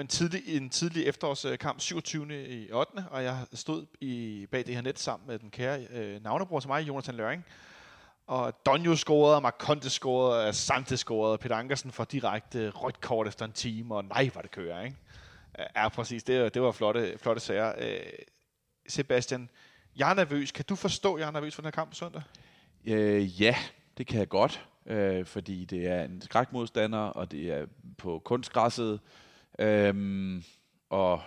En 0.00 0.08
tidlig, 0.08 0.56
en 0.56 0.70
tidlig 0.70 1.06
efterårskamp, 1.06 1.80
27. 1.80 2.48
i 2.48 2.72
8. 2.72 2.90
Og 3.10 3.24
jeg 3.24 3.46
stod 3.52 3.86
i, 4.00 4.46
bag 4.50 4.66
det 4.66 4.74
her 4.74 4.82
net 4.82 4.98
sammen 4.98 5.26
med 5.26 5.38
den 5.38 5.50
kære 5.50 5.86
øh, 5.90 6.22
navnebror 6.22 6.60
til 6.60 6.68
mig, 6.68 6.88
Jonathan 6.88 7.14
Løring. 7.14 7.44
Og 8.28 8.66
Donjo 8.66 8.96
scorede, 8.96 9.36
og 9.36 9.42
Marconte 9.42 9.90
scorede, 9.90 10.48
og 10.48 10.54
Sante 10.54 10.96
scorede, 10.96 11.32
og 11.32 11.40
Peter 11.40 11.56
Ankersen 11.56 11.92
får 11.92 12.04
direkte 12.04 12.70
rødt 12.70 13.00
kort 13.00 13.28
efter 13.28 13.44
en 13.44 13.52
time, 13.52 13.94
og 13.94 14.04
nej, 14.04 14.30
var 14.34 14.40
det 14.40 14.50
kører, 14.50 14.84
ikke? 14.84 14.96
Ja, 15.76 15.88
præcis. 15.88 16.22
Det, 16.22 16.54
det 16.54 16.62
var 16.62 16.72
flotte, 16.72 17.18
flotte 17.18 17.40
sager. 17.40 17.72
Øh, 17.78 18.00
Sebastian, 18.88 19.50
jeg 19.96 20.10
er 20.10 20.14
nervøs. 20.14 20.52
Kan 20.52 20.64
du 20.68 20.76
forstå, 20.76 21.14
at 21.14 21.20
jeg 21.20 21.26
er 21.26 21.30
nervøs 21.30 21.54
for 21.54 21.62
den 21.62 21.66
her 21.66 21.70
kamp 21.70 21.90
på 21.90 21.94
søndag? 21.94 22.22
Øh, 22.84 23.42
ja, 23.42 23.56
det 23.98 24.06
kan 24.06 24.18
jeg 24.18 24.28
godt, 24.28 24.66
øh, 24.86 25.26
fordi 25.26 25.64
det 25.64 25.86
er 25.86 26.04
en 26.04 26.22
skrækmodstander, 26.22 26.98
og 26.98 27.30
det 27.30 27.52
er 27.52 27.66
på 27.98 28.22
kunstgræsset. 28.24 29.00
Øh, 29.58 30.42
og 30.90 31.22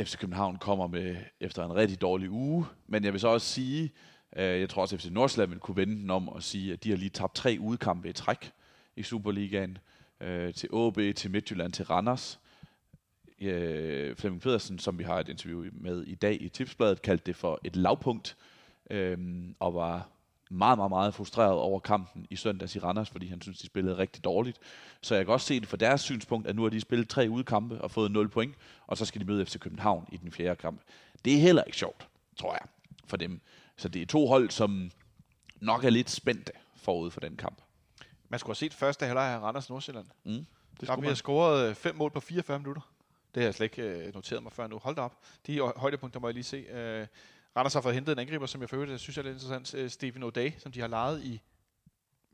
FC 0.00 0.18
København 0.18 0.56
kommer 0.56 0.86
med 0.86 1.16
efter 1.40 1.64
en 1.64 1.74
rigtig 1.74 2.00
dårlig 2.00 2.30
uge, 2.30 2.66
men 2.86 3.04
jeg 3.04 3.12
vil 3.12 3.20
så 3.20 3.28
også 3.28 3.46
sige, 3.46 3.92
Øh, 4.36 4.60
jeg 4.60 4.68
tror 4.68 4.82
også, 4.82 4.96
at 4.96 5.02
FC 5.02 5.08
Nordsjælland 5.10 5.50
vil 5.50 5.60
kunne 5.60 5.76
vende 5.76 5.96
den 5.96 6.10
om 6.10 6.28
og 6.28 6.42
sige, 6.42 6.72
at 6.72 6.84
de 6.84 6.90
har 6.90 6.96
lige 6.96 7.10
tabt 7.10 7.34
tre 7.34 7.56
udkampe 7.60 8.08
i 8.08 8.12
træk 8.12 8.52
i 8.96 9.02
Superligaen 9.02 9.78
øh, 10.20 10.54
til 10.54 10.68
AB, 10.72 11.16
til 11.16 11.30
Midtjylland, 11.30 11.72
til 11.72 11.84
Randers. 11.84 12.40
Øh, 13.40 14.16
Flemming 14.16 14.42
Pedersen, 14.42 14.78
som 14.78 14.98
vi 14.98 15.04
har 15.04 15.20
et 15.20 15.28
interview 15.28 15.64
med 15.72 16.02
i 16.02 16.14
dag 16.14 16.42
i 16.42 16.48
Tipsbladet, 16.48 17.02
kaldte 17.02 17.26
det 17.26 17.36
for 17.36 17.60
et 17.64 17.76
lavpunkt, 17.76 18.36
og 19.58 19.74
var 19.74 20.08
meget, 20.50 20.78
meget, 20.78 20.90
meget 20.90 21.14
frustreret 21.14 21.52
over 21.52 21.80
kampen 21.80 22.26
i 22.30 22.36
søndags 22.36 22.76
i 22.76 22.78
Randers, 22.78 23.10
fordi 23.10 23.26
han 23.26 23.40
synes, 23.40 23.58
de 23.58 23.66
spillede 23.66 23.98
rigtig 23.98 24.24
dårligt. 24.24 24.58
Så 25.00 25.14
jeg 25.14 25.24
kan 25.24 25.32
også 25.32 25.46
se 25.46 25.60
det 25.60 25.68
fra 25.68 25.76
deres 25.76 26.00
synspunkt, 26.00 26.48
at 26.48 26.56
nu 26.56 26.62
har 26.62 26.68
de 26.68 26.80
spillet 26.80 27.08
tre 27.08 27.26
udkampe 27.30 27.80
og 27.80 27.90
fået 27.90 28.10
0 28.10 28.28
point, 28.28 28.54
og 28.86 28.96
så 28.96 29.04
skal 29.04 29.20
de 29.20 29.26
møde 29.26 29.46
FC 29.46 29.58
København 29.58 30.08
i 30.12 30.16
den 30.16 30.32
fjerde 30.32 30.56
kamp. 30.56 30.80
Det 31.24 31.34
er 31.34 31.38
heller 31.38 31.62
ikke 31.62 31.78
sjovt, 31.78 32.08
tror 32.36 32.52
jeg, 32.52 32.62
for 33.04 33.16
dem. 33.16 33.40
Så 33.80 33.88
det 33.88 34.02
er 34.02 34.06
to 34.06 34.26
hold, 34.26 34.50
som 34.50 34.90
nok 35.60 35.84
er 35.84 35.90
lidt 35.90 36.10
spændte 36.10 36.52
forud 36.76 37.10
for 37.10 37.20
den 37.20 37.36
kamp. 37.36 37.58
Man 38.28 38.40
skulle 38.40 38.50
have 38.50 38.56
set 38.56 38.74
første 38.74 39.06
halvleg 39.06 39.24
af 39.34 39.38
Randers 39.38 39.70
Nordsjælland. 39.70 40.06
Mm. 40.24 40.46
Det 40.80 40.88
Der 40.88 41.00
vi 41.00 41.06
har 41.06 41.14
scoret 41.14 41.68
øh, 41.68 41.74
fem 41.74 41.94
mål 41.96 42.10
på 42.10 42.20
44 42.20 42.58
minutter. 42.58 42.82
Det 43.34 43.42
har 43.42 43.46
jeg 43.46 43.54
slet 43.54 43.64
ikke 43.64 43.82
øh, 43.82 44.14
noteret 44.14 44.42
mig 44.42 44.52
før 44.52 44.66
nu. 44.66 44.78
Hold 44.78 44.96
da 44.96 45.02
op. 45.02 45.16
De 45.46 45.54
hø- 45.54 45.72
højdepunkter 45.76 46.20
må 46.20 46.28
jeg 46.28 46.34
lige 46.34 46.44
se. 46.44 46.56
Øh, 46.56 47.06
Randers 47.56 47.74
har 47.74 47.80
fået 47.80 47.94
hentet 47.94 48.12
en 48.12 48.18
angriber, 48.18 48.46
som 48.46 48.60
jeg 48.60 48.68
for 48.68 48.76
øvrigt 48.76 49.00
synes 49.00 49.18
er 49.18 49.22
lidt 49.22 49.34
interessant. 49.34 49.74
Øh, 49.74 49.90
Stephen 49.90 50.22
O'Day, 50.22 50.62
som 50.62 50.72
de 50.72 50.80
har 50.80 50.88
lejet 50.88 51.24
i... 51.24 51.40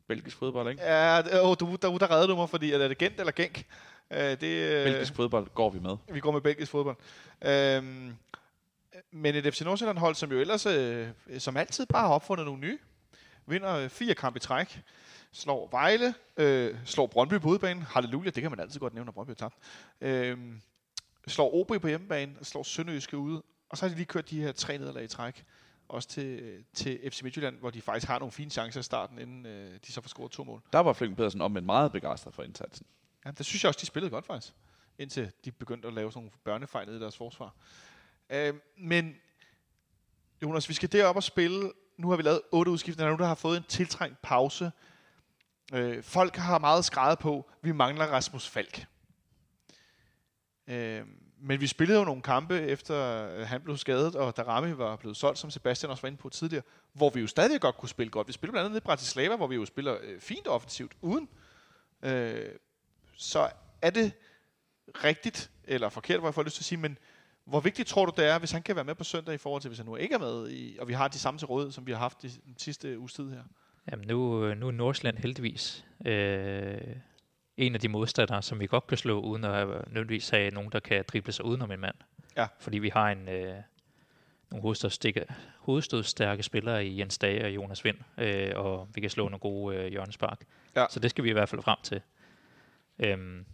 Belgisk 0.08 0.36
fodbold, 0.36 0.70
ikke? 0.70 0.82
Ja, 0.82 1.42
åh, 1.42 1.56
du, 1.60 1.76
der, 1.82 1.98
der 1.98 2.10
reddede 2.10 2.28
du 2.28 2.36
mig, 2.36 2.50
fordi 2.50 2.72
er 2.72 2.88
det 2.88 2.98
Gent 2.98 3.20
eller 3.20 3.32
Genk? 3.32 3.64
Øh, 4.10 4.18
det, 4.18 4.42
øh, 4.42 4.84
Belgisk 4.84 5.14
fodbold 5.14 5.48
går 5.54 5.70
vi 5.70 5.78
med. 5.78 5.96
Vi 6.12 6.20
går 6.20 6.32
med 6.32 6.40
belgisk 6.40 6.70
fodbold. 6.70 6.96
Øhm, 7.42 8.16
men 9.10 9.34
et 9.34 9.54
FC 9.54 9.60
Nordsjælland-hold, 9.60 10.14
som 10.14 10.32
jo 10.32 10.40
ellers, 10.40 10.66
øh, 10.66 11.08
som 11.38 11.56
altid, 11.56 11.86
bare 11.86 12.06
har 12.06 12.14
opfundet 12.14 12.46
nogle 12.46 12.60
nye. 12.60 12.78
Vinder 13.46 13.74
øh, 13.74 13.88
fire 13.88 14.14
kampe 14.14 14.36
i 14.36 14.40
træk. 14.40 14.82
Slår 15.32 15.68
Vejle. 15.70 16.14
Øh, 16.36 16.76
slår 16.84 17.06
Brøndby 17.06 17.40
på 17.40 17.48
udebanen. 17.48 17.82
Halleluja, 17.82 18.30
det 18.30 18.42
kan 18.42 18.50
man 18.50 18.60
altid 18.60 18.80
godt 18.80 18.94
nævne, 18.94 19.04
når 19.04 19.12
Brøndby 19.12 19.30
har 19.30 19.34
tabt. 19.34 19.54
Øhm, 20.00 20.60
slår 21.26 21.54
OB 21.54 21.80
på 21.80 21.88
hjemmebane. 21.88 22.36
Slår 22.42 22.62
Sønderjyske 22.62 23.16
ude. 23.16 23.42
Og 23.68 23.78
så 23.78 23.84
har 23.84 23.88
de 23.88 23.96
lige 23.96 24.06
kørt 24.06 24.30
de 24.30 24.40
her 24.40 24.52
tre 24.52 24.78
nederlag 24.78 25.04
i 25.04 25.08
træk. 25.08 25.44
Også 25.88 26.08
til, 26.08 26.64
til 26.74 27.10
FC 27.10 27.22
Midtjylland, 27.22 27.58
hvor 27.58 27.70
de 27.70 27.80
faktisk 27.80 28.08
har 28.08 28.18
nogle 28.18 28.32
fine 28.32 28.50
chancer 28.50 28.80
i 28.80 28.82
starten, 28.82 29.18
inden 29.18 29.46
øh, 29.46 29.78
de 29.86 29.92
så 29.92 30.00
får 30.00 30.08
scoret 30.08 30.32
to 30.32 30.44
mål. 30.44 30.62
Der 30.72 30.78
var 30.78 30.92
Flemming 30.92 31.16
Pedersen 31.16 31.40
om 31.40 31.56
en 31.56 31.66
meget 31.66 31.92
begejstret 31.92 32.34
for 32.34 32.42
indsatsen. 32.42 32.86
Ja, 33.24 33.30
der 33.30 33.44
synes 33.44 33.64
jeg 33.64 33.68
også, 33.68 33.80
de 33.80 33.86
spillede 33.86 34.10
godt 34.10 34.26
faktisk. 34.26 34.54
Indtil 34.98 35.32
de 35.44 35.52
begyndte 35.52 35.88
at 35.88 35.94
lave 35.94 36.12
sådan 36.12 36.20
nogle 36.20 36.30
børnefejl 36.44 36.88
i 36.88 37.00
deres 37.00 37.16
forsvar. 37.16 37.54
Øh, 38.30 38.54
men 38.76 39.16
Jonas, 40.42 40.68
vi 40.68 40.74
skal 40.74 40.92
derop 40.92 41.16
og 41.16 41.22
spille. 41.22 41.72
Nu 41.96 42.08
har 42.08 42.16
vi 42.16 42.22
lavet 42.22 42.40
otte 42.52 42.70
udskiftninger, 42.70 43.12
nu 43.12 43.18
der 43.18 43.26
har 43.26 43.34
fået 43.34 43.56
en 43.56 43.64
tiltrængt 43.68 44.22
pause. 44.22 44.72
Øh, 45.72 46.02
folk 46.02 46.36
har 46.36 46.58
meget 46.58 46.84
skrevet 46.84 47.18
på, 47.18 47.50
vi 47.62 47.72
mangler 47.72 48.06
Rasmus 48.06 48.48
Falk. 48.48 48.86
Øh, 50.66 51.06
men 51.40 51.60
vi 51.60 51.66
spillede 51.66 51.98
jo 51.98 52.04
nogle 52.04 52.22
kampe, 52.22 52.60
efter 52.60 53.28
øh, 53.28 53.46
han 53.46 53.60
blev 53.60 53.76
skadet, 53.76 54.14
og 54.14 54.36
Darami 54.36 54.78
var 54.78 54.96
blevet 54.96 55.16
solgt, 55.16 55.38
som 55.38 55.50
Sebastian 55.50 55.90
også 55.90 56.02
var 56.02 56.06
inde 56.06 56.18
på 56.18 56.28
tidligere, 56.28 56.62
hvor 56.92 57.10
vi 57.10 57.20
jo 57.20 57.26
stadig 57.26 57.60
godt 57.60 57.76
kunne 57.76 57.88
spille 57.88 58.10
godt. 58.10 58.26
Vi 58.26 58.32
spillede 58.32 58.52
blandt 58.52 58.66
andet 58.66 58.80
i 58.80 58.84
Bratislava, 58.84 59.36
hvor 59.36 59.46
vi 59.46 59.54
jo 59.54 59.64
spiller 59.64 59.96
øh, 60.02 60.20
fint 60.20 60.46
offensivt, 60.46 60.92
uden 61.00 61.28
øh, 62.02 62.48
så 63.16 63.50
er 63.82 63.90
det 63.90 64.12
rigtigt, 65.04 65.50
eller 65.64 65.88
forkert, 65.88 66.18
hvor 66.18 66.28
jeg 66.28 66.34
får 66.34 66.42
lyst 66.42 66.54
til 66.54 66.62
at 66.62 66.64
sige, 66.64 66.78
men 66.78 66.98
hvor 67.46 67.60
vigtigt 67.60 67.88
tror 67.88 68.06
du 68.06 68.12
det 68.16 68.28
er, 68.28 68.38
hvis 68.38 68.50
han 68.50 68.62
kan 68.62 68.76
være 68.76 68.84
med 68.84 68.94
på 68.94 69.04
søndag 69.04 69.34
i 69.34 69.38
forhold 69.38 69.62
til, 69.62 69.68
hvis 69.68 69.78
han 69.78 69.86
nu 69.86 69.96
ikke 69.96 70.14
er 70.14 70.18
med, 70.18 70.50
i, 70.50 70.76
og 70.80 70.88
vi 70.88 70.92
har 70.92 71.08
de 71.08 71.18
samme 71.18 71.38
til 71.38 71.46
rådighed, 71.46 71.72
som 71.72 71.86
vi 71.86 71.92
har 71.92 71.98
haft 71.98 72.22
de, 72.22 72.28
den 72.28 72.58
sidste 72.58 72.98
uges 72.98 73.12
tid 73.12 73.30
her? 73.30 73.42
Jamen 73.90 74.06
nu, 74.08 74.54
nu 74.54 74.68
er 74.68 74.72
Nordsjælland 74.72 75.18
heldigvis 75.18 75.86
øh, 76.06 76.96
en 77.56 77.74
af 77.74 77.80
de 77.80 77.88
modstandere, 77.88 78.42
som 78.42 78.60
vi 78.60 78.66
godt 78.66 78.86
kan 78.86 78.98
slå, 78.98 79.20
uden 79.20 79.44
at 79.44 79.68
nødvendigvis 79.68 80.28
have 80.28 80.50
nogen, 80.50 80.72
der 80.72 80.80
kan 80.80 81.04
drible 81.08 81.32
sig 81.32 81.44
udenom 81.44 81.72
en 81.72 81.80
mand. 81.80 81.96
Ja. 82.36 82.46
Fordi 82.58 82.78
vi 82.78 82.88
har 82.88 83.10
en, 83.10 83.28
øh, 83.28 83.54
nogle 84.50 84.62
hovedstødstærke 85.58 86.42
spillere 86.42 86.86
i 86.86 87.00
Jens 87.00 87.18
Dage 87.18 87.44
og 87.44 87.50
Jonas 87.50 87.84
Vind, 87.84 87.98
øh, 88.18 88.52
og 88.54 88.88
vi 88.94 89.00
kan 89.00 89.10
slå 89.10 89.24
nogle 89.24 89.38
gode 89.38 89.76
øh, 89.76 89.86
hjørnespark. 89.86 90.44
Ja. 90.76 90.86
Så 90.90 91.00
det 91.00 91.10
skal 91.10 91.24
vi 91.24 91.30
i 91.30 91.32
hvert 91.32 91.48
fald 91.48 91.62
frem 91.62 91.78
til. 91.82 92.00
Øhm, 92.98 93.46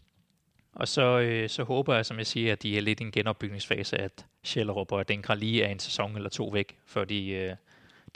og 0.73 0.89
så, 0.89 1.21
øh, 1.21 1.49
så 1.49 1.65
håber 1.65 1.95
jeg, 1.95 2.07
som 2.07 2.19
jeg 2.19 2.27
siger, 2.27 2.53
at 2.53 2.63
de 2.63 2.77
er 2.77 2.81
lidt 2.81 3.01
i 3.01 3.03
en 3.03 3.13
genopbygningsfase, 3.13 3.97
at 3.97 4.27
Schellerup 4.43 4.93
og 4.93 5.09
Denkra 5.09 5.35
lige 5.35 5.63
er 5.63 5.69
en 5.69 5.79
sæson 5.79 6.17
eller 6.17 6.31
to 6.31 6.49
væk, 6.49 6.79
før 6.87 7.05
de, 7.05 7.29
øh, 7.29 7.57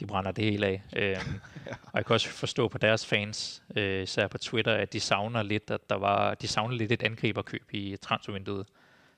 de 0.01 0.07
brænder 0.07 0.33
det 0.33 0.45
hele 0.45 0.67
af. 0.67 0.83
Øhm, 0.97 1.41
og 1.67 1.93
jeg 1.95 2.07
kan 2.07 2.15
også 2.15 2.29
forstå 2.29 2.69
på 2.69 2.79
deres 2.79 3.07
fans, 3.07 3.63
øh, 3.77 4.03
især 4.03 4.27
på 4.27 4.39
Twitter, 4.39 4.75
at 4.75 4.93
de 4.93 5.01
savner 5.01 5.43
lidt, 5.43 5.71
at 5.71 5.91
der 5.91 5.97
var, 5.97 6.35
de 6.35 6.49
savner 6.49 6.75
lidt 6.75 6.93
et 6.93 7.03
angriberkøb 7.03 7.69
i 7.73 7.97
transfervinduet. 8.03 8.67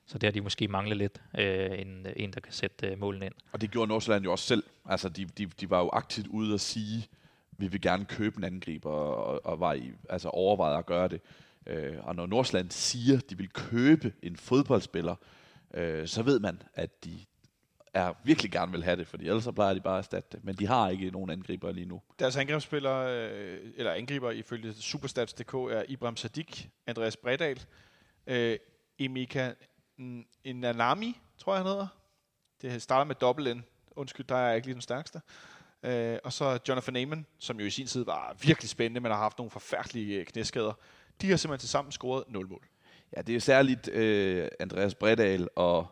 Så 0.05 0.17
det 0.17 0.27
har 0.27 0.31
de 0.31 0.41
måske 0.41 0.67
manglet 0.67 0.97
lidt, 0.97 1.21
øh, 1.37 1.79
en, 1.79 2.07
en, 2.15 2.33
der 2.33 2.39
kan 2.39 2.53
sætte 2.53 2.87
øh, 2.87 2.99
målene 2.99 3.25
ind. 3.25 3.33
Og 3.51 3.61
det 3.61 3.71
gjorde 3.71 3.89
Nordsjælland 3.89 4.23
jo 4.23 4.31
også 4.31 4.45
selv. 4.45 4.63
Altså, 4.85 5.09
de, 5.09 5.25
de, 5.25 5.45
de 5.45 5.69
var 5.69 5.79
jo 5.79 5.89
aktivt 5.93 6.27
ude 6.27 6.53
at 6.53 6.61
sige, 6.61 7.07
vi 7.57 7.67
vil 7.67 7.81
gerne 7.81 8.05
købe 8.05 8.37
en 8.37 8.43
angriber, 8.43 8.89
og, 8.89 9.45
og 9.45 9.59
var 9.59 9.73
i, 9.73 9.91
altså 10.09 10.29
overvejet 10.29 10.77
at 10.77 10.85
gøre 10.85 11.07
det. 11.07 11.21
Øh, 11.69 11.97
og 12.01 12.15
når 12.15 12.25
Nordsland 12.25 12.71
siger, 12.71 13.19
de 13.19 13.37
vil 13.37 13.49
købe 13.49 14.13
en 14.23 14.37
fodboldspiller, 14.37 15.15
øh, 15.73 16.07
så 16.07 16.23
ved 16.23 16.39
man, 16.39 16.61
at 16.73 17.03
de 17.05 17.25
er 17.93 18.13
virkelig 18.23 18.51
gerne 18.51 18.71
vil 18.71 18.83
have 18.83 18.97
det, 18.97 19.07
fordi 19.07 19.27
ellers 19.27 19.43
så 19.43 19.51
plejer 19.51 19.73
de 19.73 19.81
bare 19.81 19.97
at 19.97 19.99
erstatte 19.99 20.29
det. 20.31 20.45
Men 20.45 20.55
de 20.55 20.67
har 20.67 20.89
ikke 20.89 21.11
nogen 21.11 21.29
angriber 21.29 21.71
lige 21.71 21.85
nu. 21.85 22.01
Deres 22.19 22.37
angrebsspiller, 22.37 22.95
øh, 22.95 23.59
eller 23.75 23.91
angriber 23.91 24.31
ifølge 24.31 24.73
Superstats.dk, 24.73 25.53
er 25.53 25.83
Ibrahim 25.87 26.17
Sadik, 26.17 26.69
Andreas 26.87 27.17
Bredal, 27.17 27.61
øh, 28.27 28.57
Emika 28.99 29.53
Nanami, 30.45 31.17
tror 31.37 31.53
jeg 31.53 31.63
han 31.63 31.71
hedder. 31.71 31.87
Det 32.61 32.81
starter 32.81 33.05
med 33.05 33.15
dobbelt 33.15 33.57
N. 33.57 33.61
Undskyld, 33.91 34.25
der 34.25 34.35
er 34.35 34.47
jeg 34.47 34.55
ikke 34.55 34.67
lige 34.67 34.73
den 34.73 34.81
stærkeste. 34.81 35.21
Øh, 35.83 36.17
og 36.23 36.33
så 36.33 36.59
Jonathan 36.67 36.95
Amon, 36.95 37.25
som 37.39 37.59
jo 37.59 37.65
i 37.65 37.69
sin 37.69 37.87
tid 37.87 38.05
var 38.05 38.35
virkelig 38.41 38.69
spændende, 38.69 39.01
men 39.01 39.11
har 39.11 39.17
haft 39.17 39.37
nogle 39.37 39.51
forfærdelige 39.51 40.19
øh, 40.19 40.25
knæskader. 40.25 40.73
De 41.21 41.29
har 41.29 41.37
simpelthen 41.37 41.59
til 41.59 41.69
sammen 41.69 41.91
scoret 41.91 42.23
0 42.27 42.49
mål. 42.49 42.63
Ja, 43.17 43.21
det 43.21 43.35
er 43.35 43.39
særligt 43.39 43.87
øh, 43.87 44.47
Andreas 44.59 44.95
Bredal 44.95 45.47
og 45.55 45.87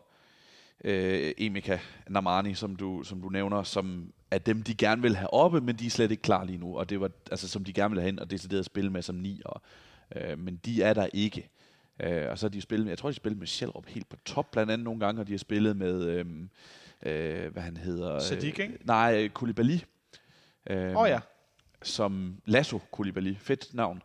øh, 0.84 1.32
Emika 1.38 1.78
Namani, 2.08 2.54
som 2.54 2.76
du, 2.76 3.02
som 3.02 3.20
du 3.20 3.28
nævner, 3.28 3.62
som 3.62 4.12
er 4.30 4.38
dem, 4.38 4.62
de 4.62 4.74
gerne 4.74 5.02
vil 5.02 5.16
have 5.16 5.32
oppe, 5.32 5.60
men 5.60 5.76
de 5.76 5.86
er 5.86 5.90
slet 5.90 6.10
ikke 6.10 6.22
klar 6.22 6.44
lige 6.44 6.58
nu. 6.58 6.78
Og 6.78 6.90
det 6.90 7.00
var, 7.00 7.10
altså, 7.30 7.48
som 7.48 7.64
de 7.64 7.72
gerne 7.72 7.94
vil 7.94 8.00
have 8.00 8.10
hen 8.10 8.18
og 8.18 8.30
decideret 8.30 8.64
spille 8.64 8.90
med 8.90 9.02
som 9.02 9.14
ni. 9.14 9.42
Og, 9.44 9.62
øh, 10.16 10.38
men 10.38 10.56
de 10.56 10.82
er 10.82 10.94
der 10.94 11.08
ikke. 11.12 11.48
Øh, 12.00 12.30
og 12.30 12.38
så 12.38 12.46
har 12.46 12.50
de 12.50 12.60
spillet 12.60 12.88
jeg 12.88 12.98
tror, 12.98 13.08
de 13.08 13.12
har 13.12 13.16
spillet 13.16 13.38
med 13.38 13.46
Sjælrup 13.46 13.86
helt 13.86 14.08
på 14.08 14.16
top, 14.24 14.50
blandt 14.50 14.72
andet 14.72 14.84
nogle 14.84 15.00
gange, 15.00 15.20
og 15.20 15.26
de 15.26 15.32
har 15.32 15.38
spillet 15.38 15.76
med, 15.76 16.04
øh, 16.04 16.26
øh, 17.02 17.52
hvad 17.52 17.62
han 17.62 17.76
hedder. 17.76 18.14
øh, 18.14 18.22
Sadik, 18.22 18.58
ikke? 18.58 18.78
Nej, 18.84 19.28
Koulibaly. 19.28 19.78
Øh, 20.70 20.90
Åh 20.90 20.96
oh, 20.96 21.08
ja, 21.08 21.20
Som 21.82 22.36
Lasso 22.46 22.78
Koulibaly. 22.92 23.36
Fedt 23.38 23.74
navn. 23.74 24.02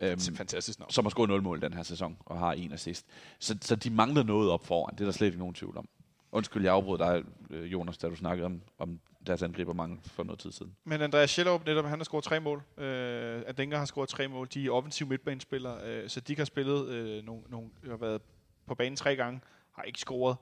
Øhm, 0.00 0.20
fantastisk 0.20 0.78
navn. 0.78 0.90
som 0.90 1.04
har 1.04 1.10
scoret 1.10 1.28
0 1.28 1.42
mål 1.42 1.60
den 1.60 1.72
her 1.72 1.82
sæson, 1.82 2.16
og 2.26 2.38
har 2.38 2.52
en 2.52 2.72
assist. 2.72 3.06
Så, 3.38 3.58
så 3.60 3.76
de 3.76 3.90
mangler 3.90 4.22
noget 4.22 4.50
op 4.50 4.66
foran, 4.66 4.94
det 4.94 5.00
er 5.00 5.04
der 5.04 5.12
slet 5.12 5.26
ikke 5.26 5.38
nogen 5.38 5.54
tvivl 5.54 5.76
om. 5.76 5.88
Undskyld, 6.32 6.64
jeg 6.64 6.72
afbrød 6.72 6.98
dig, 6.98 7.22
øh, 7.50 7.72
Jonas, 7.72 7.98
da 7.98 8.08
du 8.08 8.16
snakkede 8.16 8.46
om, 8.46 8.62
om 8.78 9.00
deres 9.26 9.42
angriber 9.42 9.72
mange 9.72 10.00
for 10.04 10.24
noget 10.24 10.40
tid 10.40 10.52
siden. 10.52 10.76
Men 10.84 11.00
Andreas 11.00 11.30
Schellerup, 11.30 11.66
netop, 11.66 11.84
han 11.84 11.98
har 11.98 12.04
scoret 12.04 12.24
tre 12.24 12.40
mål. 12.40 12.62
Øh, 12.76 13.42
Adenga 13.46 13.76
har 13.76 13.84
scoret 13.84 14.08
tre 14.08 14.28
mål. 14.28 14.48
De 14.54 14.66
er 14.66 14.70
offensiv 14.70 15.06
midtbanespillere, 15.06 15.78
øh, 15.84 16.08
så 16.08 16.20
de 16.20 16.36
har 16.36 16.44
spillet 16.44 16.88
øh, 16.88 17.24
nogle, 17.24 17.42
nogle, 17.48 17.68
har 17.88 17.96
været 17.96 18.22
på 18.66 18.74
banen 18.74 18.96
tre 18.96 19.16
gange, 19.16 19.40
har 19.72 19.82
ikke 19.82 19.98
scoret. 19.98 20.36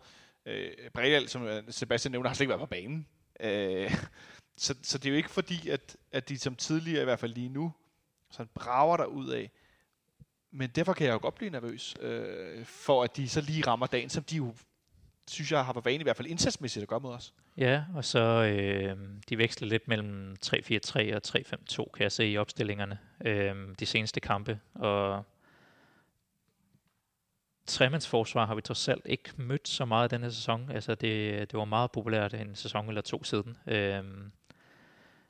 Øh, 0.46 0.70
Bredal, 0.94 1.28
som 1.28 1.42
øh, 1.42 1.62
Sebastian 1.68 2.12
nævner, 2.12 2.28
har 2.28 2.34
slet 2.34 2.44
ikke 2.44 2.50
været 2.50 2.60
på 2.60 2.66
banen. 2.66 3.06
Øh, 3.40 3.94
så, 4.56 4.74
så 4.82 4.98
det 4.98 5.06
er 5.06 5.10
jo 5.10 5.16
ikke 5.16 5.30
fordi, 5.30 5.68
at, 5.68 5.96
at 6.12 6.28
de 6.28 6.38
som 6.38 6.54
tidligere, 6.54 7.02
i 7.02 7.04
hvert 7.04 7.18
fald 7.18 7.34
lige 7.34 7.48
nu, 7.48 7.72
sådan 8.30 8.50
brager 8.54 8.96
der 8.96 9.04
ud 9.04 9.28
af. 9.28 9.50
Men 10.50 10.70
derfor 10.70 10.92
kan 10.92 11.06
jeg 11.06 11.12
jo 11.12 11.18
godt 11.22 11.34
blive 11.34 11.50
nervøs, 11.50 11.94
øh, 12.00 12.64
for 12.64 13.02
at 13.02 13.16
de 13.16 13.28
så 13.28 13.40
lige 13.40 13.66
rammer 13.66 13.86
dagen, 13.86 14.10
som 14.10 14.24
de 14.24 14.36
jo, 14.36 14.54
synes 15.28 15.52
jeg, 15.52 15.64
har 15.64 15.72
været 15.72 15.84
vane 15.84 16.00
i 16.00 16.02
hvert 16.02 16.16
fald 16.16 16.28
indsatsmæssigt 16.28 16.82
at 16.82 16.88
gøre 16.88 17.00
mod 17.00 17.14
os. 17.14 17.34
Ja, 17.56 17.84
og 17.94 18.04
så 18.04 18.18
øh, 18.18 18.96
de 19.28 19.38
veksler 19.38 19.68
lidt 19.68 19.88
mellem 19.88 20.36
3-4-3 20.46 21.14
og 21.14 21.20
3-5-2, 21.28 21.90
kan 21.94 22.02
jeg 22.02 22.12
se 22.12 22.26
i 22.28 22.36
opstillingerne, 22.36 22.98
øh, 23.24 23.54
de 23.78 23.86
seneste 23.86 24.20
kampe. 24.20 24.60
Og 24.74 25.24
tremandsforsvar 27.66 28.46
har 28.46 28.54
vi 28.54 28.60
trods 28.60 28.88
alt 28.88 29.02
ikke 29.04 29.30
mødt 29.36 29.68
så 29.68 29.84
meget 29.84 30.10
den 30.10 30.22
her 30.22 30.30
sæson. 30.30 30.70
Altså 30.70 30.94
det, 30.94 31.50
det 31.50 31.58
var 31.58 31.64
meget 31.64 31.92
populært 31.92 32.34
en 32.34 32.54
sæson 32.54 32.88
eller 32.88 33.00
to 33.00 33.24
siden. 33.24 33.56
Øh, 33.66 34.04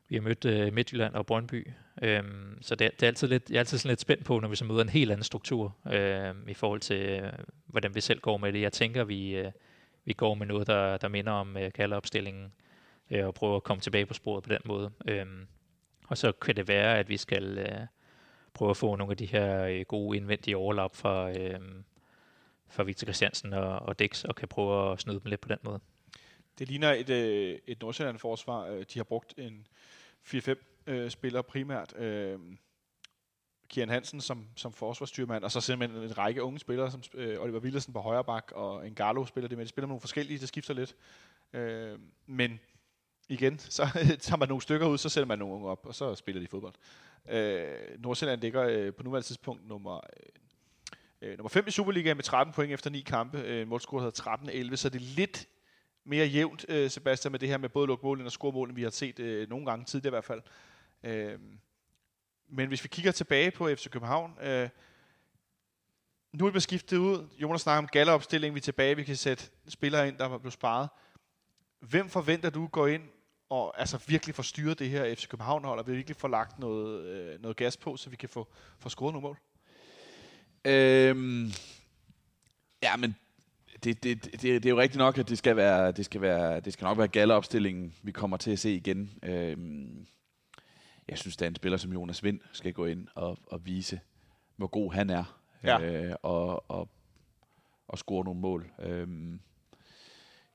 vi 0.08 0.16
har 0.16 0.22
mødt 0.22 0.44
øh, 0.44 0.72
Midtjylland 0.72 1.14
og 1.14 1.26
Brøndby, 1.26 1.66
øhm, 2.02 2.58
så 2.62 2.74
det, 2.74 2.90
det 3.00 3.02
er 3.02 3.06
altid 3.06 3.28
lidt, 3.28 3.50
jeg 3.50 3.56
er 3.56 3.60
altid 3.60 3.78
sådan 3.78 3.88
lidt 3.88 4.00
spændt 4.00 4.24
på, 4.24 4.40
når 4.40 4.48
vi 4.48 4.56
så 4.56 4.64
møder 4.64 4.82
en 4.82 4.88
helt 4.88 5.10
anden 5.10 5.24
struktur 5.24 5.76
øhm, 5.92 6.48
i 6.48 6.54
forhold 6.54 6.80
til, 6.80 7.00
øh, 7.00 7.32
hvordan 7.66 7.94
vi 7.94 8.00
selv 8.00 8.20
går 8.20 8.36
med 8.36 8.52
det. 8.52 8.60
Jeg 8.60 8.72
tænker, 8.72 9.04
vi, 9.04 9.36
øh, 9.36 9.52
vi 10.04 10.12
går 10.12 10.34
med 10.34 10.46
noget, 10.46 10.66
der, 10.66 10.96
der 10.96 11.08
minder 11.08 11.32
om 11.32 11.56
øh, 11.56 11.72
kaldeopstillingen, 11.72 12.52
øh, 13.10 13.26
og 13.26 13.34
prøver 13.34 13.56
at 13.56 13.64
komme 13.64 13.80
tilbage 13.80 14.06
på 14.06 14.14
sporet 14.14 14.44
på 14.44 14.50
den 14.50 14.60
måde. 14.64 14.90
Øhm, 15.08 15.46
og 16.08 16.18
så 16.18 16.32
kan 16.32 16.56
det 16.56 16.68
være, 16.68 16.98
at 16.98 17.08
vi 17.08 17.16
skal 17.16 17.58
øh, 17.58 17.86
prøve 18.54 18.70
at 18.70 18.76
få 18.76 18.96
nogle 18.96 19.10
af 19.10 19.16
de 19.16 19.26
her 19.26 19.64
øh, 19.64 19.84
gode 19.88 20.16
indvendige 20.16 20.56
overlap 20.56 20.96
fra, 20.96 21.30
øh, 21.30 21.60
fra 22.68 22.82
Victor 22.82 23.04
Christiansen 23.04 23.52
og, 23.52 23.78
og 23.78 23.98
Dix, 23.98 24.24
og 24.24 24.34
kan 24.34 24.48
prøve 24.48 24.92
at 24.92 25.00
snyde 25.00 25.20
dem 25.20 25.30
lidt 25.30 25.40
på 25.40 25.48
den 25.48 25.58
måde. 25.62 25.80
Det 26.58 26.68
ligner 26.68 26.92
et, 26.92 27.10
øh, 27.10 27.58
et 27.66 27.80
Nordsjælland-forsvar. 27.80 28.66
Øh, 28.66 28.84
de 28.94 28.98
har 28.98 29.04
brugt 29.04 29.34
en 29.38 29.66
4-5 30.24 30.75
øh, 30.86 31.10
spiller 31.10 31.42
primært. 31.42 31.96
Øh, 31.96 32.38
Kian 33.68 33.88
Hansen 33.88 34.20
som, 34.20 34.46
som 34.56 34.72
forsvarsstyrmand, 34.72 35.44
og 35.44 35.50
så 35.50 35.60
simpelthen 35.60 36.02
en 36.02 36.18
række 36.18 36.42
unge 36.42 36.58
spillere, 36.58 36.90
som 36.90 37.02
øh, 37.14 37.42
Oliver 37.42 37.60
Willersen 37.60 37.92
på 37.92 38.00
højre 38.00 38.24
bak, 38.24 38.52
og 38.54 38.86
en 38.86 38.94
Garlo 38.94 39.26
spiller 39.26 39.48
det 39.48 39.58
med. 39.58 39.64
De 39.64 39.68
spiller 39.68 39.86
med 39.86 39.90
nogle 39.90 40.00
forskellige, 40.00 40.38
det 40.38 40.48
skifter 40.48 40.74
lidt. 40.74 40.96
Øh, 41.52 41.98
men 42.26 42.60
igen, 43.28 43.58
så 43.78 43.86
tager 44.20 44.36
man 44.36 44.48
nogle 44.48 44.62
stykker 44.62 44.86
ud, 44.86 44.98
så 44.98 45.08
sætter 45.08 45.26
man 45.26 45.38
nogle 45.38 45.54
unge 45.54 45.68
op, 45.68 45.86
og 45.86 45.94
så 45.94 46.14
spiller 46.14 46.42
de 46.42 46.48
fodbold. 46.48 46.74
Øh, 47.28 47.74
Nordsjælland 47.98 48.40
ligger 48.40 48.62
øh, 48.62 48.94
på 48.94 49.02
nuværende 49.02 49.26
tidspunkt 49.26 49.68
nummer 49.68 49.96
øh, 51.22 51.30
øh 51.30 51.36
nummer 51.38 51.48
5 51.48 51.64
i 51.66 51.70
Superligaen 51.70 52.16
med 52.16 52.24
13 52.24 52.54
point 52.54 52.72
efter 52.72 52.90
9 52.90 53.00
kampe. 53.00 53.38
Øh, 53.38 53.68
målscore 53.68 54.02
hedder 54.02 54.70
13-11, 54.70 54.76
så 54.76 54.88
det 54.88 55.02
er 55.02 55.14
lidt 55.16 55.48
mere 56.04 56.26
jævnt, 56.26 56.66
øh, 56.68 56.90
Sebastian, 56.90 57.32
med 57.32 57.38
det 57.38 57.48
her 57.48 57.58
med 57.58 57.68
både 57.68 57.86
lukke 57.86 58.06
målen 58.06 58.26
og 58.26 58.32
score 58.32 58.52
målen, 58.52 58.76
vi 58.76 58.82
har 58.82 58.90
set 58.90 59.18
øh, 59.18 59.48
nogle 59.48 59.66
gange 59.66 59.84
tidligere 59.84 60.10
i 60.10 60.14
hvert 60.16 60.24
fald. 60.24 60.42
Øh, 61.02 61.38
men 62.48 62.68
hvis 62.68 62.84
vi 62.84 62.88
kigger 62.88 63.12
tilbage 63.12 63.50
på 63.50 63.68
FC 63.68 63.90
København, 63.90 64.38
øh, 64.42 64.68
nu 66.32 66.46
er 66.46 66.50
vi 66.50 66.60
skiftet 66.60 66.96
ud. 66.96 67.28
Jonas 67.38 67.60
snakker 67.60 67.78
om 67.78 67.88
galleopstilling, 67.88 68.54
vi 68.54 68.58
er 68.58 68.62
tilbage, 68.62 68.96
vi 68.96 69.04
kan 69.04 69.16
sætte 69.16 69.44
spillere 69.68 70.08
ind, 70.08 70.18
der 70.18 70.38
blev 70.38 70.50
sparet. 70.50 70.88
Hvem 71.80 72.08
forventer 72.08 72.50
du 72.50 72.66
går 72.66 72.86
ind 72.86 73.02
og 73.48 73.80
altså 73.80 73.98
virkelig 74.06 74.34
får 74.34 74.42
styret 74.42 74.78
det 74.78 74.90
her 74.90 75.14
FC 75.14 75.28
København-hold, 75.28 75.78
og 75.78 75.86
virkelig 75.86 76.16
får 76.16 76.28
lagt 76.28 76.58
noget, 76.58 77.04
øh, 77.04 77.42
noget 77.42 77.56
gas 77.56 77.76
på, 77.76 77.96
så 77.96 78.10
vi 78.10 78.16
kan 78.16 78.28
få, 78.28 78.48
få 78.78 78.88
scoret 78.88 79.12
nogle 79.12 79.28
mål? 79.28 79.38
Øhm, 80.64 81.50
ja, 82.82 82.96
men 82.96 83.16
det, 83.84 84.02
det, 84.02 84.24
det, 84.24 84.42
det 84.42 84.66
er 84.66 84.70
jo 84.70 84.80
rigtigt 84.80 84.98
nok, 84.98 85.18
at 85.18 85.28
det 85.28 85.38
skal, 85.38 85.56
være, 85.56 85.92
det 85.92 86.04
skal, 86.04 86.20
være, 86.20 86.60
det 86.60 86.72
skal 86.72 86.84
nok 86.84 86.98
være 86.98 87.08
galleopstillingen, 87.08 87.94
vi 88.02 88.12
kommer 88.12 88.36
til 88.36 88.50
at 88.50 88.58
se 88.58 88.74
igen. 88.74 89.18
Øhm, 89.22 90.06
jeg 91.08 91.18
synes, 91.18 91.36
at 91.36 91.46
en 91.46 91.54
spiller 91.54 91.78
som 91.78 91.92
Jonas 91.92 92.24
Vind 92.24 92.40
skal 92.52 92.72
gå 92.72 92.86
ind 92.86 93.08
og, 93.14 93.38
og 93.46 93.66
vise, 93.66 94.00
hvor 94.56 94.66
god 94.66 94.92
han 94.92 95.10
er, 95.10 95.40
ja. 95.64 95.80
øh, 95.80 96.14
og, 96.22 96.70
og, 96.70 96.88
og 97.88 97.98
score 97.98 98.24
nogle 98.24 98.40
mål. 98.40 98.70
Øhm, 98.78 99.40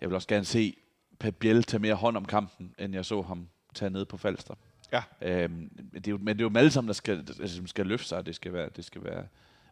jeg 0.01 0.09
vil 0.09 0.15
også 0.15 0.27
gerne 0.27 0.45
se 0.45 0.77
Pep 1.19 1.35
Biel 1.35 1.63
tage 1.63 1.81
mere 1.81 1.95
hånd 1.95 2.17
om 2.17 2.25
kampen, 2.25 2.75
end 2.79 2.93
jeg 2.93 3.05
så 3.05 3.21
ham 3.21 3.49
tage 3.73 3.89
ned 3.89 4.05
på 4.05 4.17
Falster. 4.17 4.55
Ja. 4.91 5.03
Øhm, 5.21 5.69
det 5.93 6.07
er 6.07 6.11
jo, 6.11 6.17
men 6.17 6.27
det 6.27 6.41
er 6.41 6.45
jo 6.45 6.49
dem 6.49 6.57
alle 6.57 6.71
sammen, 6.71 6.87
der 6.87 6.93
skal, 6.93 7.17
altså, 7.17 7.61
skal 7.65 7.87
løfte 7.87 8.07
sig, 8.07 8.25
det 8.25 8.35
skal 8.35 8.53
være, 8.53 8.69
det 8.75 8.85
skal 8.85 9.03
være 9.03 9.27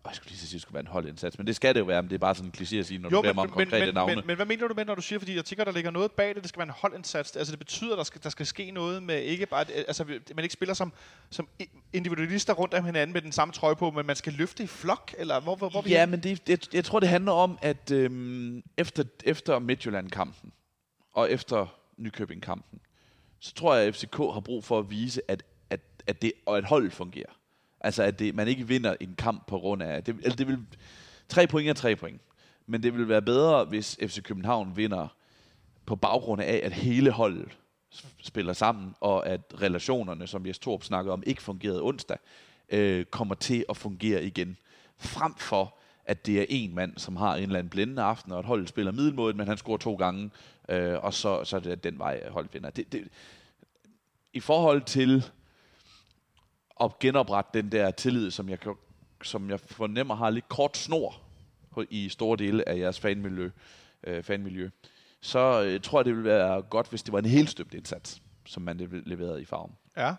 jeg 0.05 0.15
skulle 0.15 0.29
lige 0.29 0.39
sige, 0.39 0.47
at 0.47 0.53
det 0.53 0.61
skulle 0.61 0.73
være 0.73 0.81
en 0.81 0.87
holdindsats, 0.87 1.37
men 1.37 1.47
det 1.47 1.55
skal 1.55 1.75
det 1.75 1.79
jo 1.79 1.85
være, 1.85 2.01
men 2.01 2.09
det 2.09 2.15
er 2.15 2.19
bare 2.19 2.35
sådan 2.35 2.47
en 2.47 2.53
kliché 2.57 2.75
at 2.75 2.85
sige, 2.85 2.97
når 2.97 3.09
jo, 3.09 3.17
du 3.17 3.21
beder 3.21 3.33
mig 3.33 3.43
om 3.43 3.49
konkrete 3.49 3.85
men, 3.85 3.93
navne. 3.93 4.15
Men, 4.15 4.27
men, 4.27 4.35
hvad 4.35 4.45
mener 4.45 4.67
du 4.67 4.73
med, 4.73 4.85
når 4.85 4.95
du 4.95 5.01
siger, 5.01 5.19
fordi 5.19 5.35
jeg 5.35 5.45
tænker, 5.45 5.63
der 5.63 5.71
ligger 5.71 5.91
noget 5.91 6.11
bag 6.11 6.35
det, 6.35 6.43
det 6.43 6.49
skal 6.49 6.59
være 6.59 6.67
en 6.67 6.73
holdindsats. 6.77 7.35
Altså 7.35 7.51
det 7.51 7.59
betyder, 7.59 7.95
der 7.95 8.03
skal, 8.03 8.23
der 8.23 8.29
skal 8.29 8.45
ske 8.45 8.71
noget 8.71 9.03
med 9.03 9.21
ikke 9.21 9.45
bare, 9.45 9.71
altså 9.71 10.03
man 10.35 10.43
ikke 10.43 10.53
spiller 10.53 10.73
som, 10.73 10.93
som 11.29 11.47
individualister 11.93 12.53
rundt 12.53 12.73
om 12.73 12.85
hinanden 12.85 13.13
med 13.13 13.21
den 13.21 13.31
samme 13.31 13.53
trøje 13.53 13.75
på, 13.75 13.91
men 13.91 14.05
man 14.05 14.15
skal 14.15 14.33
løfte 14.33 14.63
i 14.63 14.67
flok, 14.67 15.13
eller 15.17 15.39
hvor, 15.39 15.55
hvor, 15.55 15.69
hvor 15.69 15.83
Ja, 15.89 16.05
men 16.05 16.23
det, 16.23 16.47
det, 16.47 16.73
jeg 16.73 16.85
tror, 16.85 16.99
det 16.99 17.09
handler 17.09 17.31
om, 17.31 17.59
at 17.61 17.91
øhm, 17.91 18.63
efter, 18.77 19.03
efter 19.23 19.59
Midtjylland-kampen, 19.59 20.51
og 21.13 21.31
efter 21.31 21.65
Nykøbing-kampen, 21.97 22.79
så 23.39 23.53
tror 23.53 23.75
jeg, 23.75 23.87
at 23.87 23.95
FCK 23.95 24.17
har 24.17 24.41
brug 24.45 24.63
for 24.63 24.79
at 24.79 24.89
vise, 24.89 25.21
at, 25.27 25.43
at, 25.69 25.79
at, 26.07 26.21
det, 26.21 26.31
og 26.45 26.57
at 26.57 26.63
holdet 26.63 26.93
fungerer. 26.93 27.38
Altså, 27.81 28.03
at 28.03 28.19
det, 28.19 28.35
man 28.35 28.47
ikke 28.47 28.67
vinder 28.67 28.95
en 28.99 29.15
kamp 29.17 29.47
på 29.47 29.59
grund 29.59 29.83
af... 29.83 30.03
Det, 30.03 30.15
altså, 30.15 30.35
det 30.35 30.47
vil, 30.47 30.59
tre 31.29 31.47
point 31.47 31.69
er 31.69 31.73
tre 31.73 31.95
point. 31.95 32.21
Men 32.67 32.83
det 32.83 32.93
vil 32.93 33.09
være 33.09 33.21
bedre, 33.21 33.65
hvis 33.65 33.97
FC 34.01 34.21
København 34.21 34.77
vinder 34.77 35.07
på 35.85 35.95
baggrund 35.95 36.41
af, 36.41 36.61
at 36.63 36.73
hele 36.73 37.11
holdet 37.11 37.57
spiller 38.21 38.53
sammen, 38.53 38.95
og 38.99 39.27
at 39.27 39.41
relationerne, 39.61 40.27
som 40.27 40.45
Jes 40.45 40.59
Torp 40.59 40.83
snakkede 40.83 41.13
om, 41.13 41.23
ikke 41.25 41.41
fungerede 41.41 41.81
onsdag, 41.81 42.17
øh, 42.69 43.05
kommer 43.05 43.35
til 43.35 43.65
at 43.69 43.77
fungere 43.77 44.23
igen. 44.23 44.57
Frem 44.97 45.35
for, 45.35 45.77
at 46.05 46.25
det 46.25 46.41
er 46.41 46.45
en 46.49 46.75
mand, 46.75 46.97
som 46.97 47.15
har 47.15 47.35
en 47.35 47.43
eller 47.43 47.59
anden 47.59 47.69
blændende 47.69 48.01
aften, 48.01 48.31
og 48.31 48.39
at 48.39 48.45
holdet 48.45 48.69
spiller 48.69 48.91
middelmådet, 48.91 49.35
men 49.35 49.47
han 49.47 49.57
scorer 49.57 49.77
to 49.77 49.95
gange, 49.95 50.31
øh, 50.69 51.03
og 51.03 51.13
så, 51.13 51.43
så 51.43 51.55
er 51.55 51.59
det 51.59 51.83
den 51.83 51.99
vej, 51.99 52.29
holdet 52.29 52.53
vinder. 52.53 52.69
Det, 52.69 52.91
det, 52.91 53.07
I 54.33 54.39
forhold 54.39 54.81
til 54.81 55.23
at 56.83 56.99
genoprette 56.99 57.61
den 57.61 57.71
der 57.71 57.91
tillid, 57.91 58.31
som 58.31 58.49
jeg, 58.49 58.57
som 59.23 59.49
jeg 59.49 59.59
fornemmer 59.59 60.15
har 60.15 60.29
lidt 60.29 60.49
kort 60.49 60.77
snor 60.77 61.21
i 61.89 62.09
store 62.09 62.37
dele 62.37 62.69
af 62.69 62.77
jeres 62.77 62.99
fanmiljø, 62.99 63.49
øh, 64.03 64.23
fanmiljø 64.23 64.69
så 65.21 65.63
øh, 65.63 65.81
tror 65.81 65.99
jeg, 65.99 66.05
det 66.05 66.13
ville 66.13 66.29
være 66.29 66.61
godt, 66.61 66.89
hvis 66.89 67.03
det 67.03 67.13
var 67.13 67.19
en 67.19 67.25
helt 67.25 67.49
støbt 67.49 67.73
indsats, 67.73 68.21
som 68.45 68.63
man 68.63 69.03
leverede 69.05 69.41
i 69.41 69.45
farven. 69.45 69.71
Ja, 69.97 70.15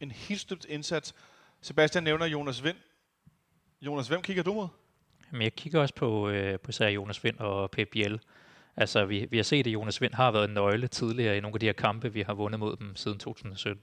en 0.00 0.10
helt 0.10 0.40
støbt 0.40 0.66
indsats. 0.68 1.14
Sebastian 1.60 2.04
nævner 2.04 2.26
Jonas 2.26 2.64
Vind. 2.64 2.76
Jonas, 3.82 4.08
hvem 4.08 4.22
kigger 4.22 4.42
du 4.42 4.54
mod? 4.54 4.68
Jamen, 5.32 5.42
jeg 5.42 5.54
kigger 5.54 5.80
også 5.80 5.94
på, 5.94 6.28
øh, 6.28 6.58
på 6.60 6.68
især 6.68 6.88
Jonas 6.88 7.24
Vind 7.24 7.38
og 7.38 7.70
Pep 7.70 7.88
Biel. 7.92 8.20
Altså, 8.76 9.04
vi, 9.04 9.26
vi 9.30 9.36
har 9.36 9.44
set, 9.44 9.66
at 9.66 9.72
Jonas 9.72 10.00
Vind 10.00 10.14
har 10.14 10.30
været 10.30 10.48
en 10.48 10.54
nøgle 10.54 10.88
tidligere 10.88 11.36
i 11.36 11.40
nogle 11.40 11.54
af 11.54 11.60
de 11.60 11.66
her 11.66 11.72
kampe, 11.72 12.12
vi 12.12 12.22
har 12.22 12.34
vundet 12.34 12.60
mod 12.60 12.76
dem 12.76 12.96
siden 12.96 13.18
2017. 13.18 13.82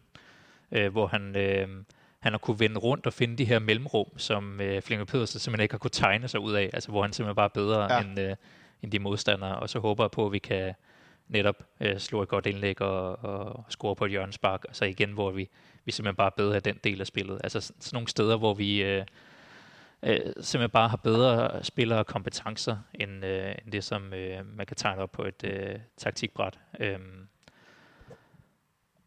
Øh, 0.72 0.92
hvor 0.92 1.08
han, 1.08 1.36
øh, 1.36 1.68
han 2.20 2.34
har 2.34 2.38
kunne 2.38 2.60
vende 2.60 2.80
rundt 2.80 3.08
og 3.08 3.14
finde 3.14 3.38
de 3.38 3.46
her 3.46 3.60
mellemrum, 3.60 4.18
som 4.18 4.62
øh, 4.62 4.82
Flemming 4.82 5.08
Pedersen 5.08 5.40
simpelthen 5.40 5.64
ikke 5.64 5.74
har 5.74 5.80
kunne 5.80 5.92
tegne 5.92 6.28
sig 6.28 6.40
ud 6.40 6.54
af, 6.54 6.70
altså 6.74 6.90
hvor 6.90 7.02
han 7.02 7.14
simpelthen 7.14 7.36
bare 7.36 7.46
er 7.46 7.50
bedre 7.54 7.94
ja. 7.94 8.02
end, 8.02 8.20
øh, 8.20 8.36
end 8.82 8.92
de 8.92 9.00
modstandere, 9.00 9.60
og 9.60 9.70
så 9.70 9.80
håber 9.80 10.04
jeg 10.04 10.12
på, 10.12 10.26
at 10.26 10.32
vi 10.32 10.40
kan 10.40 10.74
netop 11.28 11.64
øh, 11.80 12.00
slå 12.00 12.22
et 12.22 12.30
godt 12.30 12.46
indlæg 12.46 12.82
og, 12.82 13.20
og 13.26 13.66
score 13.70 13.96
på 13.96 14.06
et 14.06 14.12
hjørnespark, 14.12 14.66
altså 14.68 14.86
igen, 14.86 15.12
hvor 15.12 15.32
vi, 15.32 15.50
vi 15.86 15.92
simpelthen 15.92 16.16
bare 16.16 16.28
er 16.28 16.36
bedre 16.38 16.56
af 16.56 16.64
den 16.64 16.80
del 16.84 17.02
af 17.02 17.08
spillet. 17.08 17.42
Altså 17.44 17.62
sådan 17.62 17.76
nogle 17.94 18.08
steder, 18.08 18.38
hvor 18.38 18.54
vi 18.54 18.84
øh, 18.84 19.06
øh, 20.04 20.20
simpelthen 20.42 20.70
bare 20.70 20.90
har 20.90 20.98
bedre 20.98 21.64
spillere 21.64 22.00
og 22.00 22.06
kompetencer, 22.06 22.78
end, 22.94 23.26
øh, 23.26 23.56
end 23.66 23.72
det, 23.72 23.84
som 23.84 24.14
øh, 24.14 24.58
man 24.58 24.66
kan 24.66 24.78
tegne 24.78 25.02
op 25.02 25.12
på 25.12 25.24
et 25.24 25.44
øh, 25.44 25.76
taktikbræt. 25.98 26.60
Øh, 26.80 27.00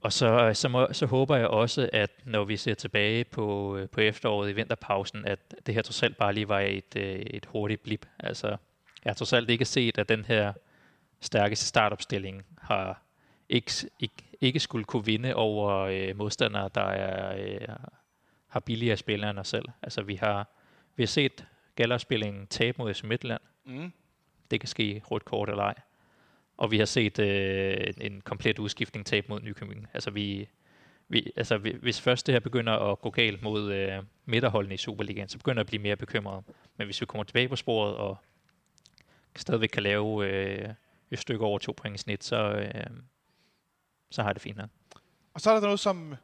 og 0.00 0.12
så, 0.12 0.50
så, 0.54 0.68
må, 0.68 0.88
så 0.92 1.06
håber 1.06 1.36
jeg 1.36 1.46
også, 1.46 1.90
at 1.92 2.10
når 2.24 2.44
vi 2.44 2.56
ser 2.56 2.74
tilbage 2.74 3.24
på, 3.24 3.76
øh, 3.76 3.88
på 3.88 4.00
efteråret 4.00 4.50
i 4.50 4.52
vinterpausen, 4.52 5.24
at 5.24 5.54
det 5.66 5.74
her 5.74 5.82
trods 5.82 6.02
alt 6.02 6.16
bare 6.16 6.32
lige 6.32 6.48
var 6.48 6.60
et, 6.60 6.96
øh, 6.96 7.14
et 7.14 7.46
hurtigt 7.46 7.82
blip. 7.82 8.06
Altså, 8.18 8.46
jeg 9.04 9.10
har 9.10 9.14
trods 9.14 9.32
alt 9.32 9.50
ikke 9.50 9.64
set, 9.64 9.98
at 9.98 10.08
den 10.08 10.24
her 10.24 10.52
stærkeste 11.20 11.66
startopstilling 11.66 12.44
har 12.58 13.02
ikke, 13.48 13.72
ikke, 14.00 14.14
ikke 14.40 14.60
skulle 14.60 14.84
kunne 14.84 15.04
vinde 15.04 15.34
over 15.34 15.78
øh, 15.78 16.16
modstandere, 16.16 16.70
der 16.74 16.84
er, 16.84 17.36
øh, 17.38 17.68
har 18.48 18.60
billigere 18.60 18.96
spillere 18.96 19.30
end 19.30 19.38
os 19.38 19.48
selv. 19.48 19.66
Altså, 19.82 20.02
vi 20.02 20.14
har, 20.14 20.46
vi 20.96 21.02
har 21.02 21.08
set 21.08 21.46
Gallerspillingen 21.76 22.46
tabe 22.46 22.78
mod 22.78 23.06
Midtland. 23.06 23.40
Mm. 23.64 23.92
Det 24.50 24.60
kan 24.60 24.68
ske 24.68 25.02
rødt 25.10 25.24
kort 25.24 25.48
eller 25.48 25.62
ej. 25.62 25.74
Og 26.60 26.70
vi 26.70 26.78
har 26.78 26.84
set 26.84 27.18
øh, 27.18 27.92
en 28.00 28.20
komplet 28.20 28.58
udskiftning 28.58 29.06
tab 29.06 29.28
mod 29.28 29.40
Nykøbing. 29.40 29.88
Altså, 29.94 30.10
vi, 30.10 30.48
vi, 31.08 31.32
altså, 31.36 31.58
hvis 31.58 32.00
først 32.00 32.26
det 32.26 32.34
her 32.34 32.40
begynder 32.40 32.72
at 32.72 33.00
gå 33.00 33.10
galt 33.10 33.42
mod 33.42 33.72
øh, 33.72 34.02
midterholdene 34.24 34.74
i 34.74 34.76
Superligaen, 34.76 35.28
så 35.28 35.38
begynder 35.38 35.60
jeg 35.60 35.64
at 35.64 35.66
blive 35.66 35.82
mere 35.82 35.96
bekymret. 35.96 36.44
Men 36.76 36.84
hvis 36.86 37.00
vi 37.00 37.06
kommer 37.06 37.24
tilbage 37.24 37.48
på 37.48 37.56
sporet 37.56 37.96
og 37.96 38.16
stadigvæk 39.36 39.68
kan 39.68 39.82
lave 39.82 40.26
øh, 40.26 40.74
et 41.10 41.18
stykke 41.18 41.44
over 41.44 41.58
to 41.58 41.72
point 41.76 41.94
i 41.94 41.98
snit, 41.98 42.24
så, 42.24 42.36
øh, 42.36 42.84
så 44.10 44.22
har 44.22 44.28
jeg 44.28 44.34
det 44.34 44.42
fint 44.42 44.56
nok. 44.56 44.70
Og 45.34 45.40
så 45.40 45.50
er 45.50 45.54
der 45.54 45.60
noget, 45.60 45.80
som 45.80 46.14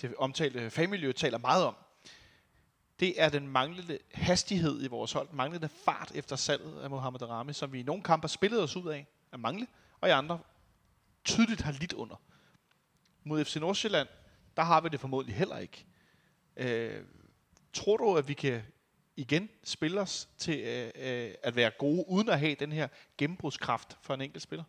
det 0.00 0.14
omtalte 0.18 0.70
fagmiljø 0.70 1.12
taler 1.12 1.38
meget 1.38 1.64
om. 1.64 1.74
Det 3.00 3.22
er 3.22 3.28
den 3.28 3.48
manglende 3.48 3.98
hastighed 4.14 4.84
i 4.84 4.86
vores 4.86 5.12
hold, 5.12 5.28
den 5.28 5.36
manglende 5.36 5.68
fart 5.68 6.12
efter 6.14 6.36
salget 6.36 6.80
af 6.80 6.90
Mohamed 6.90 7.22
Rami, 7.22 7.52
som 7.52 7.72
vi 7.72 7.80
i 7.80 7.82
nogle 7.82 8.02
kampe 8.02 8.24
har 8.24 8.28
spillet 8.28 8.62
os 8.62 8.76
ud 8.76 8.88
af 8.88 9.06
at 9.32 9.40
mangle, 9.40 9.66
og 10.00 10.08
i 10.08 10.12
andre 10.12 10.40
tydeligt 11.24 11.60
har 11.60 11.72
lidt 11.72 11.92
under. 11.92 12.16
Mod 13.24 13.44
FC 13.44 13.56
Nordsjælland, 13.56 14.08
der 14.56 14.62
har 14.62 14.80
vi 14.80 14.88
det 14.88 15.00
formodentlig 15.00 15.36
heller 15.36 15.58
ikke. 15.58 15.86
Øh, 16.56 17.04
tror 17.72 17.96
du, 17.96 18.16
at 18.16 18.28
vi 18.28 18.34
kan 18.34 18.62
igen 19.16 19.48
spille 19.64 20.00
os 20.00 20.28
til 20.38 20.60
øh, 20.60 20.90
øh, 20.94 21.34
at 21.42 21.56
være 21.56 21.70
gode, 21.70 22.04
uden 22.08 22.28
at 22.28 22.38
have 22.40 22.54
den 22.54 22.72
her 22.72 22.88
gennembrudskraft 23.18 23.98
for 24.02 24.14
en 24.14 24.20
enkelt 24.20 24.42
spiller? 24.42 24.64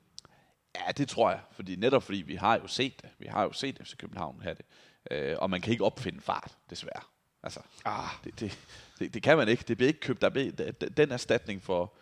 Ja, 0.76 0.92
det 0.92 1.10
tror 1.10 1.30
jeg. 1.30 1.40
Fordi 1.52 1.76
netop 1.76 2.04
fordi 2.04 2.22
vi 2.22 2.36
har 2.36 2.60
jo 2.60 2.68
set 2.68 3.02
det. 3.02 3.10
Vi 3.20 3.28
har 3.28 3.44
jo 3.44 3.52
set 3.52 3.80
FC 3.84 3.98
København 3.98 4.42
have 4.42 4.56
det. 4.56 4.66
Øh, 5.12 5.38
og 5.40 5.50
man 5.50 5.62
kan 5.62 5.72
ikke 5.72 5.84
opfinde 5.84 6.22
fart, 6.22 6.58
desværre. 6.70 7.02
Altså, 7.44 7.60
Ah, 7.86 8.10
det, 8.24 8.40
det, 8.40 8.60
det, 9.00 9.14
det 9.14 9.24
kan 9.24 9.38
man 9.38 9.48
ikke. 9.48 9.64
Det 9.68 9.78
bliver 9.78 9.88
ikke 9.88 10.00
købt. 10.00 10.22
Der 10.22 10.30
bliver, 10.30 10.72
den 10.98 11.12
erstatning 11.12 11.64
for 11.64 11.94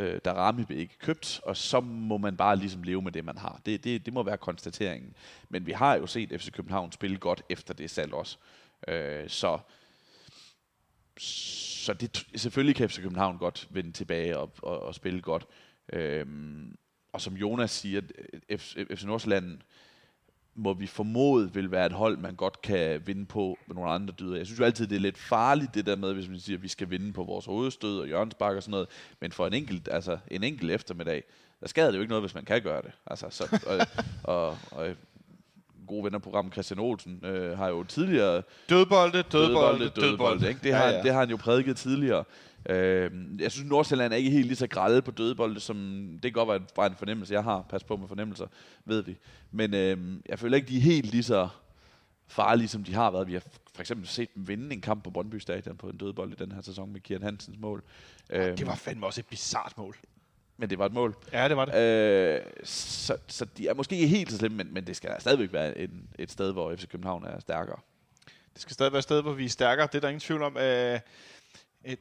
øh, 0.00 0.20
der 0.24 0.32
Rami 0.32 0.64
bliver 0.64 0.80
ikke 0.80 0.98
købt, 0.98 1.40
og 1.44 1.56
så 1.56 1.80
må 1.80 2.18
man 2.18 2.36
bare 2.36 2.56
ligesom 2.56 2.82
leve 2.82 3.02
med 3.02 3.12
det, 3.12 3.24
man 3.24 3.38
har. 3.38 3.60
Det, 3.66 3.84
det, 3.84 4.06
det 4.06 4.14
må 4.14 4.22
være 4.22 4.36
konstateringen. 4.36 5.14
Men 5.48 5.66
vi 5.66 5.72
har 5.72 5.94
jo 5.96 6.06
set 6.06 6.40
FC 6.40 6.52
København 6.52 6.92
spille 6.92 7.16
godt 7.16 7.42
efter 7.48 7.74
det 7.74 7.90
salg 7.90 8.14
også. 8.14 8.38
Øh, 8.88 9.28
så 9.28 9.58
så 11.16 11.92
det, 11.92 12.26
selvfølgelig 12.36 12.76
kan 12.76 12.88
FC 12.88 13.00
København 13.00 13.38
godt 13.38 13.68
vende 13.70 13.92
tilbage 13.92 14.38
og, 14.38 14.52
og, 14.62 14.82
og 14.82 14.94
spille 14.94 15.20
godt. 15.20 15.46
Øhm, 15.92 16.76
og 17.12 17.20
som 17.20 17.34
Jonas 17.34 17.70
siger, 17.70 18.00
FC, 18.56 18.76
FC 18.94 19.04
Nordsjælland 19.04 19.58
må 20.54 20.74
vi 20.74 20.86
formode 20.86 21.54
vil 21.54 21.70
være 21.70 21.86
et 21.86 21.92
hold, 21.92 22.18
man 22.18 22.34
godt 22.34 22.62
kan 22.62 23.02
vinde 23.06 23.26
på 23.26 23.58
med 23.66 23.76
nogle 23.76 23.90
andre 23.90 24.14
dyder. 24.20 24.36
Jeg 24.36 24.46
synes 24.46 24.60
jo 24.60 24.64
altid, 24.64 24.86
det 24.86 24.96
er 24.96 25.00
lidt 25.00 25.18
farligt, 25.18 25.74
det 25.74 25.86
der 25.86 25.96
med, 25.96 26.14
hvis 26.14 26.28
man 26.28 26.40
siger, 26.40 26.56
at 26.56 26.62
vi 26.62 26.68
skal 26.68 26.90
vinde 26.90 27.12
på 27.12 27.24
vores 27.24 27.46
hovedstød 27.46 27.98
og 27.98 28.06
hjørnsbakke 28.06 28.58
og 28.58 28.62
sådan 28.62 28.70
noget. 28.70 28.88
Men 29.20 29.32
for 29.32 29.46
en 29.46 29.54
enkelt, 29.54 29.88
altså 29.92 30.18
en 30.28 30.44
enkelt 30.44 30.70
eftermiddag, 30.70 31.22
der 31.60 31.68
skader 31.68 31.90
det 31.90 31.96
jo 31.96 32.00
ikke 32.00 32.10
noget, 32.10 32.22
hvis 32.22 32.34
man 32.34 32.44
kan 32.44 32.62
gøre 32.62 32.82
det. 32.82 32.90
Altså, 33.06 33.26
så, 33.30 33.58
og, 33.70 33.86
og, 34.34 34.58
og 34.70 34.88
gode 35.86 36.04
vennerprogram, 36.04 36.52
Christian 36.52 36.80
Olsen, 36.80 37.20
øh, 37.24 37.58
har 37.58 37.68
jo 37.68 37.84
tidligere... 37.84 38.42
dødbolde, 38.68 39.22
dødbolde, 39.22 39.88
dødbolde. 39.88 40.48
ikke? 40.48 40.60
Det, 40.62 40.74
har, 40.74 40.84
ja, 40.84 40.90
ja. 40.90 41.02
det 41.02 41.12
har 41.12 41.20
han 41.20 41.30
jo 41.30 41.36
prædiket 41.36 41.76
tidligere. 41.76 42.24
Øh, 42.68 43.10
jeg 43.38 43.52
synes, 43.52 43.68
Nordsjælland 43.68 44.12
er 44.12 44.16
ikke 44.16 44.30
helt 44.30 44.46
lige 44.46 44.56
så 44.56 44.66
grælde 44.66 45.02
på 45.02 45.10
dødbolde, 45.10 45.60
som 45.60 45.76
det 46.12 46.22
kan 46.22 46.32
godt 46.32 46.48
være 46.48 46.60
bare 46.74 46.86
en 46.86 46.96
fornemmelse, 46.96 47.34
jeg 47.34 47.44
har. 47.44 47.66
Pas 47.68 47.84
på 47.84 47.96
med 47.96 48.08
fornemmelser, 48.08 48.46
ved 48.84 49.02
vi. 49.02 49.16
Men 49.50 49.74
øh, 49.74 50.20
jeg 50.28 50.38
føler 50.38 50.56
ikke, 50.56 50.68
de 50.68 50.76
er 50.76 50.80
helt 50.80 51.06
lige 51.10 51.22
så 51.22 51.48
farlige, 52.26 52.68
som 52.68 52.84
de 52.84 52.94
har 52.94 53.10
været. 53.10 53.26
Vi 53.26 53.32
har 53.32 53.42
for 53.74 53.80
eksempel 53.82 54.08
set 54.08 54.34
dem 54.34 54.48
vinde 54.48 54.74
en 54.74 54.80
kamp 54.80 55.04
på 55.04 55.10
Brøndby 55.10 55.34
Stadion 55.36 55.76
på 55.76 55.88
en 55.88 55.96
dødbold 55.96 56.32
i 56.32 56.34
den 56.34 56.52
her 56.52 56.60
sæson 56.62 56.92
med 56.92 57.00
Kian 57.00 57.22
Hansens 57.22 57.58
mål. 57.58 57.82
Øh, 58.30 58.58
Det 58.58 58.66
var 58.66 58.74
fandme 58.74 59.06
også 59.06 59.20
et 59.20 59.26
bizart 59.26 59.72
mål. 59.78 59.96
men 60.56 60.70
det 60.70 60.78
var 60.78 60.86
et 60.86 60.92
mål. 60.92 61.16
Ja, 61.32 61.48
det 61.48 61.56
var 61.56 61.64
det. 61.64 61.74
Øh, 61.74 62.40
så, 62.64 63.16
så 63.28 63.44
de 63.44 63.68
er 63.68 63.74
måske 63.74 63.94
ikke 63.94 64.06
helt 64.06 64.30
så 64.30 64.36
slemme, 64.38 64.56
men, 64.56 64.74
men 64.74 64.86
det 64.86 64.96
skal 64.96 65.10
stadigvæk 65.20 65.52
være 65.52 65.78
en, 65.78 66.08
et 66.18 66.30
sted, 66.30 66.52
hvor 66.52 66.76
FC 66.76 66.86
København 66.88 67.24
er 67.24 67.40
stærkere. 67.40 67.78
Det 68.54 68.62
skal 68.62 68.74
stadig 68.74 68.92
være 68.92 68.98
et 68.98 69.02
sted, 69.04 69.22
hvor 69.22 69.32
vi 69.32 69.44
er 69.44 69.48
stærkere. 69.48 69.86
Det 69.86 69.94
er 69.94 70.00
der 70.00 70.08
ingen 70.08 70.20
tvivl 70.20 70.42
om. 70.42 70.56
Øh, 70.56 71.00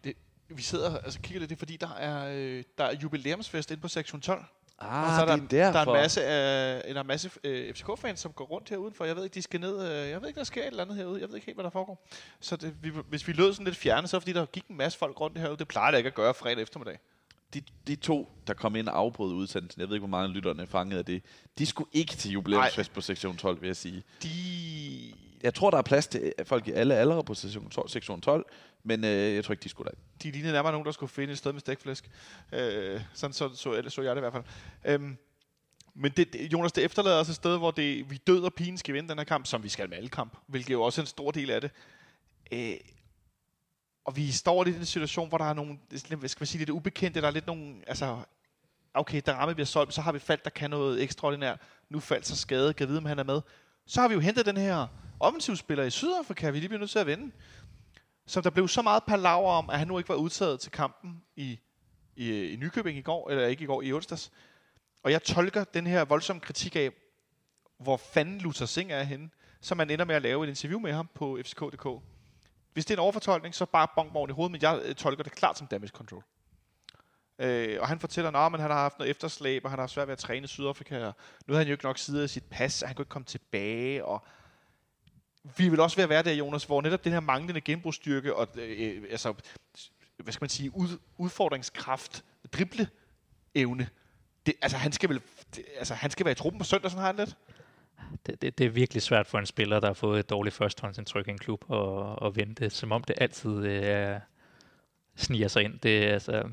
det, 0.03 0.13
vi 0.57 0.61
sidder 0.61 0.97
altså 0.97 1.19
kigger 1.19 1.39
lidt, 1.39 1.49
det 1.49 1.55
er 1.55 1.59
fordi, 1.59 1.77
der 1.77 1.93
er, 1.95 2.33
øh, 2.35 2.63
der 2.77 2.83
er 2.83 2.95
jubilæumsfest 3.03 3.71
inde 3.71 3.81
på 3.81 3.87
sektion 3.87 4.21
12. 4.21 4.45
Ah, 4.79 5.03
og 5.03 5.15
så 5.15 5.21
er 5.21 5.25
der, 5.37 5.45
det 5.47 5.59
er 5.59 5.71
der 5.71 5.79
er 5.79 5.83
en 5.83 5.87
derfor. 5.87 5.93
masse, 5.93 6.25
af, 6.25 6.83
der 6.87 6.95
er 6.95 7.01
en 7.01 7.07
masse 7.07 7.29
øh, 7.43 7.73
FCK-fans, 7.73 8.19
som 8.19 8.31
går 8.31 8.45
rundt 8.45 8.69
her 8.69 8.77
udenfor. 8.77 9.05
Jeg 9.05 9.15
ved 9.15 9.23
ikke, 9.23 9.33
de 9.33 9.41
skal 9.41 9.59
ned. 9.59 9.91
Øh, 9.91 10.09
jeg 10.09 10.21
ved 10.21 10.27
ikke, 10.27 10.37
der 10.37 10.43
sker 10.43 10.61
et 10.61 10.67
eller 10.67 10.83
andet 10.83 10.97
herude. 10.97 11.21
Jeg 11.21 11.27
ved 11.27 11.35
ikke 11.35 11.45
helt, 11.45 11.55
hvad 11.55 11.63
der 11.63 11.69
foregår. 11.69 12.07
Så 12.39 12.55
det, 12.55 12.73
vi, 12.81 12.91
hvis 13.09 13.27
vi 13.27 13.33
lød 13.33 13.53
sådan 13.53 13.65
lidt 13.65 13.77
fjerne, 13.77 14.07
så 14.07 14.17
er 14.17 14.19
fordi, 14.19 14.33
der 14.33 14.45
gik 14.45 14.67
en 14.67 14.77
masse 14.77 14.99
folk 14.99 15.21
rundt 15.21 15.37
herude. 15.37 15.57
Det 15.57 15.67
plejer 15.67 15.91
det 15.91 15.97
ikke 15.97 16.07
at 16.07 16.13
gøre 16.13 16.33
fredag 16.33 16.61
eftermiddag. 16.61 16.99
de, 17.53 17.61
de 17.87 17.95
to, 17.95 18.29
der 18.47 18.53
kom 18.53 18.75
ind 18.75 18.87
og 18.89 18.97
afbrød 18.97 19.33
udsendelsen, 19.33 19.81
jeg 19.81 19.89
ved 19.89 19.95
ikke, 19.95 20.07
hvor 20.07 20.17
mange 20.17 20.33
lytterne 20.33 20.67
fangede 20.67 20.99
af 20.99 21.05
det, 21.05 21.23
de 21.57 21.65
skulle 21.65 21.89
ikke 21.93 22.15
til 22.15 22.31
jubilæumsfest 22.31 22.93
på 22.93 23.01
sektion 23.01 23.37
12, 23.37 23.61
vil 23.61 23.67
jeg 23.67 23.75
sige. 23.75 24.03
De... 24.23 24.29
Jeg 25.43 25.53
tror, 25.53 25.69
der 25.69 25.77
er 25.77 25.81
plads 25.81 26.07
til 26.07 26.33
øh, 26.39 26.45
folk 26.45 26.67
i 26.67 26.71
alle 26.71 26.95
aldre 26.95 27.23
på 27.23 27.33
sektion 27.33 27.69
12, 27.69 27.89
sektion 27.89 28.21
12 28.21 28.45
men 28.83 29.03
øh, 29.03 29.35
jeg 29.35 29.43
tror 29.43 29.51
ikke, 29.53 29.63
de 29.63 29.69
skulle 29.69 29.91
der. 29.91 29.97
de 30.23 30.31
lignede 30.31 30.53
nærmere 30.53 30.71
nogen, 30.71 30.85
der 30.85 30.91
skulle 30.91 31.09
finde 31.09 31.31
et 31.31 31.37
sted 31.37 31.53
med 31.53 31.59
stækflæsk. 31.59 32.09
Øh, 32.51 33.01
sådan 33.13 33.33
så, 33.33 33.49
så, 33.49 33.55
så, 33.55 33.89
så 33.89 34.01
jeg 34.01 34.15
det 34.15 34.19
i 34.19 34.27
hvert 34.29 34.33
fald. 34.33 34.43
Øhm, 34.85 35.17
men 35.93 36.11
det, 36.17 36.33
det, 36.33 36.53
Jonas, 36.53 36.71
det 36.71 36.83
efterlader 36.83 37.19
os 37.19 37.29
et 37.29 37.35
sted, 37.35 37.57
hvor 37.57 37.71
det, 37.71 38.09
vi 38.09 38.17
død 38.27 38.43
og 38.43 38.53
pigen 38.53 38.77
skal 38.77 38.93
vinde 38.93 39.09
den 39.09 39.17
her 39.17 39.25
kamp, 39.25 39.45
som 39.45 39.63
vi 39.63 39.69
skal 39.69 39.89
med 39.89 39.97
alle 39.97 40.09
kamp, 40.09 40.37
hvilket 40.47 40.73
jo 40.73 40.81
også 40.81 41.01
er 41.01 41.03
en 41.03 41.07
stor 41.07 41.31
del 41.31 41.51
af 41.51 41.61
det. 41.61 41.71
Øh, 42.51 42.73
og 44.05 44.15
vi 44.15 44.31
står 44.31 44.63
lidt 44.63 44.75
i 44.75 44.77
den 44.77 44.85
situation, 44.85 45.29
hvor 45.29 45.37
der 45.37 45.45
er 45.45 45.53
nogle, 45.53 45.77
skal 46.07 46.41
man 46.41 46.47
sige, 46.47 46.59
lidt 46.59 46.69
ubekendte, 46.69 47.21
der 47.21 47.27
er 47.27 47.31
lidt 47.31 47.47
nogle, 47.47 47.75
altså, 47.87 48.17
okay, 48.93 49.21
der 49.25 49.33
ramme 49.33 49.55
bliver 49.55 49.65
solgt, 49.65 49.93
så 49.93 50.01
har 50.01 50.11
vi 50.11 50.19
faldt, 50.19 50.43
der 50.43 50.49
kan 50.49 50.69
noget 50.69 51.03
ekstraordinært. 51.03 51.59
Nu 51.89 51.99
faldt 51.99 52.27
så 52.27 52.35
skade, 52.35 52.73
kan 52.73 52.87
vide, 52.87 52.97
om 52.97 53.05
han 53.05 53.19
er 53.19 53.23
med. 53.23 53.41
Så 53.85 54.01
har 54.01 54.07
vi 54.07 54.13
jo 54.13 54.19
hentet 54.19 54.45
den 54.45 54.57
her 54.57 54.87
offensivspiller 55.21 55.83
i 55.83 55.89
Sydafrika, 55.89 56.49
vi 56.49 56.59
lige 56.59 56.69
bliver 56.69 56.79
nødt 56.79 56.91
til 56.91 56.99
at 56.99 57.07
vinde. 57.07 57.31
Som 58.25 58.43
der 58.43 58.49
blev 58.49 58.67
så 58.67 58.81
meget 58.81 59.03
palaver 59.03 59.51
om, 59.51 59.69
at 59.69 59.79
han 59.79 59.87
nu 59.87 59.97
ikke 59.97 60.09
var 60.09 60.15
udtaget 60.15 60.59
til 60.59 60.71
kampen 60.71 61.23
i, 61.35 61.59
i, 62.15 62.53
i 62.53 62.55
Nykøbing 62.55 62.97
i 62.97 63.01
går, 63.01 63.29
eller 63.29 63.47
ikke 63.47 63.63
i 63.63 63.67
går, 63.67 63.81
i 63.81 63.93
onsdags. 63.93 64.31
Og 65.03 65.11
jeg 65.11 65.23
tolker 65.23 65.63
den 65.63 65.87
her 65.87 66.05
voldsomme 66.05 66.39
kritik 66.39 66.75
af, 66.75 66.91
hvor 67.79 67.97
fanden 67.97 68.37
Luther 68.37 68.65
Singh 68.65 68.93
er 68.93 69.03
henne, 69.03 69.29
så 69.61 69.75
man 69.75 69.89
ender 69.89 70.05
med 70.05 70.15
at 70.15 70.21
lave 70.21 70.43
et 70.43 70.49
interview 70.49 70.79
med 70.79 70.93
ham 70.93 71.09
på 71.15 71.39
fck.dk. 71.45 71.87
Hvis 72.73 72.85
det 72.85 72.93
er 72.93 72.95
en 72.95 73.03
overfortolkning, 73.03 73.55
så 73.55 73.65
bare 73.65 73.87
bonk 73.95 74.29
i 74.29 74.33
hovedet, 74.33 74.51
men 74.51 74.61
jeg 74.61 74.81
øh, 74.83 74.95
tolker 74.95 75.23
det 75.23 75.31
klart 75.31 75.57
som 75.57 75.67
damage 75.67 75.89
control. 75.89 76.23
Øh, 77.39 77.77
og 77.81 77.87
han 77.87 77.99
fortæller, 77.99 78.31
at 78.31 78.51
han 78.51 78.59
har 78.59 78.81
haft 78.81 78.99
noget 78.99 79.09
efterslæb, 79.09 79.65
og 79.65 79.71
han 79.71 79.79
har 79.79 79.83
haft 79.83 79.91
svært 79.91 80.07
ved 80.07 80.13
at 80.13 80.19
træne 80.19 80.43
i 80.43 80.47
Sydafrika, 80.47 81.05
og 81.05 81.15
nu 81.47 81.53
havde 81.53 81.63
han 81.63 81.67
jo 81.67 81.73
ikke 81.73 81.83
nok 81.83 81.97
sider 81.97 82.23
i 82.23 82.27
sit 82.27 82.43
pas, 82.43 82.81
og 82.81 82.89
han 82.89 82.95
kunne 82.95 83.03
ikke 83.03 83.09
komme 83.09 83.25
tilbage, 83.25 84.05
og 84.05 84.25
vi 85.57 85.69
vil 85.69 85.79
også 85.79 85.97
være 85.97 86.09
være 86.09 86.23
der, 86.23 86.31
Jonas, 86.31 86.63
hvor 86.63 86.81
netop 86.81 87.03
den 87.03 87.11
her 87.11 87.19
manglende 87.19 87.61
genbrugsstyrke 87.61 88.35
og 88.35 88.47
øh, 88.55 88.97
øh, 88.97 89.03
altså, 89.09 89.33
hvad 90.17 90.33
skal 90.33 90.43
man 90.43 90.49
sige, 90.49 90.75
ud, 90.75 90.99
udfordringskraft, 91.17 92.23
dribleevne, 92.53 93.89
det, 94.45 94.53
altså, 94.61 94.77
han 94.77 94.91
skal 94.91 95.09
vel, 95.09 95.21
det, 95.55 95.65
altså, 95.77 95.93
han 95.93 96.11
skal 96.11 96.25
være 96.25 96.31
i 96.31 96.35
truppen 96.35 96.59
på 96.59 96.65
søndag, 96.65 96.91
sådan 96.91 97.01
har 97.01 97.07
han 97.07 97.15
lidt. 97.15 97.37
Det, 98.25 98.41
det, 98.41 98.57
det 98.57 98.65
er 98.65 98.69
virkelig 98.69 99.01
svært 99.01 99.27
for 99.27 99.39
en 99.39 99.45
spiller, 99.45 99.79
der 99.79 99.87
har 99.87 99.93
fået 99.93 100.19
et 100.19 100.29
dårligt 100.29 100.55
førstehåndsindtryk 100.55 101.27
i 101.27 101.31
en 101.31 101.37
klub, 101.37 101.65
og, 101.67 102.21
og 102.21 102.35
vente, 102.35 102.69
som 102.69 102.91
om 102.91 103.03
det 103.03 103.15
altid 103.17 103.65
øh, 103.65 104.19
sniger 105.15 105.47
sig 105.47 105.63
ind. 105.63 105.79
Det, 105.79 106.03
altså, 106.03 106.49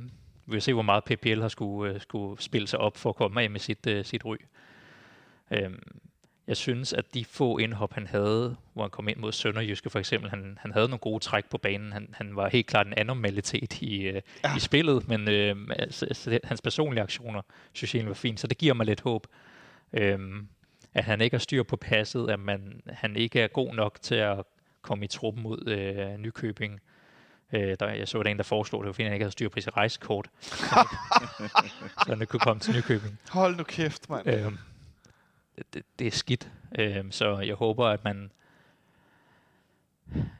vi 0.47 0.53
vil 0.53 0.63
se, 0.63 0.73
hvor 0.73 0.83
meget 0.83 1.05
PPL 1.05 1.41
har 1.41 1.49
skulle, 1.49 1.95
øh, 1.95 2.01
skulle 2.01 2.43
spille 2.43 2.69
sig 2.69 2.79
op 2.79 2.97
for 2.97 3.11
at 3.11 3.17
komme 3.17 3.43
af 3.43 3.51
med 3.51 3.61
sit, 3.61 3.87
øh, 3.87 4.05
sit 4.05 4.25
ry. 4.25 4.37
Øhm, 5.51 6.01
jeg 6.49 6.57
synes, 6.57 6.93
at 6.93 7.15
de 7.15 7.25
få 7.25 7.59
indhop, 7.59 7.93
han 7.95 8.07
havde, 8.07 8.57
hvor 8.75 8.83
han 8.83 8.91
kom 8.91 9.09
ind 9.09 9.17
mod 9.19 9.33
Sønderjyske 9.33 9.91
for 9.91 9.99
eksempel, 9.99 10.31
han, 10.31 10.59
han 10.61 10.73
havde 10.73 10.89
nogle 10.89 10.99
gode 10.99 11.25
træk 11.25 11.45
på 11.51 11.59
banen. 11.59 11.93
Han, 11.93 12.09
han 12.13 12.37
var 12.37 12.49
helt 12.49 12.67
klart 12.67 12.87
en 12.87 12.95
anomalitet 12.97 13.83
i, 13.83 14.01
øh, 14.03 14.23
Ja. 14.45 14.57
i 14.57 14.61
spillet, 14.61 15.09
men 15.09 15.29
øh, 15.29 15.57
altså, 15.79 16.07
altså, 16.07 16.39
hans 16.45 16.61
personlige 16.63 17.03
aktioner 17.03 17.43
synes 17.73 17.95
jeg 17.95 18.07
var 18.07 18.15
fint, 18.15 18.41
så 18.41 18.47
det 18.47 18.59
giver 18.59 18.75
mig 18.75 18.87
lidt 18.87 19.01
håb. 19.01 19.27
Øhm, 19.93 20.49
at 20.95 21.05
han 21.05 21.21
ikke 21.21 21.35
har 21.35 21.39
styr 21.41 21.63
på 21.63 21.77
passet, 21.77 22.31
at 22.31 22.41
man, 22.41 22.83
han 22.87 23.17
ikke 23.17 23.41
er 23.41 23.47
god 23.49 23.75
nok 23.75 23.99
til 24.03 24.15
at 24.15 24.37
komme 24.83 25.05
i 25.05 25.09
truppen 25.09 25.43
mod 25.43 25.69
øh, 25.69 26.19
Nykøbing. 26.19 26.81
Øh, 27.53 27.77
der, 27.81 27.89
jeg 27.89 28.09
så, 28.09 28.19
der 28.19 28.25
er 28.25 28.31
en, 28.31 28.37
der 28.37 28.43
foreslog 28.43 28.85
det, 28.85 28.95
fordi 28.95 29.03
han 29.05 29.13
ikke 29.13 29.25
havde 29.25 29.33
styr 29.33 29.49
på 29.49 29.61
sit 29.61 29.77
rejsekort. 29.77 30.29
så 30.43 32.07
han 32.07 32.21
ikke 32.21 32.31
kunne 32.31 32.41
komme 32.41 32.61
til 32.61 32.75
Nykøbing. 32.77 33.19
Hold 33.31 33.57
nu 33.57 33.63
kæft, 33.63 34.11
mand. 34.11 34.29
Øhm, 34.29 34.59
det, 35.75 35.83
det, 35.99 36.07
er 36.07 36.11
skidt. 36.11 36.51
Øhm, 36.79 37.13
så 37.13 37.39
jeg 37.39 37.55
håber, 37.55 37.87
at 37.87 38.05
man 38.05 38.31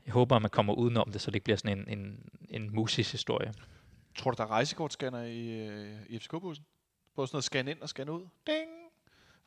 jeg 0.07 0.13
håber, 0.13 0.37
at 0.37 0.43
man 0.43 0.51
kommer 0.51 0.75
udenom 0.75 1.13
det, 1.13 1.21
så 1.21 1.31
det 1.31 1.35
ikke 1.35 1.45
bliver 1.45 1.57
sådan 1.57 1.79
en, 1.79 1.99
en, 1.99 2.31
en 2.51 2.75
musisk 2.75 3.13
historie. 3.13 3.55
Tror 4.15 4.31
du, 4.31 4.35
der 4.37 4.43
er 4.45 4.51
rejsekortscanner 4.51 5.23
i, 5.23 5.67
øh, 5.67 5.97
i 6.09 6.19
FCK-bussen? 6.19 6.65
Både 7.15 7.29
sådan 7.29 7.37
noget 7.37 7.45
scan 7.45 7.69
ind 7.69 7.81
og 7.81 7.89
scan 7.89 8.09
ud? 8.09 8.27
Ding! 8.47 8.71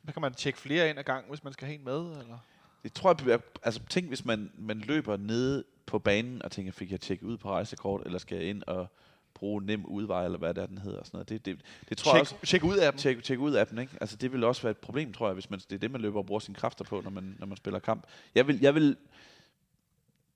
Så 0.06 0.12
kan 0.12 0.22
man 0.22 0.34
tjekke 0.34 0.58
flere 0.58 0.90
ind 0.90 0.98
ad 0.98 1.04
gang, 1.04 1.28
hvis 1.28 1.44
man 1.44 1.52
skal 1.52 1.66
have 1.66 1.78
en 1.78 1.84
med, 1.84 2.00
eller? 2.00 2.38
Det 2.82 2.92
tror 2.92 3.28
jeg, 3.28 3.40
altså 3.62 3.80
tænk, 3.90 4.08
hvis 4.08 4.24
man, 4.24 4.52
man 4.54 4.78
løber 4.78 5.16
nede 5.16 5.64
på 5.86 5.98
banen 5.98 6.42
og 6.42 6.50
tænker, 6.50 6.72
fik 6.72 6.92
jeg 6.92 7.00
tjekket 7.00 7.26
ud 7.26 7.36
på 7.36 7.50
rejsekort, 7.50 8.02
eller 8.06 8.18
skal 8.18 8.38
jeg 8.38 8.46
ind 8.46 8.62
og 8.66 8.86
bruge 9.34 9.64
nem 9.66 9.84
udvej, 9.84 10.24
eller 10.24 10.38
hvad 10.38 10.54
det 10.54 10.62
er, 10.62 10.66
den 10.66 10.78
hedder. 10.78 10.98
og 10.98 11.06
Sådan 11.06 11.16
noget. 11.16 11.28
Det, 11.28 11.46
det, 11.46 11.60
det 11.88 11.98
tror 11.98 12.16
jeg 12.16 12.26
Tjek, 12.26 12.32
også, 12.32 12.46
tjek 12.46 12.64
ud 12.64 12.76
af 12.76 12.92
dem. 12.92 12.98
tjek, 12.98 13.22
tjek 13.24 13.38
ud 13.38 13.52
af 13.52 13.66
den, 13.66 13.78
ikke? 13.78 13.92
Altså, 14.00 14.16
det 14.16 14.32
vil 14.32 14.44
også 14.44 14.62
være 14.62 14.70
et 14.70 14.78
problem, 14.78 15.12
tror 15.12 15.26
jeg, 15.26 15.34
hvis 15.34 15.50
man, 15.50 15.58
det 15.58 15.72
er 15.72 15.78
det, 15.78 15.90
man 15.90 16.00
løber 16.00 16.18
og 16.18 16.26
bruger 16.26 16.40
sine 16.40 16.54
kræfter 16.54 16.84
på, 16.84 17.00
når 17.00 17.10
man, 17.10 17.36
når 17.38 17.46
man 17.46 17.56
spiller 17.56 17.78
kamp. 17.80 18.04
Jeg 18.34 18.48
vil, 18.48 18.60
jeg 18.60 18.74
vil, 18.74 18.96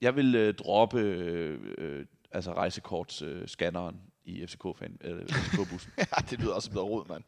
jeg 0.01 0.15
vil 0.15 0.35
øh, 0.35 0.53
droppe 0.53 0.99
øh, 0.99 1.59
øh, 1.77 2.05
altså 2.31 2.53
rejsekortscanneren 2.53 3.95
øh, 3.95 4.33
i 4.33 4.47
FCK-fan, 4.47 4.97
eller 5.01 5.25
FCK-bussen. 5.27 5.91
ja, 5.97 6.03
det 6.29 6.39
lyder 6.39 6.53
også 6.53 6.71
bedre 6.71 6.83
råd, 6.83 7.05
mand. 7.09 7.23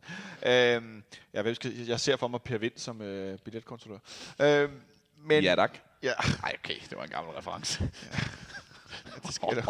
Øhm, 0.46 1.04
jeg, 1.34 1.56
jeg 1.88 2.00
ser 2.00 2.16
for 2.16 2.28
mig 2.28 2.42
Per 2.42 2.58
Vind 2.58 2.74
som 2.76 3.02
øh, 3.02 3.38
billetkontrollør. 3.40 4.00
Øhm, 4.42 4.82
men, 5.18 5.44
ja, 5.44 5.56
tak. 5.56 5.78
Ja, 6.04 6.12
Ej, 6.44 6.56
okay, 6.64 6.76
det 6.90 6.98
var 6.98 7.04
en 7.04 7.10
gammel 7.10 7.34
reference. 7.34 7.84
det 9.26 9.34
skal. 9.34 9.50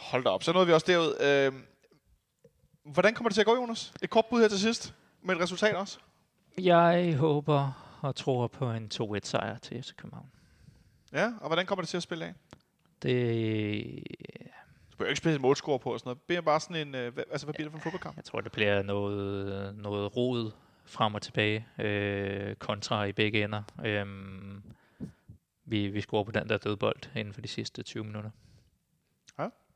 Hold 0.00 0.24
da 0.24 0.30
op. 0.30 0.42
Så 0.42 0.52
nåede 0.52 0.66
vi 0.66 0.72
også 0.72 0.86
derud. 0.86 1.14
Øhm, 1.20 1.64
hvordan 2.84 3.14
kommer 3.14 3.28
det 3.28 3.34
til 3.34 3.40
at 3.40 3.46
gå, 3.46 3.54
Jonas? 3.56 3.92
Et 4.02 4.10
kort 4.10 4.24
bud 4.30 4.40
her 4.40 4.48
til 4.48 4.60
sidst. 4.60 4.94
Med 5.22 5.34
et 5.36 5.40
resultat 5.42 5.74
også. 5.76 5.98
Jeg 6.58 7.16
håber 7.18 7.86
og 8.02 8.16
tror 8.16 8.46
på 8.46 8.70
en 8.70 8.90
2-1 8.94 9.18
sejr 9.22 9.58
til 9.58 9.82
FC 9.82 9.94
København. 9.96 10.30
Ja, 11.12 11.26
og 11.40 11.46
hvordan 11.46 11.66
kommer 11.66 11.82
det 11.82 11.88
til 11.88 11.96
at 11.96 12.02
spille 12.02 12.24
af? 12.24 12.34
Det, 13.02 14.04
Du 14.92 14.96
behøver 14.96 15.10
ikke 15.10 15.18
spille 15.18 15.34
et 15.34 15.40
målscore 15.40 15.78
på 15.78 15.92
og 15.92 15.98
sådan 16.00 16.08
noget. 16.08 16.20
Bliver 16.20 16.40
bare 16.40 16.60
sådan 16.60 16.88
en... 16.88 16.94
Øh, 16.94 17.12
altså, 17.30 17.46
hvad 17.46 17.54
bliver 17.54 17.64
det 17.66 17.72
for 17.72 17.78
en 17.78 17.82
fodboldkamp? 17.82 18.16
jeg 18.16 18.24
tror, 18.24 18.40
det 18.40 18.52
bliver 18.52 18.82
noget, 18.82 19.74
noget 19.76 20.16
rod 20.16 20.50
frem 20.84 21.14
og 21.14 21.22
tilbage, 21.22 21.66
øh, 21.78 22.54
kontra 22.56 23.04
i 23.04 23.12
begge 23.12 23.44
ender. 23.44 23.62
Øhm, 23.84 24.62
vi, 25.64 25.88
vi 25.88 26.00
scorer 26.00 26.24
på 26.24 26.30
den 26.32 26.48
der 26.48 26.58
dødbold 26.58 27.16
inden 27.16 27.34
for 27.34 27.40
de 27.40 27.48
sidste 27.48 27.82
20 27.82 28.04
minutter. 28.04 28.30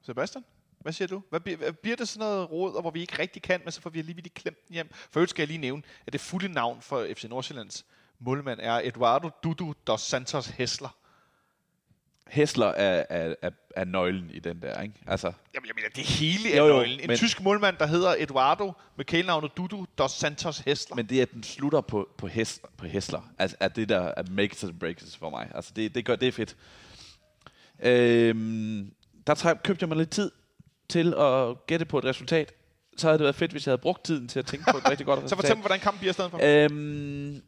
Sebastian? 0.07 0.45
Hvad 0.81 0.93
siger 0.93 1.09
du? 1.09 1.23
Hvad 1.31 1.41
bliver, 1.41 1.73
bliver 1.73 1.97
det 1.97 2.09
sådan 2.09 2.29
noget 2.29 2.51
råd, 2.51 2.81
hvor 2.83 2.91
vi 2.91 3.01
ikke 3.01 3.19
rigtig 3.19 3.43
kan, 3.43 3.61
men 3.65 3.73
så 3.73 3.81
får 3.81 3.91
vi 3.91 3.99
alligevel 3.99 4.31
klemt 4.35 4.67
den 4.69 4.75
hjem? 4.75 4.89
For 4.93 5.21
øvrigt 5.21 5.31
skal 5.31 5.43
jeg 5.43 5.49
lige 5.49 5.59
nævne, 5.59 5.83
at 6.07 6.13
det 6.13 6.21
fulde 6.21 6.49
navn 6.49 6.81
for 6.83 7.07
FC 7.17 7.25
Nordsjællands 7.25 7.85
målmand 8.19 8.61
er 8.63 8.81
Eduardo 8.85 9.31
Dudu 9.43 9.75
dos 9.87 10.01
Santos 10.01 10.47
Hessler. 10.47 10.97
Hessler 12.29 12.67
er, 12.67 13.05
er, 13.11 13.35
er, 13.43 13.51
er 13.77 13.85
nøglen 13.85 14.31
i 14.31 14.39
den 14.39 14.63
der, 14.63 14.83
ikke? 14.83 14.95
Altså, 15.07 15.33
Jamen, 15.55 15.67
jeg 15.67 15.75
mener, 15.75 15.89
det 15.89 16.05
hele 16.05 16.53
er 16.53 16.59
Jo, 16.59 16.67
jo, 16.67 16.73
nøglen. 16.77 17.01
En 17.01 17.07
men- 17.07 17.17
tysk 17.17 17.41
målmand, 17.41 17.77
der 17.77 17.87
hedder 17.87 18.15
Eduardo 18.19 18.73
med 18.97 19.05
kælenavnet 19.05 19.57
Dudu 19.57 19.87
dos 19.99 20.13
Santos 20.13 20.59
Hessler. 20.59 20.97
men 20.97 21.07
det 21.07 21.19
er, 21.19 21.23
at 21.23 21.33
den 21.33 21.43
slutter 21.43 21.81
på, 21.81 22.09
på, 22.19 22.27
Hessler, 22.27 22.69
på 22.77 22.87
Hessler, 22.87 23.23
altså, 23.39 23.57
er 23.61 23.69
det 23.69 23.89
der 23.89 24.01
er 24.17 24.23
makes 24.31 24.65
and 24.65 24.79
breaks 24.81 25.17
for 25.17 25.31
mig. 25.31 25.51
Altså, 25.55 25.73
det, 25.77 25.95
det, 25.95 26.05
gør, 26.05 26.17
det 26.17 26.29
er 26.29 26.33
fedt. 26.33 26.57
Øhm, 27.83 28.95
der 29.27 29.35
træ, 29.35 29.55
købte 29.65 29.83
jeg 29.83 29.89
mig 29.89 29.99
lidt 29.99 30.11
tid 30.11 30.31
til 30.89 31.15
at 31.15 31.67
gætte 31.67 31.85
på 31.85 31.99
et 31.99 32.05
resultat. 32.05 32.53
Så 32.97 33.07
havde 33.07 33.19
det 33.19 33.25
været 33.25 33.35
fedt, 33.35 33.51
hvis 33.51 33.67
jeg 33.67 33.71
havde 33.71 33.81
brugt 33.81 34.05
tiden 34.05 34.29
til 34.29 34.39
at 34.39 34.47
tænke 34.47 34.65
på 34.73 34.77
et 34.77 34.91
rigtig 34.91 35.07
godt 35.07 35.19
så 35.21 35.25
resultat. 35.25 35.39
fortæl 35.39 35.57
mig, 35.57 35.63
hvordan 35.63 35.81
kampen 35.81 35.99
bliver 35.99 36.11
i 36.11 36.13
stedet 36.13 36.31
for. 36.31 36.39
Øhm, 36.43 37.43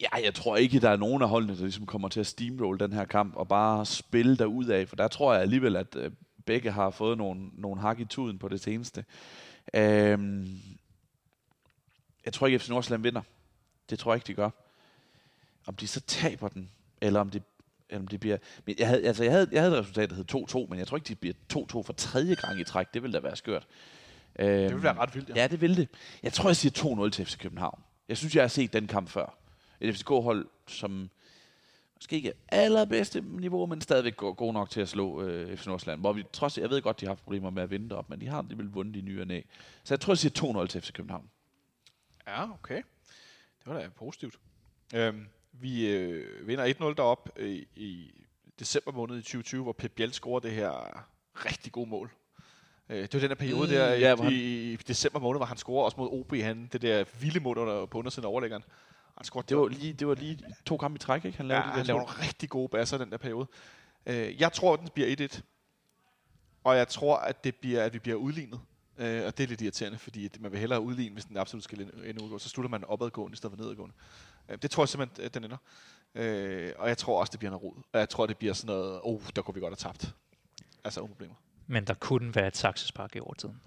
ja, 0.00 0.24
jeg 0.24 0.34
tror 0.34 0.56
ikke, 0.56 0.80
der 0.80 0.90
er 0.90 0.96
nogen 0.96 1.22
af 1.22 1.28
holdene, 1.28 1.56
der 1.56 1.62
ligesom 1.62 1.86
kommer 1.86 2.08
til 2.08 2.20
at 2.20 2.26
steamroll 2.26 2.80
den 2.80 2.92
her 2.92 3.04
kamp 3.04 3.36
og 3.36 3.48
bare 3.48 3.86
spille 3.86 4.36
derud 4.36 4.66
af, 4.66 4.88
for 4.88 4.96
der 4.96 5.08
tror 5.08 5.32
jeg 5.32 5.42
alligevel, 5.42 5.76
at 5.76 5.96
øh, 5.96 6.10
begge 6.46 6.70
har 6.70 6.90
fået 6.90 7.18
nogle, 7.18 7.50
nogle 7.52 7.80
hak 7.80 8.00
i 8.00 8.04
tuden 8.04 8.38
på 8.38 8.48
det 8.48 8.60
seneste. 8.60 9.04
Øhm, 9.74 10.60
jeg 12.24 12.32
tror 12.32 12.46
ikke, 12.46 12.54
at 12.54 12.62
FC 12.62 12.68
Nordsjælland 12.68 13.02
vinder. 13.02 13.22
Det 13.90 13.98
tror 13.98 14.12
jeg 14.12 14.16
ikke, 14.16 14.26
de 14.26 14.34
gør. 14.34 14.50
Om 15.66 15.74
de 15.74 15.88
så 15.88 16.00
taber 16.00 16.48
den, 16.48 16.70
eller 17.00 17.20
om 17.20 17.30
det, 17.30 17.42
eller 17.88 18.00
om 18.00 18.08
det 18.08 18.20
bliver... 18.20 18.36
Men 18.66 18.76
jeg 18.78 18.88
havde, 18.88 19.06
altså, 19.06 19.24
jeg 19.24 19.32
havde, 19.32 19.48
jeg 19.52 19.62
havde 19.62 19.74
et 19.74 19.80
resultat, 19.80 20.10
der 20.10 20.16
hed 20.16 20.64
2-2, 20.66 20.70
men 20.70 20.78
jeg 20.78 20.86
tror 20.86 20.96
ikke, 20.96 21.08
det 21.08 21.18
bliver 21.18 21.34
2-2 21.54 21.82
for 21.82 21.92
tredje 21.96 22.34
gang 22.34 22.60
i 22.60 22.64
træk. 22.64 22.94
Det 22.94 23.02
ville 23.02 23.14
da 23.14 23.20
være 23.20 23.36
skørt. 23.36 23.66
Øhm, 24.38 24.48
det 24.48 24.74
vil 24.74 24.82
være 24.82 24.96
ret 24.98 25.14
vildt, 25.14 25.28
ja. 25.28 25.34
Ja, 25.34 25.46
det 25.46 25.60
vil 25.60 25.76
det. 25.76 25.88
Jeg 26.22 26.32
tror, 26.32 26.48
jeg 26.48 26.56
siger 26.56 27.06
2-0 27.06 27.10
til 27.10 27.26
FC 27.26 27.38
København. 27.38 27.82
Jeg 28.08 28.16
synes, 28.16 28.34
jeg 28.34 28.42
har 28.42 28.48
set 28.48 28.72
den 28.72 28.86
kamp 28.86 29.08
før. 29.08 29.38
Et 29.80 29.96
FCK-hold, 29.96 30.48
som 30.66 31.10
måske 31.96 32.16
ikke 32.16 32.28
er 32.28 32.34
allerbedste 32.48 33.20
niveau, 33.20 33.66
men 33.66 33.80
stadigvæk 33.80 34.16
går 34.16 34.32
god 34.32 34.52
nok 34.52 34.70
til 34.70 34.80
at 34.80 34.88
slå 34.88 35.22
øh, 35.22 35.56
FC 35.56 35.66
Nordsjælland. 35.66 36.00
Hvor 36.00 36.12
vi 36.12 36.24
trods, 36.32 36.58
jeg 36.58 36.70
ved 36.70 36.82
godt, 36.82 37.00
de 37.00 37.06
har 37.06 37.10
haft 37.10 37.22
problemer 37.22 37.50
med 37.50 37.62
at 37.62 37.70
vinde 37.70 37.96
op, 37.96 38.10
men 38.10 38.20
de 38.20 38.26
har 38.26 38.38
alligevel 38.38 38.66
vundet 38.66 38.96
i 38.96 39.00
ny 39.00 39.20
og 39.20 39.26
næ. 39.26 39.40
Så 39.84 39.94
jeg 39.94 40.00
tror, 40.00 40.12
jeg 40.12 40.18
siger 40.18 40.62
2-0 40.64 40.66
til 40.66 40.80
FC 40.80 40.92
København. 40.92 41.30
Ja, 42.26 42.52
okay. 42.52 42.82
Det 43.58 43.66
var 43.66 43.80
da 43.80 43.88
positivt. 43.88 44.38
Øhm, 44.94 45.26
vi 45.60 45.88
øh, 45.88 46.46
vinder 46.48 46.74
1-0 46.74 46.94
derop 46.94 47.30
øh, 47.36 47.62
i 47.76 48.10
december 48.58 48.92
måned 48.92 49.16
i 49.18 49.22
2020, 49.22 49.62
hvor 49.62 49.72
Pep 49.72 49.92
Biel 49.92 50.12
scorer 50.12 50.40
det 50.40 50.50
her 50.52 51.06
rigtig 51.34 51.72
gode 51.72 51.90
mål. 51.90 52.10
Øh, 52.88 53.02
det 53.02 53.14
var 53.14 53.20
den 53.20 53.28
der 53.28 53.34
periode 53.36 53.62
Mm, 53.66 53.68
der 53.68 53.86
ja, 53.88 53.98
ja, 53.98 54.14
hvor 54.14 54.24
han- 54.24 54.32
i, 54.32 54.72
i, 54.72 54.76
december 54.76 55.18
måned, 55.20 55.38
hvor 55.38 55.46
han 55.46 55.56
scorer 55.56 55.84
også 55.84 55.96
mod 55.96 56.08
OB, 56.12 56.34
han, 56.34 56.68
det 56.72 56.82
der 56.82 57.04
vilde 57.20 57.40
mål 57.40 57.58
under, 57.58 57.86
på 57.86 57.98
undersiden 57.98 58.24
af 58.26 58.30
overlæggeren. 58.30 58.62
Han 59.16 59.24
scorede 59.24 59.48
Det 59.48 59.56
var 59.56 59.68
lige, 59.68 59.92
det 59.92 60.06
var 60.08 60.14
lige 60.14 60.38
to 60.66 60.76
kampe 60.76 60.96
i 60.96 60.98
træk, 60.98 61.24
ikke? 61.24 61.36
Han 61.36 61.46
ja, 61.46 61.52
lavede 61.52 61.64
de 61.66 61.70
der 61.70 61.76
han 61.76 61.86
laver 61.86 62.00
nogle 62.00 62.22
rigtig 62.22 62.48
gode 62.48 62.68
basser 62.68 62.98
den 62.98 63.10
der 63.10 63.16
periode. 63.16 63.46
Øh, 64.06 64.40
jeg 64.40 64.52
tror, 64.52 64.72
at 64.72 64.80
den 64.80 64.88
bliver 64.94 65.28
1-1. 65.32 65.40
Og 66.64 66.76
jeg 66.76 66.88
tror, 66.88 67.16
at, 67.16 67.44
det 67.44 67.56
bliver, 67.56 67.84
at 67.84 67.92
vi 67.94 67.98
bliver 67.98 68.16
udlignet. 68.16 68.60
Øh, 68.98 69.24
og 69.26 69.38
det 69.38 69.44
er 69.44 69.48
lidt 69.48 69.60
irriterende, 69.60 69.98
fordi 69.98 70.28
man 70.40 70.52
vil 70.52 70.60
hellere 70.60 70.80
udligne, 70.80 71.12
hvis 71.12 71.24
den 71.24 71.36
absolut 71.36 71.64
skal 71.64 71.90
ende 72.04 72.22
udgå. 72.24 72.38
Så 72.38 72.48
slutter 72.48 72.70
man 72.70 72.84
opadgående 72.84 73.34
i 73.34 73.36
stedet 73.36 73.56
for 73.56 73.62
nedadgående. 73.62 73.94
Øh, 74.48 74.58
det 74.62 74.70
tror 74.70 74.82
jeg 74.82 74.88
simpelthen, 74.88 75.24
at 75.24 75.34
den 75.34 75.44
ender. 75.44 75.56
Øh, 76.14 76.72
og 76.78 76.88
jeg 76.88 76.98
tror 76.98 77.20
også, 77.20 77.30
det 77.30 77.38
bliver 77.38 77.50
noget 77.50 77.62
rod. 77.64 77.74
Og 77.92 77.98
jeg 78.00 78.08
tror, 78.08 78.26
det 78.26 78.36
bliver 78.36 78.54
sådan 78.54 78.76
noget, 78.76 79.00
oh, 79.02 79.20
der 79.36 79.42
kunne 79.42 79.54
vi 79.54 79.60
godt 79.60 79.82
have 79.82 79.92
tabt. 79.92 80.14
Altså 80.84 81.00
uden 81.00 81.12
problemer. 81.12 81.34
Men 81.66 81.84
der 81.84 81.94
kunne 81.94 82.34
være 82.34 82.46
et 82.46 82.56
saksespark 82.56 83.16
i 83.16 83.20
overtiden. 83.20 83.60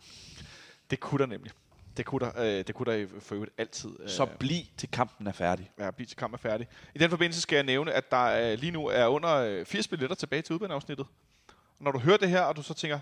Det 0.89 0.99
kunne 0.99 1.19
der 1.19 1.25
nemlig. 1.25 1.51
Det 1.97 2.05
kunne 2.05 2.25
der, 2.25 2.31
øh, 2.59 2.67
det 2.67 2.75
kunne 2.75 2.91
der 2.91 2.97
i- 2.97 3.07
for 3.19 3.35
øvrigt 3.35 3.53
altid. 3.57 3.89
Øh, 3.99 4.09
Så 4.09 4.25
bliv 4.39 4.63
til 4.77 4.91
kampen 4.91 5.27
er 5.27 5.31
færdig. 5.31 5.71
Ja, 5.79 5.91
bliv 5.91 6.07
til 6.07 6.17
kamp 6.17 6.33
er 6.33 6.37
færdig. 6.37 6.67
I 6.95 6.99
den 6.99 7.09
forbindelse 7.09 7.41
skal 7.41 7.55
jeg 7.55 7.63
nævne, 7.65 7.93
at 7.93 8.11
der 8.11 8.17
er, 8.27 8.55
lige 8.55 8.71
nu 8.71 8.87
er 8.87 9.07
under 9.07 9.35
øh, 9.35 9.65
80 9.65 9.87
billetter 9.87 10.15
tilbage 10.15 10.41
til 10.41 10.53
udbaneafsnittet. 10.55 11.05
Og 11.77 11.83
når 11.83 11.91
du 11.91 11.99
hører 11.99 12.17
det 12.17 12.29
her, 12.29 12.41
og 12.41 12.55
du 12.55 12.61
så 12.61 12.73
tænker, 12.73 12.99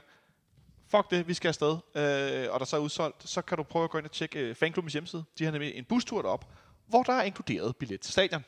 fuck 0.88 1.12
det, 1.12 1.28
vi 1.28 1.34
skal 1.34 1.48
afsted, 1.48 1.72
øh, 1.96 2.48
og 2.54 2.60
der 2.60 2.66
så 2.66 2.76
er 2.76 2.80
udsolgt, 2.80 3.30
så 3.30 3.42
kan 3.42 3.58
du 3.58 3.64
prøve 3.64 3.84
at 3.84 3.90
gå 3.90 3.98
ind 3.98 4.06
og 4.06 4.12
tjekke 4.12 4.40
øh, 4.40 4.56
fanklubbens 4.56 4.94
hjemmeside. 4.94 5.24
De 5.40 5.44
har 5.46 5.52
nemlig 5.52 5.76
en 5.76 5.86
bustur 5.86 6.22
derop, 6.22 6.46
hvor 6.88 7.04
der 7.04 7.14
er 7.14 7.24
inkluderet 7.24 7.76
billet 7.76 8.02
til 8.02 8.12
stadion. 8.12 8.46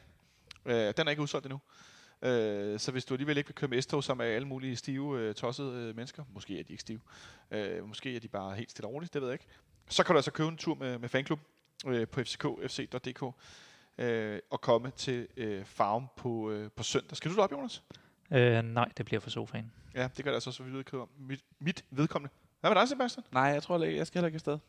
Øh, 0.65 0.93
den 0.97 1.07
er 1.07 1.09
ikke 1.09 1.21
udsolgt 1.21 1.45
endnu. 1.45 1.59
Øh, 2.21 2.79
så 2.79 2.91
hvis 2.91 3.05
du 3.05 3.13
alligevel 3.13 3.37
ikke 3.37 3.47
vil 3.47 3.55
køre 3.55 3.67
med 3.67 3.81
S-tog 3.81 4.03
sammen 4.03 4.27
med 4.27 4.35
alle 4.35 4.47
mulige 4.47 4.75
stive, 4.75 5.19
øh, 5.19 5.35
tossede 5.35 5.73
øh, 5.73 5.95
mennesker, 5.95 6.23
måske 6.33 6.59
er 6.59 6.63
de 6.63 6.73
ikke 6.73 6.81
stive, 6.81 6.99
øh, 7.51 7.87
måske 7.87 8.15
er 8.15 8.19
de 8.19 8.27
bare 8.27 8.55
helt 8.55 8.71
stille 8.71 8.87
og 8.87 8.93
roligt, 8.93 9.13
det 9.13 9.21
ved 9.21 9.29
jeg 9.29 9.33
ikke, 9.33 9.47
så 9.89 10.03
kan 10.03 10.13
du 10.13 10.17
altså 10.17 10.31
købe 10.31 10.49
en 10.49 10.57
tur 10.57 10.75
med, 10.75 10.97
med 10.97 11.09
fanklub 11.09 11.39
øh, 11.87 12.07
på 12.07 12.23
fckfc.dk 12.23 13.23
øh, 13.97 14.39
og 14.49 14.61
komme 14.61 14.91
til 14.91 15.27
øh, 15.37 15.65
Farm 15.65 16.07
på, 16.15 16.51
øh, 16.51 16.71
på 16.71 16.83
søndag. 16.83 17.17
Skal 17.17 17.31
du 17.31 17.35
derop, 17.35 17.51
Jonas? 17.51 17.83
Øh, 18.31 18.61
nej, 18.61 18.89
det 18.97 19.05
bliver 19.05 19.19
for 19.19 19.29
sofaen. 19.29 19.71
Ja, 19.95 20.09
det 20.17 20.25
gør 20.25 20.31
det 20.31 20.35
altså 20.35 20.51
så 20.51 20.63
vidt 20.63 20.75
vedkommende. 20.75 21.13
Mit, 21.17 21.43
mit 21.59 21.85
vedkommende. 21.91 22.33
Hvad 22.59 22.69
med 22.71 22.81
dig, 22.81 22.89
Sebastian? 22.89 23.23
Nej, 23.31 23.43
jeg 23.43 23.63
tror 23.63 23.83
ikke, 23.83 23.97
jeg 23.97 24.07
skal 24.07 24.19
heller 24.19 24.27
ikke 24.27 24.35
afsted. 24.35 24.59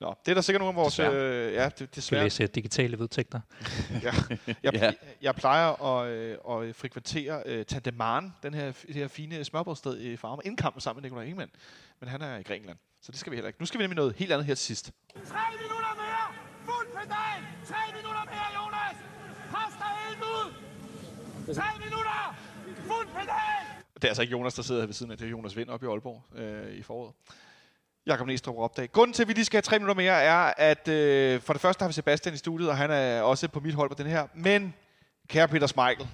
Nå, 0.00 0.14
det 0.24 0.30
er 0.30 0.34
der 0.34 0.40
sikkert 0.40 0.60
nogle 0.60 0.70
af 0.78 0.82
vores... 0.82 0.94
Desværre. 0.94 1.14
Øh, 1.48 1.52
ja, 1.54 1.64
det, 1.64 1.72
Skal 1.76 1.88
desværre. 1.94 2.22
læse 2.24 2.46
digitale 2.46 2.98
vedtægter. 2.98 3.40
Ja. 4.02 4.12
Jeg, 4.62 4.74
Ja. 4.82 4.92
jeg 5.22 5.34
plejer 5.34 5.82
at, 5.98 6.08
øh, 6.10 6.32
at 6.32 6.76
frekventere 6.76 7.42
øh, 7.46 7.64
Tante 7.64 7.90
Maren, 7.92 8.34
den 8.42 8.54
her, 8.54 8.72
det 8.86 8.94
her 8.94 9.08
fine 9.08 9.44
smørbrødsted 9.44 10.00
i 10.00 10.16
Farm, 10.16 10.40
inden 10.44 10.56
kampen 10.56 10.80
sammen 10.80 11.02
med 11.02 11.10
Nikolaj 11.10 11.24
Ingemann. 11.24 11.50
Men 12.00 12.08
han 12.08 12.22
er 12.22 12.36
i 12.38 12.42
Grækenland, 12.42 12.78
så 13.02 13.12
det 13.12 13.20
skal 13.20 13.30
vi 13.30 13.36
heller 13.36 13.48
ikke. 13.48 13.60
Nu 13.62 13.66
skal 13.66 13.78
vi 13.78 13.82
nemlig 13.84 13.96
noget 13.96 14.14
helt 14.16 14.32
andet 14.32 14.46
her 14.46 14.54
til 14.54 14.64
sidst. 14.64 14.92
3 15.14 15.20
minutter 15.50 15.94
mere! 15.96 16.34
Fuld 16.64 16.86
pedal! 16.86 17.40
3 17.66 17.74
minutter 17.96 18.24
mere, 18.24 18.48
Jonas! 18.58 18.96
Pas 19.50 19.72
dig 19.78 19.92
helt 20.08 20.22
ud! 20.22 21.54
3 21.54 21.62
minutter! 21.84 22.36
Fuld 22.86 23.06
pedal! 23.06 23.64
Det 23.94 24.04
er 24.04 24.08
altså 24.08 24.22
ikke 24.22 24.32
Jonas, 24.32 24.54
der 24.54 24.62
sidder 24.62 24.80
her 24.80 24.86
ved 24.86 24.94
siden 24.94 25.12
af. 25.12 25.18
Det 25.18 25.24
er 25.26 25.30
Jonas 25.30 25.56
Vind 25.56 25.68
oppe 25.70 25.86
i 25.86 25.88
Aalborg 25.88 26.24
øh, 26.38 26.72
i 26.74 26.82
foråret. 26.82 27.12
Jakob 28.10 28.26
Næstrup 28.26 28.56
opdag. 28.58 28.92
Grunden 28.92 29.14
til, 29.14 29.22
at 29.22 29.28
vi 29.28 29.32
lige 29.32 29.44
skal 29.44 29.56
have 29.56 29.62
tre 29.62 29.78
minutter 29.78 29.94
mere, 29.94 30.22
er, 30.22 30.52
at 30.56 30.88
øh, 30.88 31.40
for 31.40 31.52
det 31.52 31.62
første 31.62 31.82
har 31.82 31.88
vi 31.88 31.92
Sebastian 31.92 32.34
i 32.34 32.38
studiet, 32.38 32.70
og 32.70 32.76
han 32.76 32.90
er 32.90 33.22
også 33.22 33.48
på 33.48 33.60
mit 33.60 33.74
hold 33.74 33.88
på 33.88 34.02
den 34.02 34.06
her. 34.06 34.26
Men, 34.34 34.74
kære 35.28 35.48
Peter 35.48 35.66
Smeichel, 35.66 36.08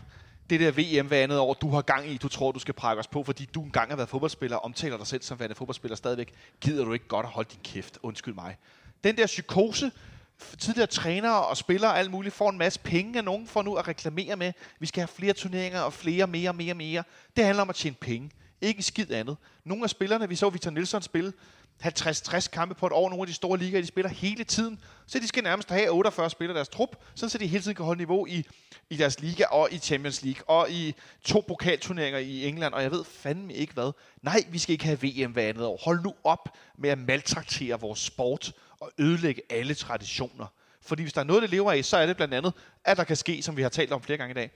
det 0.50 0.60
der 0.60 0.70
VM 0.70 1.06
hver 1.06 1.22
andet 1.22 1.38
år, 1.38 1.54
du 1.54 1.70
har 1.70 1.82
gang 1.82 2.08
i, 2.08 2.16
du 2.16 2.28
tror, 2.28 2.52
du 2.52 2.58
skal 2.58 2.74
prække 2.74 3.00
os 3.00 3.06
på, 3.06 3.24
fordi 3.24 3.44
du 3.54 3.62
engang 3.62 3.90
har 3.90 3.96
været 3.96 4.08
fodboldspiller, 4.08 4.56
omtaler 4.56 4.96
dig 4.96 5.06
selv 5.06 5.22
som 5.22 5.38
værende 5.38 5.54
fodboldspiller 5.54 5.96
stadigvæk, 5.96 6.32
gider 6.60 6.84
du 6.84 6.92
ikke 6.92 7.08
godt 7.08 7.26
at 7.26 7.32
holde 7.32 7.48
din 7.52 7.60
kæft, 7.64 7.98
undskyld 8.02 8.34
mig. 8.34 8.56
Den 9.04 9.16
der 9.16 9.26
psykose, 9.26 9.90
tidligere 10.58 10.86
trænere 10.86 11.46
og 11.46 11.56
spillere 11.56 11.90
og 11.90 11.98
alt 11.98 12.10
muligt 12.10 12.34
får 12.34 12.50
en 12.50 12.58
masse 12.58 12.80
penge 12.80 13.18
af 13.18 13.24
nogen 13.24 13.46
for 13.46 13.62
nu 13.62 13.74
at 13.74 13.88
reklamere 13.88 14.36
med. 14.36 14.52
Vi 14.78 14.86
skal 14.86 15.00
have 15.00 15.08
flere 15.08 15.32
turneringer 15.32 15.80
og 15.80 15.92
flere, 15.92 16.26
mere, 16.26 16.52
mere, 16.52 16.74
mere. 16.74 17.02
Det 17.36 17.44
handler 17.44 17.62
om 17.62 17.70
at 17.70 17.76
tjene 17.76 17.96
penge. 18.00 18.30
Ikke 18.60 18.78
en 18.78 18.82
skid 18.82 19.10
andet. 19.10 19.36
Nogle 19.64 19.84
af 19.84 19.90
spillerne, 19.90 20.28
vi 20.28 20.36
så 20.36 20.50
Victor 20.50 20.70
Nielsen 20.70 21.02
spille 21.02 21.32
50-60 21.84 22.48
kampe 22.48 22.74
på 22.74 22.86
et 22.86 22.92
år. 22.92 23.08
Nogle 23.10 23.22
af 23.22 23.26
de 23.26 23.32
store 23.32 23.58
ligaer, 23.58 23.80
de 23.80 23.86
spiller 23.86 24.10
hele 24.10 24.44
tiden. 24.44 24.80
Så 25.06 25.18
de 25.18 25.28
skal 25.28 25.42
nærmest 25.42 25.70
have 25.70 25.90
48 25.90 26.30
spillere 26.30 26.54
i 26.54 26.56
deres 26.56 26.68
trup, 26.68 26.96
sådan 27.14 27.30
så 27.30 27.38
de 27.38 27.46
hele 27.46 27.62
tiden 27.62 27.74
kan 27.74 27.84
holde 27.84 27.98
niveau 27.98 28.26
i, 28.26 28.46
i 28.90 28.96
deres 28.96 29.20
liga 29.20 29.44
og 29.44 29.68
i 29.72 29.78
Champions 29.78 30.22
League 30.22 30.50
og 30.50 30.70
i 30.70 30.94
to 31.24 31.44
pokalturneringer 31.48 32.18
i 32.18 32.48
England, 32.48 32.74
og 32.74 32.82
jeg 32.82 32.90
ved 32.90 33.04
fandme 33.04 33.54
ikke 33.54 33.72
hvad. 33.72 33.92
Nej, 34.22 34.44
vi 34.50 34.58
skal 34.58 34.72
ikke 34.72 34.84
have 34.84 34.98
VM 35.02 35.32
hver 35.32 35.48
andet 35.48 35.64
år. 35.64 35.80
Hold 35.84 36.02
nu 36.02 36.14
op 36.24 36.48
med 36.78 36.90
at 36.90 36.98
maltraktere 36.98 37.80
vores 37.80 38.00
sport 38.00 38.52
og 38.80 38.90
ødelægge 38.98 39.42
alle 39.50 39.74
traditioner. 39.74 40.46
Fordi 40.82 41.02
hvis 41.02 41.12
der 41.12 41.20
er 41.20 41.24
noget, 41.24 41.42
det 41.42 41.50
lever 41.50 41.72
af, 41.72 41.84
så 41.84 41.96
er 41.96 42.06
det 42.06 42.16
blandt 42.16 42.34
andet, 42.34 42.52
at 42.84 42.96
der 42.96 43.04
kan 43.04 43.16
ske, 43.16 43.42
som 43.42 43.56
vi 43.56 43.62
har 43.62 43.68
talt 43.68 43.92
om 43.92 44.02
flere 44.02 44.18
gange 44.18 44.30
i 44.30 44.34
dag, 44.34 44.50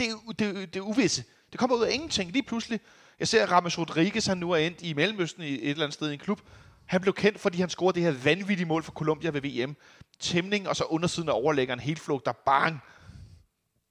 det 0.00 0.08
er, 0.08 0.32
det, 0.38 0.74
det 0.74 0.76
er 0.76 0.84
uvisse. 0.84 1.24
Det 1.52 1.60
kommer 1.60 1.76
ud 1.76 1.84
af 1.84 1.92
ingenting. 1.92 2.32
Lige 2.32 2.42
pludselig, 2.42 2.80
jeg 3.20 3.28
ser, 3.28 3.42
at 3.42 3.50
Ramos 3.50 3.78
Rodriguez, 3.78 4.26
han 4.26 4.38
nu 4.38 4.50
er 4.50 4.56
endt 4.56 4.82
i 4.82 4.92
Mellemøsten 4.92 5.42
i 5.42 5.52
et 5.54 5.70
eller 5.70 5.84
andet 5.84 5.94
sted 5.94 6.10
i 6.10 6.12
en 6.12 6.18
klub. 6.18 6.40
Han 6.86 7.00
blev 7.00 7.14
kendt, 7.14 7.40
fordi 7.40 7.60
han 7.60 7.68
scorede 7.70 7.94
det 7.94 8.02
her 8.02 8.22
vanvittige 8.24 8.66
mål 8.66 8.82
for 8.82 8.92
Colombia 8.92 9.30
ved 9.30 9.40
VM. 9.40 9.76
Tæmning, 10.20 10.68
og 10.68 10.76
så 10.76 10.84
undersiden 10.84 11.28
af 11.28 11.32
overlæggeren, 11.32 11.80
helt 11.80 12.00
flugter, 12.00 12.32
bang. 12.32 12.80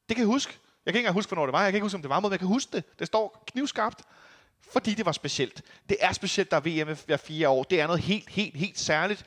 Det 0.10 0.16
kan 0.16 0.18
jeg 0.18 0.26
huske. 0.26 0.54
Jeg 0.86 0.94
kan 0.94 1.00
ikke 1.00 1.06
engang 1.08 1.14
huske, 1.14 1.30
hvornår 1.30 1.46
det 1.46 1.54
var. 1.54 1.64
Jeg 1.64 1.72
kan 1.72 1.78
ikke 1.78 1.86
huske, 1.86 1.96
om 1.96 2.02
det 2.02 2.10
var 2.10 2.20
mod, 2.20 2.30
men 2.30 2.32
jeg 2.34 2.40
kan 2.40 2.48
huske 2.48 2.72
det. 2.74 2.84
Det 3.00 3.08
står 3.08 3.44
knivskarpt, 3.52 4.02
fordi 4.74 4.94
det 4.94 5.06
var 5.06 5.12
specielt. 5.12 5.62
Det 5.90 5.98
er 6.00 6.14
specielt, 6.14 6.52
der 6.52 6.58
er 6.58 6.62
VM 6.86 6.98
hver 7.06 7.18
fire 7.18 7.50
år. 7.50 7.64
Det 7.64 7.82
er 7.82 7.88
noget 7.88 8.02
helt, 8.02 8.30
helt, 8.30 8.58
helt 8.58 8.80
særligt. 8.80 9.26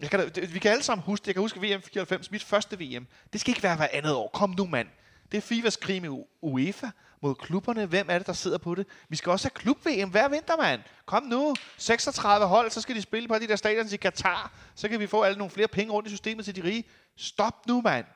Jeg 0.00 0.10
kan, 0.10 0.20
da- 0.20 0.28
det- 0.28 0.54
vi 0.54 0.58
kan 0.58 0.70
alle 0.70 0.82
sammen 0.82 1.04
huske 1.04 1.22
det. 1.22 1.26
Jeg 1.26 1.34
kan 1.34 1.40
huske 1.42 1.60
VM 1.60 1.82
94, 1.82 2.30
mit 2.30 2.42
første 2.44 2.78
VM. 2.80 3.06
Det 3.32 3.40
skal 3.40 3.50
ikke 3.50 3.62
være 3.62 3.76
hver 3.76 3.88
andet 3.92 4.14
år. 4.14 4.30
Kom 4.34 4.50
nu, 4.50 4.66
mand. 4.66 4.88
Det 5.32 5.36
er 5.38 5.42
FIFAs 5.42 5.76
krig 5.76 6.02
med 6.02 6.08
U- 6.10 6.38
UEFA 6.42 6.86
mod 7.22 7.34
klubberne. 7.34 7.86
Hvem 7.86 8.06
er 8.10 8.18
det, 8.18 8.26
der 8.26 8.32
sidder 8.32 8.58
på 8.58 8.74
det? 8.74 8.86
Vi 9.08 9.16
skal 9.16 9.32
også 9.32 9.44
have 9.44 9.62
klub-VM 9.62 10.10
hver 10.10 10.28
vinter, 10.28 10.56
mand. 10.56 10.80
Kom 11.06 11.22
nu. 11.22 11.54
36 11.76 12.46
hold, 12.46 12.70
så 12.70 12.80
skal 12.80 12.96
de 12.96 13.02
spille 13.02 13.28
på 13.28 13.38
de 13.38 13.48
der 13.48 13.56
stadions 13.56 13.92
i 13.92 13.96
Katar. 13.96 14.52
Så 14.74 14.88
kan 14.88 15.00
vi 15.00 15.06
få 15.06 15.22
alle 15.22 15.38
nogle 15.38 15.50
flere 15.50 15.68
penge 15.68 15.92
rundt 15.92 16.08
i 16.08 16.10
systemet 16.10 16.44
til 16.44 16.56
de 16.56 16.64
rige. 16.64 16.84
Stop 17.16 17.66
nu, 17.66 17.80
mand. 17.80 18.06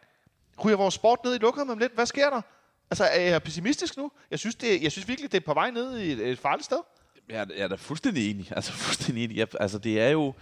Ryger 0.65 0.77
vores 0.77 0.95
sport 0.95 1.19
ned 1.25 1.35
i 1.35 1.39
lukket 1.39 1.71
om 1.71 1.79
lidt? 1.79 1.95
Hvad 1.95 2.07
sker 2.07 2.31
der? 2.31 2.41
Altså, 2.91 3.05
er 3.05 3.21
jeg 3.21 3.43
pessimistisk 3.43 3.97
nu? 3.97 4.11
Jeg 4.31 4.39
synes, 4.39 4.55
det, 4.55 4.83
jeg 4.83 4.93
synes 4.93 5.09
virkelig, 5.09 5.33
det 5.33 5.41
er 5.41 5.45
på 5.47 5.55
vej 5.55 5.71
ned 5.71 5.99
i 5.99 6.13
et, 6.13 6.29
et 6.29 6.39
farligt 6.39 6.65
sted. 6.65 6.79
Jeg 7.29 7.41
er, 7.41 7.47
jeg 7.57 7.65
er 7.65 7.69
da 7.69 7.75
fuldstændig 7.75 8.31
enig. 8.31 8.53
Altså 8.57 8.73
fuldstændig 8.73 9.25
enig. 9.25 9.37
Jeg, 9.37 9.47
altså 9.61 9.79
det 9.79 10.01
er 10.01 10.09
jo... 10.09 10.35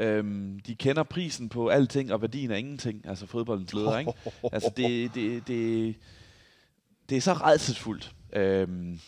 Øhm, 0.00 0.60
de 0.66 0.74
kender 0.74 1.02
prisen 1.02 1.48
på 1.48 1.68
alting 1.68 2.12
og 2.12 2.20
værdien 2.22 2.50
af 2.50 2.58
ingenting. 2.58 3.08
Altså 3.08 3.26
fodboldens 3.26 3.74
leder, 3.74 3.98
ikke? 3.98 4.12
Altså 4.52 4.70
det, 4.76 5.14
det, 5.14 5.48
det, 5.48 5.96
det 7.08 7.16
er 7.16 7.20
så 7.20 7.32
redselsfuldt. 7.32 8.14
Øhm, 8.32 9.00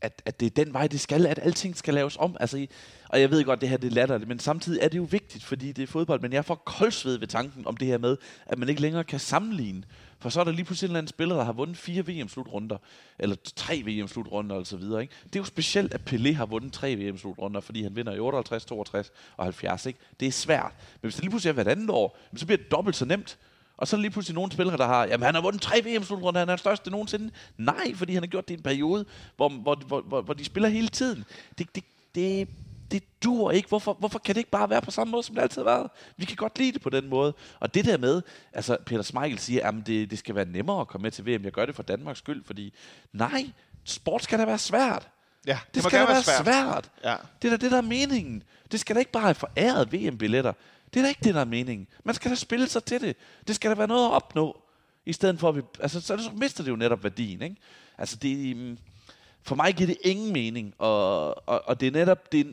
at, 0.00 0.22
at 0.24 0.40
det 0.40 0.46
er 0.46 0.64
den 0.64 0.72
vej, 0.72 0.86
det 0.86 1.00
skal, 1.00 1.26
at 1.26 1.38
alting 1.42 1.76
skal 1.76 1.94
laves 1.94 2.16
om. 2.16 2.36
Altså, 2.40 2.66
og 3.08 3.20
jeg 3.20 3.30
ved 3.30 3.44
godt, 3.44 3.60
det 3.60 3.68
her 3.68 3.76
det 3.76 3.90
er 3.90 3.94
latterligt, 3.94 4.28
men 4.28 4.38
samtidig 4.38 4.80
er 4.82 4.88
det 4.88 4.98
jo 4.98 5.06
vigtigt, 5.10 5.44
fordi 5.44 5.72
det 5.72 5.82
er 5.82 5.86
fodbold. 5.86 6.20
Men 6.20 6.32
jeg 6.32 6.44
får 6.44 6.54
koldsved 6.54 7.18
ved 7.18 7.26
tanken 7.26 7.66
om 7.66 7.76
det 7.76 7.88
her 7.88 7.98
med, 7.98 8.16
at 8.46 8.58
man 8.58 8.68
ikke 8.68 8.80
længere 8.80 9.04
kan 9.04 9.20
sammenligne. 9.20 9.82
For 10.18 10.28
så 10.28 10.40
er 10.40 10.44
der 10.44 10.52
lige 10.52 10.64
pludselig 10.64 10.88
en 10.88 10.90
eller 10.90 10.98
anden 10.98 11.08
spiller, 11.08 11.36
der 11.36 11.44
har 11.44 11.52
vundet 11.52 11.76
fire 11.76 12.06
VM-slutrunder, 12.06 12.76
eller 13.18 13.36
tre 13.56 13.82
VM-slutrunder 13.86 14.56
og 14.56 14.66
så 14.66 14.76
videre. 14.76 15.02
Ikke? 15.02 15.14
Det 15.24 15.36
er 15.36 15.40
jo 15.40 15.44
specielt, 15.44 15.94
at 15.94 16.00
Pelé 16.10 16.32
har 16.32 16.46
vundet 16.46 16.72
tre 16.72 16.94
VM-slutrunder, 16.94 17.60
fordi 17.60 17.82
han 17.82 17.96
vinder 17.96 18.14
i 18.14 18.18
58, 18.18 18.64
62 18.64 19.12
og 19.36 19.44
70. 19.44 19.86
Ikke? 19.86 19.98
Det 20.20 20.28
er 20.28 20.32
svært. 20.32 20.72
Men 20.76 21.00
hvis 21.00 21.14
det 21.14 21.22
lige 21.22 21.30
pludselig 21.30 21.50
er 21.50 21.54
hvert 21.54 21.68
andet 21.68 21.90
år, 21.90 22.18
så 22.36 22.46
bliver 22.46 22.58
det 22.58 22.70
dobbelt 22.70 22.96
så 22.96 23.04
nemt. 23.04 23.38
Og 23.76 23.88
så 23.88 23.96
er 23.96 24.00
lige 24.00 24.10
pludselig 24.10 24.34
nogle 24.34 24.52
spillere, 24.52 24.76
der 24.76 24.86
har, 24.86 25.04
jamen 25.06 25.24
han 25.24 25.34
har 25.34 25.42
vundet 25.42 25.62
tre 25.62 25.80
VM-slutrunder, 25.84 26.40
han 26.40 26.48
er 26.48 26.52
den 26.52 26.58
største 26.58 26.90
nogensinde. 26.90 27.30
Nej, 27.56 27.94
fordi 27.94 28.14
han 28.14 28.22
har 28.22 28.26
gjort 28.28 28.48
det 28.48 28.54
i 28.54 28.56
en 28.56 28.62
periode, 28.62 29.04
hvor, 29.36 29.48
hvor, 29.48 29.74
hvor, 29.86 30.00
hvor, 30.00 30.22
hvor 30.22 30.34
de 30.34 30.44
spiller 30.44 30.68
hele 30.68 30.88
tiden. 30.88 31.24
Det, 31.58 31.74
det, 31.74 31.84
det, 32.14 32.48
det 32.90 33.02
dur 33.24 33.50
ikke. 33.50 33.68
Hvorfor, 33.68 33.92
hvorfor 33.92 34.18
kan 34.18 34.34
det 34.34 34.38
ikke 34.38 34.50
bare 34.50 34.70
være 34.70 34.82
på 34.82 34.90
samme 34.90 35.10
måde, 35.10 35.22
som 35.22 35.34
det 35.34 35.42
altid 35.42 35.62
har 35.62 35.70
været? 35.70 35.90
Vi 36.16 36.24
kan 36.24 36.36
godt 36.36 36.58
lide 36.58 36.72
det 36.72 36.82
på 36.82 36.90
den 36.90 37.08
måde. 37.08 37.34
Og 37.60 37.74
det 37.74 37.84
der 37.84 37.98
med, 37.98 38.22
altså 38.52 38.76
Peter 38.86 39.02
Smeichel 39.02 39.38
siger, 39.38 39.68
at 39.68 39.74
det, 39.86 40.10
det 40.10 40.18
skal 40.18 40.34
være 40.34 40.44
nemmere 40.44 40.80
at 40.80 40.88
komme 40.88 41.02
med 41.02 41.10
til 41.10 41.26
VM. 41.26 41.44
Jeg 41.44 41.52
gør 41.52 41.66
det 41.66 41.74
for 41.74 41.82
Danmarks 41.82 42.18
skyld, 42.18 42.44
fordi 42.44 42.74
nej, 43.12 43.50
sport 43.84 44.22
skal 44.24 44.38
da 44.38 44.44
være 44.44 44.58
svært. 44.58 45.08
Ja, 45.46 45.58
Det, 45.74 45.82
må 45.82 45.88
skal 45.88 46.00
da 46.00 46.06
være 46.12 46.22
svært. 46.22 46.44
svært. 46.44 46.90
Ja. 47.04 47.16
Det 47.42 47.48
er 47.48 47.56
da 47.56 47.64
det, 47.64 47.70
der 47.70 47.76
er 47.78 47.82
meningen. 47.82 48.42
Det 48.72 48.80
skal 48.80 48.96
da 48.96 48.98
ikke 49.00 49.12
bare 49.12 49.22
have 49.22 49.34
foræret 49.34 49.92
VM-billetter. 49.92 50.52
Det 50.94 51.00
er 51.00 51.04
da 51.04 51.08
ikke 51.08 51.24
det, 51.24 51.34
der 51.34 51.40
er 51.40 51.44
meningen. 51.44 51.86
Man 52.04 52.14
skal 52.14 52.30
da 52.30 52.34
spille 52.36 52.68
sig 52.68 52.84
til 52.84 53.00
det. 53.00 53.16
Det 53.46 53.54
skal 53.54 53.70
da 53.70 53.76
være 53.76 53.86
noget 53.88 54.06
at 54.06 54.12
opnå. 54.12 54.62
I 55.06 55.12
stedet 55.12 55.40
for, 55.40 55.48
at 55.48 55.56
vi... 55.56 55.62
Altså, 55.80 56.00
så, 56.00 56.16
så 56.16 56.30
mister 56.34 56.64
det 56.64 56.70
jo 56.70 56.76
netop 56.76 57.02
værdien, 57.02 57.42
ikke? 57.42 57.56
Altså, 57.98 58.16
det... 58.16 58.56
mm, 58.56 58.78
For 59.42 59.54
mig 59.54 59.74
giver 59.74 59.86
det 59.86 59.96
ingen 60.04 60.32
mening. 60.32 60.74
Og, 60.78 61.48
og, 61.48 61.62
og 61.68 61.80
det 61.80 61.86
er 61.86 61.90
netop... 61.90 62.32
Det 62.32 62.40
er, 62.40 62.52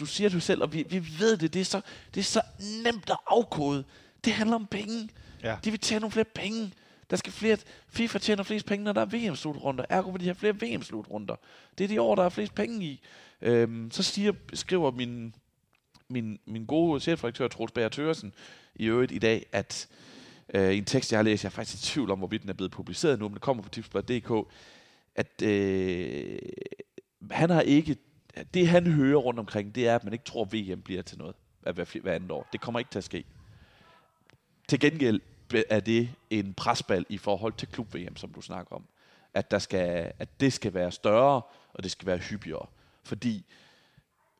du 0.00 0.06
siger 0.06 0.30
det 0.30 0.42
selv, 0.42 0.62
og 0.62 0.72
vi, 0.72 0.86
vi 0.90 1.06
ved 1.18 1.36
det. 1.36 1.54
Det 1.54 1.60
er, 1.60 1.64
så, 1.64 1.80
det 2.14 2.20
er 2.20 2.24
så 2.24 2.42
nemt 2.84 3.10
at 3.10 3.18
afkode. 3.26 3.84
Det 4.24 4.32
handler 4.32 4.56
om 4.56 4.66
penge. 4.66 5.08
Ja. 5.42 5.56
De 5.64 5.70
vil 5.70 5.80
tjene 5.80 6.00
nogle 6.00 6.12
flere 6.12 6.24
penge. 6.24 6.72
Der 7.10 7.16
skal 7.16 7.32
flere, 7.32 7.56
FIFA 7.88 8.18
tjener 8.18 8.42
flest 8.42 8.66
penge, 8.66 8.84
når 8.84 8.92
der 8.92 9.00
er 9.00 9.06
VM-slutrunder. 9.06 9.84
Ergo 9.88 10.10
vil 10.10 10.20
de 10.20 10.24
have 10.24 10.34
flere 10.34 10.54
VM-slutrunder. 10.60 11.36
Det 11.78 11.84
er 11.84 11.88
de 11.88 12.00
år, 12.00 12.14
der 12.14 12.22
er 12.22 12.28
flest 12.28 12.54
penge 12.54 12.86
i. 12.86 13.00
Øhm, 13.42 13.90
så 13.90 14.02
siger, 14.02 14.32
skriver 14.54 14.90
min, 14.90 15.34
min, 16.08 16.38
min 16.46 16.66
gode 16.66 17.00
chefredaktør, 17.00 17.48
Troels 17.48 17.72
Bager 17.72 17.88
Tøresen, 17.88 18.32
i 18.74 18.86
øvrigt 18.86 19.12
i 19.12 19.18
dag, 19.18 19.46
at 19.52 19.88
øh, 20.54 20.72
i 20.72 20.78
en 20.78 20.84
tekst, 20.84 21.12
jeg 21.12 21.18
har 21.18 21.22
læst, 21.22 21.44
jeg 21.44 21.48
er 21.48 21.52
faktisk 21.52 21.82
i 21.82 21.86
tvivl 21.86 22.10
om, 22.10 22.18
hvorvidt 22.18 22.42
den 22.42 22.50
er 22.50 22.54
blevet 22.54 22.72
publiceret 22.72 23.18
nu, 23.18 23.28
men 23.28 23.32
den 23.32 23.40
kommer 23.40 23.62
på 23.62 23.68
tipsblad.dk, 23.68 24.48
at 25.14 25.42
øh, 25.42 26.38
han 27.30 27.50
har 27.50 27.60
ikke, 27.60 27.96
det 28.54 28.68
han 28.68 28.86
hører 28.86 29.18
rundt 29.18 29.40
omkring, 29.40 29.74
det 29.74 29.88
er, 29.88 29.94
at 29.94 30.04
man 30.04 30.12
ikke 30.12 30.24
tror, 30.24 30.42
at 30.44 30.52
VM 30.52 30.82
bliver 30.82 31.02
til 31.02 31.18
noget 31.18 31.36
af 31.62 31.74
hver, 31.74 32.00
hver 32.02 32.14
andet 32.14 32.30
år. 32.30 32.48
Det 32.52 32.60
kommer 32.60 32.78
ikke 32.78 32.90
til 32.90 32.98
at 32.98 33.04
ske. 33.04 33.24
Til 34.68 34.80
gengæld 34.80 35.20
er 35.70 35.80
det 35.80 36.08
en 36.30 36.54
presbal 36.54 37.06
i 37.08 37.18
forhold 37.18 37.52
til 37.52 37.68
klub-VM, 37.68 38.16
som 38.16 38.32
du 38.32 38.40
snakker 38.40 38.76
om. 38.76 38.84
At, 39.34 39.50
der 39.50 39.58
skal, 39.58 40.12
at 40.18 40.40
det 40.40 40.52
skal 40.52 40.74
være 40.74 40.92
større, 40.92 41.42
og 41.74 41.82
det 41.82 41.90
skal 41.90 42.06
være 42.06 42.18
hyppigere. 42.18 42.66
Fordi 43.04 43.44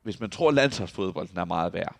hvis 0.09 0.21
man 0.21 0.31
tror, 0.31 0.49
at 0.49 0.55
landsholdsfodbolden 0.55 1.39
er 1.39 1.45
meget 1.45 1.73
værd, 1.73 1.97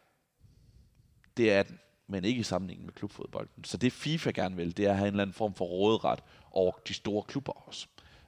det 1.37 1.53
er 1.53 1.63
den, 1.63 1.79
men 2.07 2.25
ikke 2.25 2.41
i 2.41 2.43
sammenligning 2.43 2.87
med 2.87 2.95
klubfodbolden. 2.95 3.65
Så 3.65 3.77
det 3.77 3.93
FIFA 3.93 4.31
gerne 4.31 4.57
vil, 4.57 4.77
det 4.77 4.87
er 4.87 4.91
at 4.91 4.97
have 4.97 5.09
en 5.09 5.15
eller 5.15 5.23
anden 5.23 5.35
form 5.35 5.55
for 5.55 5.65
råderet 5.65 6.21
over 6.51 6.73
de 6.89 6.95
store 6.95 7.23
klubber 7.23 7.69
også. 7.69 7.87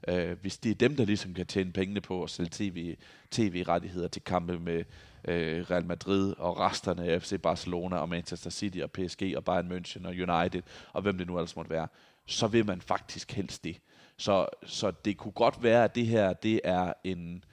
Øh, 0.09 0.41
hvis 0.41 0.59
det 0.59 0.71
er 0.71 0.75
dem, 0.75 0.97
der 0.97 1.05
ligesom 1.05 1.35
kan 1.35 1.47
tjene 1.47 1.73
pengene 1.73 2.01
på 2.01 2.23
at 2.23 2.31
sælge 2.31 2.51
TV, 2.53 2.97
TV-rettigheder 3.31 4.09
til 4.09 4.23
kampe 4.23 4.59
med 4.59 4.85
øh, 5.25 5.71
Real 5.71 5.85
Madrid 5.85 6.35
og 6.39 6.59
resterne 6.59 7.05
af 7.05 7.23
FC 7.23 7.41
Barcelona 7.43 7.97
og 7.97 8.09
Manchester 8.09 8.51
City 8.51 8.79
og 8.79 8.91
PSG 8.91 9.35
og 9.37 9.45
Bayern 9.45 9.73
München 9.73 10.07
og 10.07 10.13
United 10.13 10.63
og 10.93 11.03
hvem 11.03 11.19
det 11.19 11.27
nu 11.27 11.37
ellers 11.37 11.57
måtte 11.57 11.71
være, 11.71 11.89
så 12.27 12.47
vil 12.47 12.67
man 12.67 12.81
faktisk 12.81 13.33
helst 13.33 13.65
det. 13.65 13.81
Så, 14.17 14.47
så 14.67 14.91
det 14.91 15.17
kunne 15.17 15.33
godt 15.33 15.63
være, 15.63 15.85
at 15.85 15.95
det 15.95 16.07
her 16.07 16.33
det 16.33 16.61
er 16.65 16.93
en, 17.05 17.45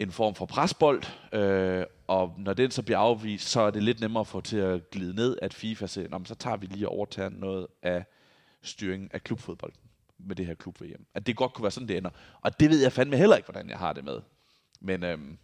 en 0.00 0.10
form 0.12 0.34
for 0.34 0.46
presbold, 0.46 1.02
øh, 1.32 1.84
og 2.06 2.34
når 2.38 2.54
den 2.54 2.70
så 2.70 2.82
bliver 2.82 2.98
afvist, 2.98 3.48
så 3.48 3.60
er 3.60 3.70
det 3.70 3.82
lidt 3.82 4.00
nemmere 4.00 4.20
at 4.20 4.26
få 4.26 4.40
til 4.40 4.56
at 4.56 4.90
glide 4.90 5.14
ned, 5.14 5.36
at 5.42 5.54
FIFA 5.54 5.86
siger, 5.86 6.08
"Nå, 6.08 6.18
men 6.18 6.26
så 6.26 6.34
tager 6.34 6.56
vi 6.56 6.66
lige 6.66 6.88
og 6.88 6.94
overtager 6.94 7.28
noget 7.28 7.66
af 7.82 8.04
styringen 8.62 9.10
af 9.12 9.24
klubfodbolden 9.24 9.80
med 10.18 10.36
det 10.36 10.46
her 10.46 10.54
klub-VM. 10.54 11.06
At 11.14 11.26
det 11.26 11.36
godt 11.36 11.52
kunne 11.54 11.62
være 11.62 11.70
sådan, 11.70 11.88
det 11.88 11.96
ender. 11.96 12.10
Og 12.40 12.60
det 12.60 12.70
ved 12.70 12.82
jeg 12.82 12.92
fandme 12.92 13.16
heller 13.16 13.36
ikke, 13.36 13.46
hvordan 13.46 13.70
jeg 13.70 13.78
har 13.78 13.92
det 13.92 14.04
med. 14.04 14.20
Men 14.80 15.04
øhm, 15.04 15.38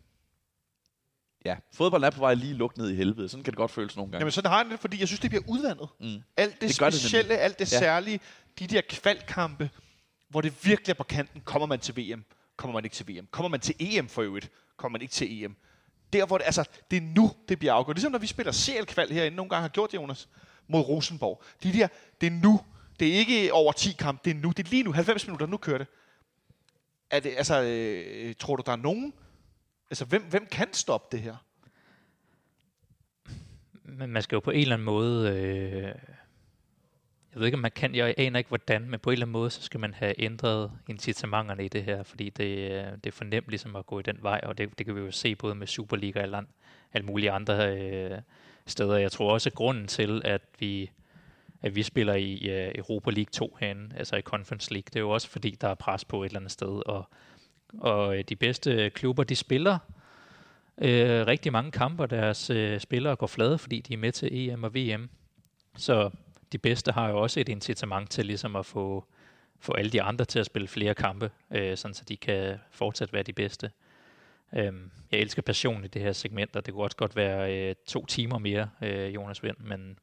ja, 1.44 1.56
fodbold 1.72 2.04
er 2.04 2.10
på 2.10 2.20
vej 2.20 2.34
lige 2.34 2.54
lukket 2.54 2.78
ned 2.78 2.90
i 2.90 2.94
helvede. 2.94 3.28
Sådan 3.28 3.44
kan 3.44 3.50
det 3.52 3.56
godt 3.58 3.70
føles 3.70 3.96
nogle 3.96 4.12
gange. 4.12 4.22
Jamen 4.22 4.32
sådan 4.32 4.50
har 4.50 4.62
jeg 4.62 4.70
det, 4.70 4.80
fordi 4.80 5.00
jeg 5.00 5.08
synes, 5.08 5.20
det 5.20 5.30
bliver 5.30 5.44
udvandet. 5.48 5.88
Mm. 6.00 6.06
Alt 6.06 6.22
det, 6.36 6.60
Det 6.60 6.60
det 6.60 6.80
det 6.80 6.94
specielle, 6.94 7.28
nemlig. 7.28 7.40
alt 7.44 7.58
det 7.58 7.72
Ja. 7.72 7.78
særlige, 7.78 8.20
de 8.58 8.66
der 8.66 8.80
kvalkampe, 8.88 9.70
hvor 10.28 10.40
det 10.40 10.64
virkelig 10.64 10.92
er 10.92 10.94
på 10.96 11.04
kanten, 11.04 11.40
kommer 11.40 11.66
man 11.66 11.78
til 11.80 11.96
VM, 11.96 12.24
kommer 12.56 12.74
man 12.74 12.84
ikke 12.84 12.96
til 12.96 13.08
VM. 13.08 13.26
Kommer 13.30 13.48
man 13.48 13.60
til 13.60 13.74
EM 13.78 14.08
for 14.08 14.22
øvrigt, 14.22 14.50
kommer 14.76 14.98
man 14.98 15.02
ikke 15.02 15.12
til 15.12 15.44
EM. 15.44 15.56
Der 16.12 16.26
hvor 16.26 16.38
det, 16.38 16.44
altså, 16.44 16.64
det 16.90 16.96
er 16.96 17.00
nu, 17.00 17.32
det 17.48 17.58
bliver 17.58 17.72
afgjort. 17.72 17.96
Ligesom 17.96 18.12
når 18.12 18.18
vi 18.18 18.26
spiller 18.26 18.52
CL-kval 18.52 19.12
herinde, 19.12 19.36
nogle 19.36 19.50
gange 19.50 19.62
har 19.62 19.68
gjort 19.68 19.92
det, 19.92 19.98
Jonas, 19.98 20.28
mod 20.68 20.80
Rosenborg. 20.80 21.42
De 21.62 21.72
der, 21.72 21.88
det 22.20 22.26
er 22.26 22.30
nu. 22.30 22.60
Det 23.00 23.08
er 23.08 23.12
ikke 23.12 23.52
over 23.52 23.72
10 23.72 23.92
kamp, 23.92 24.24
det 24.24 24.30
er 24.30 24.34
nu. 24.34 24.48
Det 24.48 24.66
er 24.66 24.70
lige 24.70 24.82
nu, 24.82 24.92
90 24.92 25.26
minutter, 25.26 25.46
nu 25.46 25.56
kører 25.56 25.78
det. 25.78 25.86
Er 27.10 27.20
det, 27.20 27.34
altså, 27.36 27.62
øh, 27.62 28.34
tror 28.34 28.56
du, 28.56 28.62
der 28.66 28.72
er 28.72 28.76
nogen? 28.76 29.12
Altså, 29.90 30.04
hvem, 30.04 30.22
hvem 30.22 30.46
kan 30.46 30.72
stoppe 30.72 31.16
det 31.16 31.22
her? 31.22 31.36
Men 33.84 34.10
man 34.10 34.22
skal 34.22 34.36
jo 34.36 34.40
på 34.40 34.50
en 34.50 34.60
eller 34.60 34.74
anden 34.74 34.84
måde... 34.84 35.30
Øh, 35.30 36.15
jeg 37.36 37.40
ved 37.40 37.46
ikke, 37.46 37.56
om 37.56 37.62
man 37.62 37.70
kan... 37.70 37.94
Jeg 37.94 38.14
aner 38.18 38.38
ikke, 38.38 38.48
hvordan, 38.48 38.90
men 38.90 39.00
på 39.00 39.10
en 39.10 39.12
eller 39.12 39.26
anden 39.26 39.32
måde, 39.32 39.50
så 39.50 39.62
skal 39.62 39.80
man 39.80 39.94
have 39.94 40.20
ændret 40.20 40.72
incitamenterne 40.88 41.64
i 41.64 41.68
det 41.68 41.84
her, 41.84 42.02
fordi 42.02 42.30
det, 42.30 42.44
øh, 42.44 42.84
det 43.04 43.06
er 43.06 43.10
for 43.12 43.24
nemt 43.24 43.48
ligesom 43.48 43.76
at 43.76 43.86
gå 43.86 43.98
i 43.98 44.02
den 44.02 44.18
vej, 44.22 44.40
og 44.42 44.58
det, 44.58 44.78
det 44.78 44.86
kan 44.86 44.94
vi 44.94 45.00
jo 45.00 45.10
se 45.10 45.34
både 45.34 45.54
med 45.54 45.66
Superliga 45.66 46.22
og 46.22 46.28
land, 46.28 46.46
alle 46.92 47.06
mulige 47.06 47.30
andre 47.30 47.78
øh, 47.78 48.18
steder. 48.66 48.96
Jeg 48.96 49.12
tror 49.12 49.32
også, 49.32 49.48
at 49.48 49.54
grunden 49.54 49.86
til, 49.86 50.22
at 50.24 50.40
vi 50.58 50.90
at 51.62 51.74
vi 51.76 51.82
spiller 51.82 52.14
i 52.14 52.48
øh, 52.48 52.72
Europa 52.74 53.10
League 53.10 53.30
2 53.32 53.56
herinde, 53.60 53.96
altså 53.96 54.16
i 54.16 54.20
Conference 54.20 54.72
League, 54.72 54.86
det 54.86 54.96
er 54.96 55.00
jo 55.00 55.10
også 55.10 55.28
fordi, 55.28 55.50
der 55.60 55.68
er 55.68 55.74
pres 55.74 56.04
på 56.04 56.22
et 56.22 56.26
eller 56.26 56.40
andet 56.40 56.52
sted, 56.52 56.86
og, 56.86 57.08
og 57.78 58.18
øh, 58.18 58.24
de 58.28 58.36
bedste 58.36 58.90
klubber, 58.90 59.24
de 59.24 59.36
spiller 59.36 59.78
øh, 60.78 61.26
rigtig 61.26 61.52
mange 61.52 61.70
kampe, 61.70 62.02
og 62.02 62.10
deres 62.10 62.50
øh, 62.50 62.80
spillere 62.80 63.16
går 63.16 63.26
flade, 63.26 63.58
fordi 63.58 63.80
de 63.80 63.94
er 63.94 63.98
med 63.98 64.12
til 64.12 64.28
EM 64.32 64.64
og 64.64 64.74
VM. 64.74 65.10
Så 65.76 66.10
de 66.52 66.58
bedste 66.58 66.92
har 66.92 67.08
jo 67.08 67.22
også 67.22 67.40
et 67.40 67.48
incitament 67.48 68.10
til 68.10 68.26
ligesom 68.26 68.56
at 68.56 68.66
få, 68.66 69.04
få 69.60 69.72
alle 69.72 69.90
de 69.90 70.02
andre 70.02 70.24
til 70.24 70.38
at 70.38 70.46
spille 70.46 70.68
flere 70.68 70.94
kampe, 70.94 71.30
øh, 71.50 71.76
sådan 71.76 71.94
så 71.94 72.04
de 72.04 72.16
kan 72.16 72.58
fortsat 72.70 73.12
være 73.12 73.22
de 73.22 73.32
bedste. 73.32 73.70
Øhm, 74.52 74.90
jeg 75.12 75.20
elsker 75.20 75.42
passion 75.42 75.84
i 75.84 75.88
det 75.88 76.02
her 76.02 76.12
segment, 76.12 76.56
og 76.56 76.66
det 76.66 76.74
kunne 76.74 76.84
også 76.84 76.96
godt 76.96 77.16
være 77.16 77.68
øh, 77.68 77.74
to 77.86 78.06
timer 78.06 78.38
mere, 78.38 78.70
øh, 78.82 79.14
Jonas 79.14 79.42
Vind, 79.42 79.56
men 79.58 79.98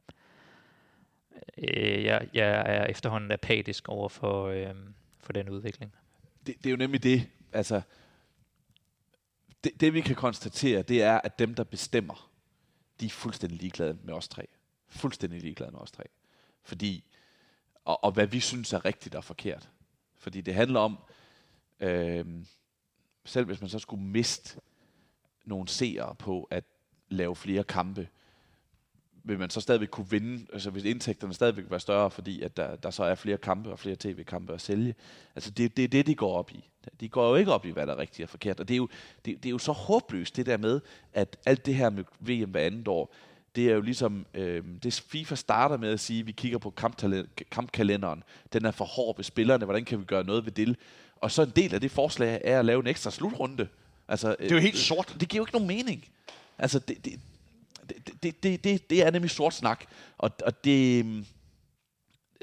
øh, 1.57 2.03
jeg, 2.03 2.27
jeg 2.33 2.63
er 2.65 2.85
efterhånden 2.85 3.31
apatisk 3.31 3.89
over 3.89 4.09
for, 4.09 4.47
øh, 4.47 4.75
for 5.19 5.33
den 5.33 5.49
udvikling. 5.49 5.95
det, 6.47 6.55
det 6.57 6.65
er 6.65 6.71
jo 6.71 6.77
nemlig 6.77 7.03
det. 7.03 7.29
Altså, 7.53 7.81
det, 9.63 9.71
det 9.79 9.93
vi 9.93 10.01
kan 10.01 10.15
konstatere, 10.15 10.81
det 10.81 11.03
er, 11.03 11.21
at 11.23 11.39
dem, 11.39 11.53
der 11.53 11.63
bestemmer, 11.63 12.29
de 12.99 13.05
er 13.05 13.09
fuldstændig 13.09 13.59
ligeglade 13.59 13.97
med 14.03 14.13
os 14.13 14.27
tre. 14.27 14.47
Fuldstændig 14.87 15.41
ligeglade 15.41 15.71
med 15.71 15.79
os 15.79 15.91
tre. 15.91 16.03
Fordi, 16.63 17.03
og, 17.85 18.03
og 18.03 18.11
hvad 18.11 18.27
vi 18.27 18.39
synes 18.39 18.73
er 18.73 18.85
rigtigt 18.85 19.15
og 19.15 19.23
forkert. 19.23 19.69
Fordi 20.17 20.41
det 20.41 20.53
handler 20.53 20.79
om, 20.79 20.97
øh, 21.79 22.25
selv 23.25 23.45
hvis 23.45 23.61
man 23.61 23.69
så 23.69 23.79
skulle 23.79 24.03
miste 24.03 24.59
nogle 25.45 25.67
seere 25.67 26.15
på 26.15 26.47
at 26.51 26.63
lave 27.09 27.35
flere 27.35 27.63
kampe, 27.63 28.07
vil 29.23 29.39
man 29.39 29.49
så 29.49 29.61
stadigvæk 29.61 29.89
kunne 29.89 30.09
vinde, 30.09 30.45
altså 30.53 30.69
hvis 30.69 30.83
indtægterne 30.83 31.33
stadigvæk 31.33 31.65
var 31.69 31.77
større, 31.77 32.11
fordi 32.11 32.41
at 32.41 32.57
der, 32.57 32.75
der 32.75 32.89
så 32.89 33.03
er 33.03 33.15
flere 33.15 33.37
kampe 33.37 33.71
og 33.71 33.79
flere 33.79 33.95
tv-kampe 33.99 34.53
at 34.53 34.61
sælge. 34.61 34.95
Altså 35.35 35.51
det, 35.51 35.77
det 35.77 35.83
er 35.83 35.87
det, 35.87 36.07
de 36.07 36.15
går 36.15 36.33
op 36.33 36.51
i. 36.51 36.69
De 36.99 37.09
går 37.09 37.29
jo 37.29 37.35
ikke 37.35 37.53
op 37.53 37.65
i, 37.65 37.71
hvad 37.71 37.87
der 37.87 37.93
er 37.93 37.97
rigtigt 37.97 38.25
og 38.25 38.29
forkert. 38.29 38.59
Og 38.59 38.67
det 38.67 38.73
er 38.73 38.77
jo, 38.77 38.89
det, 39.25 39.43
det 39.43 39.45
er 39.45 39.51
jo 39.51 39.57
så 39.57 39.71
håbløst, 39.71 40.35
det 40.35 40.45
der 40.45 40.57
med, 40.57 40.81
at 41.13 41.37
alt 41.45 41.65
det 41.65 41.75
her 41.75 41.89
med 41.89 42.03
VM 42.19 42.51
hver 42.51 42.61
andet 42.61 42.87
år, 42.87 43.13
det 43.55 43.69
er 43.69 43.73
jo 43.73 43.81
ligesom, 43.81 44.25
øh, 44.33 44.63
det 44.83 44.93
FIFA 44.93 45.35
starter 45.35 45.77
med 45.77 45.89
at 45.89 45.99
sige, 45.99 46.19
at 46.19 46.27
vi 46.27 46.31
kigger 46.31 46.57
på 46.57 46.73
kampkalenderen. 47.51 48.23
Den 48.53 48.65
er 48.65 48.71
for 48.71 48.85
hård 48.85 49.17
ved 49.17 49.23
spillerne, 49.23 49.65
hvordan 49.65 49.85
kan 49.85 49.99
vi 49.99 50.05
gøre 50.05 50.23
noget 50.23 50.45
ved 50.45 50.51
det? 50.51 50.75
Og 51.15 51.31
så 51.31 51.41
en 51.41 51.51
del 51.55 51.73
af 51.73 51.81
det 51.81 51.91
forslag 51.91 52.41
er 52.43 52.59
at 52.59 52.65
lave 52.65 52.79
en 52.79 52.87
ekstra 52.87 53.11
slutrunde. 53.11 53.67
Altså, 54.07 54.35
Det 54.39 54.51
er 54.51 54.55
jo 54.55 54.61
helt 54.61 54.77
sort. 54.77 55.15
det 55.19 55.29
giver 55.29 55.39
jo 55.39 55.43
ikke 55.43 55.53
nogen 55.53 55.67
mening. 55.67 56.05
Altså, 56.57 56.79
det, 56.79 57.05
det, 57.05 57.19
det, 58.23 58.43
det, 58.43 58.63
det, 58.63 58.89
det, 58.89 59.05
er 59.05 59.11
nemlig 59.11 59.31
sort 59.31 59.53
snak. 59.53 59.85
Og, 60.17 60.31
og 60.45 60.63
det, 60.63 61.05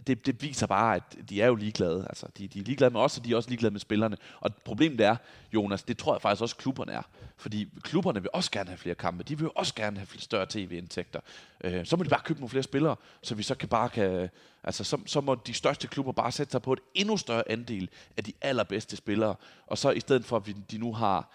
det, 0.06 0.26
det 0.26 0.42
viser 0.42 0.66
bare, 0.66 0.96
at 0.96 1.02
de 1.28 1.42
er 1.42 1.46
jo 1.46 1.54
ligeglade. 1.54 2.06
Altså, 2.08 2.26
de, 2.38 2.48
de 2.48 2.58
er 2.58 2.64
ligeglade 2.64 2.90
med 2.90 3.00
os, 3.00 3.18
og 3.18 3.24
de 3.24 3.32
er 3.32 3.36
også 3.36 3.48
ligeglade 3.48 3.70
med 3.70 3.80
spillerne. 3.80 4.16
Og 4.40 4.54
problemet 4.54 5.00
er, 5.00 5.16
Jonas, 5.54 5.82
det 5.82 5.98
tror 5.98 6.14
jeg 6.14 6.22
faktisk 6.22 6.42
også 6.42 6.56
klubberne 6.56 6.92
er. 6.92 7.02
Fordi 7.36 7.68
klubberne 7.82 8.20
vil 8.20 8.30
også 8.32 8.50
gerne 8.50 8.68
have 8.68 8.78
flere 8.78 8.94
kampe. 8.94 9.22
De 9.22 9.38
vil 9.38 9.44
jo 9.44 9.52
også 9.54 9.74
gerne 9.74 9.98
have 9.98 10.06
større 10.18 10.46
tv-indtægter. 10.48 11.20
Øh, 11.64 11.86
så 11.86 11.96
må 11.96 12.02
de 12.02 12.08
bare 12.08 12.20
købe 12.24 12.40
nogle 12.40 12.50
flere 12.50 12.62
spillere, 12.62 12.96
så 13.22 13.34
vi 13.34 13.42
så 13.42 13.54
kan 13.54 13.68
bare 13.68 13.88
kan... 13.88 14.28
Altså, 14.64 14.84
så, 14.84 14.98
så 15.06 15.20
må 15.20 15.34
de 15.34 15.54
største 15.54 15.88
klubber 15.88 16.12
bare 16.12 16.32
sætte 16.32 16.50
sig 16.50 16.62
på 16.62 16.72
et 16.72 16.80
endnu 16.94 17.16
større 17.16 17.50
andel 17.50 17.88
af 18.16 18.24
de 18.24 18.32
allerbedste 18.40 18.96
spillere. 18.96 19.34
Og 19.66 19.78
så 19.78 19.90
i 19.90 20.00
stedet 20.00 20.24
for, 20.24 20.36
at 20.36 20.46
vi, 20.46 20.52
de 20.52 20.78
nu 20.78 20.94
har 20.94 21.30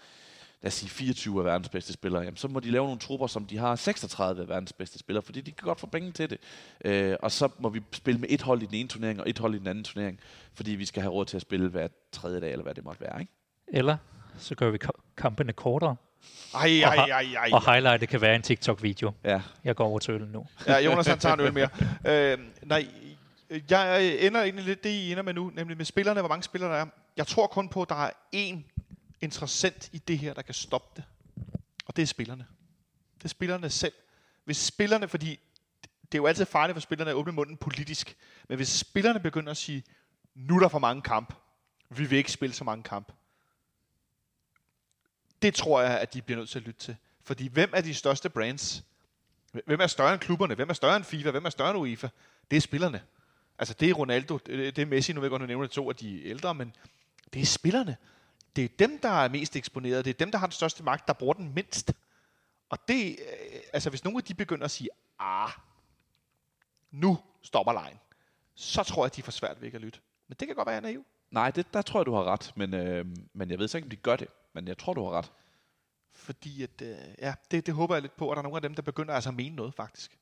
lad 0.66 0.68
os 0.68 0.74
sige 0.74 0.90
24 0.90 1.38
af 1.38 1.44
verdens 1.44 1.68
bedste 1.68 1.92
spillere, 1.92 2.22
jamen, 2.22 2.36
så 2.36 2.48
må 2.48 2.60
de 2.60 2.70
lave 2.70 2.84
nogle 2.84 2.98
trupper, 3.00 3.26
som 3.26 3.44
de 3.46 3.58
har 3.58 3.76
36 3.76 4.42
af 4.42 4.48
verdens 4.48 4.72
bedste 4.72 4.98
spillere, 4.98 5.22
fordi 5.22 5.40
de 5.40 5.50
kan 5.52 5.64
godt 5.64 5.80
få 5.80 5.86
penge 5.86 6.12
til 6.12 6.30
det. 6.30 6.38
Øh, 6.84 7.16
og 7.22 7.32
så 7.32 7.48
må 7.58 7.68
vi 7.68 7.82
spille 7.92 8.20
med 8.20 8.28
et 8.30 8.42
hold 8.42 8.62
i 8.62 8.66
den 8.66 8.74
ene 8.74 8.88
turnering, 8.88 9.20
og 9.20 9.28
et 9.30 9.38
hold 9.38 9.54
i 9.54 9.58
den 9.58 9.66
anden 9.66 9.84
turnering, 9.84 10.20
fordi 10.54 10.70
vi 10.70 10.84
skal 10.84 11.02
have 11.02 11.12
råd 11.12 11.24
til 11.24 11.36
at 11.36 11.42
spille 11.42 11.68
hver 11.68 11.88
tredje 12.12 12.40
dag, 12.40 12.52
eller 12.52 12.62
hvad 12.62 12.74
det 12.74 12.84
måtte 12.84 13.00
være. 13.00 13.20
Ikke? 13.20 13.32
Eller 13.68 13.96
så 14.38 14.54
gør 14.54 14.70
vi 14.70 14.78
ka- 14.84 15.14
kampene 15.16 15.52
kortere, 15.52 15.96
Ej, 16.54 16.60
ej, 16.84 16.94
ej, 16.96 17.26
ej. 17.36 17.50
og 17.52 17.72
highlightet 17.72 18.08
kan 18.08 18.20
være 18.20 18.36
en 18.36 18.42
TikTok-video. 18.42 19.12
Ja. 19.24 19.40
Jeg 19.64 19.76
går 19.76 19.84
over 19.84 19.98
til 19.98 20.14
øllen 20.14 20.28
nu. 20.32 20.46
Ja, 20.66 20.78
Jonas 20.78 21.06
han 21.06 21.18
tager 21.18 21.34
en 21.34 21.40
øl 21.40 21.52
mere. 21.60 21.68
Øh, 22.06 22.38
nej, 22.62 22.86
jeg 23.70 24.16
ender 24.20 24.42
egentlig 24.42 24.64
lidt 24.64 24.84
det, 24.84 24.90
I 24.90 25.10
ender 25.10 25.22
med 25.22 25.34
nu, 25.34 25.50
nemlig 25.54 25.76
med 25.76 25.84
spillerne, 25.84 26.20
hvor 26.20 26.28
mange 26.28 26.42
spillere 26.42 26.70
der 26.70 26.76
er. 26.76 26.86
Jeg 27.16 27.26
tror 27.26 27.46
kun 27.46 27.68
på, 27.68 27.82
at 27.82 27.88
der 27.88 28.04
er 28.04 28.10
én 28.36 28.75
interessant 29.20 29.90
i 29.92 29.98
det 29.98 30.18
her, 30.18 30.34
der 30.34 30.42
kan 30.42 30.54
stoppe 30.54 30.88
det. 30.96 31.04
Og 31.86 31.96
det 31.96 32.02
er 32.02 32.06
spillerne. 32.06 32.46
Det 33.18 33.24
er 33.24 33.28
spillerne 33.28 33.70
selv. 33.70 33.92
Hvis 34.44 34.56
spillerne, 34.56 35.08
fordi 35.08 35.40
det 36.02 36.18
er 36.18 36.22
jo 36.22 36.26
altid 36.26 36.44
farligt 36.44 36.74
for 36.74 36.80
spillerne 36.80 37.10
at 37.10 37.14
åbne 37.14 37.32
munden 37.32 37.56
politisk, 37.56 38.16
men 38.48 38.56
hvis 38.56 38.68
spillerne 38.68 39.20
begynder 39.20 39.50
at 39.50 39.56
sige, 39.56 39.84
nu 40.34 40.56
er 40.56 40.60
der 40.60 40.68
for 40.68 40.78
mange 40.78 41.02
kamp, 41.02 41.34
vi 41.90 42.04
vil 42.04 42.18
ikke 42.18 42.32
spille 42.32 42.54
så 42.54 42.64
mange 42.64 42.82
kamp, 42.82 43.12
det 45.42 45.54
tror 45.54 45.80
jeg, 45.80 46.00
at 46.00 46.14
de 46.14 46.22
bliver 46.22 46.38
nødt 46.38 46.48
til 46.48 46.58
at 46.58 46.64
lytte 46.64 46.80
til. 46.80 46.96
Fordi 47.22 47.46
hvem 47.46 47.70
er 47.74 47.80
de 47.80 47.94
største 47.94 48.30
brands? 48.30 48.84
Hvem 49.66 49.80
er 49.80 49.86
større 49.86 50.12
end 50.12 50.20
klubberne? 50.20 50.54
Hvem 50.54 50.70
er 50.70 50.74
større 50.74 50.96
end 50.96 51.04
FIFA? 51.04 51.30
Hvem 51.30 51.44
er 51.44 51.50
større 51.50 51.70
end 51.70 51.78
UEFA? 51.78 52.08
Det 52.50 52.56
er 52.56 52.60
spillerne. 52.60 53.02
Altså, 53.58 53.74
det 53.74 53.90
er 53.90 53.94
Ronaldo, 53.94 54.38
det 54.46 54.78
er 54.78 54.86
Messi, 54.86 55.12
nu 55.12 55.20
ved 55.20 55.26
jeg 55.26 55.30
godt, 55.30 55.40
du 55.40 55.46
nævner 55.46 55.66
to 55.66 55.88
af 55.88 55.96
de 55.96 56.24
ældre, 56.26 56.54
men 56.54 56.76
det 57.32 57.42
er 57.42 57.46
spillerne. 57.46 57.96
Det 58.56 58.64
er 58.64 58.68
dem, 58.78 58.98
der 58.98 59.08
er 59.08 59.28
mest 59.28 59.56
eksponeret. 59.56 60.04
Det 60.04 60.10
er 60.10 60.18
dem, 60.18 60.30
der 60.30 60.38
har 60.38 60.46
den 60.46 60.52
største 60.52 60.82
magt, 60.84 61.08
der 61.08 61.12
bruger 61.12 61.34
den 61.34 61.54
mindst. 61.54 61.92
Og 62.68 62.78
det, 62.88 63.10
øh, 63.10 63.60
altså 63.72 63.90
hvis 63.90 64.04
nogle 64.04 64.18
af 64.18 64.24
de 64.24 64.34
begynder 64.34 64.64
at 64.64 64.70
sige, 64.70 64.88
ah, 65.18 65.50
nu 66.90 67.18
stopper 67.42 67.72
lejen, 67.72 67.98
så 68.54 68.82
tror 68.82 69.04
jeg, 69.04 69.16
de 69.16 69.22
får 69.22 69.32
svært 69.32 69.60
ved 69.60 69.66
ikke 69.66 69.76
at 69.76 69.82
lytte. 69.82 70.00
Men 70.28 70.36
det 70.40 70.48
kan 70.48 70.56
godt 70.56 70.66
være, 70.66 70.76
at 70.76 70.82
jeg 70.82 70.88
er 70.88 70.92
naiv. 70.92 71.04
Nej, 71.30 71.50
det, 71.50 71.74
der 71.74 71.82
tror 71.82 72.00
jeg, 72.00 72.06
du 72.06 72.14
har 72.14 72.24
ret, 72.24 72.52
men, 72.56 72.74
øh, 72.74 73.06
men 73.32 73.50
jeg 73.50 73.58
ved 73.58 73.68
så 73.68 73.78
ikke, 73.78 73.86
om 73.86 73.90
de 73.90 73.96
gør 73.96 74.16
det. 74.16 74.28
Men 74.52 74.68
jeg 74.68 74.78
tror, 74.78 74.94
du 74.94 75.04
har 75.04 75.10
ret. 75.10 75.32
Fordi 76.12 76.62
at, 76.62 76.82
øh, 76.82 76.96
ja, 77.18 77.34
det, 77.50 77.66
det 77.66 77.74
håber 77.74 77.94
jeg 77.94 78.02
lidt 78.02 78.16
på, 78.16 78.30
at 78.30 78.36
der 78.36 78.38
er 78.38 78.42
nogle 78.42 78.56
af 78.56 78.62
dem, 78.62 78.74
der 78.74 78.82
begynder 78.82 79.14
altså 79.14 79.30
at 79.30 79.34
mene 79.34 79.56
noget, 79.56 79.74
faktisk. 79.74 80.18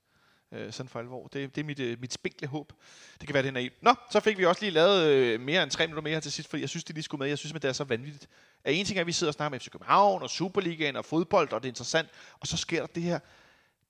Øh, 0.55 0.73
sådan 0.73 0.89
for 0.89 0.99
alvor. 0.99 1.27
Det, 1.27 1.55
det 1.55 1.61
er 1.61 1.65
mit, 1.65 1.81
øh, 1.81 2.01
mit 2.01 2.13
spinkle 2.13 2.49
håb. 2.49 2.73
Det 3.21 3.29
kan 3.29 3.35
være, 3.35 3.43
det 3.43 3.49
er 3.49 3.53
naivt. 3.53 3.83
Nå, 3.83 3.95
så 4.11 4.21
fik 4.21 4.39
vi 4.39 4.45
også 4.45 4.63
lige 4.63 4.71
lavet 4.71 5.07
øh, 5.07 5.41
mere 5.41 5.63
end 5.63 5.71
tre 5.71 5.87
minutter 5.87 6.11
mere 6.11 6.21
til 6.21 6.33
sidst, 6.33 6.51
fordi 6.51 6.61
jeg 6.61 6.69
synes, 6.69 6.85
det 6.85 6.95
lige 6.95 7.03
skulle 7.03 7.19
med. 7.19 7.29
Jeg 7.29 7.39
synes, 7.39 7.55
at 7.55 7.63
det 7.63 7.69
er 7.69 7.73
så 7.73 7.85
vanvittigt. 7.85 8.29
At 8.65 8.75
en 8.75 8.85
ting 8.87 8.97
er, 8.97 9.01
at 9.01 9.07
vi 9.07 9.13
sidder 9.13 9.31
og 9.31 9.35
snakker 9.35 9.51
med 9.51 9.61
FC 9.61 9.71
København 9.71 10.23
og 10.23 10.31
Superligaen 10.31 10.97
og 10.97 11.05
fodbold, 11.05 11.53
og 11.53 11.63
det 11.63 11.69
er 11.69 11.71
interessant. 11.71 12.09
Og 12.41 12.47
så 12.47 12.57
sker 12.57 12.81
der 12.81 12.87
det 12.87 13.03
her, 13.03 13.19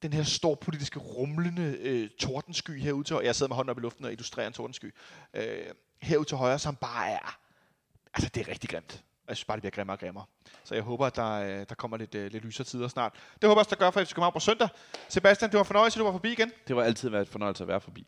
den 0.03 0.12
her 0.12 0.23
store 0.23 0.57
politiske 0.57 0.99
rumlende 0.99 1.77
øh, 1.81 2.11
tordensky 2.19 2.81
herude 2.81 3.05
til 3.05 3.15
højre. 3.15 3.27
Jeg 3.27 3.35
sidder 3.35 3.49
med 3.49 3.57
hånden 3.57 3.70
op 3.70 3.78
i 3.78 3.81
luften 3.81 4.05
og 4.05 4.12
illustrerer 4.12 4.47
en 4.47 4.53
tordensky. 4.53 4.95
Øh, 5.35 5.66
herude 6.03 6.28
til 6.28 6.36
højre, 6.36 6.59
som 6.59 6.77
bare 6.77 7.11
er... 7.11 7.39
Altså, 8.15 8.31
det 8.35 8.41
er 8.41 8.49
rigtig 8.49 8.70
grimt. 8.70 9.05
Jeg 9.28 9.36
synes 9.36 9.44
bare, 9.44 9.56
det 9.56 9.62
bliver 9.62 9.70
grimmere 9.70 9.94
og 9.94 10.01
grimmere. 10.01 10.24
Så 10.64 10.74
jeg 10.74 10.84
håber, 10.84 11.06
at 11.06 11.16
der, 11.16 11.32
øh, 11.32 11.66
der 11.68 11.74
kommer 11.74 11.96
lidt, 11.96 12.14
øh, 12.14 12.32
lidt 12.32 12.44
lysere 12.44 12.64
tider 12.64 12.88
snart. 12.88 13.12
Det 13.12 13.48
håber 13.48 13.52
jeg 13.52 13.59
også, 13.59 13.70
der 13.70 13.76
gør 13.76 13.90
for 13.90 14.05
FC 14.05 14.14
København 14.14 14.32
på 14.32 14.40
søndag. 14.40 14.68
Sebastian, 15.09 15.51
det 15.51 15.59
var 15.59 15.64
fornøjelse, 15.64 15.96
at 15.96 16.01
du 16.01 16.05
var 16.05 16.12
forbi 16.12 16.32
igen. 16.32 16.52
Det 16.68 16.76
var 16.76 16.82
altid 16.82 17.09
været 17.09 17.22
et 17.22 17.28
fornøjelse 17.28 17.64
at 17.64 17.68
være 17.68 17.80
forbi. 17.80 18.06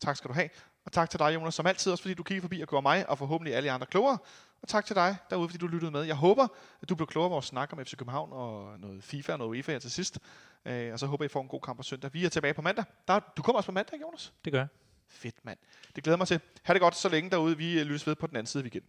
Tak 0.00 0.16
skal 0.16 0.28
du 0.28 0.34
have. 0.34 0.48
Og 0.84 0.92
tak 0.92 1.10
til 1.10 1.18
dig, 1.18 1.34
Jonas, 1.34 1.54
som 1.54 1.66
altid, 1.66 1.92
også 1.92 2.02
fordi 2.02 2.14
du 2.14 2.22
kiggede 2.22 2.42
forbi 2.42 2.60
og 2.60 2.68
gjorde 2.68 2.82
mig, 2.82 3.08
og 3.08 3.18
forhåbentlig 3.18 3.54
alle 3.54 3.70
andre 3.70 3.86
klogere. 3.86 4.18
Og 4.62 4.68
tak 4.68 4.84
til 4.84 4.96
dig 4.96 5.16
derude, 5.30 5.48
fordi 5.48 5.58
du 5.58 5.66
lyttede 5.66 5.90
med. 5.90 6.02
Jeg 6.02 6.16
håber, 6.16 6.48
at 6.82 6.88
du 6.88 6.94
blev 6.94 7.06
klogere 7.06 7.26
af 7.26 7.30
vores 7.30 7.46
snak 7.46 7.72
om 7.72 7.84
FC 7.84 7.96
København 7.96 8.32
og 8.32 8.80
noget 8.80 9.04
FIFA 9.04 9.32
og 9.32 9.38
noget 9.38 9.50
UEFA 9.50 9.72
her 9.72 9.78
til 9.78 9.90
sidst. 9.90 10.18
Øh, 10.64 10.92
og 10.92 10.98
så 10.98 11.06
håber 11.06 11.24
jeg, 11.24 11.30
I 11.30 11.32
får 11.32 11.42
en 11.42 11.48
god 11.48 11.60
kamp 11.60 11.76
på 11.76 11.82
søndag. 11.82 12.14
Vi 12.14 12.24
er 12.24 12.28
tilbage 12.28 12.54
på 12.54 12.62
mandag. 12.62 12.84
Der, 13.08 13.20
du 13.36 13.42
kommer 13.42 13.56
også 13.56 13.66
på 13.66 13.72
mandag, 13.72 14.00
Jonas? 14.00 14.32
Det 14.44 14.52
gør 14.52 14.58
jeg. 14.58 14.68
Fedt, 15.08 15.44
mand. 15.44 15.58
Det 15.96 16.04
glæder 16.04 16.16
mig 16.18 16.26
til. 16.26 16.40
Ha' 16.62 16.72
det 16.72 16.80
godt 16.80 16.96
så 16.96 17.08
længe 17.08 17.30
derude. 17.30 17.56
Vi 17.56 17.80
øh, 17.80 17.86
lyttes 17.86 18.06
ved 18.06 18.14
på 18.14 18.26
den 18.26 18.36
anden 18.36 18.46
side 18.46 18.60
af 18.60 18.64
weekenden. 18.64 18.80